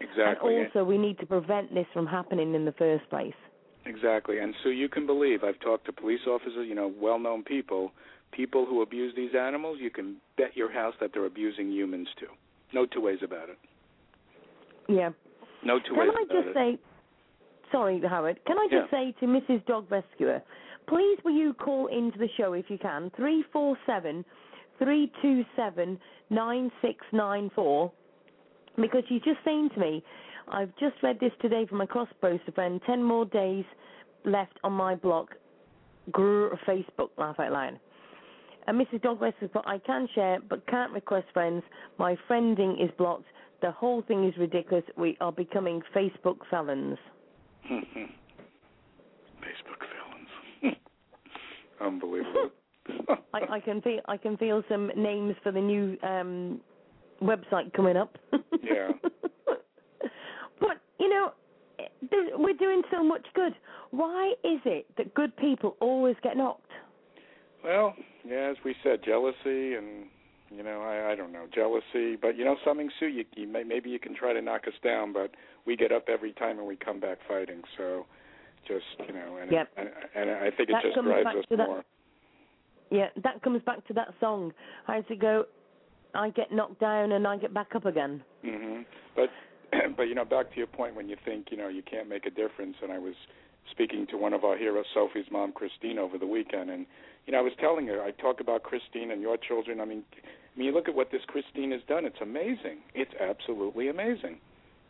exactly. 0.02 0.58
And 0.58 0.68
also, 0.68 0.84
we 0.84 0.98
need 0.98 1.18
to 1.20 1.26
prevent 1.26 1.74
this 1.74 1.86
from 1.94 2.06
happening 2.06 2.54
in 2.54 2.66
the 2.66 2.74
first 2.74 3.10
place. 3.10 3.34
Exactly. 3.88 4.40
And 4.40 4.54
so 4.64 4.70
you 4.70 4.90
can 4.90 5.06
believe 5.06 5.44
I've 5.44 5.60
talked 5.62 5.86
to 5.86 5.94
police 5.94 6.20
officers, 6.28 6.68
you 6.68 6.76
know, 6.76 6.92
well-known 7.00 7.44
people, 7.44 7.92
people 8.32 8.66
who 8.66 8.82
abuse 8.82 9.14
these 9.16 9.32
animals, 9.40 9.78
you 9.82 9.90
can 9.90 10.18
bet 10.38 10.56
your 10.56 10.72
house 10.72 10.94
that 11.00 11.12
they're 11.14 11.26
abusing 11.26 11.72
humans 11.72 12.08
too. 12.20 12.28
No 12.74 12.86
two 12.86 13.02
ways 13.02 13.20
about 13.24 13.50
it. 13.50 13.58
Yeah. 14.90 15.12
No 15.64 15.80
two 15.80 15.96
Can 15.96 16.00
ways 16.00 16.10
I 16.18 16.24
about 16.24 16.36
just 16.36 16.48
it. 16.50 16.54
say, 16.54 16.80
sorry, 17.72 18.02
Howard, 18.08 18.40
can 18.46 18.58
I 18.58 18.68
just 18.70 18.92
say 18.92 19.14
to 19.20 19.26
Mrs. 19.26 19.66
Dog 19.66 19.86
Rescuer, 19.90 20.42
please 20.88 21.18
will 21.24 21.32
you 21.32 21.54
call 21.54 21.88
into 21.88 22.18
the 22.18 22.28
show 22.38 22.54
if 22.54 22.66
you 22.70 22.78
can, 22.78 23.10
347 23.16 24.24
327 24.80 26.00
9694, 26.30 27.92
because 28.76 29.04
she's 29.10 29.22
just 29.24 29.40
saying 29.44 29.70
to 29.74 29.80
me, 29.80 30.04
I've 30.50 30.76
just 30.80 30.96
read 31.04 31.20
this 31.20 31.32
today 31.42 31.66
from 31.66 31.80
my 31.80 31.86
cross 31.86 32.08
poster 32.22 32.52
friend, 32.54 32.80
10 32.86 33.04
more 33.04 33.26
days 33.26 33.66
left 34.26 34.58
on 34.64 34.74
my 34.74 34.96
block. 34.96 35.36
grr 36.12 36.58
Facebook 36.68 37.10
laugh 37.18 37.40
out 37.40 37.52
loud. 37.52 37.80
And 38.68 38.80
Mrs. 38.80 39.02
Dogwest 39.02 39.38
I 39.66 39.78
can 39.80 40.08
share, 40.14 40.40
but 40.50 40.66
can't 40.68 40.92
request 40.92 41.28
friends. 41.34 41.64
My 41.98 42.18
friending 42.30 42.84
is 42.84 42.92
blocked. 42.98 43.26
The 43.62 43.72
whole 43.72 44.02
thing 44.04 44.26
is 44.26 44.38
ridiculous. 44.38 44.84
We 44.98 45.18
are 45.22 45.32
becoming 45.32 45.82
Facebook 45.96 46.38
felons. 46.50 46.98
Facebook 47.70 47.92
felons. 50.62 50.76
Unbelievable. 51.82 52.50
I, 53.34 53.56
I 53.56 53.60
can 53.60 53.82
feel 53.82 54.00
I 54.08 54.18
can 54.18 54.38
feel 54.38 54.64
some 54.70 54.92
names 54.96 55.36
for 55.44 55.52
the 55.52 55.60
new 55.60 55.98
um, 56.04 56.62
website 57.22 57.74
coming 57.74 57.98
up. 57.98 58.18
Yeah. 58.62 58.92
You 61.00 61.10
know, 61.10 61.32
we're 62.38 62.54
doing 62.54 62.82
so 62.92 63.04
much 63.04 63.26
good. 63.34 63.54
Why 63.92 64.34
is 64.44 64.60
it 64.66 64.86
that 64.98 65.14
good 65.14 65.36
people 65.38 65.76
always 65.80 66.16
get 66.24 66.38
knocked? 66.38 66.72
Well, 67.64 67.94
yeah, 68.26 68.50
as 68.52 68.58
we 68.64 68.76
said, 68.84 69.00
jealousy 69.04 69.76
and 69.76 70.06
you 70.50 70.64
know, 70.64 70.82
I 70.82 71.12
I 71.12 71.16
don't 71.16 71.32
know, 71.34 71.46
jealousy, 71.54 72.16
but 72.16 72.38
you 72.38 72.46
know, 72.46 72.56
something 72.66 72.90
Sue, 73.00 73.08
you, 73.08 73.26
you 73.36 73.48
may, 73.48 73.64
maybe 73.64 73.90
you 73.90 74.00
can 74.00 74.16
try 74.16 74.34
to 74.34 74.42
knock 74.42 74.68
us 74.68 74.74
down, 74.84 75.12
but 75.14 75.32
we 75.66 75.76
get 75.76 75.92
up 75.92 76.06
every 76.08 76.34
time 76.34 76.58
and 76.58 76.68
we 76.68 76.78
come 76.78 77.00
back 77.00 77.18
fighting. 77.28 77.62
So 77.78 78.06
just, 78.68 78.86
you 79.08 79.14
know, 79.14 79.38
and 79.42 79.52
Yep. 79.52 79.70
and, 79.78 79.90
and 80.16 80.30
I 80.32 80.50
think 80.52 80.70
it 80.70 80.74
That 80.74 80.84
just 80.84 80.96
drives 81.04 81.28
us 81.38 81.46
to 81.50 81.58
that- 81.58 81.68
more. 81.68 81.84
Yeah, 82.90 83.10
that 83.22 83.42
comes 83.42 83.62
back 83.64 83.86
to 83.88 83.94
that 83.96 84.14
song. 84.22 84.54
I 84.88 85.02
does 85.02 85.06
it 85.12 85.20
go? 85.20 85.46
I 86.16 86.30
get 86.30 86.54
knocked 86.54 86.80
down 86.80 87.12
and 87.12 87.28
I 87.28 87.36
get 87.38 87.54
back 87.54 87.76
up 87.76 87.86
again. 87.86 88.24
hmm 88.42 88.82
But 89.16 89.30
but 89.98 90.04
you 90.04 90.16
know, 90.16 90.26
back 90.26 90.52
to 90.52 90.58
your 90.58 90.68
point 90.68 90.96
when 90.96 91.10
you 91.10 91.16
think 91.26 91.48
you 91.52 91.58
know 91.58 91.68
you 91.68 91.82
can't 91.84 92.08
make 92.10 92.26
a 92.26 92.30
difference, 92.32 92.76
and 92.82 92.92
I 92.92 92.98
was 93.00 93.16
speaking 93.72 94.08
to 94.12 94.18
one 94.18 94.34
of 94.34 94.44
our 94.44 94.58
heroes, 94.58 94.86
Sophie's 94.94 95.26
mom, 95.32 95.52
Christine, 95.52 96.00
over 96.00 96.18
the 96.18 96.28
weekend, 96.28 96.70
and 96.70 96.86
you 97.26 97.34
know 97.34 97.40
I 97.40 97.42
was 97.42 97.54
telling 97.60 97.88
her 97.88 98.02
I 98.02 98.12
talk 98.12 98.40
about 98.40 98.64
Christine 98.64 99.12
and 99.12 99.22
your 99.22 99.38
children. 99.38 99.82
I 99.82 99.86
mean, 99.86 100.04
I 100.24 100.58
mean, 100.60 100.68
you 100.68 100.74
look 100.74 100.88
at 100.88 100.96
what 100.96 101.12
this 101.12 101.22
Christine 101.28 101.72
has 101.72 101.82
done. 101.88 102.06
It's 102.06 102.22
amazing. 102.22 102.80
It's 102.96 103.12
absolutely 103.20 103.90
amazing. 103.90 104.38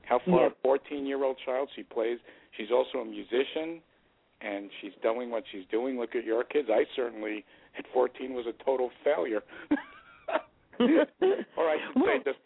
How 0.04 0.20
far 0.20 0.42
Yeah. 0.42 0.48
a 0.48 0.52
14 0.64 1.06
year 1.06 1.24
old 1.24 1.38
child 1.46 1.70
she 1.76 1.84
plays. 1.84 2.20
She's 2.56 2.72
also 2.72 3.00
a 3.00 3.06
musician, 3.06 3.82
and 4.42 4.70
she's 4.80 4.94
doing 5.02 5.30
what 5.32 5.44
she's 5.52 5.66
doing. 5.72 6.00
Look 6.00 6.16
at 6.16 6.24
your 6.24 6.44
kids. 6.44 6.70
I 6.72 6.86
certainly 6.96 7.44
at 7.78 7.86
14 7.94 8.34
was 8.34 8.46
a 8.48 8.54
total 8.64 8.90
failure. 9.04 9.44
or 10.80 11.66
I 11.70 11.78
should 11.86 11.96
say 11.96 12.02
Well- 12.02 12.20
just 12.24 12.40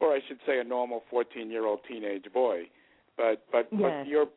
or 0.00 0.12
I 0.12 0.20
should 0.26 0.38
say 0.46 0.58
a 0.60 0.64
normal 0.64 1.02
14-year-old 1.12 1.80
teenage 1.88 2.26
boy. 2.32 2.68
But 3.16 3.44
but 3.52 3.68
Yeah. 3.72 4.02
but 4.02 4.08
your 4.08 4.28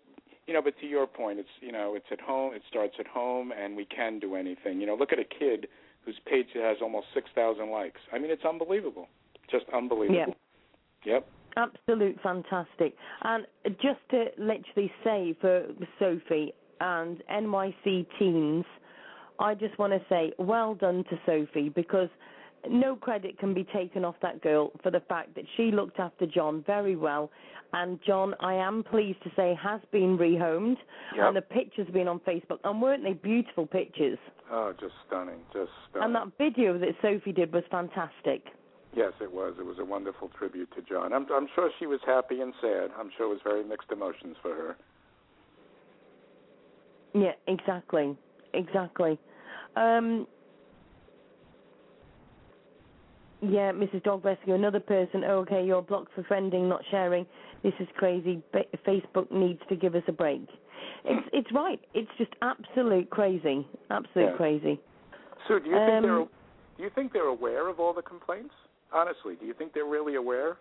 you 0.48 0.54
know, 0.54 0.62
but 0.62 0.78
to 0.80 0.88
your 0.88 1.08
point, 1.08 1.40
it's 1.40 1.50
you 1.62 1.72
know, 1.72 1.96
it's 1.96 2.12
at 2.12 2.20
home. 2.20 2.54
It 2.54 2.64
starts 2.68 2.96
at 3.00 3.08
home, 3.08 3.52
and 3.52 3.76
we 3.76 3.86
can 3.86 4.20
do 4.20 4.36
anything. 4.36 4.82
You 4.82 4.88
know, 4.88 4.96
look 4.96 5.14
at 5.14 5.20
a 5.20 5.24
kid 5.24 5.68
whose 6.06 6.20
page 6.26 6.48
has 6.54 6.78
almost 6.82 7.08
6,000 7.14 7.70
likes. 7.70 8.02
I 8.12 8.20
mean, 8.20 8.30
it's 8.30 8.44
unbelievable, 8.44 9.08
just 9.50 9.66
unbelievable. 9.74 10.36
Yep. 11.06 11.26
Absolute 11.56 12.20
fantastic. 12.22 12.96
And 13.22 13.46
just 13.82 14.00
to 14.10 14.26
literally 14.38 14.92
say 15.04 15.36
for 15.40 15.68
Sophie 16.00 16.54
and 16.82 17.22
NYC 17.32 18.06
teens, 18.20 18.66
I 19.40 19.54
just 19.54 19.78
want 19.78 19.94
to 19.94 20.02
say 20.10 20.34
well 20.40 20.76
done 20.76 21.04
to 21.10 21.20
Sophie 21.26 21.70
because 21.70 22.10
no 22.70 22.96
credit 22.96 23.38
can 23.40 23.54
be 23.54 23.64
taken 23.66 24.06
off 24.06 24.16
that 24.22 24.42
girl 24.42 24.72
for 24.82 24.92
the 24.92 25.02
fact 25.02 25.36
that 25.36 25.46
she 25.58 25.72
looked 25.72 26.00
after 26.00 26.26
John 26.26 26.64
very 26.66 26.96
well. 26.96 27.32
And 27.74 28.00
John, 28.06 28.36
I 28.40 28.54
am 28.54 28.84
pleased 28.84 29.24
to 29.24 29.32
say, 29.36 29.58
has 29.62 29.82
been 29.92 30.18
rehomed. 30.18 30.78
Yep. 31.16 31.26
And 31.26 31.36
the 31.36 31.42
pictures 31.42 31.88
have 31.88 31.94
been 31.94 32.08
on 32.08 32.20
Facebook. 32.20 32.60
And 32.64 32.82
weren't 32.82 33.04
they 33.04 33.14
beautiful 33.14 33.66
pictures? 33.66 34.20
Oh, 34.52 34.74
just 34.80 34.94
stunning, 35.08 35.40
just 35.52 35.72
stunning. 35.90 36.06
And 36.06 36.16
that 36.16 36.38
video 36.38 36.78
that 36.78 36.90
Sophie 37.02 37.32
did 37.32 37.52
was 37.52 37.64
fantastic. 37.72 38.44
Yes, 38.96 39.14
it 39.20 39.32
was. 39.32 39.56
It 39.60 39.66
was 39.66 39.80
a 39.80 39.86
wonderful 39.86 40.30
tribute 40.38 40.70
to 40.76 40.82
John. 40.84 41.14
I'm 41.14 41.26
I'm 41.34 41.48
sure 41.56 41.72
she 41.80 41.88
was 41.88 42.00
happy 42.06 42.42
and 42.42 42.54
sad. 42.62 42.92
I'm 42.98 43.10
sure 43.18 43.26
it 43.26 43.30
was 43.30 43.40
very 43.44 43.64
mixed 43.64 43.92
emotions 43.92 44.36
for 44.42 44.54
her. 44.54 44.76
Yeah, 47.16 47.32
exactly, 47.48 48.16
exactly. 48.54 49.18
Um, 49.76 50.28
yeah, 53.44 53.72
Mrs. 53.72 54.04
Dog 54.04 54.24
Rescue, 54.26 54.54
another 54.54 54.80
person. 54.80 55.24
Oh, 55.26 55.40
okay, 55.40 55.66
you're 55.66 55.82
blocked 55.82 56.14
for 56.14 56.24
friending, 56.24 56.68
not 56.70 56.82
sharing. 56.92 57.26
This 57.64 57.74
is 57.80 57.88
crazy. 57.96 58.42
Ba- 58.52 58.66
Facebook 58.86 59.32
needs 59.32 59.62
to 59.70 59.76
give 59.76 59.96
us 59.96 60.04
a 60.08 60.12
break. 60.12 60.48
It's 61.06 61.28
it's 61.34 61.52
right. 61.54 61.80
It's 61.94 62.10
just 62.18 62.32
absolute 62.42 63.10
crazy, 63.10 63.68
absolute 63.90 64.32
Yeah. 64.32 64.38
crazy. 64.38 64.80
Sue, 65.48 65.60
do 65.60 65.70
you 65.70 65.76
think 65.76 65.92
Um, 65.92 66.04
they're 66.04 66.28
do 66.78 66.84
you 66.84 66.90
think 66.90 67.14
they're 67.14 67.28
aware 67.28 67.68
of 67.68 67.80
all 67.80 67.94
the 67.94 68.02
complaints? 68.02 68.54
Honestly, 68.92 69.36
do 69.36 69.46
you 69.46 69.54
think 69.54 69.74
they're 69.74 69.86
really 69.86 70.16
aware? 70.16 70.58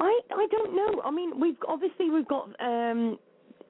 I 0.00 0.20
I 0.30 0.46
don't 0.50 0.74
know. 0.74 1.02
I 1.04 1.10
mean, 1.10 1.38
we've 1.38 1.56
obviously 1.68 2.10
we've 2.10 2.28
got 2.28 2.48
um, 2.60 3.18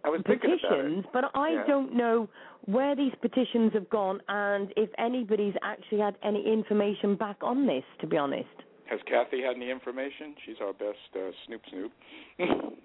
I 0.04 0.08
was 0.08 0.22
petitions, 0.24 1.04
but 1.12 1.30
I 1.34 1.50
Yeah. 1.50 1.64
don't 1.66 1.94
know 1.94 2.28
where 2.66 2.94
these 2.96 3.14
petitions 3.20 3.72
have 3.72 3.88
gone 3.88 4.20
and 4.28 4.72
if 4.76 4.90
anybody's 4.98 5.54
actually 5.62 5.98
had 5.98 6.16
any 6.22 6.44
information 6.44 7.14
back 7.14 7.36
on 7.42 7.66
this. 7.66 7.84
To 8.00 8.06
be 8.06 8.16
honest. 8.16 8.48
Has 8.86 9.00
Kathy 9.04 9.42
had 9.42 9.56
any 9.56 9.70
information? 9.70 10.34
She's 10.44 10.60
our 10.60 10.72
best 10.72 10.98
uh, 11.16 11.30
Snoop 11.46 11.62
Snoop. 11.70 11.92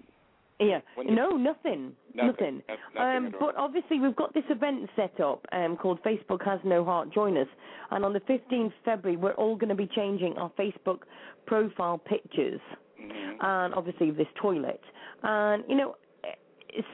Yeah. 0.60 0.80
You- 0.96 1.12
no, 1.14 1.36
nothing. 1.36 1.94
Nothing. 2.14 2.62
No- 2.68 2.74
nothing 2.94 3.26
Um, 3.26 3.34
but 3.38 3.54
obviously, 3.56 4.00
we've 4.00 4.16
got 4.16 4.34
this 4.34 4.42
event 4.50 4.90
set 4.96 5.20
up 5.20 5.46
um, 5.52 5.76
called 5.76 6.02
Facebook 6.02 6.44
Has 6.44 6.58
No 6.64 6.84
Heart. 6.84 7.10
Join 7.10 7.36
us. 7.36 7.46
And 7.92 8.04
on 8.04 8.12
the 8.12 8.18
15th 8.20 8.72
February, 8.84 9.16
we're 9.16 9.34
all 9.34 9.54
going 9.54 9.68
to 9.68 9.76
be 9.76 9.86
changing 9.86 10.36
our 10.36 10.50
Facebook 10.58 11.02
profile 11.46 11.98
pictures. 11.98 12.60
Mhm. 13.00 13.36
And 13.40 13.74
obviously, 13.74 14.10
this 14.10 14.26
toilet. 14.34 14.80
And, 15.22 15.62
you 15.68 15.76
know, 15.76 15.94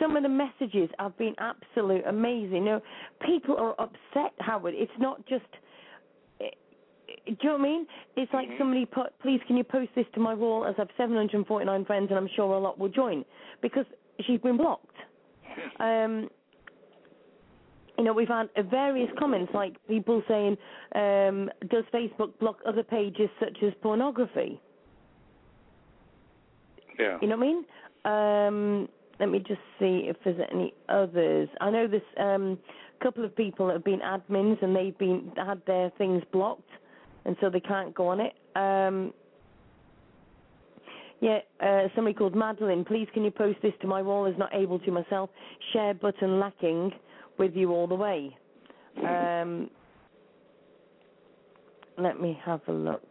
some 0.00 0.16
of 0.16 0.22
the 0.22 0.28
messages 0.28 0.88
have 0.98 1.16
been 1.18 1.34
absolute 1.38 2.04
amazing. 2.06 2.64
You 2.64 2.64
know, 2.64 2.82
people 3.26 3.56
are 3.56 3.74
upset, 3.80 4.32
Howard. 4.40 4.74
It's 4.76 4.92
not 4.98 5.24
just. 5.26 5.44
eh, 6.40 6.50
Do 7.26 7.30
you 7.30 7.36
know 7.44 7.52
what 7.52 7.60
I 7.60 7.62
mean? 7.62 7.86
It's 8.16 8.32
like 8.32 8.48
Mhm. 8.48 8.58
somebody 8.58 8.86
put, 8.86 9.18
please 9.20 9.40
can 9.46 9.56
you 9.56 9.64
post 9.64 9.90
this 9.94 10.06
to 10.14 10.20
my 10.20 10.34
wall 10.34 10.64
as 10.66 10.74
I've 10.78 10.90
749 10.96 11.84
friends 11.84 12.10
and 12.10 12.18
I'm 12.18 12.28
sure 12.28 12.54
a 12.54 12.58
lot 12.58 12.78
will 12.78 12.88
join 12.88 13.24
because 13.60 13.86
she's 14.20 14.40
been 14.40 14.56
blocked. 14.56 14.96
Um, 15.78 16.28
you 17.96 18.04
know, 18.04 18.12
we've 18.12 18.28
had 18.28 18.50
various 18.70 19.10
comments 19.18 19.52
like 19.54 19.76
people 19.86 20.22
saying, 20.26 20.56
um, 20.94 21.50
does 21.68 21.84
Facebook 21.92 22.36
block 22.38 22.60
other 22.66 22.82
pages 22.82 23.30
such 23.38 23.62
as 23.62 23.72
pornography? 23.82 24.60
Yeah. 26.98 27.18
You 27.20 27.28
know 27.28 27.36
what 27.36 27.44
I 27.44 27.46
mean? 27.46 27.64
Um, 28.82 28.88
let 29.20 29.28
me 29.28 29.38
just 29.38 29.60
see 29.78 30.06
if 30.08 30.16
there's 30.24 30.40
any 30.52 30.74
others. 30.88 31.48
I 31.60 31.70
know 31.70 31.86
there's 31.86 32.02
um, 32.18 32.58
a 33.00 33.04
couple 33.04 33.24
of 33.24 33.34
people 33.36 33.66
that 33.68 33.74
have 33.74 33.84
been 33.84 34.00
admins 34.00 34.62
and 34.62 34.74
they've 34.74 34.96
been 34.98 35.32
had 35.36 35.62
their 35.66 35.90
things 35.98 36.22
blocked, 36.32 36.70
and 37.24 37.36
so 37.40 37.50
they 37.50 37.60
can't 37.60 37.94
go 37.94 38.08
on 38.08 38.20
it. 38.20 38.34
Um, 38.56 39.12
yeah, 41.20 41.38
uh, 41.60 41.88
somebody 41.94 42.14
called 42.14 42.34
Madeline. 42.34 42.84
Please, 42.84 43.08
can 43.14 43.24
you 43.24 43.30
post 43.30 43.58
this 43.62 43.72
to 43.80 43.86
my 43.86 44.02
wall? 44.02 44.26
Is 44.26 44.36
not 44.38 44.54
able 44.54 44.78
to 44.80 44.90
myself. 44.90 45.30
Share 45.72 45.94
button 45.94 46.38
lacking. 46.38 46.92
With 47.36 47.56
you 47.56 47.72
all 47.72 47.88
the 47.88 47.96
way. 47.96 48.36
Um, 49.04 49.68
let 51.98 52.20
me 52.20 52.38
have 52.44 52.60
a 52.68 52.72
look. 52.72 53.02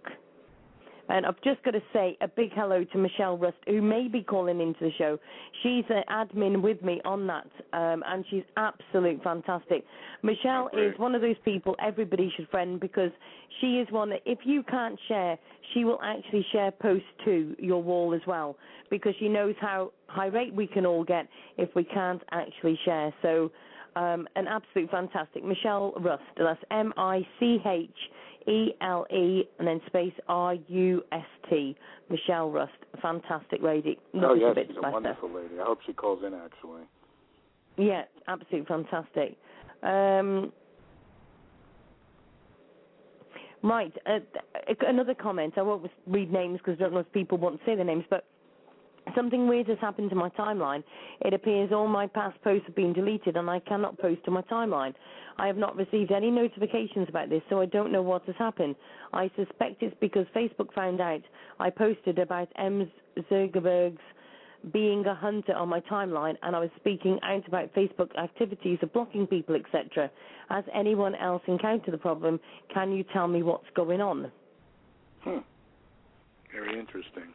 And 1.09 1.25
I've 1.25 1.41
just 1.43 1.61
got 1.63 1.71
to 1.71 1.81
say 1.91 2.17
a 2.21 2.27
big 2.27 2.51
hello 2.55 2.84
to 2.84 2.97
Michelle 2.97 3.38
Rust, 3.38 3.57
who 3.67 3.81
may 3.81 4.07
be 4.07 4.23
calling 4.23 4.61
into 4.61 4.80
the 4.81 4.91
show. 4.97 5.19
She's 5.61 5.84
an 5.89 6.03
admin 6.09 6.61
with 6.61 6.81
me 6.81 7.01
on 7.03 7.27
that, 7.27 7.47
um, 7.73 8.03
and 8.07 8.23
she's 8.30 8.43
absolute 8.55 9.21
fantastic. 9.21 9.84
Michelle 10.21 10.69
is 10.73 10.97
one 10.97 11.13
of 11.13 11.21
those 11.21 11.35
people 11.43 11.75
everybody 11.85 12.31
should 12.35 12.47
friend 12.49 12.80
because 12.80 13.11
she 13.59 13.80
is 13.80 13.91
one 13.91 14.09
that 14.11 14.21
if 14.25 14.39
you 14.45 14.63
can't 14.63 14.97
share, 15.07 15.38
she 15.73 15.84
will 15.84 15.99
actually 16.01 16.45
share 16.51 16.71
posts 16.71 17.07
to 17.25 17.55
your 17.59 17.84
wall 17.84 18.13
as 18.13 18.21
well 18.25 18.55
because 18.89 19.13
she 19.19 19.27
knows 19.27 19.55
how 19.59 19.91
irate 20.17 20.53
we 20.53 20.67
can 20.67 20.85
all 20.85 21.03
get 21.03 21.27
if 21.57 21.69
we 21.75 21.84
can't 21.84 22.21
actually 22.31 22.80
share. 22.85 23.13
So, 23.21 23.51
um, 23.95 24.27
an 24.35 24.47
absolute 24.47 24.89
fantastic 24.89 25.43
Michelle 25.43 25.93
Rust. 25.99 26.23
That's 26.38 26.59
M 26.71 26.93
I 26.97 27.27
C 27.39 27.59
H 27.65 27.89
E 28.48 28.74
L 28.82 29.06
E 29.11 29.44
and 29.60 29.68
then 29.68 29.82
space 29.88 30.14
R 30.28 30.56
U 30.68 31.03
S 31.11 31.26
T. 31.49 31.76
Michelle 32.10 32.49
Rust, 32.49 32.74
fantastic 33.02 33.61
lady. 33.61 33.98
Oh 34.15 34.34
yes, 34.34 34.56
she's 34.68 34.78
a 34.78 34.86
her. 34.86 34.91
wonderful 34.91 35.30
lady. 35.30 35.60
I 35.60 35.64
hope 35.64 35.80
she 35.86 35.94
calls 35.94 36.24
in 36.26 36.34
actually. 36.34 36.84
Yeah, 37.78 38.03
absolutely 38.28 38.68
fantastic. 38.68 39.38
Um, 39.82 40.52
right, 43.64 43.94
uh, 44.06 44.20
another 44.88 45.15
comment. 45.15 45.53
I 45.57 45.61
won't 45.61 45.90
read 46.07 46.32
names 46.32 46.60
because 46.60 46.80
I 46.80 46.84
don't 46.84 46.94
know 46.94 46.99
if 46.99 47.11
people 47.11 47.38
want 47.38 47.60
to 47.60 47.65
say 47.65 47.76
their 47.76 47.86
names, 47.86 48.06
but 48.10 48.26
Something 49.15 49.48
weird 49.48 49.68
has 49.68 49.77
happened 49.80 50.10
to 50.10 50.15
my 50.15 50.30
timeline. 50.30 50.84
It 51.22 51.34
appears 51.34 51.72
all 51.72 51.88
my 51.88 52.07
past 52.07 52.41
posts 52.44 52.65
have 52.65 52.76
been 52.76 52.94
deleted 52.94 53.38
and 53.38 53.49
I 53.49 53.60
cannot 53.60 53.99
post 53.99 54.23
to 54.26 54.31
my 54.31 54.41
timeline. 54.44 54.94
I 55.38 55.48
have 55.48 55.57
not 55.57 55.76
received 55.76 56.11
any 56.11 56.30
notifications 56.31 57.07
about 57.10 57.30
this, 57.30 57.41
so 57.49 57.60
I 57.60 57.65
don't 57.65 57.91
know 57.91 58.02
what 58.02 58.23
has 58.26 58.35
happened. 58.38 58.76
I 59.14 59.30
suspect 59.35 59.81
it's 59.81 59.95
because 59.99 60.26
Facebook 60.35 60.73
found 60.73 61.02
out 61.02 61.22
I 61.60 61.69
posted 61.69 62.19
about 62.19 62.49
M. 62.57 62.90
Zuckerberg's 63.31 64.02
being 64.72 65.06
a 65.06 65.15
hunter 65.15 65.53
on 65.53 65.68
my 65.68 65.81
timeline 65.81 66.35
and 66.41 66.56
I 66.56 66.60
was 66.60 66.69
speaking 66.77 67.19
out 67.23 67.48
about 67.48 67.73
Facebook 67.73 68.15
activities 68.18 68.80
of 68.81 68.94
blocking 68.94 69.27
people, 69.27 69.56
etc. 69.56 70.10
Has 70.49 70.64
anyone 70.73 71.15
else 71.15 71.41
encountered 71.48 71.94
the 71.94 71.98
problem? 71.98 72.40
Can 72.73 72.91
you 72.91 73.03
tell 73.11 73.27
me 73.27 73.44
what's 73.44 73.69
going 73.76 74.02
on? 74.02 74.31
Hmm. 75.22 75.40
Very 76.52 76.80
interesting. 76.80 77.34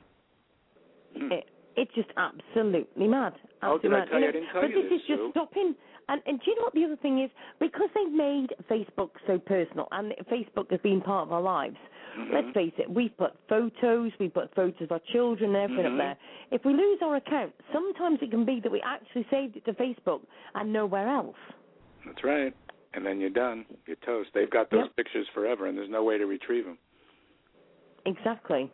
Hmm. 1.16 1.32
It, 1.32 1.44
it's 1.78 1.94
just 1.94 2.10
absolutely 2.16 3.06
mad. 3.08 3.34
Absolutely 3.62 3.90
mad. 3.90 4.08
You, 4.10 4.16
I 4.16 4.20
didn't 4.20 4.48
tell 4.52 4.62
but 4.62 4.68
this, 4.68 4.84
this 4.90 5.00
is 5.00 5.06
just 5.08 5.22
stopping. 5.30 5.74
And, 6.10 6.22
and 6.26 6.40
do 6.40 6.50
you 6.50 6.56
know 6.56 6.62
what 6.62 6.74
the 6.74 6.84
other 6.84 6.96
thing 6.96 7.22
is? 7.22 7.30
Because 7.60 7.88
they've 7.94 8.12
made 8.12 8.48
Facebook 8.70 9.10
so 9.26 9.38
personal, 9.38 9.88
and 9.92 10.14
Facebook 10.32 10.70
has 10.70 10.80
been 10.80 11.00
part 11.02 11.26
of 11.26 11.32
our 11.32 11.42
lives. 11.42 11.76
Mm-hmm. 12.18 12.34
Let's 12.34 12.54
face 12.54 12.72
it, 12.78 12.90
we've 12.90 13.16
put 13.18 13.32
photos, 13.48 14.10
we 14.18 14.28
put 14.28 14.54
photos 14.54 14.80
of 14.80 14.92
our 14.92 15.00
children 15.12 15.54
everything 15.54 15.84
Mhm. 15.84 15.92
up 15.92 15.98
there. 15.98 16.16
If 16.50 16.64
we 16.64 16.72
lose 16.72 16.98
our 17.02 17.16
account, 17.16 17.52
sometimes 17.72 18.18
it 18.22 18.30
can 18.30 18.44
be 18.46 18.58
that 18.60 18.72
we 18.72 18.80
actually 18.80 19.26
saved 19.30 19.56
it 19.56 19.64
to 19.66 19.74
Facebook 19.74 20.22
and 20.54 20.72
nowhere 20.72 21.06
else. 21.08 21.36
That's 22.06 22.24
right. 22.24 22.54
And 22.94 23.04
then 23.04 23.20
you're 23.20 23.28
done. 23.28 23.66
You're 23.86 23.96
toast. 23.96 24.30
They've 24.32 24.48
got 24.50 24.70
those 24.70 24.86
Yep. 24.86 24.96
pictures 24.96 25.28
forever, 25.34 25.66
and 25.66 25.76
there's 25.76 25.90
no 25.90 26.02
way 26.02 26.16
to 26.16 26.24
retrieve 26.26 26.64
them. 26.64 26.78
Exactly. 28.06 28.70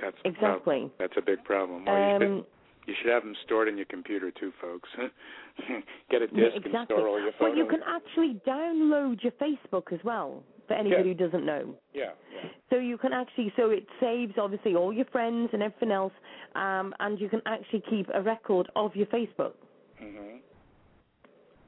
That's. 0.00 0.16
Exactly. 0.24 0.90
That's 0.98 1.14
a 1.16 1.22
big 1.22 1.42
problem. 1.44 1.84
Well, 1.84 1.96
you, 1.98 2.18
should, 2.18 2.26
Um, 2.26 2.46
you 2.86 2.94
should 3.00 3.10
have 3.10 3.22
them 3.22 3.34
stored 3.44 3.68
in 3.68 3.76
your 3.76 3.86
computer 3.86 4.30
too, 4.30 4.52
folks. 4.60 4.88
Get 6.10 6.22
a 6.22 6.28
yeah, 6.32 6.44
disk 6.44 6.56
and 6.56 6.66
exactly. 6.66 6.96
store 6.96 7.08
all 7.08 7.20
your 7.20 7.32
photos. 7.32 7.40
Well, 7.40 7.56
you 7.56 7.66
can 7.66 7.80
actually 7.86 8.40
download 8.46 9.22
your 9.22 9.32
Facebook 9.32 9.92
as 9.92 10.00
well. 10.04 10.42
For 10.68 10.74
anybody 10.74 11.10
Yeah. 11.10 11.14
who 11.14 11.30
doesn't 11.30 11.46
know. 11.46 11.76
Yeah. 11.94 12.10
yeah. 12.34 12.50
So 12.70 12.76
you 12.76 12.98
can 12.98 13.12
actually, 13.12 13.52
so 13.56 13.70
it 13.70 13.86
saves 14.00 14.34
obviously 14.36 14.74
all 14.74 14.92
your 14.92 15.04
friends 15.06 15.50
and 15.52 15.62
everything 15.62 15.92
else, 15.92 16.12
um, 16.56 16.92
and 16.98 17.20
you 17.20 17.28
can 17.28 17.40
actually 17.46 17.84
keep 17.88 18.08
a 18.12 18.20
record 18.20 18.68
of 18.74 18.96
your 18.96 19.06
Facebook, 19.06 19.52
Mhm. 20.02 20.40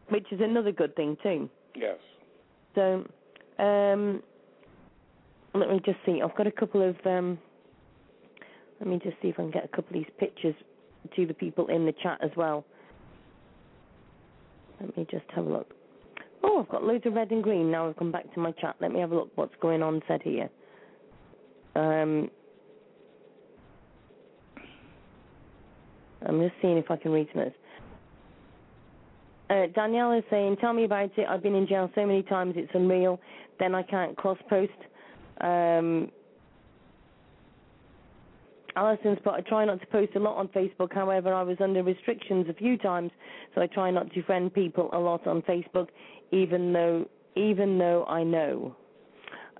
which 0.08 0.26
is 0.32 0.40
another 0.40 0.72
good 0.72 0.96
thing 0.96 1.16
too. 1.22 1.48
Yes. 1.76 1.98
So, 2.74 3.04
um, 3.60 4.20
let 5.54 5.70
me 5.70 5.78
just 5.84 5.98
see. 6.04 6.20
I've 6.20 6.34
got 6.34 6.48
a 6.48 6.52
couple 6.52 6.82
of. 6.82 6.96
Um, 7.06 7.38
let 8.80 8.88
me 8.88 9.00
just 9.02 9.16
see 9.20 9.28
if 9.28 9.34
I 9.38 9.42
can 9.42 9.50
get 9.50 9.64
a 9.64 9.68
couple 9.68 9.88
of 9.88 10.04
these 10.04 10.12
pictures 10.18 10.54
to 11.16 11.26
the 11.26 11.34
people 11.34 11.66
in 11.68 11.86
the 11.86 11.94
chat 12.02 12.18
as 12.22 12.30
well. 12.36 12.64
Let 14.80 14.96
me 14.96 15.06
just 15.10 15.24
have 15.34 15.46
a 15.46 15.48
look. 15.48 15.74
Oh, 16.42 16.60
I've 16.60 16.68
got 16.68 16.84
loads 16.84 17.04
of 17.06 17.14
red 17.14 17.30
and 17.30 17.42
green. 17.42 17.70
Now 17.70 17.88
I've 17.88 17.96
come 17.96 18.12
back 18.12 18.32
to 18.34 18.40
my 18.40 18.52
chat. 18.52 18.76
Let 18.80 18.92
me 18.92 19.00
have 19.00 19.10
a 19.10 19.16
look. 19.16 19.32
What's 19.34 19.54
going 19.60 19.82
on? 19.82 20.00
Said 20.06 20.22
here. 20.22 20.48
Um, 21.74 22.30
I'm 26.26 26.40
just 26.40 26.54
seeing 26.62 26.78
if 26.78 26.90
I 26.90 26.96
can 26.96 27.12
read 27.12 27.28
some 27.32 27.42
of 27.42 27.48
this. 27.48 27.54
Uh, 29.50 29.66
Danielle 29.74 30.12
is 30.12 30.24
saying, 30.30 30.56
"Tell 30.60 30.72
me 30.72 30.84
about 30.84 31.10
it. 31.16 31.26
I've 31.28 31.42
been 31.42 31.54
in 31.54 31.66
jail 31.66 31.90
so 31.94 32.04
many 32.06 32.22
times, 32.22 32.54
it's 32.56 32.70
unreal. 32.74 33.20
Then 33.58 33.74
I 33.74 33.82
can't 33.82 34.16
cross 34.16 34.38
post." 34.48 34.72
Um, 35.40 36.10
Alison's 38.78 39.18
put, 39.24 39.34
"I 39.34 39.40
try 39.40 39.64
not 39.64 39.80
to 39.80 39.86
post 39.88 40.14
a 40.14 40.20
lot 40.20 40.36
on 40.36 40.48
Facebook. 40.48 40.92
However, 40.92 41.34
I 41.34 41.42
was 41.42 41.60
under 41.60 41.82
restrictions 41.82 42.48
a 42.48 42.54
few 42.54 42.78
times, 42.78 43.10
so 43.54 43.60
I 43.60 43.66
try 43.66 43.90
not 43.90 44.12
to 44.12 44.22
friend 44.22 44.54
people 44.54 44.88
a 44.92 44.98
lot 44.98 45.26
on 45.26 45.42
Facebook, 45.42 45.88
even 46.30 46.72
though 46.72 47.06
even 47.34 47.78
though 47.78 48.04
I 48.06 48.22
know." 48.22 48.76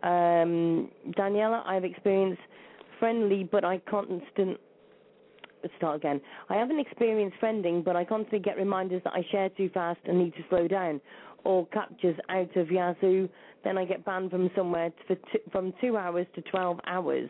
Um, 0.03 0.91
Daniela, 1.19 1.67
I've 1.67 1.85
experienced 1.85 2.43
friendly, 3.01 3.43
but 3.43 3.65
I 3.65 3.79
constant 3.79 4.61
Let's 5.63 5.75
start 5.77 5.97
again. 5.97 6.21
I 6.49 6.55
haven't 6.55 6.79
experienced 6.79 7.37
friending, 7.41 7.83
but 7.83 7.97
I 7.97 8.05
constantly 8.05 8.39
get 8.39 8.57
reminders 8.57 9.03
that 9.03 9.13
I 9.13 9.23
share 9.33 9.49
too 9.49 9.69
fast 9.71 9.99
and 10.05 10.17
need 10.17 10.33
to 10.37 10.45
slow 10.49 10.69
down, 10.69 11.01
or 11.43 11.67
captchas 11.67 12.17
out 12.29 12.55
of 12.57 12.71
Yazoo. 12.71 13.29
Then 13.65 13.77
I 13.77 13.85
get 13.85 14.05
banned 14.05 14.31
from 14.31 14.51
somewhere 14.55 14.93
for 15.09 15.17
from 15.51 15.73
two 15.81 15.97
hours 15.97 16.27
to 16.37 16.43
12 16.43 16.79
hours. 16.87 17.29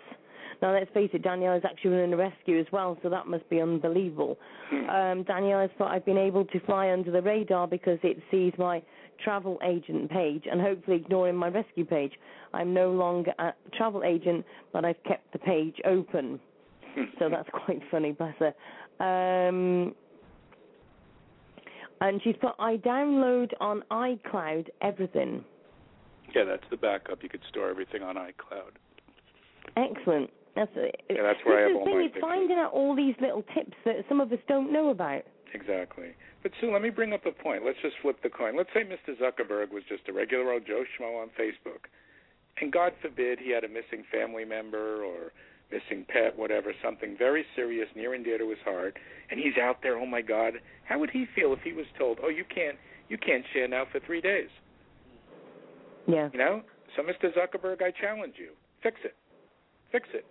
Now, 0.61 0.73
let's 0.73 0.91
face 0.93 1.11
it, 1.13 1.23
Danielle 1.23 1.57
is 1.57 1.63
actually 1.65 1.93
running 1.93 2.13
a 2.13 2.17
rescue 2.17 2.59
as 2.59 2.67
well, 2.73 2.99
so 3.03 3.09
that 3.09 3.27
must 3.27 3.49
be 3.49 3.61
unbelievable. 3.61 4.39
Um, 4.73 5.23
Danielle 5.23 5.61
has 5.61 5.71
thought 5.79 5.93
I've 5.93 6.05
been 6.05 6.19
able 6.19 6.45
to 6.47 6.61
fly 6.61 6.91
under 6.91 7.11
the 7.11 7.23
radar 7.23 7.69
because 7.69 7.99
it 8.03 8.21
sees 8.31 8.53
my 8.59 8.83
travel 9.23 9.59
agent 9.65 10.11
page 10.11 10.45
and 10.51 10.61
hopefully 10.61 10.97
ignoring 10.97 11.37
my 11.37 11.49
rescue 11.49 11.85
page. 11.85 12.13
I'm 12.53 12.75
no 12.75 12.91
longer 12.91 13.33
a 13.39 13.53
travel 13.77 14.03
agent, 14.05 14.45
but 14.73 14.85
I've 14.85 15.03
kept 15.05 15.33
the 15.33 15.39
page 15.39 15.77
open 15.85 16.41
so 17.19 17.29
that's 17.31 17.49
quite 17.53 17.81
funny, 17.91 18.13
bless 18.13 18.35
her. 18.39 18.55
Um, 19.01 19.95
and 22.01 22.21
she's 22.23 22.37
put, 22.41 22.53
I 22.59 22.77
download 22.77 23.53
on 23.61 23.83
iCloud 23.91 24.69
everything. 24.83 25.45
Yeah, 26.35 26.45
that's 26.45 26.65
the 26.71 26.77
backup. 26.77 27.23
You 27.23 27.29
could 27.29 27.43
store 27.49 27.71
everything 27.71 28.03
on 28.03 28.17
iCloud. 28.17 28.73
Excellent. 29.77 30.31
That's 30.59 30.75
it. 30.75 31.03
Yeah, 31.09 31.23
that's 31.23 31.39
where 31.47 31.63
I 31.63 31.69
have 31.71 31.79
all 31.79 31.85
the 31.87 31.91
my 31.93 31.99
thing, 31.99 32.07
is 32.07 32.13
pictures. 32.19 32.27
finding 32.27 32.59
out 32.59 32.73
all 32.73 32.97
these 32.97 33.15
little 33.23 33.47
tips 33.55 33.79
that 33.85 34.03
some 34.09 34.21
of 34.21 34.33
us 34.33 34.43
don't 34.49 34.73
know 34.73 34.91
about. 34.91 35.23
Exactly. 35.55 36.19
But 36.43 36.51
Sue, 36.61 36.73
let 36.73 36.83
me 36.83 36.91
bring 36.91 37.13
up 37.13 37.27
a 37.27 37.31
point. 37.31 37.65
Let's 37.65 37.79
just 37.81 37.95
flip 38.03 38.19
the 38.25 38.29
coin. 38.29 38.57
Let's 38.57 38.71
say 38.75 38.83
Mr. 38.83 39.15
Zuckerberg 39.23 39.71
was 39.71 39.85
just 39.89 40.03
a 40.09 40.13
regular 40.13 40.51
old 40.51 40.67
Joe 40.67 40.83
Schmo 40.99 41.23
on 41.23 41.29
Facebook, 41.39 41.87
and 42.61 42.73
God 42.73 42.93
forbid 43.01 43.39
he 43.39 43.53
had 43.53 43.63
a 43.63 43.69
missing 43.69 44.03
family 44.11 44.45
member 44.45 45.05
or 45.05 45.31
missing 45.71 46.05
pet, 46.09 46.37
whatever, 46.37 46.73
something 46.83 47.15
very 47.17 47.45
serious, 47.55 47.87
near 47.95 48.15
and 48.15 48.25
dear 48.25 48.39
to 48.39 48.51
his 48.51 48.59
heart, 48.65 48.99
and 49.31 49.39
he's 49.39 49.57
out 49.63 49.79
there. 49.81 49.97
Oh 49.97 50.07
my 50.07 50.23
God, 50.23 50.55
how 50.89 50.99
would 50.99 51.11
he 51.11 51.27
feel 51.37 51.53
if 51.53 51.61
he 51.63 51.73
was 51.73 51.87
told, 51.97 52.19
"Oh, 52.21 52.31
you 52.31 52.45
can't, 52.53 52.77
you 53.09 53.17
can't 53.17 53.45
share 53.55 53.69
now 53.69 53.85
for 53.93 54.01
three 54.01 54.21
days"? 54.21 54.51
Yeah. 56.09 56.31
You 56.33 56.39
know. 56.39 56.63
So, 56.97 57.03
Mr. 57.03 57.31
Zuckerberg, 57.33 57.81
I 57.81 57.93
challenge 57.93 58.35
you: 58.39 58.51
fix 58.83 58.97
it, 59.05 59.15
fix 59.93 60.09
it. 60.15 60.27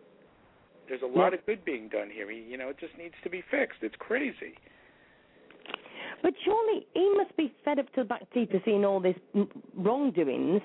There's 0.88 1.01
a 1.01 1.05
lot 1.07 1.34
Yeah. 1.34 1.39
of 1.39 1.45
good 1.45 1.65
being 1.65 1.89
done 1.89 2.09
here. 2.09 2.31
You 2.31 2.57
know, 2.57 2.69
it 2.69 2.77
just 2.77 2.97
needs 2.97 3.15
to 3.23 3.30
be 3.30 3.41
fixed. 3.41 3.84
It's 3.84 3.95
crazy. 3.97 4.55
But 6.22 6.34
surely 6.43 6.88
he 6.93 7.09
must 7.15 7.35
be 7.38 7.49
fed 7.64 7.80
up 7.80 7.91
to 7.93 8.01
the 8.01 8.05
back 8.05 8.30
teeth 8.34 8.53
of 8.53 8.64
seeing 8.64 8.84
all 8.84 8.99
this 8.99 9.18
wrongdoings. 9.76 10.61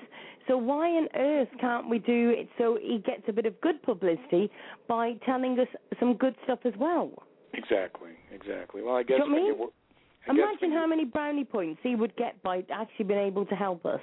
So 0.47 0.57
why 0.57 0.89
on 0.89 1.07
earth 1.15 1.49
can't 1.59 1.89
we 1.89 1.99
do 1.99 2.31
it 2.31 2.49
so 2.57 2.77
he 2.81 2.97
gets 2.99 3.27
a 3.27 3.33
bit 3.33 3.45
of 3.45 3.59
good 3.61 3.81
publicity 3.83 4.51
by 4.87 5.13
telling 5.25 5.59
us 5.59 5.67
some 5.99 6.15
good 6.15 6.35
stuff 6.43 6.59
as 6.65 6.75
well? 6.77 7.11
Exactly, 7.53 8.11
exactly. 8.31 8.81
Well, 8.81 8.95
I 8.95 9.03
guess 9.03 9.19
Do 9.19 9.25
you 9.25 9.29
know 9.29 9.37
I 9.37 9.41
mean? 9.41 9.69
I 10.27 10.31
Imagine 10.31 10.71
how 10.71 10.87
many 10.87 11.05
brownie 11.05 11.43
points 11.45 11.81
he 11.83 11.95
would 11.95 12.15
get 12.15 12.41
by 12.43 12.63
actually 12.71 13.05
being 13.05 13.19
able 13.19 13.45
to 13.45 13.55
help 13.55 13.85
us. 13.85 14.01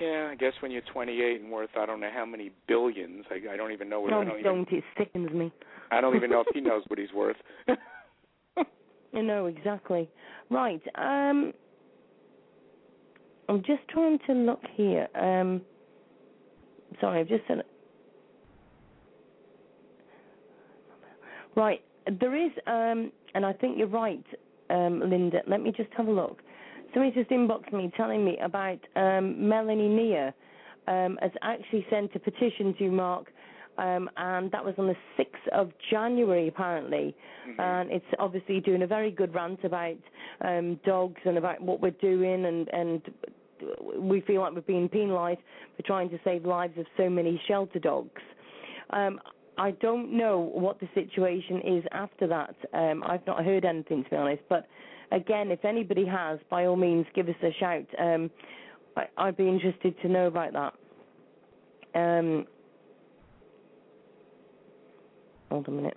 Yeah, 0.00 0.28
I 0.32 0.34
guess 0.34 0.52
when 0.60 0.70
you're 0.70 0.82
28 0.92 1.40
and 1.40 1.50
worth 1.50 1.70
I 1.78 1.86
don't 1.86 2.00
know 2.00 2.10
how 2.12 2.26
many 2.26 2.50
billions. 2.66 3.24
I, 3.30 3.54
I 3.54 3.56
don't 3.56 3.72
even 3.72 3.88
know 3.88 4.00
what 4.00 4.12
I 4.12 4.18
No, 4.18 4.24
don't 4.24 4.40
even 4.40 4.42
don't. 4.42 4.72
It 4.72 4.84
sickens 4.98 5.30
me. 5.32 5.52
I 5.90 6.00
don't 6.00 6.16
even 6.16 6.30
know 6.30 6.40
if 6.40 6.48
he 6.52 6.60
knows 6.62 6.82
what 6.88 6.98
he's 6.98 7.12
worth. 7.12 7.36
You 9.12 9.22
know 9.22 9.46
exactly. 9.46 10.10
Right. 10.50 10.82
Um, 10.96 11.52
I'm 13.48 13.60
just 13.60 13.86
trying 13.88 14.18
to 14.26 14.32
look 14.32 14.60
here. 14.74 15.06
Um, 15.14 15.62
sorry, 17.00 17.20
I've 17.20 17.28
just 17.28 17.44
said. 17.46 17.62
Right. 21.54 21.80
There 22.20 22.34
is, 22.34 22.50
um, 22.66 23.12
and 23.34 23.46
I 23.46 23.52
think 23.52 23.78
you're 23.78 23.86
right, 23.86 24.24
um, 24.68 25.00
Linda. 25.08 25.42
Let 25.46 25.62
me 25.62 25.72
just 25.74 25.90
have 25.96 26.08
a 26.08 26.10
look. 26.10 26.42
Somebody 26.94 27.12
just 27.12 27.30
inboxed 27.30 27.72
me 27.72 27.92
telling 27.96 28.24
me 28.24 28.38
about 28.42 28.78
um, 28.94 29.48
Melanie 29.48 29.88
Nia 29.88 30.32
um, 30.86 31.18
has 31.20 31.32
actually 31.42 31.84
sent 31.90 32.14
a 32.14 32.20
petition 32.20 32.74
to 32.78 32.90
Mark, 32.90 33.32
um, 33.78 34.08
and 34.16 34.52
that 34.52 34.64
was 34.64 34.74
on 34.78 34.86
the 34.86 34.96
6th 35.18 35.48
of 35.52 35.72
January 35.90 36.46
apparently. 36.46 37.16
Mm-hmm. 37.48 37.60
And 37.60 37.90
it's 37.90 38.06
obviously 38.20 38.60
doing 38.60 38.82
a 38.82 38.86
very 38.86 39.10
good 39.10 39.34
rant 39.34 39.64
about 39.64 39.96
um, 40.42 40.78
dogs 40.86 41.20
and 41.24 41.36
about 41.36 41.60
what 41.60 41.80
we're 41.80 41.90
doing, 41.90 42.46
and 42.46 42.68
and 42.68 43.02
we 43.98 44.20
feel 44.20 44.42
like 44.42 44.54
we're 44.54 44.60
being 44.60 44.88
penalised 44.88 45.40
for 45.76 45.82
trying 45.82 46.10
to 46.10 46.18
save 46.24 46.44
lives 46.44 46.78
of 46.78 46.86
so 46.96 47.08
many 47.08 47.40
shelter 47.48 47.78
dogs. 47.78 48.22
Um, 48.90 49.20
I 49.56 49.70
don't 49.72 50.16
know 50.16 50.50
what 50.52 50.80
the 50.80 50.88
situation 50.94 51.60
is 51.64 51.84
after 51.92 52.26
that. 52.28 52.54
Um, 52.72 53.02
I've 53.06 53.26
not 53.26 53.44
heard 53.44 53.64
anything 53.64 54.04
to 54.04 54.10
be 54.10 54.16
honest, 54.16 54.42
but 54.48 54.66
again, 55.12 55.50
if 55.50 55.64
anybody 55.64 56.04
has, 56.06 56.38
by 56.50 56.66
all 56.66 56.76
means, 56.76 57.06
give 57.14 57.28
us 57.28 57.34
a 57.42 57.52
shout. 57.58 57.86
Um, 57.98 58.30
I, 58.96 59.06
I'd 59.16 59.36
be 59.36 59.48
interested 59.48 59.94
to 60.02 60.08
know 60.08 60.26
about 60.26 60.52
that. 60.52 60.74
Um, 61.98 62.46
hold 65.50 65.68
a 65.68 65.70
minute. 65.70 65.96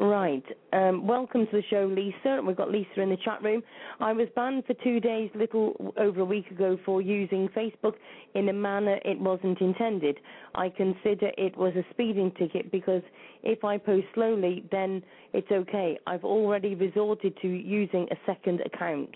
Right. 0.00 0.42
Um, 0.72 1.06
welcome 1.06 1.44
to 1.44 1.52
the 1.52 1.62
show, 1.68 1.84
Lisa. 1.84 2.40
We've 2.42 2.56
got 2.56 2.70
Lisa 2.70 3.02
in 3.02 3.10
the 3.10 3.18
chat 3.22 3.42
room. 3.42 3.62
I 4.00 4.14
was 4.14 4.28
banned 4.34 4.64
for 4.64 4.72
two 4.82 4.98
days, 4.98 5.28
little 5.34 5.92
over 5.98 6.20
a 6.20 6.24
week 6.24 6.50
ago, 6.50 6.78
for 6.86 7.02
using 7.02 7.50
Facebook 7.50 7.96
in 8.34 8.48
a 8.48 8.52
manner 8.54 8.98
it 9.04 9.20
wasn't 9.20 9.60
intended. 9.60 10.16
I 10.54 10.70
consider 10.70 11.32
it 11.36 11.54
was 11.54 11.74
a 11.76 11.84
speeding 11.90 12.32
ticket 12.38 12.72
because 12.72 13.02
if 13.42 13.62
I 13.62 13.76
post 13.76 14.06
slowly, 14.14 14.64
then 14.72 15.02
it's 15.34 15.50
okay. 15.52 15.98
I've 16.06 16.24
already 16.24 16.74
resorted 16.74 17.36
to 17.42 17.48
using 17.48 18.08
a 18.10 18.16
second 18.24 18.62
account. 18.62 19.14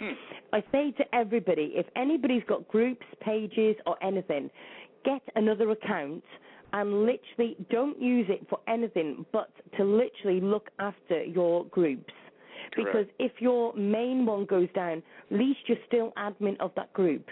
Hmm. 0.00 0.14
I 0.52 0.60
say 0.72 0.90
to 0.90 1.04
everybody, 1.14 1.74
if 1.76 1.86
anybody's 1.94 2.42
got 2.48 2.66
groups, 2.66 3.06
pages, 3.20 3.76
or 3.86 3.96
anything, 4.02 4.50
get 5.04 5.22
another 5.36 5.70
account 5.70 6.24
and 6.72 7.04
literally 7.04 7.56
don't 7.70 8.00
use 8.00 8.26
it 8.28 8.46
for 8.48 8.58
anything 8.68 9.24
but 9.32 9.50
to 9.76 9.84
literally 9.84 10.40
look 10.40 10.70
after 10.78 11.22
your 11.24 11.64
groups. 11.66 12.12
Correct. 12.72 12.92
Because 12.92 13.06
if 13.18 13.32
your 13.40 13.74
main 13.74 14.26
one 14.26 14.44
goes 14.44 14.68
down, 14.74 15.02
at 15.30 15.38
least 15.38 15.60
you're 15.66 15.78
still 15.86 16.12
admin 16.16 16.58
of 16.60 16.72
that 16.76 16.92
group. 16.92 17.26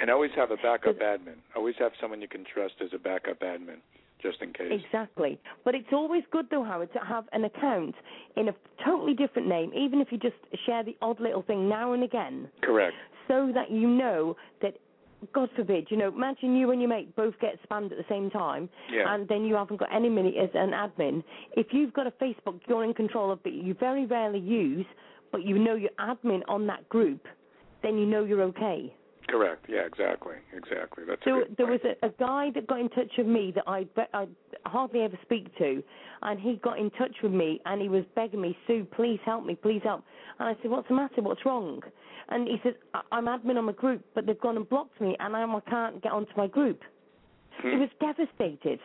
And 0.00 0.10
always 0.10 0.30
have 0.36 0.50
a 0.50 0.56
backup 0.56 0.98
admin. 1.00 1.36
Always 1.56 1.74
have 1.78 1.92
someone 2.00 2.22
you 2.22 2.28
can 2.28 2.44
trust 2.44 2.74
as 2.80 2.90
a 2.94 2.98
backup 2.98 3.40
admin, 3.40 3.78
just 4.22 4.40
in 4.40 4.52
case. 4.52 4.80
Exactly. 4.84 5.40
But 5.64 5.74
it's 5.74 5.88
always 5.92 6.22
good, 6.30 6.46
though, 6.50 6.62
Howard, 6.62 6.92
to 6.92 7.00
have 7.00 7.24
an 7.32 7.44
account 7.44 7.96
in 8.36 8.48
a 8.48 8.54
totally 8.84 9.14
different 9.14 9.48
name, 9.48 9.72
even 9.74 10.00
if 10.00 10.12
you 10.12 10.18
just 10.18 10.36
share 10.66 10.84
the 10.84 10.96
odd 11.02 11.20
little 11.20 11.42
thing 11.42 11.68
now 11.68 11.94
and 11.94 12.04
again, 12.04 12.48
Correct. 12.62 12.94
so 13.26 13.50
that 13.52 13.72
you 13.72 13.88
know 13.88 14.36
that, 14.62 14.74
God 15.32 15.50
forbid, 15.56 15.88
you 15.90 15.96
know, 15.96 16.08
imagine 16.08 16.54
you 16.56 16.70
and 16.70 16.80
your 16.80 16.88
mate 16.88 17.14
both 17.16 17.34
get 17.40 17.58
spammed 17.68 17.90
at 17.90 17.98
the 17.98 18.04
same 18.08 18.30
time, 18.30 18.68
Yeah. 18.92 19.12
and 19.14 19.26
then 19.28 19.44
you 19.44 19.54
haven't 19.56 19.78
got 19.78 19.92
any 19.92 20.08
money 20.08 20.36
as 20.38 20.50
an 20.54 20.70
admin. 20.70 21.24
If 21.56 21.72
you've 21.72 21.92
got 21.92 22.06
a 22.06 22.12
Facebook 22.12 22.60
you're 22.68 22.84
in 22.84 22.94
control 22.94 23.30
of, 23.32 23.42
but 23.42 23.52
you 23.52 23.74
very 23.74 24.06
rarely 24.06 24.38
use, 24.38 24.86
but 25.32 25.42
you 25.42 25.58
know 25.58 25.74
you're 25.74 25.90
admin 25.98 26.42
on 26.48 26.66
that 26.68 26.88
group, 26.88 27.26
then 27.82 27.98
you 27.98 28.06
know 28.06 28.24
you're 28.24 28.42
okay. 28.42 28.94
Correct. 29.28 29.66
Yeah. 29.68 29.80
Exactly. 29.80 30.36
Exactly. 30.54 31.04
That's 31.06 31.20
There, 31.24 31.44
good 31.44 31.56
there 31.58 31.66
point. 31.66 31.82
was 31.84 31.96
a, 32.02 32.06
a 32.06 32.10
guy 32.18 32.50
that 32.54 32.66
got 32.66 32.80
in 32.80 32.88
touch 32.88 33.10
with 33.18 33.26
me 33.26 33.52
that 33.56 33.64
I, 33.66 33.86
I 34.14 34.26
hardly 34.64 35.00
ever 35.02 35.18
speak 35.22 35.54
to, 35.58 35.82
and 36.22 36.40
he 36.40 36.56
got 36.56 36.78
in 36.78 36.90
touch 36.92 37.14
with 37.22 37.32
me 37.32 37.60
and 37.66 37.80
he 37.82 37.88
was 37.90 38.04
begging 38.14 38.40
me, 38.40 38.56
Sue, 38.66 38.86
please 38.96 39.20
help 39.26 39.44
me, 39.44 39.54
please 39.54 39.82
help. 39.84 40.02
And 40.38 40.48
I 40.48 40.56
said, 40.62 40.70
what's 40.70 40.88
the 40.88 40.94
matter? 40.94 41.20
What's 41.20 41.44
wrong? 41.44 41.82
And 42.30 42.46
he 42.46 42.56
said, 42.62 42.74
I- 42.94 43.02
I'm 43.12 43.26
admin 43.26 43.56
on 43.56 43.64
my 43.64 43.72
group, 43.72 44.04
but 44.14 44.26
they've 44.26 44.40
gone 44.40 44.56
and 44.56 44.68
blocked 44.68 45.00
me, 45.00 45.16
and 45.18 45.34
I 45.34 45.60
can't 45.68 46.02
get 46.02 46.12
onto 46.12 46.32
my 46.36 46.46
group. 46.46 46.80
Hmm. 47.60 47.70
He 47.70 47.76
was 47.76 47.88
devastated. 48.00 48.80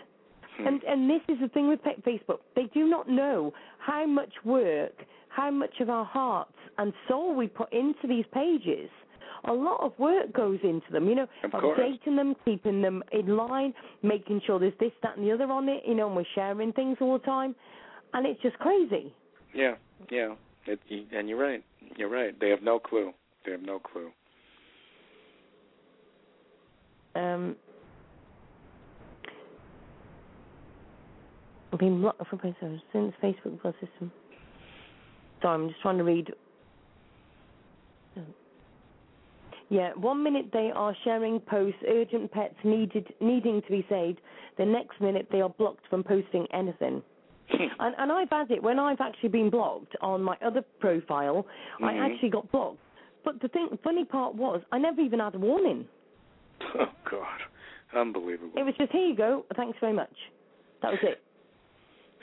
Hmm. 0.58 0.68
And 0.68 0.84
and 0.84 1.10
this 1.10 1.22
is 1.28 1.40
the 1.42 1.50
thing 1.50 1.68
with 1.68 1.82
Facebook. 1.84 2.40
They 2.56 2.66
do 2.74 2.88
not 2.88 3.10
know 3.10 3.54
how 3.80 4.06
much 4.06 4.34
work, 4.46 4.94
how 5.30 5.52
much 5.52 5.80
of 5.80 5.90
our 5.90 6.06
hearts 6.06 6.54
and 6.78 6.94
soul 7.08 7.36
we 7.36 7.48
put 7.48 7.72
into 7.74 8.08
these 8.08 8.26
pages. 8.34 8.90
A 9.46 9.52
lot 9.54 9.82
of 9.82 9.92
work 10.00 10.32
goes 10.32 10.60
into 10.64 10.90
them, 10.90 11.10
you 11.10 11.16
know, 11.16 11.28
updating 11.76 12.16
them, 12.16 12.34
keeping 12.46 12.82
them 12.82 13.04
in 13.12 13.36
line, 13.36 13.74
making 14.02 14.40
sure 14.46 14.58
there's 14.58 14.72
this, 14.80 14.94
that, 15.02 15.18
and 15.18 15.28
the 15.28 15.34
other 15.34 15.52
on 15.52 15.68
it, 15.68 15.84
you 15.86 15.96
know, 15.96 16.08
and 16.08 16.16
we're 16.16 16.24
sharing 16.34 16.72
things 16.72 16.98
all 17.02 17.18
the 17.20 17.26
time. 17.26 17.54
And 18.14 18.26
it's 18.26 18.42
just 18.42 18.58
crazy. 18.60 19.14
Yeah. 19.54 19.76
Yeah. 20.10 20.36
It, 20.66 20.80
and 21.12 21.28
you're 21.28 21.38
right. 21.38 21.62
You're 21.98 22.10
right. 22.10 22.40
They 22.40 22.50
have 22.52 22.62
no 22.62 22.80
clue. 22.80 23.12
They 23.46 23.52
have 23.52 23.62
no 23.62 23.80
clue. 23.80 24.12
Um, 27.16 27.56
I've 31.72 31.80
been 31.80 32.02
blocked 32.02 32.28
from 32.28 32.40
Facebook 32.40 32.82
since 32.92 33.14
Facebook 33.22 33.62
plus 33.62 33.76
system. 33.82 34.12
Sorry, 35.42 35.62
I'm 35.62 35.70
just 35.70 35.82
trying 35.82 35.98
to 35.98 36.04
read. 36.04 36.32
Yeah, 39.70 39.92
one 39.96 40.22
minute 40.22 40.48
they 40.54 40.72
are 40.74 40.96
sharing 41.04 41.40
posts, 41.40 41.80
urgent 41.88 42.32
pets 42.32 42.54
needed 42.64 43.08
needing 43.20 43.62
to 43.64 43.72
be 43.72 43.86
saved. 43.90 44.20
The 44.58 44.66
next 44.66 45.02
minute 45.02 45.28
they 45.32 45.42
are 45.42 45.50
blocked 45.50 45.88
from 45.90 46.04
posting 46.04 46.46
anything. 46.54 47.02
And, 47.80 47.96
and 47.98 48.12
I've 48.12 48.30
had 48.30 48.52
it 48.52 48.62
when 48.62 48.78
I've 48.78 49.02
actually 49.02 49.30
been 49.30 49.50
blocked 49.50 49.96
on 50.02 50.22
my 50.22 50.38
other 50.46 50.64
profile. 50.80 51.46
I 51.82 51.94
Mhm. 51.94 52.06
actually 52.14 52.30
got 52.30 52.52
blocked. 52.52 52.78
But 53.24 53.42
the 53.42 53.48
thing, 53.48 53.70
funny 53.84 54.06
part 54.06 54.36
was, 54.36 54.62
I 54.72 54.78
never 54.78 55.02
even 55.02 55.20
had 55.20 55.36
a 55.36 55.40
warning. 55.40 55.86
oh 56.80 56.86
God. 57.10 57.40
Unbelievable. 57.96 58.52
It 58.58 58.64
was 58.64 58.74
just 58.78 58.92
here 58.92 59.06
you 59.06 59.16
go. 59.16 59.46
Thanks 59.56 59.78
very 59.80 59.94
much. 59.94 60.14
That 60.82 60.92
was 60.92 61.00
it. 61.04 61.22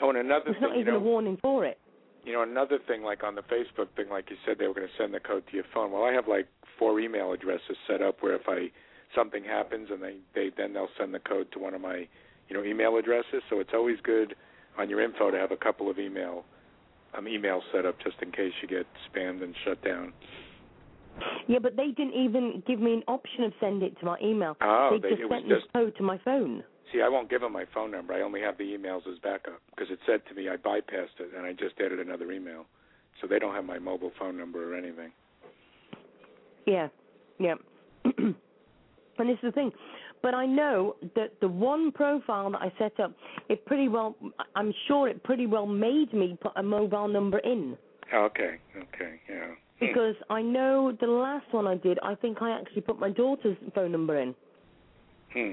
oh, 0.02 0.08
and 0.10 0.18
another 0.18 0.46
There's 0.46 0.56
thing, 0.56 0.62
not 0.68 0.74
you 0.74 0.80
even 0.82 0.94
know, 0.94 1.00
a 1.00 1.02
warning 1.02 1.38
for 1.40 1.64
it. 1.64 1.78
you 2.24 2.32
know, 2.32 2.42
another 2.42 2.78
thing 2.88 3.02
like 3.02 3.22
on 3.22 3.34
the 3.36 3.42
Facebook 3.42 3.88
thing, 3.96 4.08
like 4.10 4.28
you 4.30 4.36
said, 4.44 4.56
they 4.58 4.66
were 4.66 4.74
going 4.74 4.86
to 4.88 4.92
send 5.02 5.14
the 5.14 5.20
code 5.20 5.44
to 5.48 5.54
your 5.54 5.64
phone. 5.72 5.92
Well, 5.92 6.04
I 6.04 6.12
have 6.12 6.26
like 6.28 6.48
four 6.78 6.98
email 7.00 7.32
addresses 7.32 7.76
set 7.86 8.02
up 8.02 8.16
where 8.22 8.34
if 8.34 8.42
I 8.48 8.70
something 9.14 9.44
happens 9.44 9.88
and 9.90 10.02
they 10.02 10.16
they 10.34 10.50
then 10.56 10.72
they'll 10.72 10.88
send 10.98 11.14
the 11.14 11.18
code 11.20 11.50
to 11.52 11.58
one 11.58 11.74
of 11.74 11.80
my 11.80 12.06
you 12.48 12.56
know 12.56 12.64
email 12.64 12.96
addresses. 12.96 13.42
So 13.48 13.60
it's 13.60 13.70
always 13.72 13.98
good 14.02 14.34
on 14.76 14.90
your 14.90 15.00
info 15.00 15.30
to 15.30 15.38
have 15.38 15.52
a 15.52 15.56
couple 15.56 15.88
of 15.88 15.98
email 15.98 16.44
um 17.16 17.24
emails 17.26 17.62
set 17.72 17.86
up 17.86 17.96
just 18.02 18.16
in 18.22 18.32
case 18.32 18.52
you 18.62 18.68
get 18.68 18.86
spammed 19.08 19.42
and 19.42 19.54
shut 19.64 19.82
down. 19.84 20.12
Yeah, 21.48 21.58
but 21.58 21.76
they 21.76 21.88
didn't 21.88 22.14
even 22.14 22.62
give 22.66 22.80
me 22.80 22.94
an 22.94 23.02
option 23.08 23.44
of 23.44 23.52
send 23.60 23.82
it 23.82 23.98
to 24.00 24.06
my 24.06 24.18
email. 24.22 24.56
Oh, 24.60 24.90
they 24.92 24.98
they- 24.98 25.08
just 25.10 25.22
it 25.22 25.28
was 25.28 25.38
sent 25.40 25.48
just- 25.48 25.66
the 25.72 25.78
code 25.78 25.96
to 25.96 26.02
my 26.02 26.18
phone. 26.18 26.64
See, 26.92 27.02
I 27.02 27.08
won't 27.08 27.30
give 27.30 27.40
them 27.40 27.52
my 27.52 27.66
phone 27.66 27.90
number. 27.92 28.14
I 28.14 28.22
only 28.22 28.40
have 28.40 28.58
the 28.58 28.64
emails 28.64 29.06
as 29.06 29.18
backup 29.20 29.60
because 29.70 29.90
it 29.90 30.00
said 30.06 30.26
to 30.26 30.34
me 30.34 30.48
I 30.48 30.56
bypassed 30.56 31.20
it 31.20 31.32
and 31.36 31.46
I 31.46 31.52
just 31.52 31.80
added 31.80 32.00
another 32.00 32.32
email. 32.32 32.66
So 33.20 33.26
they 33.28 33.38
don't 33.38 33.54
have 33.54 33.64
my 33.64 33.78
mobile 33.78 34.10
phone 34.18 34.36
number 34.36 34.72
or 34.72 34.76
anything. 34.76 35.12
Yeah, 36.66 36.88
yeah. 37.38 37.54
and 38.04 38.34
this 39.18 39.34
is 39.34 39.42
the 39.42 39.52
thing. 39.52 39.72
But 40.22 40.34
I 40.34 40.46
know 40.46 40.96
that 41.14 41.40
the 41.40 41.48
one 41.48 41.92
profile 41.92 42.50
that 42.50 42.60
I 42.60 42.72
set 42.78 42.98
up, 43.00 43.12
it 43.48 43.64
pretty 43.66 43.88
well, 43.88 44.16
I'm 44.54 44.72
sure 44.86 45.08
it 45.08 45.22
pretty 45.22 45.46
well 45.46 45.66
made 45.66 46.12
me 46.12 46.36
put 46.40 46.52
a 46.56 46.62
mobile 46.62 47.08
number 47.08 47.38
in. 47.38 47.76
Okay, 48.12 48.58
okay, 48.76 49.20
yeah. 49.28 49.46
Because 49.80 50.14
I 50.28 50.42
know 50.42 50.92
the 51.00 51.06
last 51.06 51.46
one 51.52 51.66
I 51.66 51.76
did, 51.76 51.98
I 52.02 52.14
think 52.14 52.42
I 52.42 52.50
actually 52.58 52.82
put 52.82 53.00
my 53.00 53.10
daughter's 53.10 53.56
phone 53.74 53.90
number 53.92 54.18
in. 54.20 54.34
Hmm. 55.32 55.52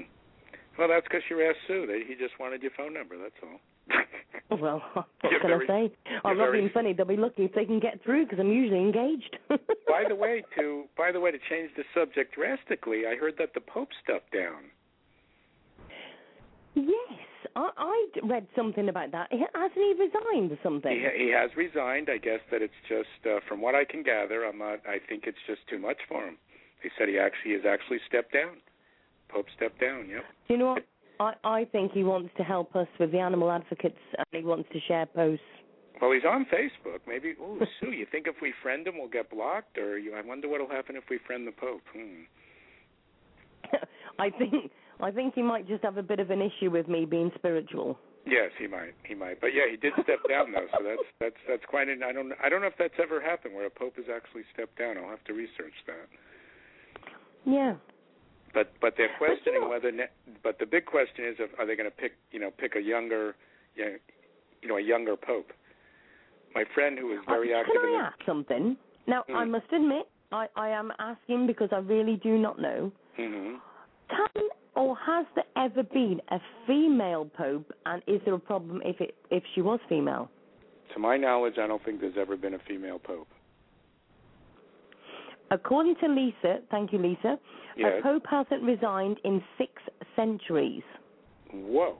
Well, 0.78 0.88
that's 0.88 1.04
because 1.08 1.22
you 1.30 1.40
asked 1.42 1.58
Sue. 1.66 2.04
He 2.06 2.14
just 2.14 2.38
wanted 2.38 2.62
your 2.62 2.70
phone 2.76 2.92
number. 2.94 3.16
That's 3.18 3.34
all. 3.42 3.58
Well, 4.50 4.82
what 4.94 5.06
You're 5.30 5.40
can 5.40 5.50
very- 5.50 5.64
I 5.68 5.88
say? 5.88 5.92
I'm 6.24 6.38
not 6.38 6.46
very- 6.46 6.60
being 6.60 6.70
funny. 6.72 6.92
They'll 6.94 7.04
be 7.06 7.16
lucky 7.16 7.44
if 7.44 7.52
they 7.54 7.66
can 7.66 7.78
get 7.80 8.02
through 8.02 8.24
because 8.24 8.38
I'm 8.40 8.50
usually 8.50 8.80
engaged. 8.80 9.36
by 9.86 10.04
the 10.08 10.14
way, 10.14 10.42
to 10.58 10.84
by 10.96 11.12
the 11.12 11.20
way, 11.20 11.30
to 11.32 11.38
change 11.50 11.70
the 11.76 11.84
subject 11.94 12.34
drastically, 12.34 13.02
I 13.06 13.14
heard 13.16 13.34
that 13.38 13.52
the 13.54 13.60
Pope 13.60 13.90
stepped 14.02 14.32
down. 14.32 14.64
yes, 16.74 17.18
I, 17.58 17.70
I 17.76 18.06
read 18.22 18.46
something 18.54 18.88
about 18.88 19.10
that. 19.12 19.28
He- 19.32 19.44
Hasn't 19.54 19.74
he 19.74 19.94
resigned 19.98 20.52
or 20.52 20.58
something? 20.62 20.92
He 20.92 21.24
he 21.24 21.30
has 21.32 21.50
resigned. 21.56 22.08
I 22.08 22.18
guess 22.18 22.40
that 22.52 22.62
it's 22.62 22.80
just 22.88 23.26
uh, 23.26 23.40
from 23.48 23.60
what 23.60 23.74
I 23.74 23.84
can 23.84 24.02
gather. 24.04 24.44
I'm 24.44 24.58
not. 24.58 24.78
I 24.86 24.98
think 25.08 25.24
it's 25.26 25.42
just 25.46 25.60
too 25.68 25.78
much 25.78 25.98
for 26.08 26.22
him. 26.24 26.38
They 26.82 26.90
said 26.96 27.08
he 27.08 27.18
actually 27.18 27.52
has 27.54 27.62
actually 27.68 27.98
stepped 28.06 28.32
down. 28.32 28.58
Pope 29.28 29.46
stepped 29.56 29.80
down. 29.80 30.08
Yep. 30.08 30.22
Do 30.46 30.54
you 30.54 30.58
know 30.58 30.74
what? 30.74 30.84
I, 31.20 31.60
I 31.60 31.64
think 31.64 31.92
he 31.92 32.04
wants 32.04 32.30
to 32.36 32.44
help 32.44 32.76
us 32.76 32.86
with 33.00 33.10
the 33.10 33.18
animal 33.18 33.50
advocates 33.50 33.98
and 34.16 34.26
he 34.30 34.44
wants 34.46 34.68
to 34.72 34.78
share 34.86 35.06
posts. 35.06 35.42
Well, 36.00 36.12
he's 36.12 36.22
on 36.24 36.46
Facebook. 36.46 37.00
Maybe. 37.08 37.34
Oh, 37.40 37.58
Sue, 37.80 37.90
you 37.90 38.06
think 38.10 38.28
if 38.28 38.36
we 38.40 38.54
friend 38.62 38.86
him, 38.86 38.98
we'll 38.98 39.08
get 39.08 39.30
blocked, 39.30 39.78
or 39.78 39.98
you? 39.98 40.14
I 40.14 40.22
wonder 40.22 40.48
what'll 40.48 40.68
happen 40.70 40.94
if 40.94 41.02
we 41.10 41.18
friend 41.26 41.44
the 41.44 41.50
Pope. 41.52 41.82
Hmm. 41.92 42.22
I 44.20 44.30
think 44.30 44.70
I 45.00 45.10
think 45.10 45.34
he 45.34 45.42
might 45.42 45.66
just 45.68 45.82
have 45.84 45.96
a 45.96 46.02
bit 46.02 46.18
of 46.20 46.30
an 46.30 46.40
issue 46.42 46.70
with 46.70 46.88
me 46.88 47.04
being 47.04 47.30
spiritual. 47.36 47.98
Yes, 48.26 48.50
he 48.58 48.66
might. 48.66 48.94
He 49.06 49.14
might. 49.14 49.40
But 49.40 49.48
yeah, 49.54 49.62
he 49.70 49.76
did 49.76 49.92
step 50.02 50.18
down 50.28 50.52
though, 50.52 50.66
so 50.76 50.84
that's 50.84 51.02
that's 51.20 51.40
that's 51.48 51.64
quite 51.68 51.88
an 51.88 52.02
I 52.02 52.12
don't 52.12 52.32
I 52.42 52.48
don't 52.48 52.60
know 52.60 52.66
if 52.66 52.76
that's 52.78 52.98
ever 53.00 53.20
happened 53.20 53.54
where 53.54 53.66
a 53.66 53.70
pope 53.70 53.96
has 53.96 54.06
actually 54.14 54.42
stepped 54.52 54.76
down. 54.78 54.98
I'll 54.98 55.08
have 55.08 55.24
to 55.24 55.32
research 55.32 55.72
that. 55.86 56.08
Yeah. 57.44 57.74
But 58.52 58.72
but 58.80 58.94
they're 58.96 59.08
But 59.18 59.28
you 59.28 59.34
questioning 59.36 59.60
know- 59.62 59.68
whether 59.68 59.92
ne- 59.92 60.12
but 60.42 60.58
the 60.58 60.66
big 60.66 60.84
question 60.86 61.24
is 61.24 61.36
if, 61.38 61.50
are 61.58 61.66
they 61.66 61.76
going 61.76 61.88
to 61.88 61.94
pick, 61.96 62.12
you 62.32 62.40
know, 62.40 62.50
pick 62.50 62.74
a 62.76 62.80
younger 62.80 63.34
you 63.76 63.84
know, 63.84 63.96
you 64.62 64.68
know, 64.68 64.76
a 64.76 64.82
younger 64.82 65.16
pope. 65.16 65.52
My 66.54 66.64
friend 66.74 66.98
who 66.98 67.06
was 67.06 67.18
very 67.28 67.54
Uh, 67.54 67.58
active 67.60 67.74
Can 67.80 67.84
I 67.86 67.90
the 67.92 68.04
ask 68.06 68.16
something? 68.26 68.76
Now, 69.06 69.24
I 69.28 69.44
Hmm. 69.44 69.50
must 69.52 69.72
admit, 69.72 70.08
I, 70.32 70.48
I 70.56 70.68
am 70.70 70.92
asking 70.98 71.46
because 71.46 71.68
I 71.72 71.78
really 71.78 72.16
do 72.16 72.36
not 72.36 72.58
know. 72.58 72.90
hmm 73.16 73.56
Can 74.10 74.48
or 74.78 74.96
has 75.04 75.26
there 75.34 75.44
ever 75.56 75.82
been 75.82 76.20
a 76.30 76.38
female 76.66 77.24
pope, 77.36 77.70
and 77.84 78.00
is 78.06 78.20
there 78.24 78.34
a 78.34 78.38
problem 78.38 78.80
if 78.84 79.00
it 79.00 79.16
if 79.30 79.42
she 79.54 79.60
was 79.60 79.80
female? 79.88 80.30
To 80.94 81.00
my 81.00 81.16
knowledge, 81.16 81.54
I 81.60 81.66
don't 81.66 81.84
think 81.84 82.00
there's 82.00 82.16
ever 82.18 82.36
been 82.36 82.54
a 82.54 82.58
female 82.66 82.98
pope. 82.98 83.28
According 85.50 85.96
to 85.96 86.08
Lisa, 86.08 86.60
thank 86.70 86.92
you, 86.92 86.98
Lisa, 86.98 87.38
Yes. 87.76 87.98
a 87.98 88.02
pope 88.02 88.24
hasn't 88.28 88.62
resigned 88.62 89.18
in 89.24 89.42
six 89.56 89.72
centuries. 90.14 90.82
Whoa. 91.52 91.96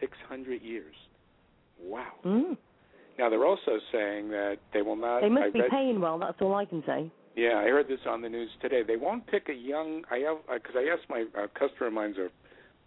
600 0.00 0.62
years. 0.62 0.94
Wow. 1.80 2.12
Mm. 2.24 2.56
Now 3.18 3.30
they're 3.30 3.46
also 3.46 3.78
saying 3.92 4.28
that 4.28 4.58
they 4.72 4.82
will 4.82 4.96
not. 4.96 5.20
They 5.20 5.28
must 5.28 5.46
I 5.46 5.50
be 5.50 5.60
read, 5.60 5.70
paying 5.70 6.00
well. 6.00 6.18
That's 6.18 6.40
all 6.40 6.54
I 6.54 6.66
can 6.66 6.82
say. 6.86 7.10
Yeah, 7.36 7.58
I 7.58 7.64
heard 7.64 7.86
this 7.86 8.00
on 8.08 8.22
the 8.22 8.28
news 8.30 8.48
today. 8.62 8.82
They 8.86 8.96
won't 8.96 9.26
pick 9.26 9.48
a 9.50 9.54
young. 9.54 10.02
I 10.10 10.18
have 10.20 10.38
because 10.52 10.74
I 10.74 10.90
asked 10.90 11.08
my 11.10 11.26
uh, 11.38 11.46
customer 11.48 11.88
of 11.88 11.92
mine's 11.92 12.16
a 12.16 12.28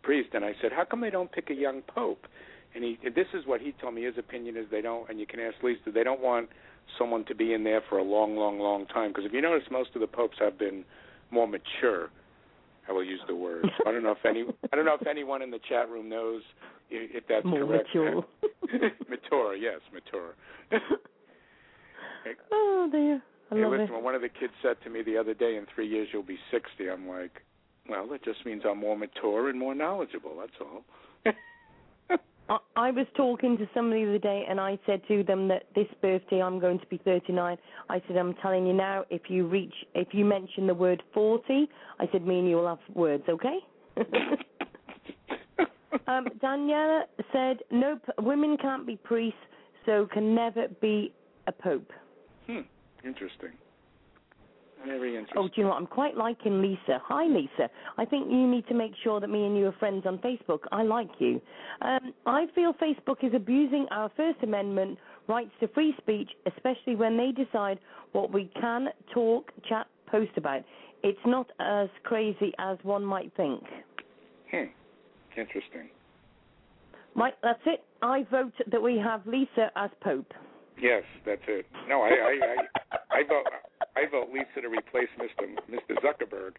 priest, 0.01 0.30
and 0.34 0.43
I 0.43 0.53
said, 0.61 0.71
"How 0.71 0.85
come 0.85 1.01
they 1.01 1.11
don't 1.11 1.31
pick 1.31 1.49
a 1.51 1.53
young 1.53 1.81
pope?" 1.84 2.26
And 2.76 2.84
he, 2.84 2.97
this 3.03 3.27
is 3.34 3.45
what 3.45 3.61
he 3.61 3.73
told 3.80 3.93
me. 3.93 4.03
His 4.03 4.17
opinion 4.17 4.57
is 4.57 4.65
they 4.71 4.81
don't, 4.81 5.07
and 5.09 5.19
you 5.19 5.27
can 5.27 5.39
ask 5.39 5.55
Lisa. 5.63 5.91
They 5.93 6.03
don't 6.03 6.21
want 6.21 6.49
someone 6.97 7.26
to 7.26 7.35
be 7.35 7.53
in 7.53 7.63
there 7.63 7.81
for 7.89 7.99
a 7.99 8.03
long, 8.03 8.35
long, 8.35 8.59
long 8.59 8.85
time. 8.88 9.11
Because 9.11 9.26
if 9.26 9.34
you 9.34 9.41
notice, 9.41 9.67
most 9.71 9.91
of 9.95 10.01
the 10.01 10.07
popes 10.07 10.38
have 10.39 10.57
been 10.57 10.84
more 11.31 11.47
mature. 11.47 12.09
I 12.88 12.91
will 12.91 13.03
use 13.03 13.21
the 13.27 13.35
word. 13.35 13.67
I 13.85 13.91
don't 13.91 14.03
know 14.03 14.11
if 14.11 14.26
any. 14.26 14.45
I 14.73 14.76
don't 14.76 14.85
know 14.85 14.97
if 14.99 15.05
anyone 15.05 15.43
in 15.43 15.51
the 15.51 15.59
chat 15.69 15.89
room 15.89 16.09
knows 16.09 16.41
if, 16.89 17.23
if 17.23 17.27
that's 17.27 17.45
More 17.45 17.65
correct. 17.65 17.88
mature. 17.93 18.26
mature, 19.09 19.55
yes, 19.55 19.80
mature. 19.93 20.34
oh 22.51 22.89
dear, 22.91 23.21
I 23.51 23.55
hey, 23.55 23.65
listen, 23.65 23.81
it. 23.81 23.91
when 23.93 24.03
one 24.03 24.15
of 24.15 24.21
the 24.21 24.30
kids 24.30 24.53
said 24.61 24.77
to 24.84 24.89
me 24.89 25.01
the 25.01 25.17
other 25.17 25.34
day, 25.34 25.55
"In 25.55 25.65
three 25.73 25.88
years 25.88 26.09
you'll 26.13 26.23
be 26.23 26.39
60," 26.51 26.89
I'm 26.89 27.07
like, 27.07 27.41
"Well, 27.88 28.07
that 28.07 28.23
just 28.23 28.45
means 28.45 28.63
I'm 28.65 28.80
more 28.80 28.97
mature 28.97 29.49
and 29.49 29.57
more 29.57 29.73
knowledgeable. 29.73 30.38
That's 30.39 30.61
all." 30.61 30.85
I, 32.49 32.57
I 32.76 32.91
was 32.91 33.05
talking 33.15 33.57
to 33.57 33.69
somebody 33.73 34.03
the 34.03 34.09
other 34.09 34.19
day, 34.19 34.45
and 34.49 34.59
I 34.59 34.77
said 34.85 35.01
to 35.07 35.23
them 35.23 35.47
that 35.49 35.67
this 35.76 35.88
birthday 36.01 36.41
I'm 36.41 36.59
going 36.59 36.80
to 36.80 36.85
be 36.88 36.97
39. 36.97 37.57
I 37.89 38.01
said, 38.07 38.17
I'm 38.17 38.34
telling 38.35 38.65
you 38.65 38.73
now, 38.73 39.05
if 39.09 39.30
you 39.30 39.47
reach, 39.47 39.73
if 39.93 40.09
you 40.13 40.26
mention 40.26 40.67
the 40.67 40.73
word 40.73 41.03
40, 41.13 41.69
I 41.99 42.09
said, 42.11 42.26
me 42.26 42.39
and 42.39 42.49
you 42.49 42.57
will 42.57 42.67
have 42.67 42.80
words, 42.95 43.23
okay? 43.30 43.59
um, 46.07 46.26
Daniela 46.41 47.03
said, 47.31 47.59
nope, 47.71 48.01
women 48.19 48.57
can't 48.57 48.88
be 48.88 48.95
priests, 48.95 49.39
so 49.85 50.07
can 50.11 50.34
never 50.34 50.67
be 50.81 51.13
a 51.47 51.51
pope. 51.51 51.91
hmm. 52.47 52.61
Interesting. 53.05 53.51
Very 54.85 55.17
interesting. 55.17 55.38
Oh, 55.38 55.47
do 55.47 55.53
you 55.57 55.63
know 55.63 55.69
what? 55.69 55.77
I'm 55.77 55.88
quite 55.88 56.15
liking 56.15 56.61
Lisa. 56.61 57.01
Hi, 57.03 57.26
Lisa. 57.26 57.69
I 57.97 58.05
think 58.05 58.31
you 58.31 58.47
need 58.47 58.65
to 58.67 58.73
make 58.73 58.93
sure 59.03 59.19
that 59.19 59.30
me 59.30 59.45
and 59.45 59.57
you 59.57 59.67
are 59.67 59.73
friends 59.73 60.05
on 60.05 60.19
Facebook. 60.19 60.59
I 60.71 60.84
like 60.84 61.09
you. 61.19 61.41
Um, 61.81 62.13
I 62.26 62.45
feel 62.55 62.73
Facebook 62.73 63.23
is 63.23 63.34
abusing 63.35 63.88
our 63.91 64.09
First 64.15 64.39
Amendment 64.41 64.97
rights 65.27 65.51
to 65.59 65.67
free 65.69 65.93
speech, 65.97 66.30
especially 66.45 66.95
when 66.95 67.17
they 67.17 67.31
decide 67.31 67.80
what 68.13 68.31
we 68.31 68.49
can 68.59 68.88
talk, 69.13 69.51
chat, 69.67 69.88
post 70.07 70.31
about. 70.38 70.63
It's 71.03 71.19
not 71.26 71.49
as 71.59 71.89
crazy 72.03 72.53
as 72.57 72.77
one 72.84 73.03
might 73.03 73.31
think. 73.35 73.63
Hmm. 74.51 74.63
Interesting. 75.38 75.89
Right, 77.15 77.34
that's 77.43 77.61
it. 77.65 77.84
I 78.01 78.26
vote 78.31 78.53
that 78.71 78.81
we 78.81 78.97
have 78.97 79.26
Lisa 79.27 79.71
as 79.76 79.89
Pope. 80.01 80.34
Yes, 80.81 81.03
that's 81.26 81.41
it. 81.47 81.65
No, 81.88 82.01
I 82.01 82.10
I 82.10 82.39
I, 82.91 83.19
I 83.19 83.23
vote 83.27 83.45
I 83.95 84.10
vote 84.10 84.30
Lisa 84.31 84.61
to 84.61 84.69
replace 84.69 85.10
Mr. 85.19 85.47
Mr. 85.69 85.95
Zuckerberg. 86.03 86.56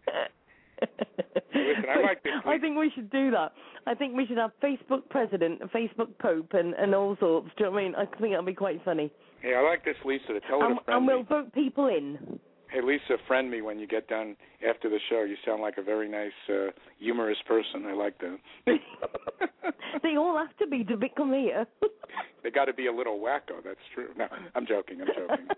Listen, 1.54 1.84
I 1.94 2.00
like 2.00 2.22
this 2.22 2.32
I 2.46 2.58
think 2.58 2.78
we 2.78 2.90
should 2.94 3.10
do 3.10 3.30
that. 3.32 3.52
I 3.86 3.94
think 3.94 4.16
we 4.16 4.26
should 4.26 4.38
have 4.38 4.52
Facebook 4.62 5.08
president, 5.10 5.60
Facebook 5.72 6.16
pope, 6.18 6.52
and, 6.52 6.74
and 6.74 6.94
all 6.94 7.16
sorts. 7.20 7.48
Do 7.56 7.64
you 7.64 7.66
know 7.66 7.72
what 7.72 7.80
I 7.80 7.84
mean? 7.84 7.94
I 7.96 8.04
think 8.06 8.32
that'll 8.32 8.44
be 8.44 8.54
quite 8.54 8.82
funny. 8.84 9.12
Yeah, 9.44 9.56
I 9.56 9.62
like 9.62 9.84
this 9.84 9.96
Lisa 10.04 10.28
to 10.28 10.40
tell 10.40 10.60
her 10.60 10.66
And, 10.66 10.78
to 10.78 10.84
friend 10.84 10.98
and 10.98 11.06
we'll 11.06 11.22
vote 11.22 11.52
people 11.52 11.88
in. 11.88 12.38
Hey 12.72 12.80
Lisa, 12.82 13.16
friend 13.26 13.50
me 13.50 13.62
when 13.62 13.78
you 13.80 13.86
get 13.88 14.06
done 14.08 14.36
after 14.68 14.88
the 14.88 14.98
show. 15.08 15.24
You 15.24 15.36
sound 15.44 15.60
like 15.60 15.76
a 15.78 15.82
very 15.82 16.08
nice, 16.08 16.30
uh, 16.48 16.70
humorous 16.98 17.38
person. 17.46 17.84
I 17.86 17.94
like 17.94 18.14
that. 18.18 18.38
they 20.02 20.16
all 20.16 20.36
have 20.38 20.56
to 20.58 20.66
be 20.68 20.84
to 20.84 20.96
become 20.96 21.32
here. 21.32 21.66
they 22.44 22.50
got 22.50 22.66
to 22.66 22.72
be 22.72 22.86
a 22.86 22.92
little 22.92 23.18
wacko. 23.18 23.62
That's 23.64 23.80
true. 23.94 24.08
No, 24.16 24.26
I'm 24.54 24.66
joking. 24.66 25.00
I'm 25.00 25.08
joking. 25.08 25.46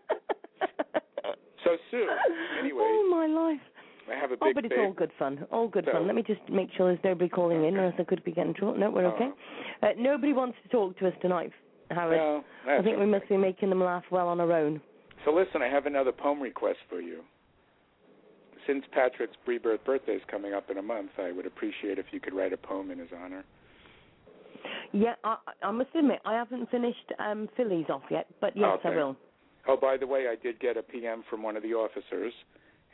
So 1.65 1.77
Sue, 1.93 2.09
anyway, 2.59 2.81
Oh 2.83 3.09
my 3.09 3.27
life. 3.29 3.61
I 4.13 4.19
have 4.21 4.33
a 4.33 4.35
big. 4.35 4.43
Oh, 4.43 4.51
but 4.53 4.65
it's 4.65 4.75
all 4.77 4.93
good 4.93 5.13
fun. 5.17 5.47
All 5.53 5.69
good 5.69 5.85
So- 5.87 5.93
fun. 5.93 6.07
Let 6.09 6.17
me 6.17 6.23
just 6.27 6.41
make 6.51 6.71
sure 6.77 6.89
there's 6.89 6.99
nobody 7.05 7.29
calling 7.31 7.65
in, 7.65 7.77
or 7.77 7.85
else 7.87 7.95
I 8.01 8.03
could 8.03 8.25
be 8.25 8.33
getting 8.33 8.53
trouble. 8.53 8.77
No, 8.77 8.91
we're 8.91 9.07
okay. 9.07 9.29
Uh, 9.81 9.91
nobody 9.97 10.33
wants 10.33 10.59
to 10.65 10.69
talk 10.71 10.99
to 10.99 11.07
us 11.07 11.15
tonight, 11.23 11.53
Howard. 11.93 12.17
No, 12.17 12.45
I 12.69 12.83
think 12.83 12.99
we 12.99 13.07
must 13.07 13.29
be 13.29 13.37
making 13.37 13.69
them 13.69 13.81
laugh 13.83 14.03
well 14.11 14.27
on 14.27 14.41
our 14.41 14.51
own. 14.53 14.81
So 15.25 15.33
listen, 15.33 15.63
I 15.63 15.69
have 15.69 15.87
another 15.87 16.13
poem 16.13 16.41
request 16.41 16.79
for 16.89 17.01
you. 17.01 17.21
Since 18.67 18.85
Patrick's 18.93 19.37
rebirth 19.47 19.85
birthday 19.85 20.13
is 20.13 20.23
coming 20.31 20.55
up 20.55 20.71
in 20.71 20.79
a 20.79 20.83
month, 20.83 21.11
I 21.19 21.33
would 21.33 21.47
appreciate 21.47 21.99
if 21.99 22.07
you 22.13 22.21
could 22.21 22.35
write 22.35 22.53
a 22.53 22.57
poem 22.57 22.91
in 22.91 22.99
his 22.99 23.09
honor. 23.17 23.45
Yeah, 24.93 25.15
I, 25.25 25.37
I 25.63 25.71
must 25.71 25.91
admit 25.95 26.21
I 26.25 26.35
haven't 26.35 26.71
finished 26.71 27.13
um, 27.19 27.49
Philly's 27.57 27.87
off 27.89 28.03
yet, 28.11 28.27
but 28.41 28.57
yes, 28.57 28.79
I 28.85 28.91
will. 28.91 29.17
Oh, 29.67 29.77
by 29.81 29.97
the 29.97 30.07
way, 30.07 30.27
I 30.29 30.37
did 30.41 30.61
get 30.61 30.77
a 30.77 30.83
PM 30.83 31.25
from 31.31 31.43
one 31.43 31.57
of 31.57 31.63
the 31.63 31.73
officers, 31.73 32.33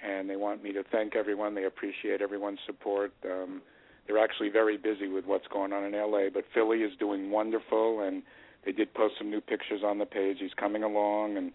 and 0.07 0.29
they 0.29 0.37
want 0.37 0.63
me 0.63 0.73
to 0.73 0.85
thank 0.93 1.17
everyone. 1.17 1.55
They 1.55 1.65
appreciate 1.65 2.21
everyone's 2.23 2.61
support. 2.67 3.13
Um, 3.25 3.63
they're 4.07 4.23
actually 4.23 4.49
very 4.49 4.77
busy 4.77 5.09
with 5.09 5.27
what's 5.27 5.47
going 5.49 5.73
on 5.73 5.85
in 5.85 5.93
LA, 5.93 6.29
but 6.33 6.45
Philly 6.55 6.79
is 6.79 6.93
doing 6.99 7.31
wonderful, 7.31 8.01
and 8.01 8.23
they 8.65 8.73
did 8.73 8.93
post 8.95 9.15
some 9.19 9.31
new 9.31 9.41
pictures 9.41 9.83
on 9.85 9.99
the 9.99 10.07
page. 10.07 10.39
He's 10.41 10.55
coming 10.55 10.83
along, 10.83 11.37
and 11.37 11.53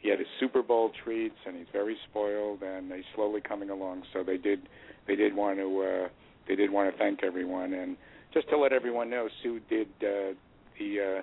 he 0.00 0.08
had 0.10 0.18
his 0.18 0.28
Super 0.38 0.62
Bowl 0.62 0.90
treats, 1.04 1.36
and 1.46 1.56
he's 1.56 1.66
very 1.72 1.96
spoiled, 2.10 2.62
and 2.62 2.92
he's 2.92 3.04
slowly 3.14 3.40
coming 3.40 3.70
along. 3.70 4.02
So 4.12 4.24
they 4.24 4.36
did, 4.38 4.68
they 5.06 5.16
did 5.16 5.34
want 5.34 5.58
to, 5.58 5.80
uh, 5.80 6.08
they 6.48 6.56
did 6.56 6.70
want 6.70 6.92
to 6.92 6.98
thank 6.98 7.22
everyone, 7.22 7.72
and 7.74 7.96
just 8.32 8.48
to 8.50 8.58
let 8.58 8.72
everyone 8.72 9.10
know, 9.10 9.28
Sue 9.42 9.60
did 9.68 9.88
uh, 10.02 10.34
the. 10.78 11.20
Uh, 11.20 11.22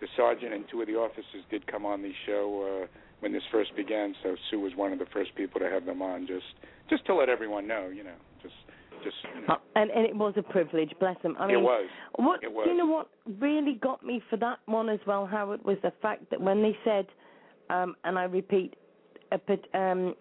the 0.00 0.06
sergeant 0.16 0.54
and 0.54 0.64
two 0.70 0.80
of 0.80 0.86
the 0.86 0.94
officers 0.94 1.42
did 1.50 1.66
come 1.66 1.84
on 1.84 2.02
the 2.02 2.12
show 2.24 2.84
uh, 2.84 2.86
when 3.18 3.32
this 3.32 3.42
first 3.50 3.74
began. 3.74 4.14
So 4.22 4.36
Sue 4.48 4.60
was 4.60 4.72
one 4.76 4.92
of 4.92 5.00
the 5.00 5.06
first 5.12 5.34
people 5.34 5.58
to 5.60 5.68
have 5.68 5.84
them 5.86 6.02
on, 6.02 6.26
just 6.26 6.46
just 6.88 7.04
to 7.06 7.14
let 7.14 7.28
everyone 7.28 7.66
know, 7.66 7.90
you 7.92 8.04
know, 8.04 8.14
just 8.40 8.54
just. 9.02 9.16
You 9.34 9.40
know. 9.40 9.54
Uh, 9.54 9.56
And, 9.74 9.90
and 9.90 10.06
it 10.06 10.14
was 10.14 10.34
a 10.36 10.42
privilege, 10.42 10.92
bless 11.00 11.20
them. 11.22 11.36
I 11.38 11.48
mean, 11.48 11.58
it 11.58 11.62
was. 11.62 11.88
What 12.14 12.42
It 12.44 12.52
was. 12.52 12.66
you 12.68 12.76
know 12.76 12.86
what 12.86 13.08
really 13.40 13.74
got 13.74 14.04
me 14.04 14.22
for 14.30 14.36
that 14.36 14.58
one 14.66 14.88
as 14.88 15.00
well, 15.06 15.26
Howard, 15.26 15.64
was 15.64 15.78
the 15.82 15.92
fact 16.00 16.30
that 16.30 16.40
when 16.40 16.62
they 16.62 16.76
said, 16.84 17.06
um, 17.70 17.94
and 18.04 18.18
I 18.18 18.24
repeat, 18.24 18.74
a, 19.32 19.78
um, 19.78 20.14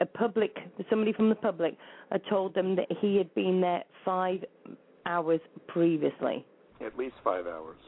a 0.00 0.06
public 0.06 0.58
somebody 0.90 1.12
from 1.12 1.28
the 1.28 1.34
public 1.34 1.76
had 2.10 2.22
told 2.28 2.54
them 2.54 2.76
that 2.76 2.86
he 3.00 3.16
had 3.16 3.32
been 3.34 3.60
there 3.60 3.84
five 4.04 4.44
hours 5.06 5.40
previously. 5.68 6.44
At 6.84 6.96
least 6.96 7.14
five 7.22 7.46
hours. 7.46 7.78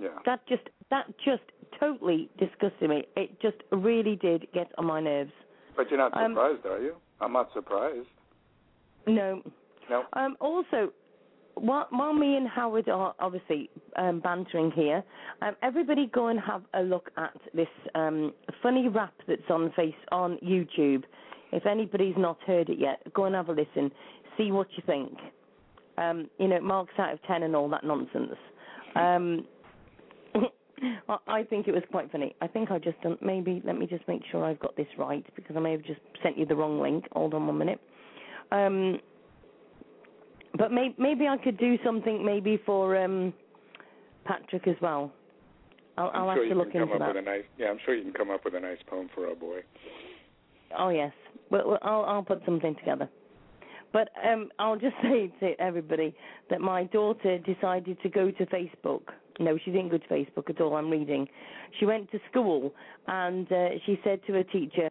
Yeah. 0.00 0.08
That 0.26 0.46
just 0.48 0.62
that 0.90 1.06
just 1.24 1.42
totally 1.78 2.28
disgusted 2.38 2.90
me. 2.90 3.04
It 3.16 3.40
just 3.40 3.56
really 3.70 4.16
did 4.16 4.46
get 4.52 4.72
on 4.78 4.86
my 4.86 5.00
nerves. 5.00 5.32
But 5.76 5.90
you're 5.90 5.98
not 5.98 6.16
Um, 6.16 6.32
surprised, 6.32 6.66
are 6.66 6.80
you? 6.80 6.96
I'm 7.20 7.32
not 7.32 7.52
surprised. 7.52 8.08
No. 9.06 9.42
No. 9.90 10.04
Um, 10.14 10.36
also, 10.40 10.92
while, 11.54 11.86
while 11.90 12.12
me 12.12 12.36
and 12.36 12.48
Howard 12.48 12.88
are 12.88 13.14
obviously 13.18 13.70
um, 13.96 14.20
bantering 14.20 14.70
here, 14.72 15.02
um, 15.42 15.54
everybody 15.62 16.06
go 16.12 16.28
and 16.28 16.40
have 16.40 16.62
a 16.74 16.82
look 16.82 17.10
at 17.16 17.34
this 17.54 17.68
um, 17.94 18.32
funny 18.62 18.88
rap 18.88 19.14
that's 19.26 19.48
on 19.50 19.72
face 19.76 19.94
on 20.10 20.38
YouTube. 20.44 21.04
If 21.52 21.66
anybody's 21.66 22.16
not 22.16 22.38
heard 22.46 22.68
it 22.68 22.78
yet, 22.78 23.00
go 23.14 23.26
and 23.26 23.34
have 23.34 23.48
a 23.48 23.52
listen. 23.52 23.90
See 24.36 24.50
what 24.50 24.66
you 24.76 24.82
think. 24.86 25.16
Um, 25.96 26.28
you 26.38 26.48
know, 26.48 26.60
marks 26.60 26.94
out 26.98 27.12
of 27.12 27.22
ten 27.22 27.44
and 27.44 27.54
all 27.54 27.68
that 27.68 27.84
nonsense. 27.84 28.34
Um, 28.96 29.46
I- 31.28 31.44
think 31.44 31.68
it 31.68 31.72
was 31.72 31.84
quite 31.90 32.10
funny. 32.10 32.34
I 32.40 32.48
think 32.48 32.70
I 32.70 32.78
just 32.78 33.00
done, 33.02 33.16
maybe 33.22 33.62
let 33.64 33.78
me 33.78 33.86
just 33.86 34.06
make 34.08 34.22
sure 34.30 34.44
I've 34.44 34.58
got 34.58 34.76
this 34.76 34.88
right 34.98 35.24
because 35.36 35.56
I 35.56 35.60
may 35.60 35.72
have 35.72 35.84
just 35.84 36.00
sent 36.22 36.36
you 36.36 36.46
the 36.46 36.56
wrong 36.56 36.80
link. 36.80 37.04
Hold 37.12 37.34
on 37.34 37.46
one 37.46 37.58
minute. 37.58 37.80
But 40.56 40.72
may, 40.72 40.94
maybe 40.98 41.26
I 41.26 41.36
could 41.36 41.58
do 41.58 41.76
something 41.84 42.24
maybe 42.24 42.60
for 42.64 42.96
um, 42.96 43.32
Patrick 44.24 44.68
as 44.68 44.76
well. 44.80 45.12
I'll, 45.96 46.10
I'll 46.14 46.34
sure 46.34 46.34
have 46.34 46.42
to 46.42 46.48
you 46.48 46.54
look 46.54 46.74
into 46.74 46.98
that. 46.98 47.14
with 47.14 47.16
a 47.16 47.22
nice. 47.22 47.44
Yeah, 47.58 47.68
I'm 47.68 47.78
sure 47.84 47.94
you 47.94 48.02
can 48.02 48.12
come 48.12 48.30
up 48.30 48.44
with 48.44 48.54
a 48.54 48.60
nice 48.60 48.78
poem 48.86 49.08
for 49.14 49.28
our 49.28 49.34
boy. 49.34 49.60
Oh 50.76 50.88
yes, 50.88 51.12
well, 51.50 51.68
well 51.68 51.78
I'll 51.82 52.04
I'll 52.04 52.22
put 52.22 52.42
something 52.44 52.74
together. 52.76 53.08
But 53.92 54.08
um, 54.28 54.50
I'll 54.58 54.76
just 54.76 54.96
say 55.02 55.32
to 55.40 55.52
everybody 55.60 56.14
that 56.50 56.60
my 56.60 56.84
daughter 56.84 57.38
decided 57.38 58.00
to 58.02 58.08
go 58.08 58.30
to 58.32 58.46
Facebook. 58.46 59.02
No, 59.40 59.58
she 59.64 59.70
didn't 59.70 59.88
go 59.88 59.98
to 59.98 60.08
Facebook 60.08 60.50
at 60.50 60.60
all. 60.60 60.76
I'm 60.76 60.90
reading. 60.90 61.28
She 61.78 61.86
went 61.86 62.10
to 62.12 62.20
school 62.30 62.72
and 63.06 63.50
uh, 63.50 63.68
she 63.86 63.98
said 64.04 64.20
to 64.26 64.34
her 64.34 64.44
teacher, 64.44 64.90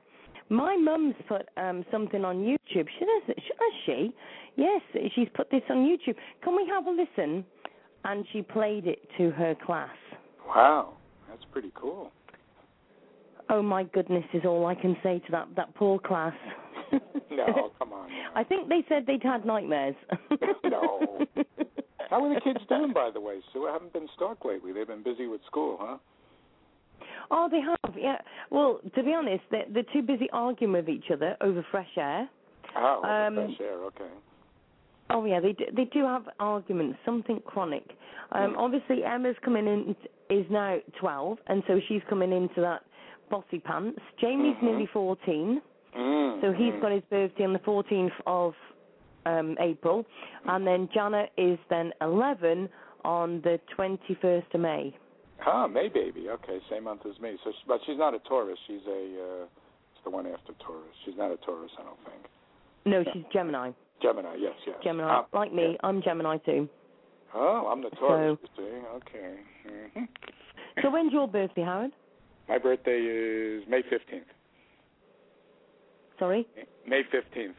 "My 0.50 0.76
mum's 0.76 1.16
put 1.28 1.48
um, 1.58 1.86
something 1.92 2.24
on 2.26 2.38
YouTube. 2.38 2.88
She 3.00 3.06
does. 3.06 3.24
Has 3.28 3.74
she? 3.86 4.14
Yes, 4.56 4.82
she's 5.16 5.30
put 5.34 5.50
this 5.50 5.64
on 5.70 5.78
YouTube. 5.78 6.16
Can 6.44 6.56
we 6.56 6.68
have 6.68 6.86
a 6.88 6.92
listen?" 6.92 7.46
And 8.06 8.26
she 8.34 8.42
played 8.42 8.86
it 8.86 9.00
to 9.18 9.32
her 9.32 9.56
class. 9.66 9.96
Wow, 10.46 10.94
that's 11.30 11.44
pretty 11.52 11.72
cool. 11.74 12.12
Oh 13.50 13.62
my 13.62 13.84
goodness, 13.84 14.26
is 14.34 14.44
all 14.46 14.66
I 14.66 14.76
can 14.76 14.98
say 15.04 15.20
to 15.20 15.32
that 15.32 15.48
that 15.56 15.74
poor 15.76 16.00
class. 16.00 16.34
no, 17.32 17.72
come 17.80 17.94
on. 17.94 18.10
now. 18.10 18.32
I 18.36 18.44
think 18.44 18.70
they 18.70 18.84
said 18.90 19.06
they'd 19.06 19.24
had 19.24 19.46
nightmares. 19.46 19.96
No. 20.64 21.26
How 22.10 22.24
are 22.24 22.34
the 22.34 22.42
kids 22.42 22.60
doing, 22.70 22.94
by 22.94 23.10
the 23.12 23.20
way, 23.20 23.40
Sue? 23.52 23.68
I 23.68 23.74
haven't 23.74 23.94
been 23.94 24.08
stuck 24.16 24.46
lately. 24.46 24.72
They've 24.72 24.88
been 24.88 25.04
busy 25.04 25.26
with 25.28 25.42
school, 25.48 25.78
huh? 25.80 25.98
Oh, 27.32 27.48
they 27.50 27.60
have. 27.62 27.96
Yeah. 27.98 28.18
Well, 28.50 28.80
to 28.96 29.04
be 29.04 29.14
honest, 29.14 29.44
they're, 29.52 29.66
they're 29.70 29.92
too 29.94 30.02
busy 30.02 30.30
arguing 30.32 30.74
with 30.74 30.90
each 30.90 31.06
other 31.12 31.36
over 31.42 31.66
fresh 31.72 31.90
air. 31.98 32.30
Oh, 32.76 33.04
Um, 33.04 33.36
fresh 33.36 33.60
air. 33.62 33.84
Okay. 33.86 34.10
Oh 35.10 35.26
yeah, 35.26 35.40
they 35.40 35.52
do, 35.52 35.66
they 35.76 35.86
do 35.86 36.06
have 36.06 36.24
arguments, 36.40 36.98
something 37.06 37.42
chronic. 37.46 37.84
Um, 38.32 38.52
Hmm. 38.54 38.60
Obviously, 38.60 39.04
Emma's 39.04 39.36
coming 39.44 39.68
in 39.68 39.96
is 40.30 40.46
now 40.50 40.78
12, 41.00 41.38
and 41.48 41.62
so 41.68 41.80
she's 41.88 42.02
coming 42.10 42.32
into 42.32 42.62
that 42.62 42.84
bossy 43.30 43.60
pants. 43.60 44.00
Jamie's 44.20 44.56
Mhm. 44.58 44.64
nearly 44.64 44.86
14, 44.88 45.62
Mm, 45.96 46.42
so 46.42 46.52
he's 46.54 46.74
got 46.82 46.92
his 46.92 47.04
birthday 47.12 47.44
on 47.44 47.54
the 47.54 47.60
14th 47.60 48.14
of 48.26 48.56
um, 49.26 49.56
April, 49.60 50.06
and 50.46 50.66
then 50.66 50.90
Jana 50.94 51.28
is 51.38 51.60
then 51.70 51.94
11 52.02 52.68
on 53.06 53.42
the 53.42 53.60
21st 53.78 54.54
of 54.54 54.60
May. 54.62 54.94
Ah, 55.46 55.68
May 55.68 55.90
baby. 55.90 56.30
Okay, 56.30 56.60
same 56.70 56.86
month 56.86 57.02
as 57.06 57.20
me. 57.20 57.36
So, 57.44 57.52
she, 57.52 57.58
but 57.68 57.80
she's 57.86 57.98
not 57.98 58.14
a 58.14 58.20
Taurus. 58.20 58.58
She's 58.68 58.82
a. 58.88 58.92
Uh, 58.92 59.44
it's 59.44 60.04
the 60.04 60.10
one 60.10 60.26
after 60.28 60.54
Taurus. 60.66 60.94
She's 61.06 61.16
not 61.18 61.32
a 61.32 61.38
Taurus, 61.38 61.72
I 61.80 61.84
don't 61.84 61.98
think. 62.06 62.26
No, 62.86 63.00
Yeah. 63.00 63.14
she's 63.14 63.24
Gemini. 63.34 63.72
Gemini. 64.02 64.36
Yes, 64.40 64.54
yes. 64.68 64.76
Gemini, 64.84 65.08
Ah, 65.10 65.26
like 65.34 65.54
me. 65.54 65.72
yeah. 65.72 65.78
I'm 65.88 66.02
Gemini 66.02 66.38
too. 66.40 66.68
Oh, 67.34 67.68
I'm 67.72 67.82
the 67.82 67.90
Taurus. 67.92 68.38
see. 68.56 68.64
Okay. 68.64 69.36
hmm 69.96 70.04
So 70.82 70.90
when's 70.92 71.12
your 71.14 71.28
birthday, 71.28 71.64
Howard? 71.64 71.92
My 72.50 72.58
birthday 72.58 73.00
is 73.00 73.64
May 73.70 73.82
fifteenth. 73.90 74.28
Sorry, 76.20 76.48
May 76.88 77.02
fifteenth. 77.12 77.56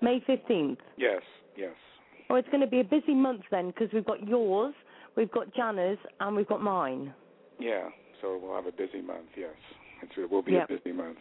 May 0.00 0.18
15th. 0.28 0.78
Yes, 0.96 1.22
yes. 1.56 1.70
Oh, 2.28 2.34
it's 2.34 2.48
going 2.48 2.60
to 2.60 2.66
be 2.66 2.80
a 2.80 2.84
busy 2.84 3.14
month 3.14 3.42
then 3.52 3.68
because 3.68 3.88
we've 3.92 4.04
got 4.04 4.26
yours, 4.26 4.74
we've 5.16 5.30
got 5.30 5.52
Jana's, 5.54 5.98
and 6.20 6.36
we've 6.36 6.48
got 6.48 6.62
mine. 6.62 7.12
Yeah. 7.58 7.88
So 8.20 8.38
we'll 8.40 8.54
have 8.54 8.66
a 8.66 8.72
busy 8.72 9.02
month. 9.02 9.26
Yes, 9.36 9.50
it's, 10.02 10.12
it 10.16 10.30
will 10.30 10.42
be 10.42 10.52
Yep. 10.52 10.70
a 10.70 10.74
busy 10.78 10.92
month. 10.92 11.18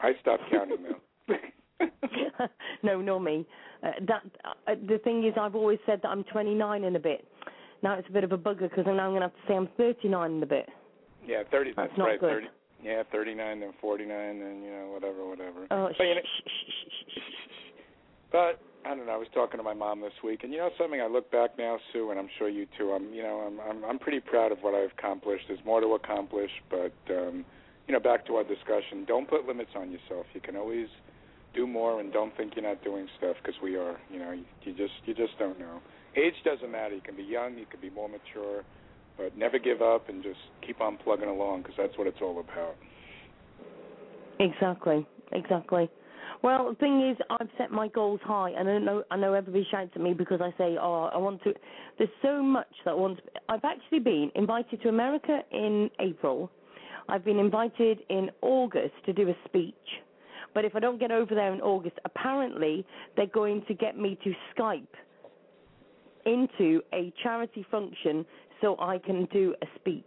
I 0.00 0.12
stopped 0.20 0.42
counting 0.50 0.82
now. 0.82 1.36
no, 2.82 3.00
nor 3.00 3.20
me. 3.20 3.46
Uh, 3.82 3.90
that 4.06 4.22
uh, 4.44 4.74
the 4.86 4.98
thing 4.98 5.24
is, 5.24 5.34
I've 5.40 5.54
always 5.54 5.78
said 5.86 6.00
that 6.02 6.08
I'm 6.08 6.24
29 6.24 6.84
in 6.84 6.96
a 6.96 6.98
bit. 7.00 7.26
Now 7.82 7.94
it's 7.94 8.08
a 8.08 8.12
bit 8.12 8.24
of 8.24 8.32
a 8.32 8.38
bugger 8.38 8.68
because 8.70 8.84
now 8.86 8.92
I'm 8.92 9.10
going 9.12 9.20
to 9.22 9.28
have 9.28 9.32
to 9.34 9.40
say 9.48 9.54
I'm 9.54 9.68
39 9.76 10.30
in 10.32 10.42
a 10.42 10.46
bit. 10.46 10.68
yeah, 11.26 11.42
thirty. 11.50 11.72
That's 11.76 11.88
That's, 11.88 11.98
not 11.98 12.04
right. 12.06 12.20
good. 12.20 12.30
Thirty. 12.30 12.46
Yeah, 12.82 13.02
thirty-nine, 13.10 13.60
then 13.60 13.72
forty-nine, 13.80 14.40
then 14.40 14.62
you 14.62 14.70
know 14.70 14.90
whatever, 14.92 15.26
whatever. 15.26 15.66
Oh, 15.70 15.88
But, 15.96 16.04
you 16.04 16.14
know, 16.16 16.20
shh, 16.20 16.48
shh, 16.50 17.14
shh. 17.14 17.18
But 18.30 18.60
I 18.84 18.94
don't 18.94 19.06
know. 19.06 19.12
I 19.12 19.16
was 19.16 19.28
talking 19.32 19.56
to 19.56 19.64
my 19.64 19.72
mom 19.72 20.02
this 20.02 20.12
week, 20.22 20.44
and 20.44 20.52
you 20.52 20.58
know 20.58 20.70
something. 20.78 21.00
I 21.00 21.06
look 21.06 21.30
back 21.30 21.56
now, 21.56 21.78
Sue, 21.92 22.10
and 22.10 22.18
I'm 22.18 22.28
sure 22.38 22.48
you 22.48 22.66
too. 22.78 22.92
I'm, 22.92 23.14
you 23.14 23.22
know, 23.22 23.40
I'm, 23.46 23.60
I'm, 23.60 23.84
I'm 23.84 23.98
pretty 23.98 24.20
proud 24.20 24.52
of 24.52 24.58
what 24.60 24.74
I've 24.74 24.90
accomplished. 24.96 25.44
There's 25.48 25.64
more 25.64 25.80
to 25.80 25.94
accomplish, 25.94 26.50
but 26.70 26.92
um, 27.10 27.44
you 27.86 27.94
know, 27.94 28.00
back 28.00 28.26
to 28.26 28.34
our 28.36 28.44
discussion. 28.44 29.04
Don't 29.06 29.28
put 29.28 29.46
limits 29.46 29.70
on 29.74 29.90
yourself. 29.90 30.26
You 30.34 30.40
can 30.40 30.56
always 30.56 30.88
do 31.54 31.66
more, 31.66 32.00
and 32.00 32.12
don't 32.12 32.36
think 32.36 32.54
you're 32.56 32.64
not 32.64 32.84
doing 32.84 33.08
stuff 33.16 33.36
because 33.42 33.60
we 33.62 33.76
are. 33.76 33.96
You 34.10 34.18
know, 34.18 34.32
you, 34.32 34.44
you 34.64 34.74
just, 34.74 34.94
you 35.06 35.14
just 35.14 35.38
don't 35.38 35.58
know. 35.58 35.80
Age 36.16 36.34
doesn't 36.44 36.70
matter. 36.70 36.94
You 36.94 37.00
can 37.00 37.16
be 37.16 37.22
young. 37.22 37.56
You 37.56 37.66
can 37.66 37.80
be 37.80 37.90
more 37.90 38.08
mature, 38.08 38.64
but 39.16 39.36
never 39.36 39.58
give 39.58 39.80
up 39.80 40.10
and 40.10 40.22
just 40.22 40.40
keep 40.66 40.80
on 40.80 40.98
plugging 40.98 41.28
along 41.28 41.62
because 41.62 41.76
that's 41.78 41.96
what 41.96 42.06
it's 42.06 42.20
all 42.20 42.38
about. 42.38 42.76
Exactly, 44.40 45.06
exactly. 45.32 45.88
Well, 46.44 46.68
the 46.68 46.74
thing 46.74 47.08
is, 47.08 47.16
I've 47.30 47.48
set 47.56 47.70
my 47.70 47.88
goals 47.88 48.20
high, 48.22 48.50
and 48.50 48.68
I 48.68 48.76
know 48.76 49.02
I 49.10 49.16
know 49.16 49.32
everybody 49.32 49.66
shouts 49.70 49.92
at 49.94 50.02
me 50.02 50.12
because 50.12 50.42
I 50.42 50.50
say, 50.58 50.76
"Oh, 50.78 51.08
I 51.10 51.16
want 51.16 51.42
to." 51.44 51.54
There's 51.96 52.10
so 52.20 52.42
much 52.42 52.68
that 52.84 52.90
I 52.90 52.94
want. 52.94 53.16
To, 53.16 53.22
I've 53.48 53.64
actually 53.64 54.00
been 54.00 54.30
invited 54.34 54.82
to 54.82 54.90
America 54.90 55.40
in 55.52 55.90
April. 56.00 56.50
I've 57.08 57.24
been 57.24 57.38
invited 57.38 58.00
in 58.10 58.30
August 58.42 58.92
to 59.06 59.14
do 59.14 59.30
a 59.30 59.34
speech. 59.46 59.74
But 60.52 60.66
if 60.66 60.76
I 60.76 60.80
don't 60.80 61.00
get 61.00 61.10
over 61.10 61.34
there 61.34 61.54
in 61.54 61.62
August, 61.62 61.96
apparently 62.04 62.84
they're 63.16 63.26
going 63.26 63.64
to 63.66 63.72
get 63.72 63.96
me 63.96 64.18
to 64.22 64.34
Skype 64.54 64.86
into 66.26 66.82
a 66.92 67.10
charity 67.22 67.64
function 67.70 68.26
so 68.60 68.76
I 68.78 68.98
can 68.98 69.24
do 69.32 69.54
a 69.62 69.66
speech. 69.76 70.04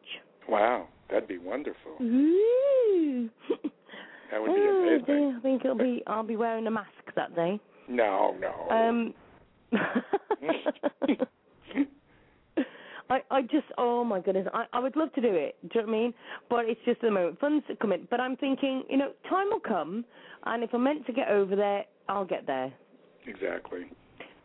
Wow, 0.47 0.87
that'd 1.09 1.27
be 1.27 1.39
wonderful. 1.39 1.97
That 4.31 4.41
would 4.41 4.53
be 4.53 4.61
Oh, 4.61 4.83
amazing. 4.83 5.05
dear, 5.05 5.37
I 5.37 5.39
think 5.41 5.63
it'll 5.63 5.77
be. 5.77 6.03
I'll 6.07 6.23
be 6.23 6.35
wearing 6.35 6.67
a 6.67 6.71
mask 6.71 6.89
that 7.15 7.35
day. 7.35 7.59
No, 7.87 8.35
no. 8.39 8.69
Um. 8.69 9.13
I 13.09 13.21
I 13.31 13.41
just 13.43 13.67
oh 13.77 14.03
my 14.03 14.19
goodness 14.19 14.47
I 14.53 14.65
I 14.73 14.79
would 14.79 14.95
love 14.95 15.13
to 15.13 15.21
do 15.21 15.29
it. 15.33 15.55
Do 15.61 15.79
you 15.79 15.81
know 15.81 15.91
what 15.91 15.97
I 15.97 15.99
mean? 15.99 16.13
But 16.49 16.65
it's 16.65 16.79
just 16.85 17.01
the 17.01 17.11
moment 17.11 17.39
funds 17.39 17.65
come 17.81 17.93
in. 17.93 18.07
But 18.09 18.19
I'm 18.19 18.35
thinking 18.35 18.83
you 18.89 18.97
know 18.97 19.11
time 19.29 19.47
will 19.49 19.61
come, 19.61 20.03
and 20.45 20.63
if 20.63 20.73
I'm 20.73 20.83
meant 20.83 21.05
to 21.07 21.13
get 21.13 21.29
over 21.29 21.55
there, 21.55 21.85
I'll 22.09 22.25
get 22.25 22.45
there. 22.45 22.73
exactly. 23.25 23.85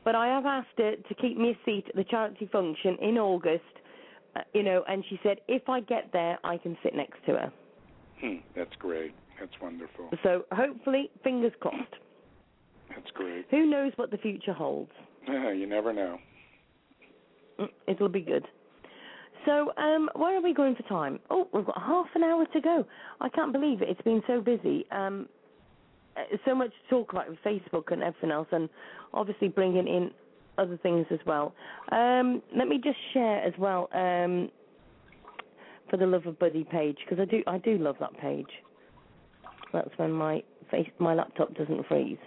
But 0.04 0.14
I 0.16 0.26
have 0.28 0.46
asked 0.46 0.78
her 0.78 0.96
to 0.96 1.14
keep 1.14 1.36
me 1.36 1.50
a 1.50 1.58
seat 1.64 1.84
at 1.88 1.94
the 1.94 2.04
charity 2.04 2.48
function 2.50 2.96
in 3.00 3.18
August. 3.18 3.62
Uh, 4.34 4.40
you 4.54 4.62
know, 4.62 4.82
and 4.88 5.04
she 5.08 5.18
said 5.22 5.38
if 5.48 5.68
I 5.68 5.80
get 5.80 6.10
there, 6.12 6.38
I 6.42 6.56
can 6.56 6.76
sit 6.82 6.94
next 6.94 7.18
to 7.26 7.32
her. 7.32 7.52
Hmm, 8.20 8.36
that's 8.56 8.74
great. 8.78 9.14
That's 9.42 9.60
wonderful. 9.60 10.08
So 10.22 10.44
hopefully, 10.52 11.10
fingers 11.24 11.50
crossed. 11.58 11.96
That's 12.88 13.10
great. 13.12 13.44
Who 13.50 13.66
knows 13.66 13.92
what 13.96 14.12
the 14.12 14.18
future 14.18 14.52
holds? 14.52 14.92
you 15.26 15.66
never 15.66 15.92
know. 15.92 16.18
Mm, 17.58 17.68
It'll 17.88 18.08
be 18.08 18.20
good. 18.20 18.46
So, 19.44 19.72
um, 19.76 20.08
where 20.14 20.36
are 20.38 20.40
we 20.40 20.54
going 20.54 20.76
for 20.76 20.84
time? 20.84 21.18
Oh, 21.28 21.48
we've 21.52 21.66
got 21.66 21.76
half 21.76 22.06
an 22.14 22.22
hour 22.22 22.46
to 22.52 22.60
go. 22.60 22.86
I 23.20 23.28
can't 23.30 23.52
believe 23.52 23.82
it. 23.82 23.88
It's 23.88 24.02
been 24.02 24.22
so 24.28 24.40
busy. 24.40 24.86
Um, 24.92 25.28
uh, 26.16 26.36
so 26.44 26.54
much 26.54 26.70
to 26.70 26.88
talk 26.88 27.12
about 27.12 27.28
with 27.28 27.38
Facebook 27.44 27.90
and 27.90 28.00
everything 28.04 28.30
else, 28.30 28.46
and 28.52 28.68
obviously 29.12 29.48
bringing 29.48 29.88
in 29.88 30.12
other 30.56 30.76
things 30.84 31.06
as 31.10 31.18
well. 31.26 31.52
Um, 31.90 32.42
let 32.56 32.68
me 32.68 32.78
just 32.82 32.98
share 33.12 33.42
as 33.42 33.54
well 33.58 33.88
um, 33.92 34.52
for 35.90 35.96
the 35.96 36.06
Love 36.06 36.26
of 36.26 36.38
Buddy 36.38 36.62
page 36.62 36.98
because 37.04 37.20
I 37.20 37.24
do 37.24 37.42
I 37.48 37.58
do 37.58 37.76
love 37.78 37.96
that 37.98 38.16
page. 38.20 38.46
That's 39.72 39.90
when 39.96 40.12
my 40.12 40.42
face 40.70 40.88
my 40.98 41.14
laptop 41.14 41.54
doesn't 41.54 41.86
freeze. 41.86 42.18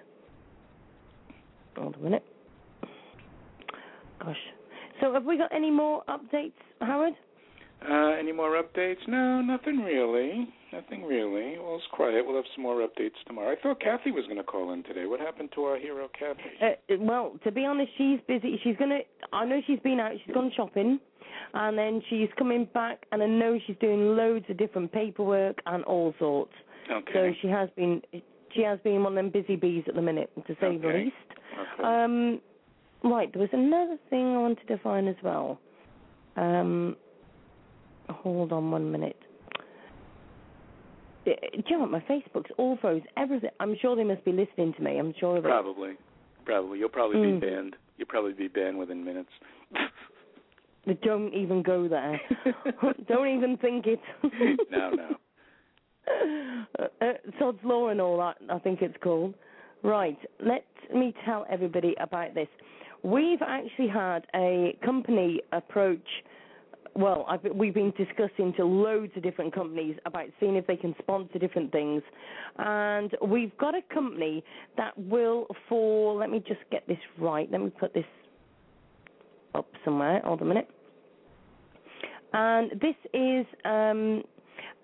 Hold 1.78 1.96
a 1.96 2.00
minute. 2.00 2.24
Gosh. 4.20 4.38
So 5.02 5.14
have 5.14 5.26
we 5.26 5.38
got 5.38 5.54
any 5.54 5.72
more 5.72 6.04
updates, 6.08 6.54
Howard? 6.80 7.14
Uh, 7.88 8.16
any 8.18 8.32
more 8.32 8.62
updates? 8.62 9.06
No, 9.08 9.42
nothing 9.42 9.80
really. 9.82 10.48
Nothing 10.74 11.04
really. 11.04 11.58
Well, 11.60 11.76
it's 11.76 11.86
quiet. 11.92 12.26
We'll 12.26 12.36
have 12.36 12.46
some 12.56 12.64
more 12.64 12.78
updates 12.78 13.14
tomorrow. 13.28 13.52
I 13.52 13.62
thought 13.62 13.80
Kathy 13.80 14.12
was 14.12 14.26
going 14.26 14.38
to 14.38 14.44
call 14.44 14.74
in 14.74 14.84
today. 14.84 15.06
What 15.06 15.20
happened 15.20 15.50
to 15.56 15.64
our 15.64 15.78
hero, 15.78 16.10
Kathy? 16.18 16.42
Uh, 16.62 16.96
well, 17.00 17.38
to 17.44 17.52
be 17.52 17.66
honest, 17.66 17.92
she's 17.98 18.20
busy. 18.28 18.60
She's 18.64 18.76
gonna. 18.78 19.00
I 19.32 19.46
know 19.46 19.62
she's 19.68 19.80
been 19.80 20.00
out. 20.00 20.14
She's 20.26 20.34
gone 20.34 20.52
shopping, 20.56 21.00
and 21.54 21.78
then 21.78 22.02
she's 22.10 22.30
coming 22.38 22.68
back. 22.74 23.06
And 23.12 23.22
I 23.22 23.28
know 23.28 23.60
she's 23.68 23.78
doing 23.80 24.16
loads 24.16 24.46
of 24.50 24.58
different 24.58 24.92
paperwork 24.92 25.58
and 25.66 25.84
all 25.84 26.14
sorts. 26.18 26.54
Okay. 26.92 27.14
So 27.14 27.32
she 27.42 27.48
has 27.48 27.70
been. 27.76 28.02
She 28.54 28.62
has 28.62 28.80
been 28.84 29.04
one 29.04 29.18
of 29.18 29.24
them 29.24 29.30
busy 29.32 29.56
bees 29.58 29.84
at 29.88 29.96
the 29.96 30.02
minute, 30.02 30.32
to 30.48 30.56
say 30.62 30.78
the 30.78 30.88
least. 30.88 31.16
okay. 31.80 31.84
Um, 31.84 32.40
right. 33.04 33.32
There 33.34 33.42
was 33.42 33.50
another 33.52 33.98
thing 34.10 34.36
I 34.36 34.38
wanted 34.40 34.66
to 34.70 34.78
find 34.78 35.10
as 35.10 35.16
well. 35.24 35.60
Um, 36.38 36.96
hold 38.10 38.54
on 38.54 38.72
one 38.72 38.92
minute. 38.92 39.18
Uh, 41.28 41.32
Do 41.54 41.64
you 41.68 41.76
know 41.78 41.80
what? 41.88 41.92
My 41.92 42.00
Facebook's 42.02 42.52
all 42.58 42.78
froze. 42.80 43.02
Everything. 43.18 43.50
I'm 43.60 43.76
sure 43.82 43.96
they 43.96 44.04
must 44.04 44.24
be 44.24 44.32
listening 44.32 44.74
to 44.76 44.82
me. 44.82 44.98
I'm 45.00 45.14
sure 45.20 45.38
of 45.38 45.46
it. 45.46 45.50
probably. 45.50 45.94
Probably. 46.46 46.80
You'll 46.80 46.90
probably 46.90 47.18
Mm. 47.18 47.40
be 47.42 47.48
banned. 47.48 47.76
You'll 47.98 48.08
probably 48.08 48.34
be 48.34 48.48
banned 48.48 48.78
within 48.78 49.04
minutes. 49.04 49.30
Don't 51.04 51.34
even 51.34 51.64
go 51.64 51.88
there. 51.88 52.22
Don't 53.08 53.28
even 53.28 53.58
think 53.58 53.88
it. 53.88 54.00
no, 54.72 54.92
no. 54.92 55.16
Uh, 56.08 56.84
uh, 57.02 57.14
Sod's 57.40 57.60
Law 57.64 57.90
and 57.90 58.02
all 58.02 58.18
that, 58.18 58.38
I 58.50 58.60
think 58.60 58.82
it's 58.82 58.96
called. 59.02 59.34
Right, 59.84 60.18
let 60.44 60.66
me 60.94 61.14
tell 61.26 61.46
everybody 61.50 61.96
about 62.00 62.34
this. 62.34 62.48
We've 63.04 63.42
actually 63.42 63.88
had 63.88 64.26
a 64.36 64.78
company 64.84 65.42
approach. 65.52 66.08
Well, 66.96 67.26
I've, 67.30 67.44
we've 67.54 67.74
been 67.74 67.94
discussing 67.98 68.54
to 68.58 68.66
loads 68.66 69.12
of 69.16 69.24
different 69.24 69.54
companies 69.54 69.96
about 70.06 70.26
seeing 70.40 70.56
if 70.56 70.66
they 70.66 70.78
can 70.78 70.96
sponsor 71.00 71.38
different 71.38 71.72
things, 71.72 72.02
and 72.58 73.12
we've 73.28 73.56
got 73.58 73.76
a 73.76 73.82
company 73.94 74.44
that 74.78 74.98
will 74.98 75.46
for. 75.70 76.16
Let 76.18 76.30
me 76.30 76.40
just 76.40 76.62
get 76.72 76.88
this 76.88 76.98
right. 77.20 77.52
Let 77.52 77.62
me 77.62 77.70
put 77.70 77.94
this 77.94 78.06
up 79.54 79.68
somewhere. 79.84 80.22
Hold 80.24 80.42
a 80.42 80.46
minute. 80.46 80.70
And 82.34 82.72
this 82.82 82.96
is 83.14 83.46
um, 83.66 84.24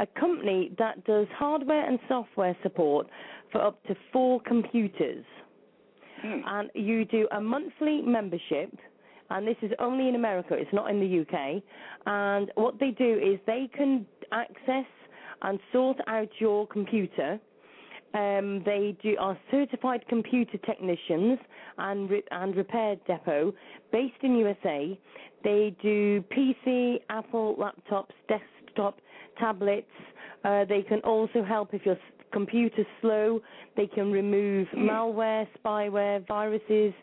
a 0.01 0.19
company 0.19 0.71
that 0.79 1.03
does 1.05 1.27
hardware 1.37 1.87
and 1.87 1.99
software 2.09 2.57
support 2.63 3.07
for 3.51 3.61
up 3.61 3.81
to 3.85 3.95
four 4.11 4.41
computers. 4.41 5.23
Hmm. 6.21 6.39
And 6.45 6.69
you 6.73 7.05
do 7.05 7.27
a 7.31 7.39
monthly 7.39 8.01
membership, 8.01 8.75
and 9.29 9.47
this 9.47 9.57
is 9.61 9.71
only 9.79 10.09
in 10.09 10.15
America, 10.15 10.55
it's 10.55 10.73
not 10.73 10.89
in 10.89 10.99
the 10.99 11.21
UK. 11.21 11.63
And 12.07 12.51
what 12.55 12.79
they 12.79 12.91
do 12.91 13.19
is 13.19 13.39
they 13.45 13.69
can 13.75 14.05
access 14.31 14.89
and 15.43 15.59
sort 15.71 15.97
out 16.07 16.29
your 16.39 16.67
computer. 16.67 17.39
Um, 18.13 18.61
they 18.65 18.97
do 19.01 19.15
are 19.19 19.37
certified 19.51 20.03
computer 20.09 20.57
technicians 20.65 21.39
and 21.77 22.09
re- 22.09 22.23
and 22.31 22.55
repair 22.55 22.95
depot 23.07 23.53
based 23.91 24.21
in 24.21 24.35
USA. 24.35 24.99
They 25.43 25.75
do 25.81 26.23
PC, 26.35 27.01
Apple 27.09 27.55
laptops, 27.55 28.11
desktop, 28.27 28.99
tablets. 29.37 29.87
Uh, 30.43 30.65
they 30.65 30.81
can 30.81 30.99
also 31.01 31.43
help 31.43 31.73
if 31.73 31.85
your 31.85 31.97
computer's 32.31 32.85
slow. 33.01 33.41
They 33.77 33.87
can 33.87 34.11
remove 34.11 34.67
malware, 34.75 35.47
spyware, 35.63 36.25
viruses, 36.27 36.93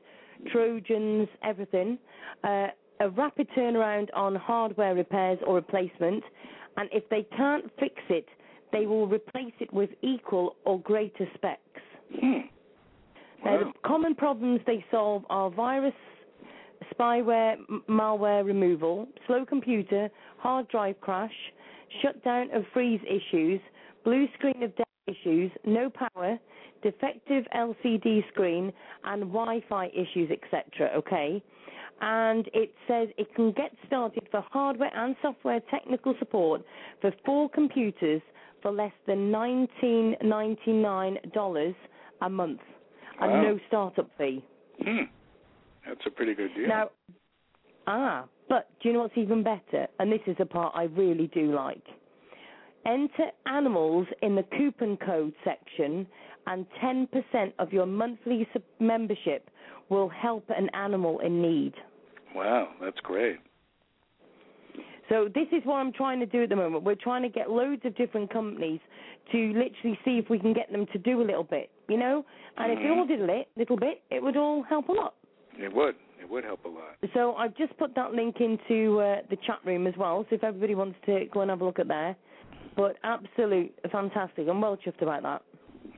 trojans, 0.53 1.29
everything. 1.43 1.99
Uh, 2.45 2.69
a 3.01 3.11
rapid 3.11 3.49
turnaround 3.57 4.09
on 4.15 4.35
hardware 4.35 4.95
repairs 4.95 5.39
or 5.47 5.55
replacement. 5.55 6.25
And 6.77 6.89
if 6.93 7.09
they 7.09 7.27
can't 7.37 7.65
fix 7.79 7.95
it, 8.09 8.27
they 8.73 8.87
will 8.87 9.07
replace 9.07 9.55
it 9.61 9.73
with 9.73 9.91
equal 10.03 10.57
or 10.65 10.81
greater 10.81 11.29
specs. 11.35 11.61
Hmm. 12.21 12.41
Now, 13.45 13.53
Wow. 13.57 13.59
the 13.65 13.73
common 13.89 14.15
problems 14.15 14.61
they 14.67 14.85
solve 14.91 15.25
are 15.31 15.49
virus, 15.49 15.95
spyware, 16.93 17.53
m- 17.69 17.83
malware 17.89 18.45
removal, 18.45 19.09
slow 19.27 19.45
computer, 19.45 20.11
hard 20.39 20.69
drive 20.69 21.01
crash, 21.01 21.53
shutdown 22.03 22.51
of 22.55 22.65
freeze 22.73 23.01
issues, 23.07 23.61
blue 24.05 24.27
screen 24.35 24.63
of 24.63 24.75
death 24.77 24.87
issues, 25.07 25.51
no 25.65 25.91
power, 25.91 26.39
defective 26.83 27.45
LCD 27.57 28.27
screen, 28.29 28.73
and 29.05 29.23
Wi-Fi 29.23 29.87
issues, 29.89 30.31
etc. 30.31 30.91
Okay, 30.97 31.43
and 32.01 32.49
it 32.55 32.73
says 32.87 33.09
it 33.17 33.35
can 33.35 33.53
get 33.53 33.73
started 33.87 34.23
for 34.31 34.45
hardware 34.51 34.91
and 34.95 35.17
software 35.23 35.61
technical 35.71 36.15
support 36.19 36.63
for 37.01 37.13
four 37.25 37.49
computers 37.49 38.23
for 38.63 38.71
less 38.71 38.93
than 39.07 39.31
nineteen 39.31 40.17
ninety 40.23 40.73
nine 40.73 41.19
dollars 41.35 41.75
a 42.23 42.29
month 42.29 42.61
and 43.21 43.33
Wow. 43.33 43.43
no 43.43 43.59
startup 43.69 44.11
fee. 44.17 44.45
Hmm. 44.83 45.05
That's 45.87 46.01
a 46.07 46.11
pretty 46.11 46.35
good 46.35 46.55
deal. 46.55 46.69
Now, 46.69 46.91
ah, 47.87 48.25
but 48.49 48.69
do 48.81 48.89
you 48.89 48.95
know 48.95 49.01
what's 49.01 49.17
even 49.17 49.43
better? 49.43 49.87
And 49.99 50.11
this 50.11 50.21
is 50.27 50.37
the 50.39 50.47
part 50.47 50.73
I 50.75 50.85
really 50.85 51.29
do 51.29 51.55
like. 51.55 51.83
Enter 52.87 53.31
animals 53.47 54.07
in 54.23 54.35
the 54.35 54.45
coupon 54.57 54.97
code 54.99 55.35
section, 55.45 56.07
and 56.47 56.65
10% 56.83 57.53
of 57.59 57.73
your 57.73 57.85
monthly 57.87 58.49
membership 58.81 59.51
will 59.91 60.09
help 60.09 60.45
an 60.49 60.69
animal 60.75 61.19
in 61.21 61.43
need. 61.43 61.75
wow, 62.35 62.69
that's 62.81 62.99
great. 63.01 63.39
So 65.09 65.29
this 65.35 65.47
is 65.53 65.63
what 65.65 65.77
I'm 65.77 65.93
trying 65.93 66.21
to 66.21 66.27
do 66.27 66.43
at 66.43 66.51
the 66.51 66.57
moment. 66.57 66.85
We're 66.85 66.95
trying 66.95 67.23
to 67.23 67.31
get 67.31 67.51
loads 67.51 67.83
of 67.85 67.97
different 67.97 68.31
companies 68.31 68.81
to 69.33 69.39
literally 69.39 69.99
see 70.05 70.19
if 70.19 70.29
we 70.29 70.39
can 70.39 70.53
get 70.53 70.71
them 70.71 70.87
to 70.93 70.99
do 70.99 71.23
a 71.23 71.25
little 71.25 71.45
bit, 71.45 71.71
you 71.89 71.97
know. 71.97 72.25
And 72.59 72.73
if 72.73 72.79
they 72.79 72.85
Mhm. 72.85 72.99
all 72.99 73.07
did 73.07 73.23
a 73.23 73.45
little 73.57 73.77
bit, 73.77 74.03
it 74.11 74.23
would 74.23 74.37
all 74.37 74.63
help 74.63 74.89
a 74.89 74.93
lot. 74.93 75.15
It 75.59 75.73
would. 75.73 75.97
It 76.21 76.29
would 76.29 76.45
help 76.45 76.65
a 76.65 76.69
lot. 76.69 76.97
So 77.15 77.35
I've 77.35 77.57
just 77.57 77.77
put 77.79 77.95
that 77.95 78.13
link 78.13 78.37
into 78.41 79.01
uh, 79.01 79.21
the 79.31 79.37
chat 79.47 79.59
room 79.65 79.87
as 79.87 79.95
well. 79.97 80.27
So 80.29 80.37
if 80.37 80.45
everybody 80.45 80.75
wants 80.75 80.99
to 81.07 81.27
go 81.33 81.41
and 81.43 81.51
have 81.51 81.61
a 81.61 81.65
look 81.65 81.79
at 81.79 81.89
there, 81.89 82.17
but 82.77 82.97
absolute 83.05 83.73
fantastic. 83.91 84.47
I'm 84.49 84.61
well 84.61 84.77
chuffed 84.77 85.03
about 85.03 85.23
that. 85.23 85.43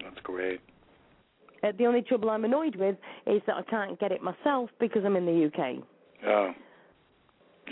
That's 0.02 0.20
great. 0.22 0.60
Uh, 1.62 1.72
the 1.78 1.86
only 1.86 2.02
trouble 2.02 2.30
I'm 2.30 2.44
annoyed 2.44 2.76
with 2.76 2.96
is 3.26 3.42
that 3.46 3.56
I 3.56 3.62
can't 3.62 3.98
get 4.00 4.12
it 4.12 4.22
myself 4.22 4.70
because 4.78 5.02
I'm 5.04 5.16
in 5.16 5.26
the 5.26 5.46
UK. 5.46 5.82
Oh. 6.26 6.52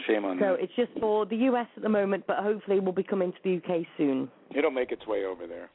Shame 0.07 0.25
on 0.25 0.39
So 0.39 0.53
that. 0.57 0.63
it's 0.63 0.73
just 0.77 0.93
for 1.01 1.27
the 1.27 1.37
US 1.37 1.67
at 1.77 1.83
the 1.83 1.89
moment, 1.89 2.25
but 2.27 2.39
hopefully 2.39 2.81
we'll 2.81 2.93
be 2.93 3.03
coming 3.03 3.33
to 3.33 3.39
the 3.43 3.57
UK 3.57 3.87
soon. 3.97 4.31
It'll 4.55 4.71
make 4.71 4.93
its 4.93 5.07
way 5.07 5.25
over 5.25 5.47
there. 5.47 5.71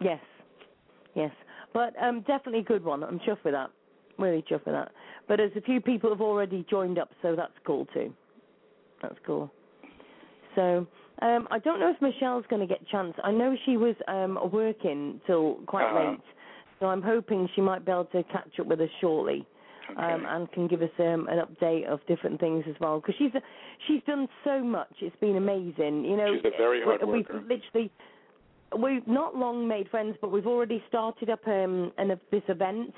Yes, 0.00 0.20
yes, 1.14 1.32
but 1.74 1.94
um, 2.02 2.20
definitely 2.20 2.60
a 2.60 2.64
good 2.64 2.84
one. 2.84 3.02
I'm 3.02 3.18
chuffed 3.20 3.44
with 3.44 3.52
that. 3.54 3.70
Really 4.18 4.42
chuffed 4.42 4.64
with 4.66 4.74
that. 4.74 4.92
But 5.30 5.36
there's 5.36 5.52
a 5.54 5.60
few 5.60 5.80
people 5.80 6.10
have 6.10 6.20
already 6.20 6.66
joined 6.68 6.98
up, 6.98 7.10
so 7.22 7.36
that's 7.36 7.52
cool 7.64 7.86
too. 7.94 8.12
That's 9.00 9.14
cool. 9.24 9.48
So 10.56 10.84
um, 11.22 11.46
I 11.52 11.60
don't 11.60 11.78
know 11.78 11.88
if 11.88 12.02
Michelle's 12.02 12.44
going 12.50 12.58
to 12.58 12.66
get 12.66 12.82
a 12.82 12.90
chance. 12.90 13.14
I 13.22 13.30
know 13.30 13.54
she 13.64 13.76
was 13.76 13.94
um, 14.08 14.40
working 14.52 15.20
till 15.28 15.60
quite 15.68 15.84
Uh-huh. 15.84 16.10
late, 16.10 16.20
so 16.80 16.86
I'm 16.86 17.00
hoping 17.00 17.48
she 17.54 17.60
might 17.60 17.84
be 17.84 17.92
able 17.92 18.06
to 18.06 18.24
catch 18.24 18.58
up 18.58 18.66
with 18.66 18.80
us 18.80 18.90
shortly. 19.00 19.46
Okay. 19.92 20.02
Um, 20.02 20.26
and 20.26 20.50
can 20.52 20.66
give 20.66 20.82
us 20.82 20.90
um, 20.98 21.28
an 21.28 21.38
update 21.44 21.84
of 21.86 22.00
different 22.06 22.40
things 22.40 22.64
as 22.68 22.74
well 22.80 23.00
because 23.00 23.14
she's 23.16 23.32
she's 23.86 24.02
done 24.06 24.28
so 24.44 24.62
much. 24.62 24.92
It's 25.00 25.16
been 25.20 25.36
amazing. 25.36 26.04
You 26.04 26.16
know, 26.16 26.34
She's 26.34 26.44
a 26.44 26.56
very 26.56 26.82
hard 26.82 27.02
we- 27.02 27.06
worker. 27.22 27.34
We've 27.38 27.48
literally 27.48 27.92
we've 28.78 29.06
not 29.06 29.36
long 29.36 29.66
made 29.66 29.88
friends, 29.88 30.16
but 30.20 30.30
we've 30.30 30.46
already 30.46 30.82
started 30.88 31.30
up 31.30 31.46
um, 31.46 31.92
an, 31.98 32.18
this 32.30 32.42
event, 32.48 32.92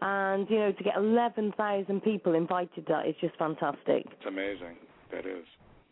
and 0.00 0.48
you 0.48 0.58
know, 0.58 0.72
to 0.72 0.84
get 0.84 0.96
eleven 0.96 1.52
thousand 1.56 2.02
people 2.02 2.34
invited, 2.34 2.86
that 2.88 3.06
is 3.06 3.14
just 3.20 3.36
fantastic. 3.36 4.06
it's 4.06 4.26
amazing. 4.26 4.76
That 5.10 5.26
is. 5.26 5.44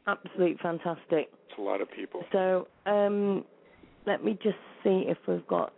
Absolute 0.07 0.59
fantastic. 0.61 1.31
It's 1.49 1.59
a 1.59 1.63
lot 1.63 1.81
of 1.81 1.91
people. 1.91 2.23
So 2.33 2.69
um, 2.87 3.45
let 4.07 4.25
me 4.25 4.39
just 4.43 4.59
see 4.85 5.05
if 5.07 5.19
we've 5.27 5.47
got. 5.47 5.73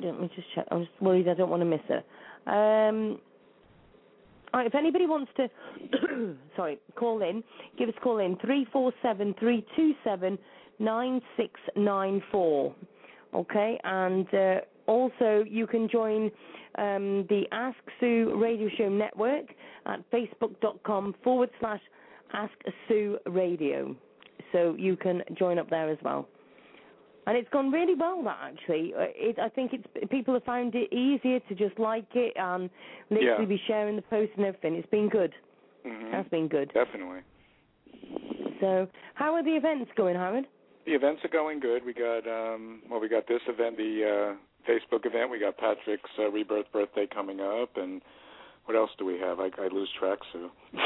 Let 0.00 0.20
me 0.20 0.30
just 0.34 0.48
check. 0.54 0.66
I'm 0.70 0.80
just 0.84 1.02
worried 1.02 1.28
I 1.28 1.34
don't 1.34 1.50
want 1.50 1.62
to 1.62 1.66
miss 1.66 1.80
it. 1.88 2.04
Um, 2.46 3.18
all 4.52 4.60
right, 4.60 4.66
if 4.66 4.74
anybody 4.74 5.06
wants 5.06 5.30
to, 5.36 5.48
sorry, 6.56 6.78
call 6.96 7.22
in, 7.22 7.44
give 7.78 7.88
us 7.88 7.94
a 7.98 8.00
call 8.00 8.18
in 8.18 8.36
three 8.38 8.66
four 8.72 8.92
seven 9.02 9.34
three 9.38 9.64
two 9.76 9.92
seven 10.02 10.38
nine 10.78 11.20
six 11.36 11.60
nine 11.76 12.22
four. 12.30 12.74
Okay, 13.34 13.78
and 13.84 14.26
uh, 14.34 14.56
also 14.86 15.44
you 15.46 15.66
can 15.66 15.88
join 15.88 16.30
um, 16.78 17.26
the 17.28 17.42
Ask 17.52 17.76
Sue 18.00 18.32
Radio 18.36 18.68
Show 18.78 18.88
Network 18.88 19.46
at 19.86 20.00
facebook.com 20.10 21.14
forward 21.22 21.50
slash 21.60 21.80
Ask 22.32 22.52
Sue 22.88 23.18
Radio. 23.26 23.94
So 24.52 24.74
you 24.78 24.96
can 24.96 25.22
join 25.38 25.58
up 25.58 25.68
there 25.68 25.90
as 25.90 25.98
well. 26.02 26.26
And 27.26 27.36
it's 27.36 27.48
gone 27.50 27.70
really 27.70 27.94
well. 27.94 28.22
That 28.22 28.38
actually, 28.40 28.94
Uh, 28.94 29.08
it, 29.14 29.38
I 29.38 29.50
think 29.50 29.74
it's 29.74 30.10
people 30.10 30.32
have 30.32 30.44
found 30.44 30.74
it 30.74 30.90
easier 30.90 31.40
to 31.40 31.54
just 31.54 31.78
like 31.78 32.06
it 32.14 32.32
and 32.36 32.70
literally 33.10 33.42
Yeah. 33.42 33.56
be 33.56 33.60
sharing 33.66 33.96
the 33.96 34.02
post 34.02 34.32
and 34.36 34.46
everything. 34.46 34.74
It's 34.76 34.88
been 34.88 35.10
good. 35.10 35.34
hmm 35.84 36.10
That's 36.10 36.28
been 36.30 36.48
good. 36.48 36.72
Definitely. 36.72 37.20
So, 38.60 38.88
how 39.14 39.34
are 39.34 39.42
the 39.42 39.54
events 39.56 39.90
going, 39.96 40.16
Howard? 40.16 40.46
The 40.88 40.94
events 40.94 41.20
are 41.22 41.28
going 41.28 41.60
good. 41.60 41.84
We 41.84 41.92
got 41.92 42.24
um 42.26 42.80
well 42.90 42.98
we 42.98 43.10
got 43.10 43.28
this 43.28 43.42
event, 43.46 43.76
the 43.76 43.92
uh 44.08 44.70
Facebook 44.70 45.04
event. 45.04 45.30
We 45.30 45.38
got 45.38 45.58
Patrick's 45.58 46.08
uh, 46.18 46.30
rebirth 46.30 46.72
birthday 46.72 47.06
coming 47.06 47.40
up 47.40 47.76
and 47.76 48.00
what 48.64 48.74
else 48.74 48.88
do 48.98 49.04
we 49.04 49.18
have? 49.18 49.38
I 49.38 49.50
I 49.60 49.68
lose 49.70 49.90
track, 49.98 50.18
Sue. 50.32 50.48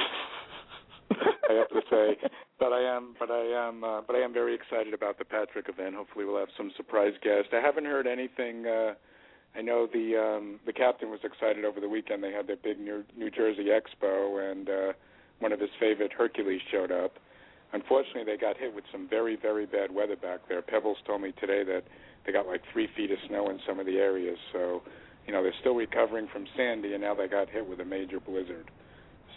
I 1.12 1.52
have 1.52 1.68
to 1.68 1.82
say, 1.88 2.16
but 2.58 2.72
I 2.72 2.80
am, 2.80 3.14
but 3.16 3.30
I 3.30 3.68
am, 3.68 3.84
uh, 3.84 4.00
but 4.00 4.16
I 4.16 4.20
am 4.20 4.32
very 4.32 4.56
excited 4.56 4.92
about 4.92 5.18
the 5.18 5.24
Patrick 5.24 5.68
event. 5.68 5.94
Hopefully, 5.94 6.24
we'll 6.24 6.38
have 6.38 6.48
some 6.56 6.72
surprise 6.76 7.12
guests. 7.22 7.50
I 7.52 7.60
haven't 7.60 7.84
heard 7.84 8.08
anything. 8.08 8.66
Uh, 8.66 8.94
I 9.54 9.62
know 9.62 9.86
the 9.86 10.16
um, 10.18 10.58
the 10.66 10.72
captain 10.72 11.10
was 11.10 11.20
excited 11.22 11.64
over 11.64 11.78
the 11.78 11.88
weekend. 11.88 12.24
They 12.24 12.32
had 12.32 12.48
their 12.48 12.56
big 12.56 12.80
New 12.80 13.04
New 13.16 13.30
Jersey 13.30 13.66
Expo, 13.66 14.50
and 14.50 14.68
uh, 14.68 14.92
one 15.38 15.52
of 15.52 15.60
his 15.60 15.70
favorite 15.78 16.12
Hercules 16.12 16.62
showed 16.72 16.90
up. 16.90 17.18
Unfortunately, 17.72 18.24
they 18.24 18.36
got 18.36 18.56
hit 18.56 18.74
with 18.74 18.84
some 18.92 19.08
very, 19.08 19.36
very 19.36 19.66
bad 19.66 19.94
weather 19.94 20.16
back 20.16 20.40
there. 20.48 20.62
Pebbles 20.62 20.98
told 21.06 21.22
me 21.22 21.32
today 21.40 21.64
that 21.64 21.84
they 22.26 22.32
got 22.32 22.46
like 22.46 22.60
three 22.72 22.88
feet 22.96 23.10
of 23.10 23.18
snow 23.28 23.48
in 23.50 23.58
some 23.66 23.80
of 23.80 23.86
the 23.86 23.96
areas. 23.96 24.38
So, 24.52 24.82
you 25.26 25.32
know, 25.32 25.42
they're 25.42 25.54
still 25.60 25.74
recovering 25.74 26.28
from 26.32 26.46
Sandy, 26.56 26.92
and 26.92 27.02
now 27.02 27.14
they 27.14 27.28
got 27.28 27.48
hit 27.48 27.66
with 27.66 27.80
a 27.80 27.84
major 27.84 28.20
blizzard. 28.20 28.70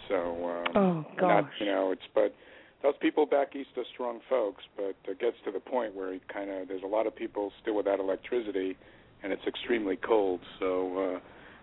So, 0.08 0.16
um, 0.16 0.76
Oh 0.76 1.06
not 1.20 1.44
gosh. 1.44 1.52
you 1.60 1.66
know, 1.66 1.92
it's 1.92 2.02
but 2.14 2.34
those 2.82 2.94
people 3.00 3.24
back 3.26 3.56
east 3.56 3.70
are 3.76 3.84
strong 3.94 4.20
folks, 4.28 4.62
but 4.76 4.94
it 5.10 5.18
gets 5.18 5.36
to 5.46 5.50
the 5.50 5.60
point 5.60 5.94
where 5.94 6.12
it 6.12 6.22
kind 6.32 6.50
of 6.50 6.68
there's 6.68 6.82
a 6.84 6.86
lot 6.86 7.06
of 7.06 7.16
people 7.16 7.50
still 7.62 7.74
without 7.74 8.00
electricity, 8.00 8.76
and 9.22 9.32
it's 9.32 9.46
extremely 9.46 9.96
cold. 9.96 10.40
So. 10.60 11.14
uh 11.14 11.20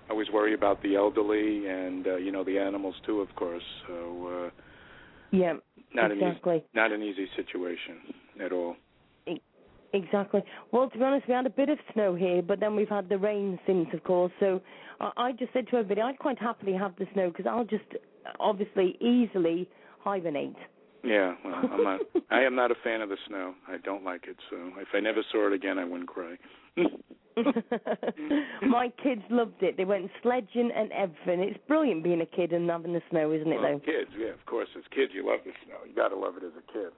I 0.08 0.12
always 0.12 0.30
worry 0.32 0.54
about 0.54 0.84
the 0.84 0.96
elderly 0.96 1.68
and 1.68 2.06
uh, 2.06 2.16
you 2.18 2.32
know 2.32 2.44
the 2.44 2.60
animals 2.60 2.96
too, 3.06 3.22
of 3.22 3.34
course. 3.36 3.64
So 3.88 4.48
uh, 4.48 4.50
Yeah, 5.34 5.54
not 5.94 6.12
an 6.12 6.18
easy, 6.18 6.28
exactly. 6.28 6.64
not 6.74 6.92
an 6.92 7.02
easy 7.02 7.28
situation 7.36 7.98
at 8.40 8.52
all. 8.52 8.78
Exactly. 9.94 10.44
Well, 10.72 10.90
to 10.90 10.98
be 10.98 11.04
honest, 11.04 11.28
we 11.28 11.36
had 11.36 11.46
a 11.46 11.52
bit 11.52 11.70
of 11.70 11.78
snow 11.94 12.16
here, 12.16 12.42
but 12.42 12.60
then 12.60 12.76
we've 12.76 12.90
had 12.90 13.10
the 13.10 13.18
rain 13.18 13.60
since, 13.68 13.88
of 13.94 14.04
course. 14.04 14.32
So 14.40 14.60
I, 15.00 15.12
I 15.18 15.32
just 15.34 15.54
said 15.54 15.68
to 15.68 15.78
everybody, 15.78 16.02
I'd 16.02 16.18
quite 16.18 16.40
happily 16.40 16.74
have 16.74 16.96
the 16.98 17.06
snow 17.14 17.30
because 17.30 17.46
I'll 17.48 17.66
just 17.66 17.84
obviously 18.40 18.98
easily 19.00 19.70
hibernate. 20.00 20.56
Yeah, 21.04 21.36
well, 21.44 21.56
I'm 21.72 21.84
not. 21.84 22.00
I 22.32 22.42
am 22.42 22.56
not 22.56 22.72
a 22.72 22.76
fan 22.84 23.02
of 23.02 23.10
the 23.10 23.18
snow. 23.28 23.54
I 23.68 23.78
don't 23.78 24.04
like 24.04 24.26
it. 24.28 24.38
So 24.50 24.58
if 24.78 24.88
I 24.94 25.00
never 25.00 25.22
saw 25.32 25.48
it 25.48 25.54
again, 25.54 25.78
I 25.78 25.86
wouldn't 25.86 26.08
cry. 26.08 26.38
My 28.68 28.92
kids 29.02 29.22
loved 29.30 29.62
it. 29.62 29.76
They 29.76 29.86
went 29.86 30.10
sledging 30.22 30.72
and 30.76 30.92
everything. 30.92 31.42
It's 31.42 31.60
brilliant 31.68 32.04
being 32.04 32.22
a 32.22 32.26
kid 32.26 32.54
and 32.54 32.70
having 32.70 32.94
the 32.94 33.02
snow, 33.10 33.32
isn't 33.34 33.52
it? 33.52 33.60
well, 33.60 33.74
though. 33.74 33.80
kids, 33.80 34.12
yeah, 34.18 34.30
of 34.30 34.46
course. 34.46 34.70
As 34.78 34.84
kids, 34.96 35.12
you 35.14 35.28
love 35.28 35.40
the 35.46 35.52
snow. 35.66 35.78
You 35.88 35.94
got 35.94 36.10
to 36.10 36.16
love 36.16 36.38
it 36.38 36.44
as 36.44 36.54
a 36.58 36.72
kid. 36.72 36.94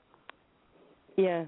Yeah. 1.17 1.45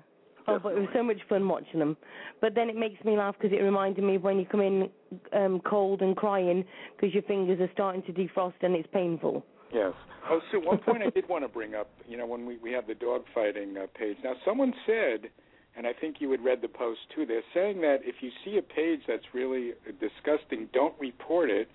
Oh, 0.50 0.60
but 0.60 0.74
it 0.74 0.80
was 0.80 0.88
so 0.94 1.04
much 1.04 1.18
fun 1.28 1.48
watching 1.48 1.80
them. 1.80 1.98
But 2.40 2.56
then 2.56 2.70
it 2.70 2.78
makes 2.78 3.04
me 3.04 3.18
laugh 3.18 3.36
because 3.40 3.56
it 3.56 3.62
reminded 3.62 4.04
me 4.04 4.16
of 4.16 4.24
when 4.24 4.40
you 4.40 4.46
come 4.46 4.62
in 4.62 4.90
um, 5.34 5.60
cold 5.66 6.02
and 6.02 6.16
crying 6.16 6.64
because 6.96 7.14
your 7.14 7.24
fingers 7.24 7.60
are 7.60 7.70
starting 7.74 8.02
to 8.04 8.14
defrost 8.14 8.54
and 8.62 8.74
it's 8.74 8.88
painful. 8.94 9.46
Yes. 9.74 9.94
Oh, 10.30 10.40
Sue, 10.52 10.60
one 10.60 10.80
point 10.80 11.04
I 11.04 11.10
did 11.10 11.28
want 11.30 11.44
to 11.44 11.48
bring 11.48 11.76
up, 11.76 11.90
you 12.08 12.18
know, 12.18 12.26
when 12.26 12.46
we, 12.46 12.58
we 12.58 12.72
have 12.72 12.88
the 12.88 12.96
dog 12.96 13.24
fighting 13.34 13.76
uh, 13.78 13.88
page. 13.98 14.18
Now, 14.24 14.34
someone 14.46 14.74
said, 14.86 15.30
and 15.78 15.88
I 15.88 15.94
think 15.94 16.18
you 16.20 16.32
had 16.32 16.44
read 16.44 16.62
the 16.62 16.68
post 16.68 17.00
too, 17.16 17.26
they're 17.26 17.42
saying 17.54 17.82
that 17.82 18.00
if 18.04 18.16
you 18.22 18.30
see 18.44 18.58
a 18.58 18.62
page 18.62 19.02
that's 19.08 19.24
really 19.34 19.74
disgusting, 20.00 20.68
don't 20.74 20.96
report 21.00 21.50
it 21.50 21.70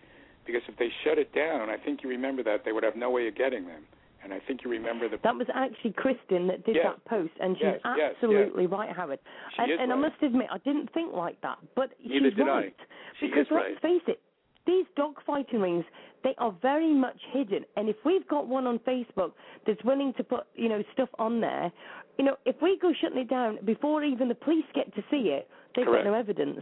because 0.45 0.63
if 0.69 0.77
they 0.77 0.89
shut 1.05 1.19
it 1.19 1.35
down, 1.35 1.71
I 1.71 1.77
think 1.77 2.01
you 2.03 2.11
remember 2.11 2.43
that, 2.43 2.65
they 2.65 2.73
would 2.73 2.85
have 2.85 2.97
no 2.97 3.11
way 3.11 3.29
of 3.29 3.37
getting 3.37 3.67
them. 3.67 3.83
And 4.25 4.33
I 4.33 4.39
think 4.47 4.61
you 4.65 4.71
remember 4.71 5.09
the. 5.09 5.19
That 5.25 5.35
was 5.35 5.49
actually 5.53 5.95
Kristen 5.95 6.47
that 6.47 6.65
did 6.65 6.77
yes. 6.77 6.87
that 6.87 7.05
post, 7.07 7.33
and 7.41 7.57
she's 7.57 7.83
yes, 7.83 8.15
absolutely 8.15 8.65
yes, 8.65 8.73
right, 8.73 8.95
Howard. 8.95 9.19
She 9.57 9.63
and, 9.63 9.73
is 9.73 9.79
and 9.81 9.91
right. 9.91 9.99
I 9.99 10.01
must 10.01 10.23
admit, 10.23 10.47
I 10.53 10.59
didn't 10.59 10.93
think 10.95 11.13
like 11.13 11.41
that, 11.43 11.59
but 11.75 11.91
Neither 11.99 12.31
she's 12.31 12.37
did 12.37 12.47
right. 12.47 12.75
I. 12.79 12.85
She 13.19 13.27
because 13.27 13.47
is 13.47 13.49
let's 13.51 13.65
right. 13.65 13.83
face 13.83 14.03
it, 14.07 14.22
these 14.67 14.87
dog 14.97 15.15
fighting 15.27 15.61
rings, 15.61 15.85
they 16.25 16.35
are 16.39 16.55
very 16.63 16.93
much 16.93 17.19
hidden. 17.33 17.65
And 17.77 17.89
if 17.89 17.97
we've 18.05 18.27
got 18.29 18.47
one 18.47 18.67
on 18.67 18.79
Facebook 18.81 19.33
that's 19.67 19.83
willing 19.85 20.13
to 20.17 20.25
put, 20.25 20.47
you 20.55 20.69
know, 20.69 20.83
stuff 20.93 21.09
on 21.19 21.41
there, 21.41 21.73
you 22.19 22.25
know, 22.25 22.37
if 22.45 22.57
we 22.63 22.79
go 22.81 22.93
shutting 23.01 23.19
it 23.19 23.29
down 23.29 23.59
before 23.65 24.05
even 24.05 24.29
the 24.29 24.35
police 24.35 24.65
get 24.75 24.95
to 24.95 25.03
see 25.11 25.31
it, 25.31 25.49
they've 25.75 25.85
Correct. 25.85 26.05
got 26.05 26.11
no 26.11 26.17
evidence. 26.17 26.61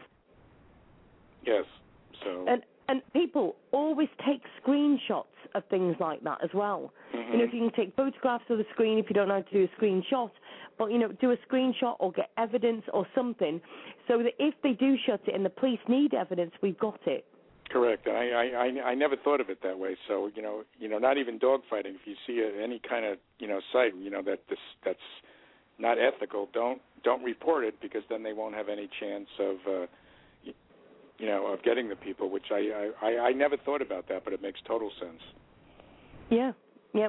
Yes. 1.45 1.65
So. 2.25 2.45
And 2.49 2.63
and 2.89 3.03
people 3.13 3.55
always 3.71 4.09
take 4.27 4.43
screenshots 4.61 5.27
of 5.55 5.65
things 5.71 5.95
like 6.01 6.25
that 6.25 6.43
as 6.43 6.51
well. 6.53 6.93
Mhm. 7.15 7.33
You 7.33 7.39
know, 7.39 7.45
if 7.45 7.55
you 7.55 7.61
can 7.61 7.71
take 7.71 7.95
photographs 7.95 8.51
of 8.51 8.59
the 8.59 8.67
screen, 8.73 8.99
if 8.99 9.09
you 9.09 9.15
don't 9.15 9.29
know 9.29 9.35
how 9.35 9.43
to 9.43 9.53
do 9.53 9.63
a 9.63 9.81
screenshot, 9.81 10.31
but 10.77 10.91
you 10.91 10.99
know, 10.99 11.09
do 11.09 11.31
a 11.31 11.37
screenshot 11.37 11.95
or 12.01 12.11
get 12.11 12.31
evidence 12.37 12.85
or 12.93 13.07
something, 13.15 13.61
so 14.09 14.25
that 14.25 14.35
if 14.41 14.61
they 14.63 14.73
do 14.73 14.97
shut 15.07 15.21
it 15.29 15.35
and 15.35 15.45
the 15.45 15.51
police 15.51 15.79
need 15.87 16.15
evidence, 16.15 16.53
we've 16.63 16.79
got 16.79 16.99
it. 17.07 17.25
Correct. 17.71 18.07
And 18.07 18.17
I, 18.17 18.81
I 18.85 18.91
I 18.91 18.95
never 18.95 19.17
thought 19.17 19.41
of 19.41 19.49
it 19.49 19.63
that 19.63 19.79
way. 19.79 19.97
So 20.09 20.29
you 20.35 20.43
know 20.43 20.65
you 20.79 20.89
know 20.89 20.99
not 20.99 21.19
even 21.19 21.39
dog 21.39 21.61
fighting. 21.71 21.95
If 21.95 22.07
you 22.07 22.15
see 22.27 22.41
a, 22.41 22.63
any 22.63 22.81
kind 22.81 23.05
of 23.05 23.19
you 23.39 23.47
know 23.47 23.61
site 23.73 23.95
you 23.97 24.11
know 24.11 24.23
that 24.23 24.41
this 24.49 24.59
that's 24.85 24.99
not 25.79 25.97
ethical, 25.99 26.49
don't 26.53 26.83
don't 27.05 27.23
report 27.23 27.65
it 27.65 27.81
because 27.81 28.03
then 28.11 28.23
they 28.23 28.33
won't 28.33 28.55
have 28.55 28.69
any 28.69 28.89
chance 28.99 29.29
of 29.39 29.57
uh, 29.69 29.87
y- 30.45 30.53
you 31.19 31.27
know 31.27 31.47
of 31.47 31.63
getting 31.63 31.89
the 31.89 31.97
people. 31.97 32.29
Which 32.29 32.47
I 32.51 32.91
I 33.01 33.19
I 33.29 33.33
never 33.33 33.57
thought 33.57 33.83
about 33.83 34.09
that, 34.09 34.25
but 34.25 34.33
it 34.33 34.43
makes 34.43 34.61
total 34.67 34.91
sense. 35.01 35.23
Yeah, 36.31 36.53
yeah. 36.93 37.09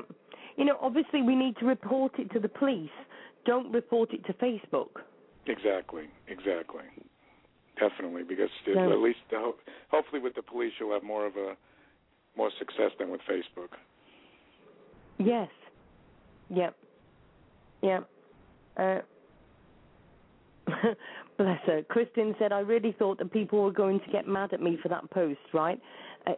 You 0.57 0.65
know, 0.65 0.77
obviously 0.81 1.21
we 1.21 1.35
need 1.35 1.57
to 1.57 1.65
report 1.65 2.19
it 2.19 2.31
to 2.33 2.39
the 2.39 2.49
police. 2.49 2.89
Don't 3.45 3.71
report 3.71 4.13
it 4.13 4.23
to 4.25 4.33
Facebook. 4.33 5.01
Exactly. 5.47 6.03
Exactly. 6.27 6.83
Definitely, 7.79 8.23
because 8.23 8.49
it- 8.67 8.77
at 8.77 8.99
least 8.99 9.19
the, 9.31 9.37
ho- 9.39 9.55
hopefully 9.89 10.21
with 10.21 10.35
the 10.35 10.41
police 10.41 10.73
you'll 10.79 10.93
have 10.93 11.03
more 11.03 11.25
of 11.25 11.35
a 11.35 11.55
more 12.37 12.49
success 12.59 12.91
than 12.99 13.09
with 13.09 13.21
Facebook. 13.29 13.69
Yes. 15.17 15.49
Yep. 16.49 16.75
Yep. 17.81 18.09
Uh, 18.77 18.99
bless 21.37 21.59
her. 21.65 21.83
Kristen 21.89 22.35
said, 22.39 22.51
I 22.53 22.59
really 22.59 22.95
thought 22.97 23.17
that 23.19 23.31
people 23.31 23.61
were 23.63 23.71
going 23.71 23.99
to 23.99 24.11
get 24.11 24.27
mad 24.27 24.53
at 24.53 24.61
me 24.61 24.77
for 24.81 24.89
that 24.89 25.09
post, 25.11 25.39
right? 25.53 25.79
Uh, 26.27 26.33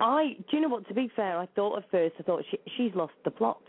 I, 0.00 0.36
do 0.50 0.56
you 0.56 0.60
know 0.62 0.68
what, 0.68 0.86
to 0.88 0.94
be 0.94 1.10
fair, 1.14 1.38
I 1.38 1.46
thought 1.54 1.78
at 1.78 1.90
first, 1.90 2.14
I 2.18 2.22
thought 2.22 2.42
she, 2.50 2.58
she's 2.76 2.94
lost 2.94 3.12
the 3.24 3.30
plot. 3.30 3.60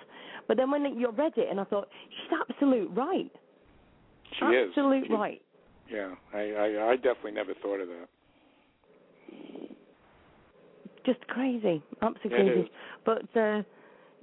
But 0.47 0.57
then 0.57 0.71
when 0.71 0.83
you 0.97 1.09
read 1.11 1.33
it, 1.37 1.47
and 1.49 1.59
I 1.59 1.63
thought, 1.65 1.87
she's 2.09 2.39
absolute 2.49 2.89
right. 2.95 3.31
She 4.39 4.45
is. 4.45 4.69
absolute 4.69 5.05
She- 5.07 5.13
right. 5.13 5.41
Yeah, 5.89 6.15
I, 6.33 6.39
I 6.39 6.89
I 6.91 6.95
definitely 6.95 7.31
never 7.31 7.53
thought 7.61 7.79
of 7.79 7.87
that. 7.87 8.07
just 11.05 11.25
crazy, 11.27 11.83
absolutely 12.01 12.31
It 12.31 12.45
crazy. 12.47 12.59
is. 12.61 12.67
But 13.05 13.21
uh, 13.39 13.61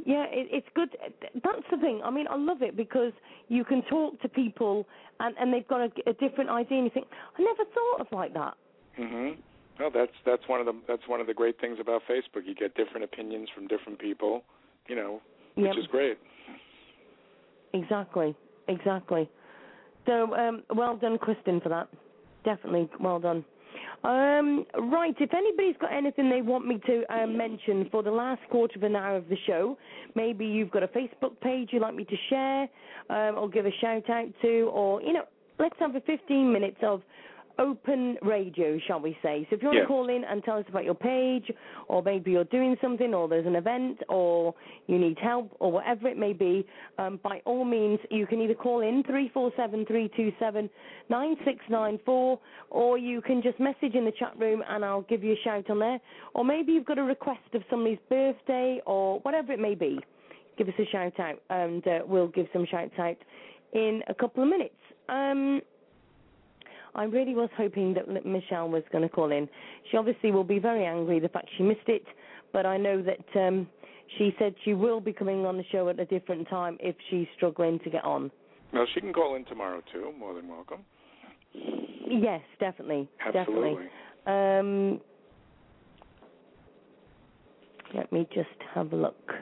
yeah, 0.04 0.24
it, 0.30 0.48
it's 0.50 0.66
good. 0.74 0.90
That's 1.34 1.64
the 1.70 1.76
thing. 1.78 2.00
I 2.04 2.10
mean, 2.10 2.26
I 2.28 2.36
love 2.36 2.62
it 2.62 2.76
because 2.76 3.12
you 3.48 3.64
can 3.64 3.82
talk 3.82 4.20
to 4.22 4.28
people 4.28 4.86
and 5.20 5.34
and 5.38 5.52
they've 5.52 5.66
got 5.68 5.80
a, 5.80 6.10
a 6.10 6.12
different 6.14 6.50
idea, 6.50 6.78
and 6.78 6.86
you 6.86 6.90
think, 6.92 7.06
I 7.38 7.42
never 7.42 7.62
thought 7.72 8.00
of 8.00 8.06
like 8.12 8.34
that. 8.34 8.54
Mhm. 8.98 9.36
Well, 9.78 9.90
that's 9.92 10.12
that's 10.26 10.42
one 10.48 10.60
of 10.60 10.66
the 10.66 10.74
that's 10.88 11.06
one 11.06 11.20
of 11.20 11.26
the 11.26 11.34
great 11.34 11.60
things 11.60 11.78
about 11.80 12.02
Facebook. 12.10 12.44
You 12.44 12.54
get 12.54 12.74
different 12.74 13.04
opinions 13.04 13.48
from 13.54 13.68
different 13.68 13.98
people, 13.98 14.42
you 14.88 14.96
know, 14.96 15.20
which 15.54 15.68
Yep. 15.68 15.76
is 15.78 15.86
great. 15.86 16.18
Exactly, 17.74 18.34
exactly. 18.68 19.30
So, 20.06 20.34
um, 20.34 20.62
well 20.74 20.96
done, 20.96 21.18
Kristen, 21.18 21.60
for 21.60 21.68
that. 21.68 21.88
Definitely, 22.44 22.88
well 23.00 23.20
done. 23.20 23.44
Um, 24.04 24.66
right, 24.90 25.14
if 25.20 25.32
anybody's 25.32 25.76
got 25.80 25.92
anything 25.92 26.28
they 26.28 26.42
want 26.42 26.66
me 26.66 26.80
to 26.86 27.04
um, 27.14 27.36
mention 27.36 27.88
for 27.90 28.02
the 28.02 28.10
last 28.10 28.40
quarter 28.50 28.76
of 28.76 28.82
an 28.82 28.96
hour 28.96 29.16
of 29.16 29.28
the 29.28 29.36
show, 29.46 29.78
maybe 30.16 30.44
you've 30.44 30.72
got 30.72 30.82
a 30.82 30.88
Facebook 30.88 31.38
page 31.40 31.68
you'd 31.72 31.82
like 31.82 31.94
me 31.94 32.04
to 32.04 32.16
share 32.28 32.62
um, 33.10 33.38
or 33.38 33.48
give 33.48 33.64
a 33.64 33.70
shout 33.80 34.10
out 34.10 34.26
to, 34.42 34.70
or, 34.72 35.00
you 35.02 35.12
know, 35.12 35.24
let's 35.60 35.76
have 35.78 35.94
a 35.94 36.00
15 36.00 36.52
minutes 36.52 36.78
of 36.82 37.02
open 37.58 38.16
radio, 38.22 38.78
shall 38.86 39.00
we 39.00 39.16
say. 39.22 39.46
So 39.48 39.56
if 39.56 39.62
you 39.62 39.68
want 39.68 39.76
Yeah. 39.76 39.82
to 39.82 39.88
call 39.88 40.08
in 40.08 40.24
and 40.24 40.42
tell 40.44 40.58
us 40.58 40.64
about 40.68 40.84
your 40.84 40.94
page, 40.94 41.50
or 41.88 42.02
maybe 42.02 42.30
you're 42.32 42.44
doing 42.44 42.76
something, 42.80 43.14
or 43.14 43.28
there's 43.28 43.46
an 43.46 43.56
event, 43.56 44.02
or 44.08 44.54
you 44.86 44.98
need 44.98 45.18
help, 45.18 45.54
or 45.58 45.70
whatever 45.72 46.08
it 46.08 46.16
may 46.16 46.32
be, 46.32 46.66
um, 46.98 47.18
by 47.22 47.40
all 47.44 47.64
means, 47.64 48.00
you 48.10 48.26
can 48.26 48.40
either 48.40 48.54
call 48.54 48.80
in 48.80 49.02
347-327-9694, 51.10 52.38
or 52.70 52.98
you 52.98 53.20
can 53.22 53.42
just 53.42 53.58
message 53.60 53.94
in 53.94 54.04
the 54.04 54.12
chat 54.12 54.38
room 54.38 54.62
and 54.68 54.84
I'll 54.84 55.02
give 55.02 55.22
you 55.24 55.32
a 55.32 55.36
shout 55.44 55.68
on 55.70 55.78
there. 55.78 56.00
Or 56.34 56.44
maybe 56.44 56.72
you've 56.72 56.84
got 56.86 56.98
a 56.98 57.02
request 57.02 57.54
of 57.54 57.62
somebody's 57.70 57.98
birthday, 58.08 58.80
or 58.86 59.20
whatever 59.20 59.52
it 59.52 59.58
may 59.60 59.74
be. 59.74 60.00
Give 60.56 60.68
us 60.68 60.74
a 60.78 60.84
shout 60.86 61.18
out, 61.18 61.40
and 61.50 61.86
uh, 61.88 62.00
we'll 62.06 62.28
give 62.28 62.46
some 62.52 62.66
shouts 62.66 62.98
out 62.98 63.16
in 63.72 64.02
a 64.08 64.14
couple 64.14 64.42
of 64.42 64.48
minutes. 64.50 64.74
Um, 65.08 65.62
I 66.94 67.04
really 67.04 67.34
was 67.34 67.48
hoping 67.56 67.94
that 67.94 68.26
Michelle 68.26 68.68
was 68.68 68.82
going 68.92 69.02
to 69.02 69.08
call 69.08 69.32
in. 69.32 69.48
She 69.90 69.96
obviously 69.96 70.30
will 70.30 70.44
be 70.44 70.58
very 70.58 70.84
angry 70.84 71.20
the 71.20 71.28
fact 71.28 71.48
she 71.56 71.62
missed 71.62 71.88
it, 71.88 72.04
but 72.52 72.66
I 72.66 72.76
know 72.76 73.02
that 73.02 73.46
um, 73.46 73.66
she 74.18 74.34
said 74.38 74.54
she 74.64 74.74
will 74.74 75.00
be 75.00 75.12
coming 75.12 75.46
on 75.46 75.56
the 75.56 75.64
show 75.72 75.88
at 75.88 75.98
a 75.98 76.04
different 76.04 76.48
time 76.48 76.76
if 76.80 76.94
she's 77.08 77.26
struggling 77.36 77.78
to 77.80 77.90
get 77.90 78.04
on. 78.04 78.30
Well, 78.72 78.86
she 78.94 79.00
can 79.00 79.12
call 79.12 79.36
in 79.36 79.44
tomorrow 79.46 79.82
too. 79.92 80.12
More 80.18 80.34
than 80.34 80.48
welcome. 80.48 80.80
Yes, 81.54 82.40
definitely, 82.60 83.08
Absolutely. 83.26 83.88
definitely. 84.26 85.00
Um, 85.00 85.00
let 87.94 88.12
me 88.12 88.26
just 88.34 88.48
have 88.74 88.92
a 88.92 88.96
look. 88.96 89.32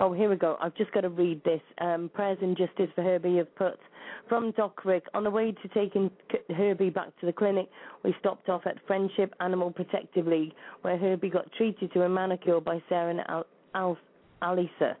Oh, 0.00 0.12
here 0.12 0.30
we 0.30 0.36
go. 0.36 0.56
I've 0.60 0.76
just 0.76 0.92
got 0.92 1.00
to 1.00 1.08
read 1.08 1.42
this. 1.42 1.60
Um, 1.80 2.08
prayers 2.14 2.38
and 2.40 2.56
justice 2.56 2.88
for 2.94 3.02
Herbie 3.02 3.38
have 3.38 3.52
put 3.56 3.80
from 4.28 4.52
Doc 4.52 4.84
Rick. 4.84 5.04
On 5.12 5.24
the 5.24 5.30
way 5.30 5.50
to 5.50 5.68
taking 5.74 6.08
Herbie 6.56 6.90
back 6.90 7.08
to 7.18 7.26
the 7.26 7.32
clinic, 7.32 7.68
we 8.04 8.14
stopped 8.20 8.48
off 8.48 8.62
at 8.66 8.76
Friendship 8.86 9.34
Animal 9.40 9.72
Protective 9.72 10.28
League, 10.28 10.52
where 10.82 10.96
Herbie 10.96 11.30
got 11.30 11.50
treated 11.52 11.92
to 11.94 12.02
a 12.02 12.08
manicure 12.08 12.60
by 12.60 12.80
Sarah 12.88 13.10
and 13.10 13.20
Al- 13.28 13.46
Al- 13.74 13.98
Alisa. 14.42 14.94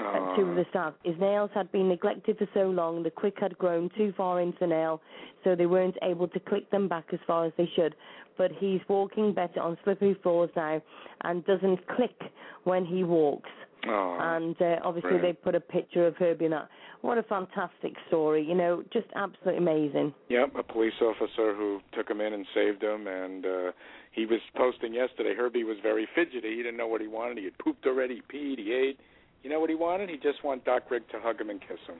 Uh, 0.00 0.36
two 0.36 0.42
of 0.42 0.56
the 0.56 0.66
staff. 0.70 0.92
His 1.04 1.14
nails 1.20 1.50
had 1.54 1.70
been 1.70 1.88
neglected 1.88 2.38
for 2.38 2.48
so 2.52 2.62
long, 2.62 3.04
the 3.04 3.10
quick 3.10 3.34
had 3.40 3.56
grown 3.58 3.90
too 3.96 4.12
far 4.16 4.40
into 4.40 4.58
the 4.60 4.66
nail, 4.66 5.00
so 5.44 5.54
they 5.54 5.66
weren't 5.66 5.96
able 6.02 6.26
to 6.28 6.40
click 6.40 6.68
them 6.70 6.88
back 6.88 7.04
as 7.12 7.20
far 7.28 7.44
as 7.44 7.52
they 7.56 7.68
should. 7.76 7.94
But 8.36 8.50
he's 8.58 8.80
walking 8.88 9.32
better 9.32 9.60
on 9.60 9.78
slippery 9.84 10.16
floors 10.20 10.50
now 10.56 10.82
and 11.22 11.44
doesn't 11.44 11.86
click 11.88 12.20
when 12.64 12.84
he 12.84 13.04
walks. 13.04 13.50
Oh, 13.86 14.16
And 14.20 14.60
uh, 14.60 14.76
obviously, 14.82 15.12
Right. 15.12 15.22
they 15.22 15.32
put 15.32 15.54
a 15.54 15.60
picture 15.60 16.06
of 16.06 16.16
Herbie 16.16 16.46
in 16.46 16.50
that. 16.52 16.68
What 17.02 17.18
a 17.18 17.22
fantastic 17.22 17.94
story, 18.08 18.42
you 18.42 18.54
know, 18.54 18.82
just 18.92 19.06
absolutely 19.14 19.58
amazing. 19.58 20.14
Yep, 20.28 20.54
a 20.56 20.62
police 20.62 20.94
officer 21.02 21.54
who 21.54 21.80
took 21.92 22.08
him 22.08 22.20
in 22.20 22.32
and 22.32 22.46
saved 22.54 22.82
him, 22.82 23.06
and 23.06 23.44
uh 23.44 23.72
he 24.12 24.26
was 24.26 24.40
posting 24.56 24.94
yesterday. 24.94 25.34
Herbie 25.34 25.64
was 25.64 25.76
very 25.82 26.06
fidgety. 26.14 26.50
He 26.56 26.62
didn't 26.62 26.76
know 26.76 26.86
what 26.86 27.00
he 27.00 27.08
wanted. 27.08 27.36
He 27.38 27.44
had 27.44 27.58
pooped 27.58 27.84
already, 27.84 28.14
he 28.16 28.22
peed, 28.38 28.58
he 28.58 28.72
ate. 28.72 29.00
You 29.42 29.50
know 29.50 29.60
what 29.60 29.68
he 29.68 29.74
wanted? 29.76 30.08
He 30.08 30.16
just 30.16 30.42
wanted 30.44 30.64
Doc 30.64 30.84
Rick 30.90 31.10
to 31.10 31.20
hug 31.20 31.40
him 31.40 31.50
and 31.50 31.60
kiss 31.60 31.80
him. 31.86 31.96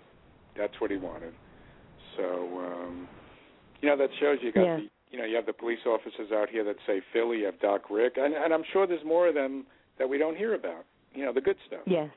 That's 0.56 0.80
what 0.80 0.90
he 0.90 0.96
wanted. 0.96 1.34
So, 2.16 2.24
um 2.58 3.08
you 3.82 3.88
know, 3.90 3.96
that 3.98 4.10
shows 4.20 4.38
you 4.40 4.52
got 4.52 4.62
Yeah. 4.64 4.76
the 4.76 4.88
you 5.10 5.18
know, 5.18 5.26
you 5.26 5.36
have 5.36 5.46
the 5.46 5.52
police 5.52 5.84
officers 5.86 6.32
out 6.32 6.48
here 6.48 6.64
that 6.64 6.76
say 6.86 7.00
Philly, 7.12 7.38
you 7.40 7.44
have 7.46 7.60
Doc 7.60 7.90
Rick, 7.90 8.14
and 8.16 8.32
and 8.34 8.54
I'm 8.54 8.64
sure 8.72 8.86
there's 8.86 9.04
more 9.04 9.28
of 9.28 9.34
them 9.34 9.66
that 9.98 10.08
we 10.08 10.16
don't 10.18 10.36
hear 10.36 10.54
about. 10.54 10.84
You 11.14 11.24
know, 11.26 11.32
the 11.32 11.40
good 11.40 11.56
stuff. 11.66 11.80
Yes. 11.86 12.10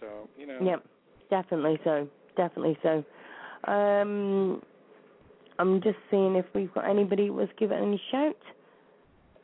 So, 0.00 0.28
you 0.36 0.46
know. 0.46 0.58
Yep, 0.62 0.84
definitely 1.30 1.78
so. 1.84 2.08
Definitely 2.36 2.78
so. 2.82 3.04
Um, 3.70 4.62
I'm 5.58 5.80
just 5.82 5.98
seeing 6.10 6.36
if 6.36 6.46
we've 6.54 6.72
got 6.72 6.88
anybody 6.88 7.26
who 7.26 7.34
was 7.34 7.48
given 7.58 7.78
any 7.78 8.00
shout. 8.10 8.36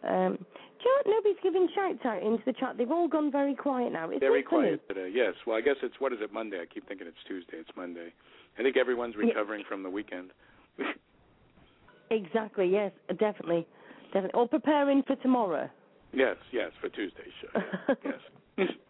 Um, 0.02 0.36
Do 0.38 0.84
you 0.84 1.02
know? 1.06 1.16
Nobody's 1.16 1.36
giving 1.42 1.68
shouts 1.74 2.04
out 2.04 2.22
into 2.22 2.42
the 2.46 2.52
chat. 2.52 2.76
They've 2.78 2.90
all 2.90 3.08
gone 3.08 3.30
very 3.30 3.54
quiet 3.54 3.92
now. 3.92 4.08
It's 4.10 4.20
Very 4.20 4.42
not 4.42 4.50
funny. 4.50 4.62
quiet 4.76 4.88
today. 4.88 5.10
Yes. 5.12 5.34
Well, 5.46 5.56
I 5.56 5.60
guess 5.60 5.76
it's 5.82 5.96
what 5.98 6.12
is 6.12 6.18
it 6.22 6.32
Monday? 6.32 6.58
I 6.60 6.66
keep 6.72 6.88
thinking 6.88 7.06
it's 7.06 7.16
Tuesday. 7.28 7.58
It's 7.58 7.70
Monday. 7.76 8.12
I 8.58 8.62
think 8.62 8.76
everyone's 8.76 9.14
Yeah. 9.18 9.26
recovering 9.28 9.64
from 9.68 9.82
the 9.82 9.90
weekend. 9.90 10.30
Exactly. 12.10 12.68
Yes, 12.70 12.92
definitely, 13.18 13.66
definitely. 14.12 14.30
Or 14.34 14.46
preparing 14.46 15.02
for 15.02 15.16
tomorrow. 15.16 15.68
yes, 16.12 16.36
yes, 16.52 16.70
for 16.80 16.88
Tuesday's 16.88 17.32
show. 17.42 17.94
yes. 18.58 18.68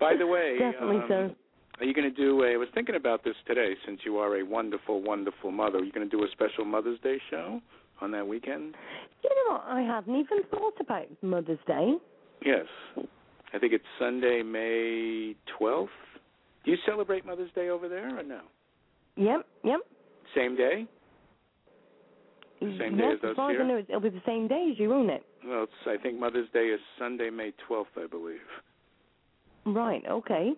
By 0.00 0.16
the 0.16 0.26
way, 0.26 0.56
Definitely 0.58 0.96
um, 0.96 1.04
so. 1.08 1.34
Are 1.80 1.84
you 1.84 1.94
going 1.94 2.08
to 2.08 2.16
do 2.16 2.42
a? 2.44 2.54
I 2.54 2.56
was 2.56 2.68
thinking 2.74 2.94
about 2.94 3.24
this 3.24 3.34
today. 3.46 3.74
Since 3.84 4.00
you 4.04 4.18
are 4.18 4.38
a 4.38 4.44
wonderful, 4.44 5.02
wonderful 5.02 5.50
mother, 5.50 5.78
are 5.78 5.84
you 5.84 5.92
going 5.92 6.08
to 6.08 6.16
do 6.16 6.22
a 6.22 6.28
special 6.30 6.64
Mother's 6.64 7.00
Day 7.00 7.18
show 7.30 7.60
on 8.00 8.12
that 8.12 8.26
weekend? 8.26 8.74
You 9.22 9.30
know 9.30 9.54
what? 9.54 9.64
I 9.66 9.80
hadn't 9.82 10.14
even 10.14 10.38
thought 10.50 10.74
about 10.80 11.06
Mother's 11.22 11.58
Day. 11.66 11.94
Yes. 12.44 12.66
I 13.52 13.58
think 13.58 13.72
it's 13.72 13.84
Sunday, 13.98 14.42
May 14.42 15.34
twelfth. 15.58 15.90
Do 16.64 16.70
you 16.70 16.76
celebrate 16.86 17.26
Mother's 17.26 17.52
Day 17.54 17.68
over 17.68 17.88
there 17.88 18.18
or 18.18 18.22
no? 18.22 18.40
Yep, 19.16 19.46
yep. 19.64 19.80
Same 20.34 20.56
day? 20.56 20.86
Same 22.60 22.96
day 22.96 23.04
yes, 23.10 23.18
as 23.18 23.24
us 23.24 23.30
as 23.30 23.36
far 23.36 23.50
as 23.50 23.56
here? 23.56 23.64
I 23.64 23.68
know, 23.68 23.78
it'll 23.78 24.00
be 24.00 24.08
the 24.10 24.22
same 24.24 24.48
day 24.48 24.70
as 24.72 24.78
you, 24.78 24.88
won't 24.88 25.10
it? 25.10 25.24
Well, 25.46 25.64
it's, 25.64 25.72
I 25.86 26.02
think 26.02 26.18
Mother's 26.18 26.48
Day 26.52 26.66
is 26.66 26.80
Sunday, 26.98 27.30
May 27.30 27.52
twelfth, 27.66 27.90
I 27.96 28.06
believe. 28.06 28.38
Right. 29.66 30.02
Okay. 30.08 30.52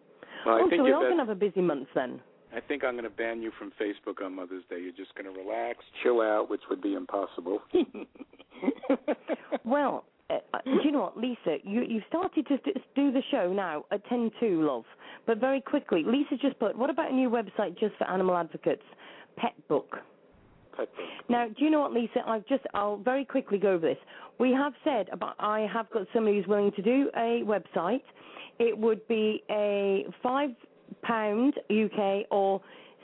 Well, 0.45 0.57
I 0.57 0.61
oh, 0.61 0.69
think 0.69 0.81
so 0.81 0.85
we 0.85 0.91
best- 0.91 1.01
going 1.01 1.19
to 1.19 1.25
have 1.25 1.29
a 1.29 1.35
busy 1.35 1.61
month 1.61 1.89
then. 1.95 2.21
I 2.55 2.61
think 2.61 2.85
I'm 2.85 2.93
going 2.93 3.05
to 3.05 3.11
ban 3.11 3.43
you 3.43 3.51
from 3.59 3.73
Facebook 3.79 4.25
on 4.25 4.35
Mother's 4.35 4.65
Day. 4.71 4.81
You're 4.81 4.93
just 4.93 5.15
going 5.15 5.33
to 5.33 5.39
relax, 5.39 5.81
chill 6.03 6.23
out, 6.23 6.49
which 6.49 6.63
would 6.71 6.81
be 6.81 6.95
impossible. 6.95 7.61
Well, 9.65 10.05
uh, 10.31 10.35
uh, 10.55 10.59
do 10.65 10.79
you 10.85 10.93
know 10.93 11.01
what, 11.01 11.19
Lisa? 11.19 11.59
You 11.65 11.83
you 11.83 12.01
started 12.09 12.47
to 12.47 12.59
st- 12.59 12.77
do 12.95 13.13
the 13.13 13.23
show 13.31 13.53
now 13.53 13.85
at 13.91 14.07
ten 14.09 14.31
two, 14.41 14.63
love. 14.67 14.85
But 15.27 15.39
very 15.39 15.61
quickly, 15.61 16.05
Lisa 16.07 16.37
just 16.41 16.59
put. 16.59 16.77
What 16.77 16.89
about 16.89 17.11
a 17.11 17.15
new 17.15 17.29
website 17.29 17.79
just 17.79 17.97
for 17.97 18.09
animal 18.09 18.37
advocates? 18.37 18.83
Pet 19.37 19.55
Book. 19.69 19.97
Pet 20.77 20.89
book. 20.95 21.07
Now, 21.29 21.49
do 21.49 21.65
you 21.65 21.71
know 21.71 21.81
what, 21.81 21.93
Lisa? 21.93 22.21
I've 22.27 22.47
just, 22.47 22.63
I'll 22.75 22.99
very 22.99 23.25
quickly 23.25 23.59
go 23.59 23.73
over 23.73 23.89
this. 23.89 23.99
We 24.39 24.53
have 24.53 24.75
said 24.85 25.09
about, 25.13 25.35
I 25.39 25.67
have 25.73 25.91
got 25.91 26.07
somebody 26.13 26.37
who's 26.37 26.47
willing 26.47 26.73
to 26.73 26.83
do 26.83 27.11
a 27.17 27.43
website. 27.45 28.03
It 28.59 28.77
would 28.77 29.07
be 29.09 29.43
a 29.51 30.07
five 30.23 30.51
pound 31.03 31.55
UK 31.71 32.27
or 32.31 32.61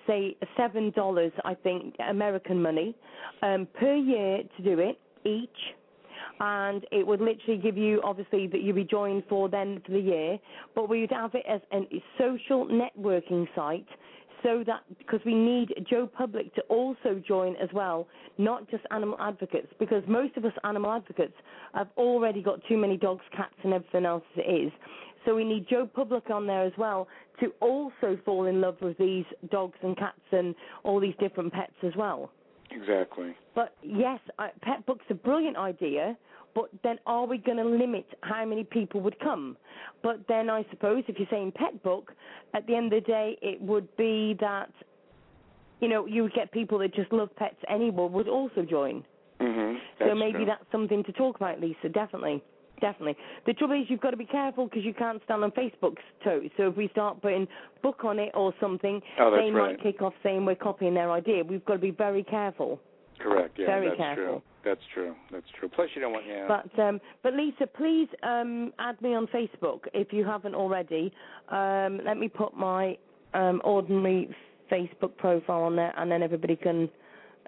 say 0.07 0.37
seven 0.57 0.91
dollars, 0.91 1.33
I 1.45 1.55
think, 1.55 1.95
American 2.09 2.61
money, 2.61 2.95
um, 3.43 3.67
per 3.79 3.95
year 3.95 4.43
to 4.57 4.63
do 4.63 4.79
it 4.79 4.99
each. 5.25 5.51
And 6.41 6.85
it 6.91 7.07
would 7.07 7.21
literally 7.21 7.61
give 7.61 7.77
you, 7.77 8.01
obviously, 8.03 8.47
that 8.49 8.63
you'd 8.63 8.75
be 8.75 8.85
joined 8.85 9.23
for 9.29 9.49
then 9.49 9.81
for 9.87 9.93
the 9.93 10.01
year, 10.01 10.39
but 10.75 10.89
we 10.89 11.03
would 11.03 11.11
have 11.13 11.35
it 11.35 11.45
as 11.49 11.61
a 11.73 12.03
social 12.19 12.67
networking 12.67 13.47
site 13.55 13.87
so 14.43 14.65
that 14.67 14.83
because 14.99 15.21
we 15.25 15.35
need 15.35 15.73
Joe 15.89 16.07
Public 16.07 16.55
to 16.55 16.63
also 16.63 17.23
join 17.27 17.57
as 17.57 17.69
well, 17.73 18.07
not 18.39 18.71
just 18.71 18.85
animal 18.91 19.17
advocates, 19.21 19.69
because 19.79 20.03
most 20.07 20.37
of 20.37 20.45
us 20.45 20.53
animal 20.65 20.91
advocates 20.91 21.35
have 21.75 21.89
already 21.97 22.43
got 22.43 22.61
too 22.69 22.77
many 22.77 22.97
dogs, 22.97 23.25
cats, 23.37 23.55
and 23.63 23.73
everything 23.73 24.05
else 24.05 24.25
as 24.37 24.45
it 24.47 24.51
is. 24.67 24.73
So 25.25 25.35
we 25.35 25.45
need 25.45 25.69
Joe 25.69 25.89
Public 25.93 26.31
on 26.31 26.47
there 26.47 26.65
as 26.65 26.73
well 26.77 27.09
to 27.41 27.53
also 27.61 28.19
fall 28.25 28.47
in 28.47 28.61
love 28.61 28.77
with 28.81 28.99
these 28.99 29.25
dogs 29.51 29.79
and 29.83 29.97
cats 29.97 30.21
and 30.33 30.55
all 30.83 31.01
these 31.01 31.15
different 31.21 31.53
pets 31.53 31.75
as 31.83 31.93
well. 31.97 32.31
Exactly. 32.71 33.35
But 33.55 33.75
yes, 33.83 34.19
I, 34.39 34.51
pet 34.63 34.85
book's 34.87 35.05
a 35.11 35.15
brilliant 35.15 35.57
idea. 35.57 36.17
But 36.55 36.69
then, 36.85 36.99
are 37.07 37.27
we 37.27 37.39
going 37.39 37.57
to 37.59 37.65
limit 37.65 38.07
how 38.23 38.45
many 38.45 38.65
people 38.65 39.01
would 39.01 39.19
come? 39.21 39.57
But 40.03 40.21
then, 40.29 40.51
I 40.51 40.65
suppose 40.71 41.03
if 41.09 41.19
you're 41.19 41.29
saying 41.31 41.53
pet 41.55 41.83
book, 41.83 42.13
at 42.55 42.67
the 42.67 42.75
end 42.75 42.93
of 42.93 43.03
the 43.03 43.07
day, 43.11 43.39
it 43.41 43.61
would 43.63 43.95
be 43.97 44.37
that 44.41 44.71
you 45.81 45.89
know 45.89 46.07
you 46.07 46.23
would 46.25 46.35
get 46.35 46.53
people 46.53 46.79
that 46.79 46.95
just 46.95 47.13
love 47.13 47.35
pets 47.37 47.57
anyway 47.69 48.07
would 48.11 48.29
also 48.29 48.63
join. 48.63 49.05
Mhm. 49.41 49.77
so 49.99 50.15
maybe 50.15 50.39
true. 50.39 50.45
that's 50.47 50.65
something 50.71 51.03
to 51.05 51.13
talk 51.13 51.37
about, 51.37 51.61
Lisa. 51.61 51.89
Definitely. 51.89 52.43
Definitely. 52.81 53.17
The 53.47 53.55
trouble 53.55 53.81
is, 53.81 53.89
you've 53.89 54.01
got 54.01 54.11
to 54.11 54.17
be 54.17 54.25
careful 54.27 54.67
because 54.67 54.85
you 54.85 54.93
can't 54.95 55.23
stand 55.25 55.43
on 55.45 55.51
Facebook's 55.53 56.03
toes. 56.25 56.49
So 56.57 56.69
if 56.69 56.77
we 56.77 56.89
start 56.89 57.21
putting 57.23 57.47
book 57.83 58.05
on 58.05 58.19
it 58.19 58.31
or 58.35 58.53
something, 58.61 59.01
Oh, 59.21 59.31
they 59.31 59.51
right. 59.51 59.77
might 59.77 59.83
kick 59.83 60.03
off 60.03 60.15
saying 60.23 60.45
we're 60.45 60.55
copying 60.57 60.95
their 60.95 61.11
idea. 61.13 61.43
We've 61.45 61.65
got 61.65 61.75
to 61.75 61.79
be 61.81 61.91
very 61.93 62.23
careful. 62.25 62.81
correct. 63.19 63.57
Yeah, 63.59 63.67
very 63.67 63.87
that's 63.89 63.99
careful. 63.99 64.25
true. 64.25 64.43
That's 64.65 64.81
true. 64.95 65.15
That's 65.31 65.47
true. 65.59 65.69
Plus, 65.69 65.89
you 65.95 66.01
don't 66.01 66.13
want 66.13 66.27
yeah. 66.27 66.47
But 66.47 66.83
um, 66.83 67.01
but 67.23 67.35
Lisa, 67.35 67.67
please 67.67 68.09
um, 68.23 68.73
add 68.79 69.01
me 69.03 69.15
on 69.15 69.27
Facebook 69.29 69.81
if 69.93 70.13
you 70.13 70.25
haven't 70.25 70.55
already. 70.55 71.13
Um, 71.49 72.01
let 72.05 72.17
me 72.17 72.29
put 72.29 72.57
my 72.57 72.97
um, 73.35 73.61
ordinary 73.65 74.35
Facebook 74.71 75.17
profile 75.17 75.63
on 75.63 75.77
there, 75.77 75.93
and 75.97 76.11
then 76.11 76.23
everybody 76.23 76.57
can, 76.57 76.89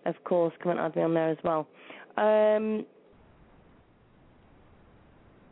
of 0.06 0.14
course, 0.24 0.52
come 0.62 0.72
and 0.72 0.80
add 0.80 0.96
me 0.96 1.02
on 1.02 1.14
there 1.14 1.30
as 1.30 1.38
well. 1.44 1.68
Um, 2.16 2.84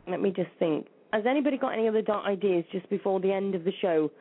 let 0.07 0.21
me 0.21 0.31
just 0.35 0.51
think. 0.59 0.87
Has 1.13 1.23
anybody 1.27 1.57
got 1.57 1.69
any 1.69 1.87
other 1.87 2.01
di- 2.01 2.23
ideas 2.25 2.65
just 2.71 2.89
before 2.89 3.19
the 3.19 3.31
end 3.31 3.55
of 3.55 3.63
the 3.63 3.73
show? 3.81 4.11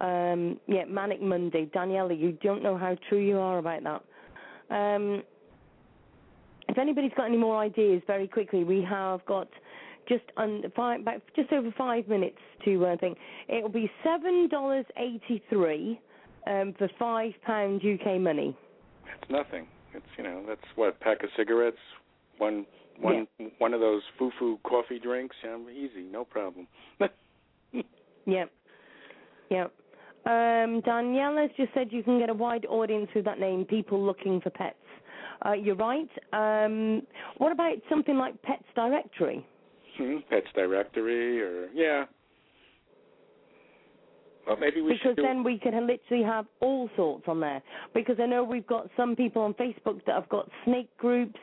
Um, 0.00 0.58
yeah, 0.68 0.84
Manic 0.84 1.20
Monday. 1.20 1.66
Daniela, 1.66 2.18
you 2.18 2.32
don't 2.42 2.62
know 2.62 2.78
how 2.78 2.96
true 3.08 3.18
you 3.18 3.38
are 3.38 3.58
about 3.58 3.82
that. 3.82 4.02
If 6.68 6.78
anybody's 6.78 7.12
got 7.16 7.26
any 7.26 7.36
more 7.36 7.58
ideas, 7.58 8.02
very 8.06 8.28
quickly, 8.28 8.64
we 8.64 8.82
have 8.82 9.24
got 9.26 9.48
just 10.08 10.24
under 10.36 10.70
five, 10.70 11.00
about 11.00 11.22
just 11.36 11.52
over 11.52 11.72
five 11.76 12.08
minutes 12.08 12.38
to 12.64 12.86
uh, 12.86 12.96
think. 12.98 13.18
It 13.48 13.62
will 13.62 13.70
be 13.70 13.90
seven 14.04 14.48
dollars 14.48 14.86
eighty-three 14.96 16.00
um, 16.46 16.74
for 16.78 16.88
five 16.98 17.32
pound 17.44 17.82
UK 17.84 18.20
money. 18.20 18.56
It's 19.20 19.30
nothing. 19.30 19.66
It's 19.94 20.06
you 20.16 20.24
know 20.24 20.44
that's 20.46 20.60
what 20.76 20.88
a 20.88 20.92
pack 20.92 21.22
of 21.22 21.30
cigarettes, 21.36 21.78
one 22.38 22.66
one 23.00 23.26
one 23.58 23.74
of 23.74 23.80
those 23.80 24.02
foo-foo 24.18 24.58
coffee 24.64 24.98
drinks. 24.98 25.36
You 25.42 25.50
know, 25.50 25.70
easy, 25.70 26.02
no 26.10 26.24
problem. 26.24 26.66
Yep, 28.28 28.50
yep. 29.50 29.72
Um, 30.26 30.82
Daniela's 30.82 31.50
just 31.56 31.72
said 31.72 31.88
you 31.90 32.02
can 32.02 32.18
get 32.18 32.28
a 32.28 32.34
wide 32.34 32.66
audience 32.66 33.08
with 33.14 33.24
that 33.24 33.40
name. 33.40 33.64
People 33.64 34.04
looking 34.04 34.42
for 34.42 34.50
pets. 34.50 34.76
Uh, 35.44 35.52
you're 35.52 35.76
right. 35.76 36.08
Um, 36.32 37.02
what 37.38 37.52
about 37.52 37.76
something 37.88 38.16
like 38.16 38.40
Pets 38.42 38.64
Directory? 38.74 39.46
Hmm, 39.96 40.16
Pets 40.30 40.46
directory 40.54 41.42
or 41.42 41.68
yeah. 41.74 42.04
Well, 44.46 44.56
maybe 44.56 44.80
we 44.80 44.94
because 44.94 45.16
then 45.16 45.44
we 45.44 45.58
can 45.58 45.86
literally 45.86 46.22
have 46.22 46.46
all 46.60 46.88
sorts 46.96 47.24
on 47.26 47.40
there. 47.40 47.60
Because 47.94 48.16
I 48.20 48.26
know 48.26 48.44
we've 48.44 48.66
got 48.66 48.88
some 48.96 49.14
people 49.14 49.42
on 49.42 49.54
Facebook 49.54 50.04
that 50.06 50.14
have 50.14 50.28
got 50.28 50.48
snake 50.64 50.88
groups, 50.96 51.38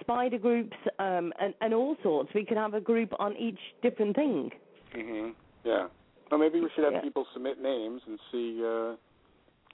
spider 0.00 0.38
groups, 0.38 0.76
um, 0.98 1.32
and, 1.40 1.54
and 1.60 1.72
all 1.72 1.96
sorts. 2.02 2.30
We 2.34 2.44
could 2.44 2.56
have 2.56 2.74
a 2.74 2.80
group 2.80 3.12
on 3.20 3.36
each 3.36 3.58
different 3.82 4.16
thing. 4.16 4.50
hmm 4.92 5.28
Yeah. 5.62 5.88
Well, 6.30 6.40
maybe 6.40 6.60
we 6.60 6.70
should 6.74 6.84
have 6.84 6.94
Yeah. 6.94 7.00
people 7.02 7.26
submit 7.34 7.60
names 7.62 8.00
and 8.06 8.18
see, 8.32 8.60
uh, 8.64 8.96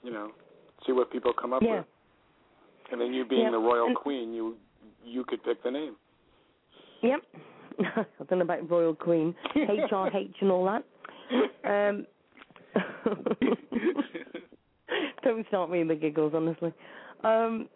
you 0.03 0.11
know, 0.11 0.31
see 0.85 0.91
what 0.91 1.09
people 1.11 1.33
come 1.33 1.53
up 1.53 1.63
Yeah. 1.63 1.77
with. 1.77 1.85
And 2.91 2.99
then 2.99 3.13
you 3.13 3.25
being 3.25 3.43
Yeah. 3.43 3.51
the 3.51 3.59
royal 3.59 3.87
And- 3.87 3.95
queen, 3.95 4.33
you 4.33 4.57
you 5.03 5.23
could 5.23 5.43
pick 5.43 5.63
the 5.63 5.71
name. 5.71 5.95
Yep. 7.01 7.21
I 7.79 8.05
don't 8.29 8.37
know 8.37 8.41
about 8.41 8.69
Royal 8.69 8.93
Queen, 8.93 9.33
HRH 9.55 10.35
and 10.41 10.51
all 10.51 10.65
that. 10.65 10.83
Um, 11.63 12.05
don't 15.23 15.47
start 15.47 15.71
me 15.71 15.79
in 15.81 15.87
the 15.87 15.95
giggles, 15.95 16.33
honestly. 16.35 16.71
Um, 17.23 17.67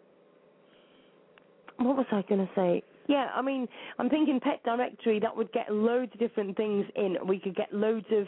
what 1.78 1.96
was 1.96 2.06
I 2.12 2.22
going 2.28 2.46
to 2.46 2.52
say? 2.54 2.82
Yeah, 3.08 3.28
I 3.34 3.42
mean, 3.42 3.66
I'm 3.98 4.08
thinking 4.08 4.38
pet 4.40 4.62
directory 4.64 5.18
that 5.20 5.36
would 5.36 5.50
get 5.52 5.72
loads 5.72 6.12
of 6.14 6.20
different 6.20 6.56
things 6.56 6.86
in. 6.94 7.16
We 7.26 7.38
could 7.40 7.56
get 7.56 7.72
loads 7.72 8.06
of, 8.12 8.26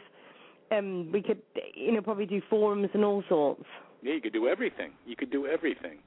um, 0.77 1.10
we 1.12 1.23
could, 1.23 1.43
you 1.74 1.93
know, 1.93 2.02
probably 2.02 2.27
do 2.27 2.40
forums 2.51 2.89
and 2.94 3.05
all 3.05 3.23
sorts. 3.28 3.65
Yeah, 4.02 4.15
you 4.15 4.20
could 4.20 4.32
do 4.32 4.48
everything. 4.48 4.93
You 5.06 5.15
could 5.16 5.31
do 5.31 5.47
everything. 5.47 5.98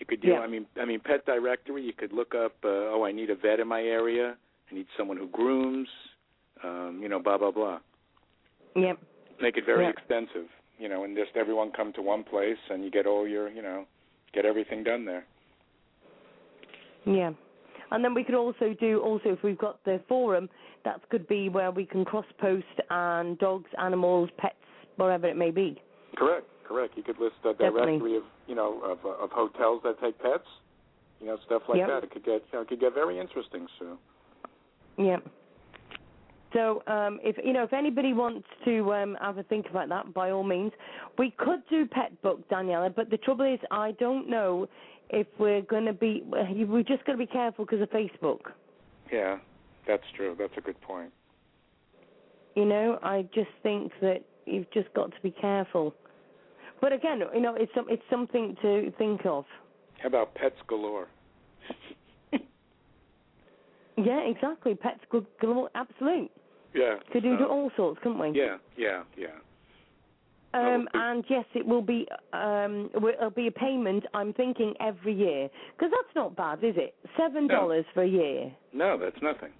You 0.00 0.06
could 0.06 0.22
do. 0.22 0.28
Yeah. 0.28 0.40
I 0.40 0.46
mean, 0.48 0.66
I 0.80 0.86
mean, 0.86 0.98
pet 0.98 1.24
directory. 1.26 1.82
You 1.84 1.92
could 1.92 2.12
look 2.12 2.34
up. 2.34 2.54
Uh, 2.64 2.90
oh, 2.90 3.04
I 3.06 3.12
need 3.12 3.30
a 3.30 3.36
vet 3.36 3.60
in 3.60 3.68
my 3.68 3.82
area. 3.82 4.34
I 4.70 4.74
need 4.74 4.86
someone 4.96 5.18
who 5.18 5.28
grooms. 5.28 5.88
Um, 6.64 6.98
you 7.02 7.08
know, 7.08 7.20
blah 7.20 7.38
blah 7.38 7.50
blah. 7.50 7.78
Yep. 8.74 8.98
Make 9.40 9.56
it 9.58 9.66
very 9.66 9.84
Yeah. 9.84 9.90
extensive. 9.90 10.48
You 10.78 10.88
know, 10.88 11.04
and 11.04 11.14
just 11.14 11.36
everyone 11.36 11.70
come 11.70 11.92
to 11.92 12.02
one 12.02 12.24
place, 12.24 12.56
and 12.70 12.82
you 12.82 12.90
get 12.90 13.06
all 13.06 13.28
your, 13.28 13.50
you 13.50 13.60
know, 13.60 13.84
get 14.32 14.46
everything 14.46 14.82
done 14.82 15.04
there. 15.04 15.26
Yeah. 17.04 17.32
And 17.90 18.02
then 18.02 18.14
we 18.14 18.24
could 18.24 18.34
also 18.34 18.74
do 18.80 19.00
also 19.00 19.30
if 19.30 19.42
we've 19.42 19.58
got 19.58 19.84
the 19.84 20.00
forum, 20.08 20.48
that 20.84 21.06
could 21.10 21.28
be 21.28 21.50
where 21.50 21.70
we 21.70 21.84
can 21.84 22.04
cross 22.04 22.24
post 22.38 22.64
and 22.88 23.38
dogs, 23.38 23.68
animals, 23.78 24.30
pets, 24.38 24.54
whatever 24.96 25.26
it 25.26 25.36
may 25.36 25.50
be. 25.50 25.80
Correct, 26.16 26.46
correct. 26.70 26.94
You 26.96 27.02
could 27.02 27.18
list 27.18 27.34
a 27.44 27.52
Definitely. 27.52 27.98
directory 27.98 28.16
of 28.16 28.22
you 28.46 28.54
know 28.54 28.80
of 28.82 28.98
uh, 29.04 29.24
of 29.24 29.30
hotels 29.30 29.80
that 29.84 30.00
take 30.00 30.18
pets, 30.20 30.46
you 31.20 31.26
know 31.26 31.36
stuff 31.46 31.62
like 31.68 31.78
Yep. 31.78 31.88
that. 31.88 32.04
It 32.04 32.10
could 32.12 32.24
get 32.24 32.42
you 32.52 32.54
know 32.54 32.60
it 32.60 32.68
could 32.68 32.80
get 32.80 32.94
very 32.94 33.18
interesting, 33.18 33.66
Sue. 33.78 33.98
Yeah. 34.96 35.16
So 36.52 36.82
um, 36.86 37.20
if 37.22 37.36
you 37.44 37.52
know 37.52 37.64
if 37.64 37.72
anybody 37.72 38.12
wants 38.12 38.46
to 38.64 38.92
um, 38.94 39.16
have 39.20 39.38
a 39.38 39.42
think 39.44 39.66
about 39.68 39.88
that, 39.88 40.14
by 40.14 40.30
all 40.30 40.44
means, 40.44 40.72
we 41.18 41.32
could 41.38 41.62
do 41.68 41.86
pet 41.86 42.20
book, 42.22 42.48
Daniela. 42.48 42.94
But 42.94 43.10
the 43.10 43.18
trouble 43.18 43.52
is, 43.52 43.58
I 43.70 43.92
don't 43.92 44.28
know 44.28 44.68
if 45.10 45.26
we're 45.38 45.62
going 45.62 45.86
to 45.86 45.92
be. 45.92 46.22
We're 46.24 46.82
just 46.84 47.04
going 47.04 47.18
to 47.18 47.24
be 47.24 47.30
careful 47.30 47.64
because 47.64 47.82
of 47.82 47.90
Facebook. 47.90 48.52
Yeah, 49.12 49.38
that's 49.86 50.04
true. 50.16 50.36
That's 50.38 50.52
a 50.56 50.60
good 50.60 50.80
point. 50.82 51.12
You 52.56 52.64
know, 52.64 52.98
I 53.02 53.26
just 53.34 53.50
think 53.62 53.92
that 54.00 54.24
you've 54.44 54.70
just 54.72 54.92
got 54.94 55.12
to 55.12 55.20
be 55.22 55.30
careful. 55.30 55.94
But 56.80 56.92
again, 56.92 57.20
you 57.34 57.40
know, 57.40 57.54
it's 57.54 57.72
it's 57.88 58.02
something 58.10 58.56
to 58.62 58.92
think 58.98 59.26
of. 59.26 59.44
How 60.00 60.08
about 60.08 60.34
pets 60.34 60.56
galore? 60.66 61.08
yeah, 63.96 64.20
exactly. 64.20 64.74
Pets 64.74 65.00
galore, 65.40 65.70
absolute. 65.74 66.30
Yeah. 66.74 66.96
Could 67.12 67.22
do 67.22 67.36
all 67.44 67.70
sorts, 67.76 68.00
couldn't 68.02 68.18
we? 68.18 68.30
Yeah, 68.30 68.56
yeah, 68.76 69.02
yeah. 69.16 69.26
Um, 70.52 70.88
and 70.94 71.24
yes, 71.28 71.44
it 71.54 71.64
will 71.64 71.82
be 71.82 72.08
um, 72.32 72.90
it'll 72.96 73.30
be 73.30 73.46
a 73.46 73.52
payment. 73.52 74.04
I'm 74.14 74.32
thinking 74.32 74.74
every 74.80 75.14
year 75.14 75.48
because 75.76 75.92
that's 75.92 76.14
not 76.16 76.34
bad, 76.34 76.64
is 76.64 76.74
it? 76.76 76.94
Seven 77.16 77.46
dollars 77.46 77.84
no. 77.88 77.92
for 77.94 78.02
a 78.02 78.08
year. 78.08 78.52
No, 78.72 78.98
that's 78.98 79.20
nothing. 79.22 79.52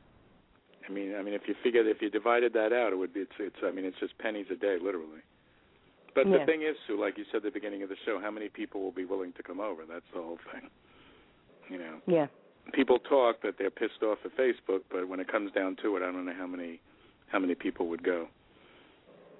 I 0.88 0.92
mean, 0.92 1.14
I 1.14 1.22
mean, 1.22 1.34
if 1.34 1.42
you 1.46 1.54
figured 1.62 1.86
if 1.86 2.02
you 2.02 2.10
divided 2.10 2.52
that 2.54 2.72
out, 2.72 2.92
it 2.92 2.96
would 2.96 3.14
be 3.14 3.20
it's 3.20 3.32
it's. 3.38 3.56
I 3.64 3.70
mean, 3.70 3.84
it's 3.84 3.98
just 4.00 4.18
pennies 4.18 4.46
a 4.50 4.56
day, 4.56 4.78
literally. 4.82 5.20
But 6.14 6.24
the 6.24 6.44
thing 6.46 6.62
is, 6.62 6.76
Sue, 6.86 7.00
like 7.00 7.16
you 7.16 7.24
said 7.30 7.38
at 7.38 7.42
the 7.44 7.50
beginning 7.50 7.82
of 7.82 7.88
the 7.88 7.96
show, 8.04 8.20
how 8.20 8.30
many 8.30 8.48
people 8.48 8.82
will 8.82 8.92
be 8.92 9.04
willing 9.04 9.32
to 9.34 9.42
come 9.42 9.60
over? 9.60 9.82
That's 9.88 10.04
the 10.14 10.20
whole 10.20 10.38
thing. 10.52 10.68
You 11.68 11.78
know. 11.78 11.98
Yeah. 12.06 12.26
People 12.72 12.98
talk 12.98 13.42
that 13.42 13.54
they're 13.58 13.70
pissed 13.70 14.02
off 14.02 14.18
at 14.24 14.36
Facebook, 14.36 14.80
but 14.90 15.08
when 15.08 15.20
it 15.20 15.30
comes 15.30 15.50
down 15.52 15.76
to 15.82 15.96
it, 15.96 16.02
I 16.02 16.12
don't 16.12 16.24
know 16.24 16.34
how 16.36 16.46
many 16.46 16.80
how 17.28 17.38
many 17.38 17.54
people 17.54 17.88
would 17.88 18.02
go. 18.02 18.26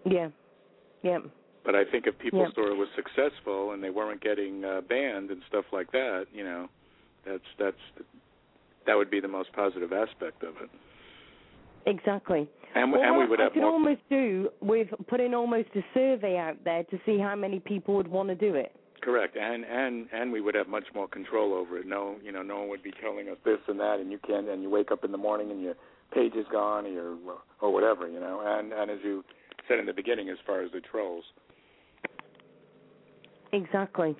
Yeah. 0.04 0.28
Yeah. 1.02 1.18
But 1.64 1.74
I 1.74 1.84
think 1.84 2.06
if 2.06 2.18
People's 2.18 2.48
yeah. 2.48 2.52
Store 2.52 2.74
was 2.74 2.88
successful 2.96 3.72
and 3.72 3.82
they 3.82 3.90
weren't 3.90 4.22
getting 4.22 4.64
uh, 4.64 4.80
banned 4.88 5.30
and 5.30 5.42
stuff 5.48 5.66
like 5.72 5.92
that, 5.92 6.26
you 6.32 6.44
know, 6.44 6.68
that's 7.26 7.44
that's 7.58 7.76
that 8.86 8.94
would 8.94 9.10
be 9.10 9.20
the 9.20 9.28
most 9.28 9.52
positive 9.52 9.92
aspect 9.92 10.42
of 10.42 10.54
it. 10.62 10.70
Exactly. 11.86 12.48
And, 12.74 12.92
well, 12.92 13.02
and 13.02 13.18
we 13.18 13.26
would 13.26 13.40
I 13.40 13.44
have 13.44 13.52
could 13.52 13.62
more. 13.62 13.72
almost 13.72 14.00
do 14.08 14.48
with 14.60 14.88
putting 15.08 15.34
almost 15.34 15.68
a 15.74 15.80
survey 15.92 16.38
out 16.38 16.56
there 16.64 16.84
to 16.84 17.00
see 17.04 17.18
how 17.18 17.34
many 17.34 17.58
people 17.58 17.94
would 17.96 18.08
want 18.08 18.28
to 18.28 18.34
do 18.34 18.54
it. 18.54 18.72
Correct, 19.02 19.36
and 19.36 19.64
and 19.64 20.06
and 20.12 20.30
we 20.30 20.40
would 20.40 20.54
have 20.54 20.68
much 20.68 20.84
more 20.94 21.08
control 21.08 21.54
over 21.54 21.78
it. 21.78 21.86
No, 21.86 22.16
you 22.22 22.32
know, 22.32 22.42
no 22.42 22.58
one 22.60 22.68
would 22.68 22.82
be 22.82 22.92
telling 23.02 23.28
us 23.28 23.38
this 23.44 23.58
and 23.66 23.80
that, 23.80 23.98
and 23.98 24.12
you 24.12 24.18
can't. 24.26 24.46
And 24.48 24.62
you 24.62 24.68
wake 24.68 24.92
up 24.92 25.04
in 25.04 25.10
the 25.10 25.18
morning 25.18 25.50
and 25.50 25.62
your 25.62 25.74
page 26.12 26.34
is 26.34 26.44
gone, 26.52 26.84
or 26.84 26.90
your, 26.90 27.16
or 27.62 27.72
whatever, 27.72 28.08
you 28.08 28.20
know. 28.20 28.42
And 28.44 28.72
and 28.72 28.90
as 28.90 28.98
you 29.02 29.24
said 29.68 29.78
in 29.78 29.86
the 29.86 29.94
beginning, 29.94 30.28
as 30.28 30.36
far 30.46 30.62
as 30.62 30.70
the 30.72 30.80
trolls. 30.80 31.24
Exactly, 33.52 34.14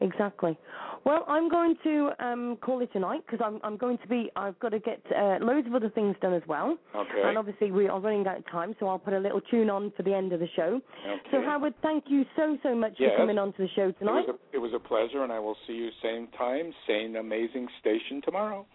exactly. 0.00 0.58
Well, 1.04 1.24
I'm 1.28 1.50
going 1.50 1.76
to 1.84 2.10
um, 2.18 2.56
call 2.62 2.80
it 2.80 2.90
tonight 2.92 3.20
because 3.26 3.44
I'm, 3.44 3.60
I'm 3.62 3.76
going 3.76 3.98
to 3.98 4.08
be. 4.08 4.30
I've 4.36 4.58
got 4.58 4.70
to 4.70 4.78
get 4.78 5.02
uh, 5.14 5.36
loads 5.40 5.66
of 5.66 5.74
other 5.74 5.90
things 5.90 6.16
done 6.22 6.32
as 6.32 6.42
well. 6.48 6.78
Okay. 6.94 7.22
And 7.24 7.36
obviously 7.36 7.70
we 7.70 7.88
are 7.88 8.00
running 8.00 8.26
out 8.26 8.38
of 8.38 8.50
time, 8.50 8.74
so 8.80 8.88
I'll 8.88 8.98
put 8.98 9.12
a 9.12 9.18
little 9.18 9.40
tune 9.42 9.68
on 9.68 9.92
for 9.96 10.02
the 10.02 10.14
end 10.14 10.32
of 10.32 10.40
the 10.40 10.48
show. 10.56 10.80
Okay. 11.06 11.20
So 11.30 11.42
Howard, 11.42 11.74
thank 11.82 12.04
you 12.08 12.24
so 12.36 12.56
so 12.62 12.74
much 12.74 12.94
yes. 12.98 13.10
for 13.12 13.18
coming 13.18 13.38
on 13.38 13.52
to 13.52 13.62
the 13.62 13.68
show 13.76 13.90
tonight. 13.92 14.24
It 14.28 14.28
was, 14.28 14.38
a, 14.52 14.56
it 14.56 14.58
was 14.58 14.72
a 14.72 14.78
pleasure, 14.78 15.24
and 15.24 15.32
I 15.32 15.38
will 15.38 15.56
see 15.66 15.74
you 15.74 15.90
same 16.02 16.28
time, 16.38 16.72
same 16.86 17.16
amazing 17.16 17.68
station 17.80 18.22
tomorrow. 18.24 18.66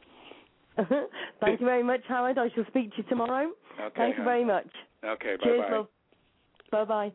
thank 1.42 1.60
you 1.60 1.66
very 1.66 1.84
much, 1.84 2.02
Howard. 2.08 2.38
I 2.38 2.50
shall 2.54 2.66
speak 2.68 2.92
to 2.92 2.98
you 2.98 3.04
tomorrow. 3.10 3.52
Okay. 3.82 3.94
Thank 3.98 4.18
you 4.18 4.24
very 4.24 4.46
much. 4.46 4.68
Okay. 5.04 5.36
Bye 5.38 5.44
Cheers, 5.44 5.62
bye. 5.70 5.84
Bye 6.72 6.86
bye. 6.86 7.12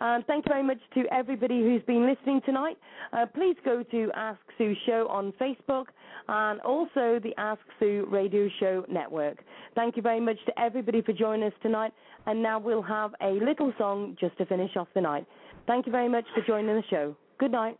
And 0.00 0.24
thank 0.26 0.46
you 0.46 0.50
very 0.50 0.62
much 0.62 0.78
to 0.94 1.04
everybody 1.12 1.60
who's 1.60 1.82
been 1.82 2.06
listening 2.06 2.40
tonight. 2.44 2.76
Uh, 3.12 3.26
please 3.34 3.56
go 3.64 3.82
to 3.82 4.10
Ask 4.14 4.40
Sue 4.56 4.74
Show 4.86 5.06
on 5.08 5.32
Facebook 5.40 5.86
and 6.28 6.60
also 6.60 7.18
the 7.22 7.32
Ask 7.36 7.60
Sue 7.80 8.06
Radio 8.10 8.48
Show 8.60 8.84
Network. 8.88 9.38
Thank 9.74 9.96
you 9.96 10.02
very 10.02 10.20
much 10.20 10.36
to 10.46 10.60
everybody 10.60 11.02
for 11.02 11.12
joining 11.12 11.46
us 11.48 11.54
tonight. 11.62 11.92
And 12.26 12.42
now 12.42 12.58
we'll 12.58 12.82
have 12.82 13.14
a 13.22 13.30
little 13.30 13.72
song 13.78 14.16
just 14.20 14.36
to 14.38 14.46
finish 14.46 14.76
off 14.76 14.88
the 14.94 15.00
night. 15.00 15.26
Thank 15.66 15.86
you 15.86 15.92
very 15.92 16.08
much 16.08 16.24
for 16.34 16.42
joining 16.46 16.76
the 16.76 16.82
show. 16.90 17.16
Good 17.38 17.52
night. 17.52 17.78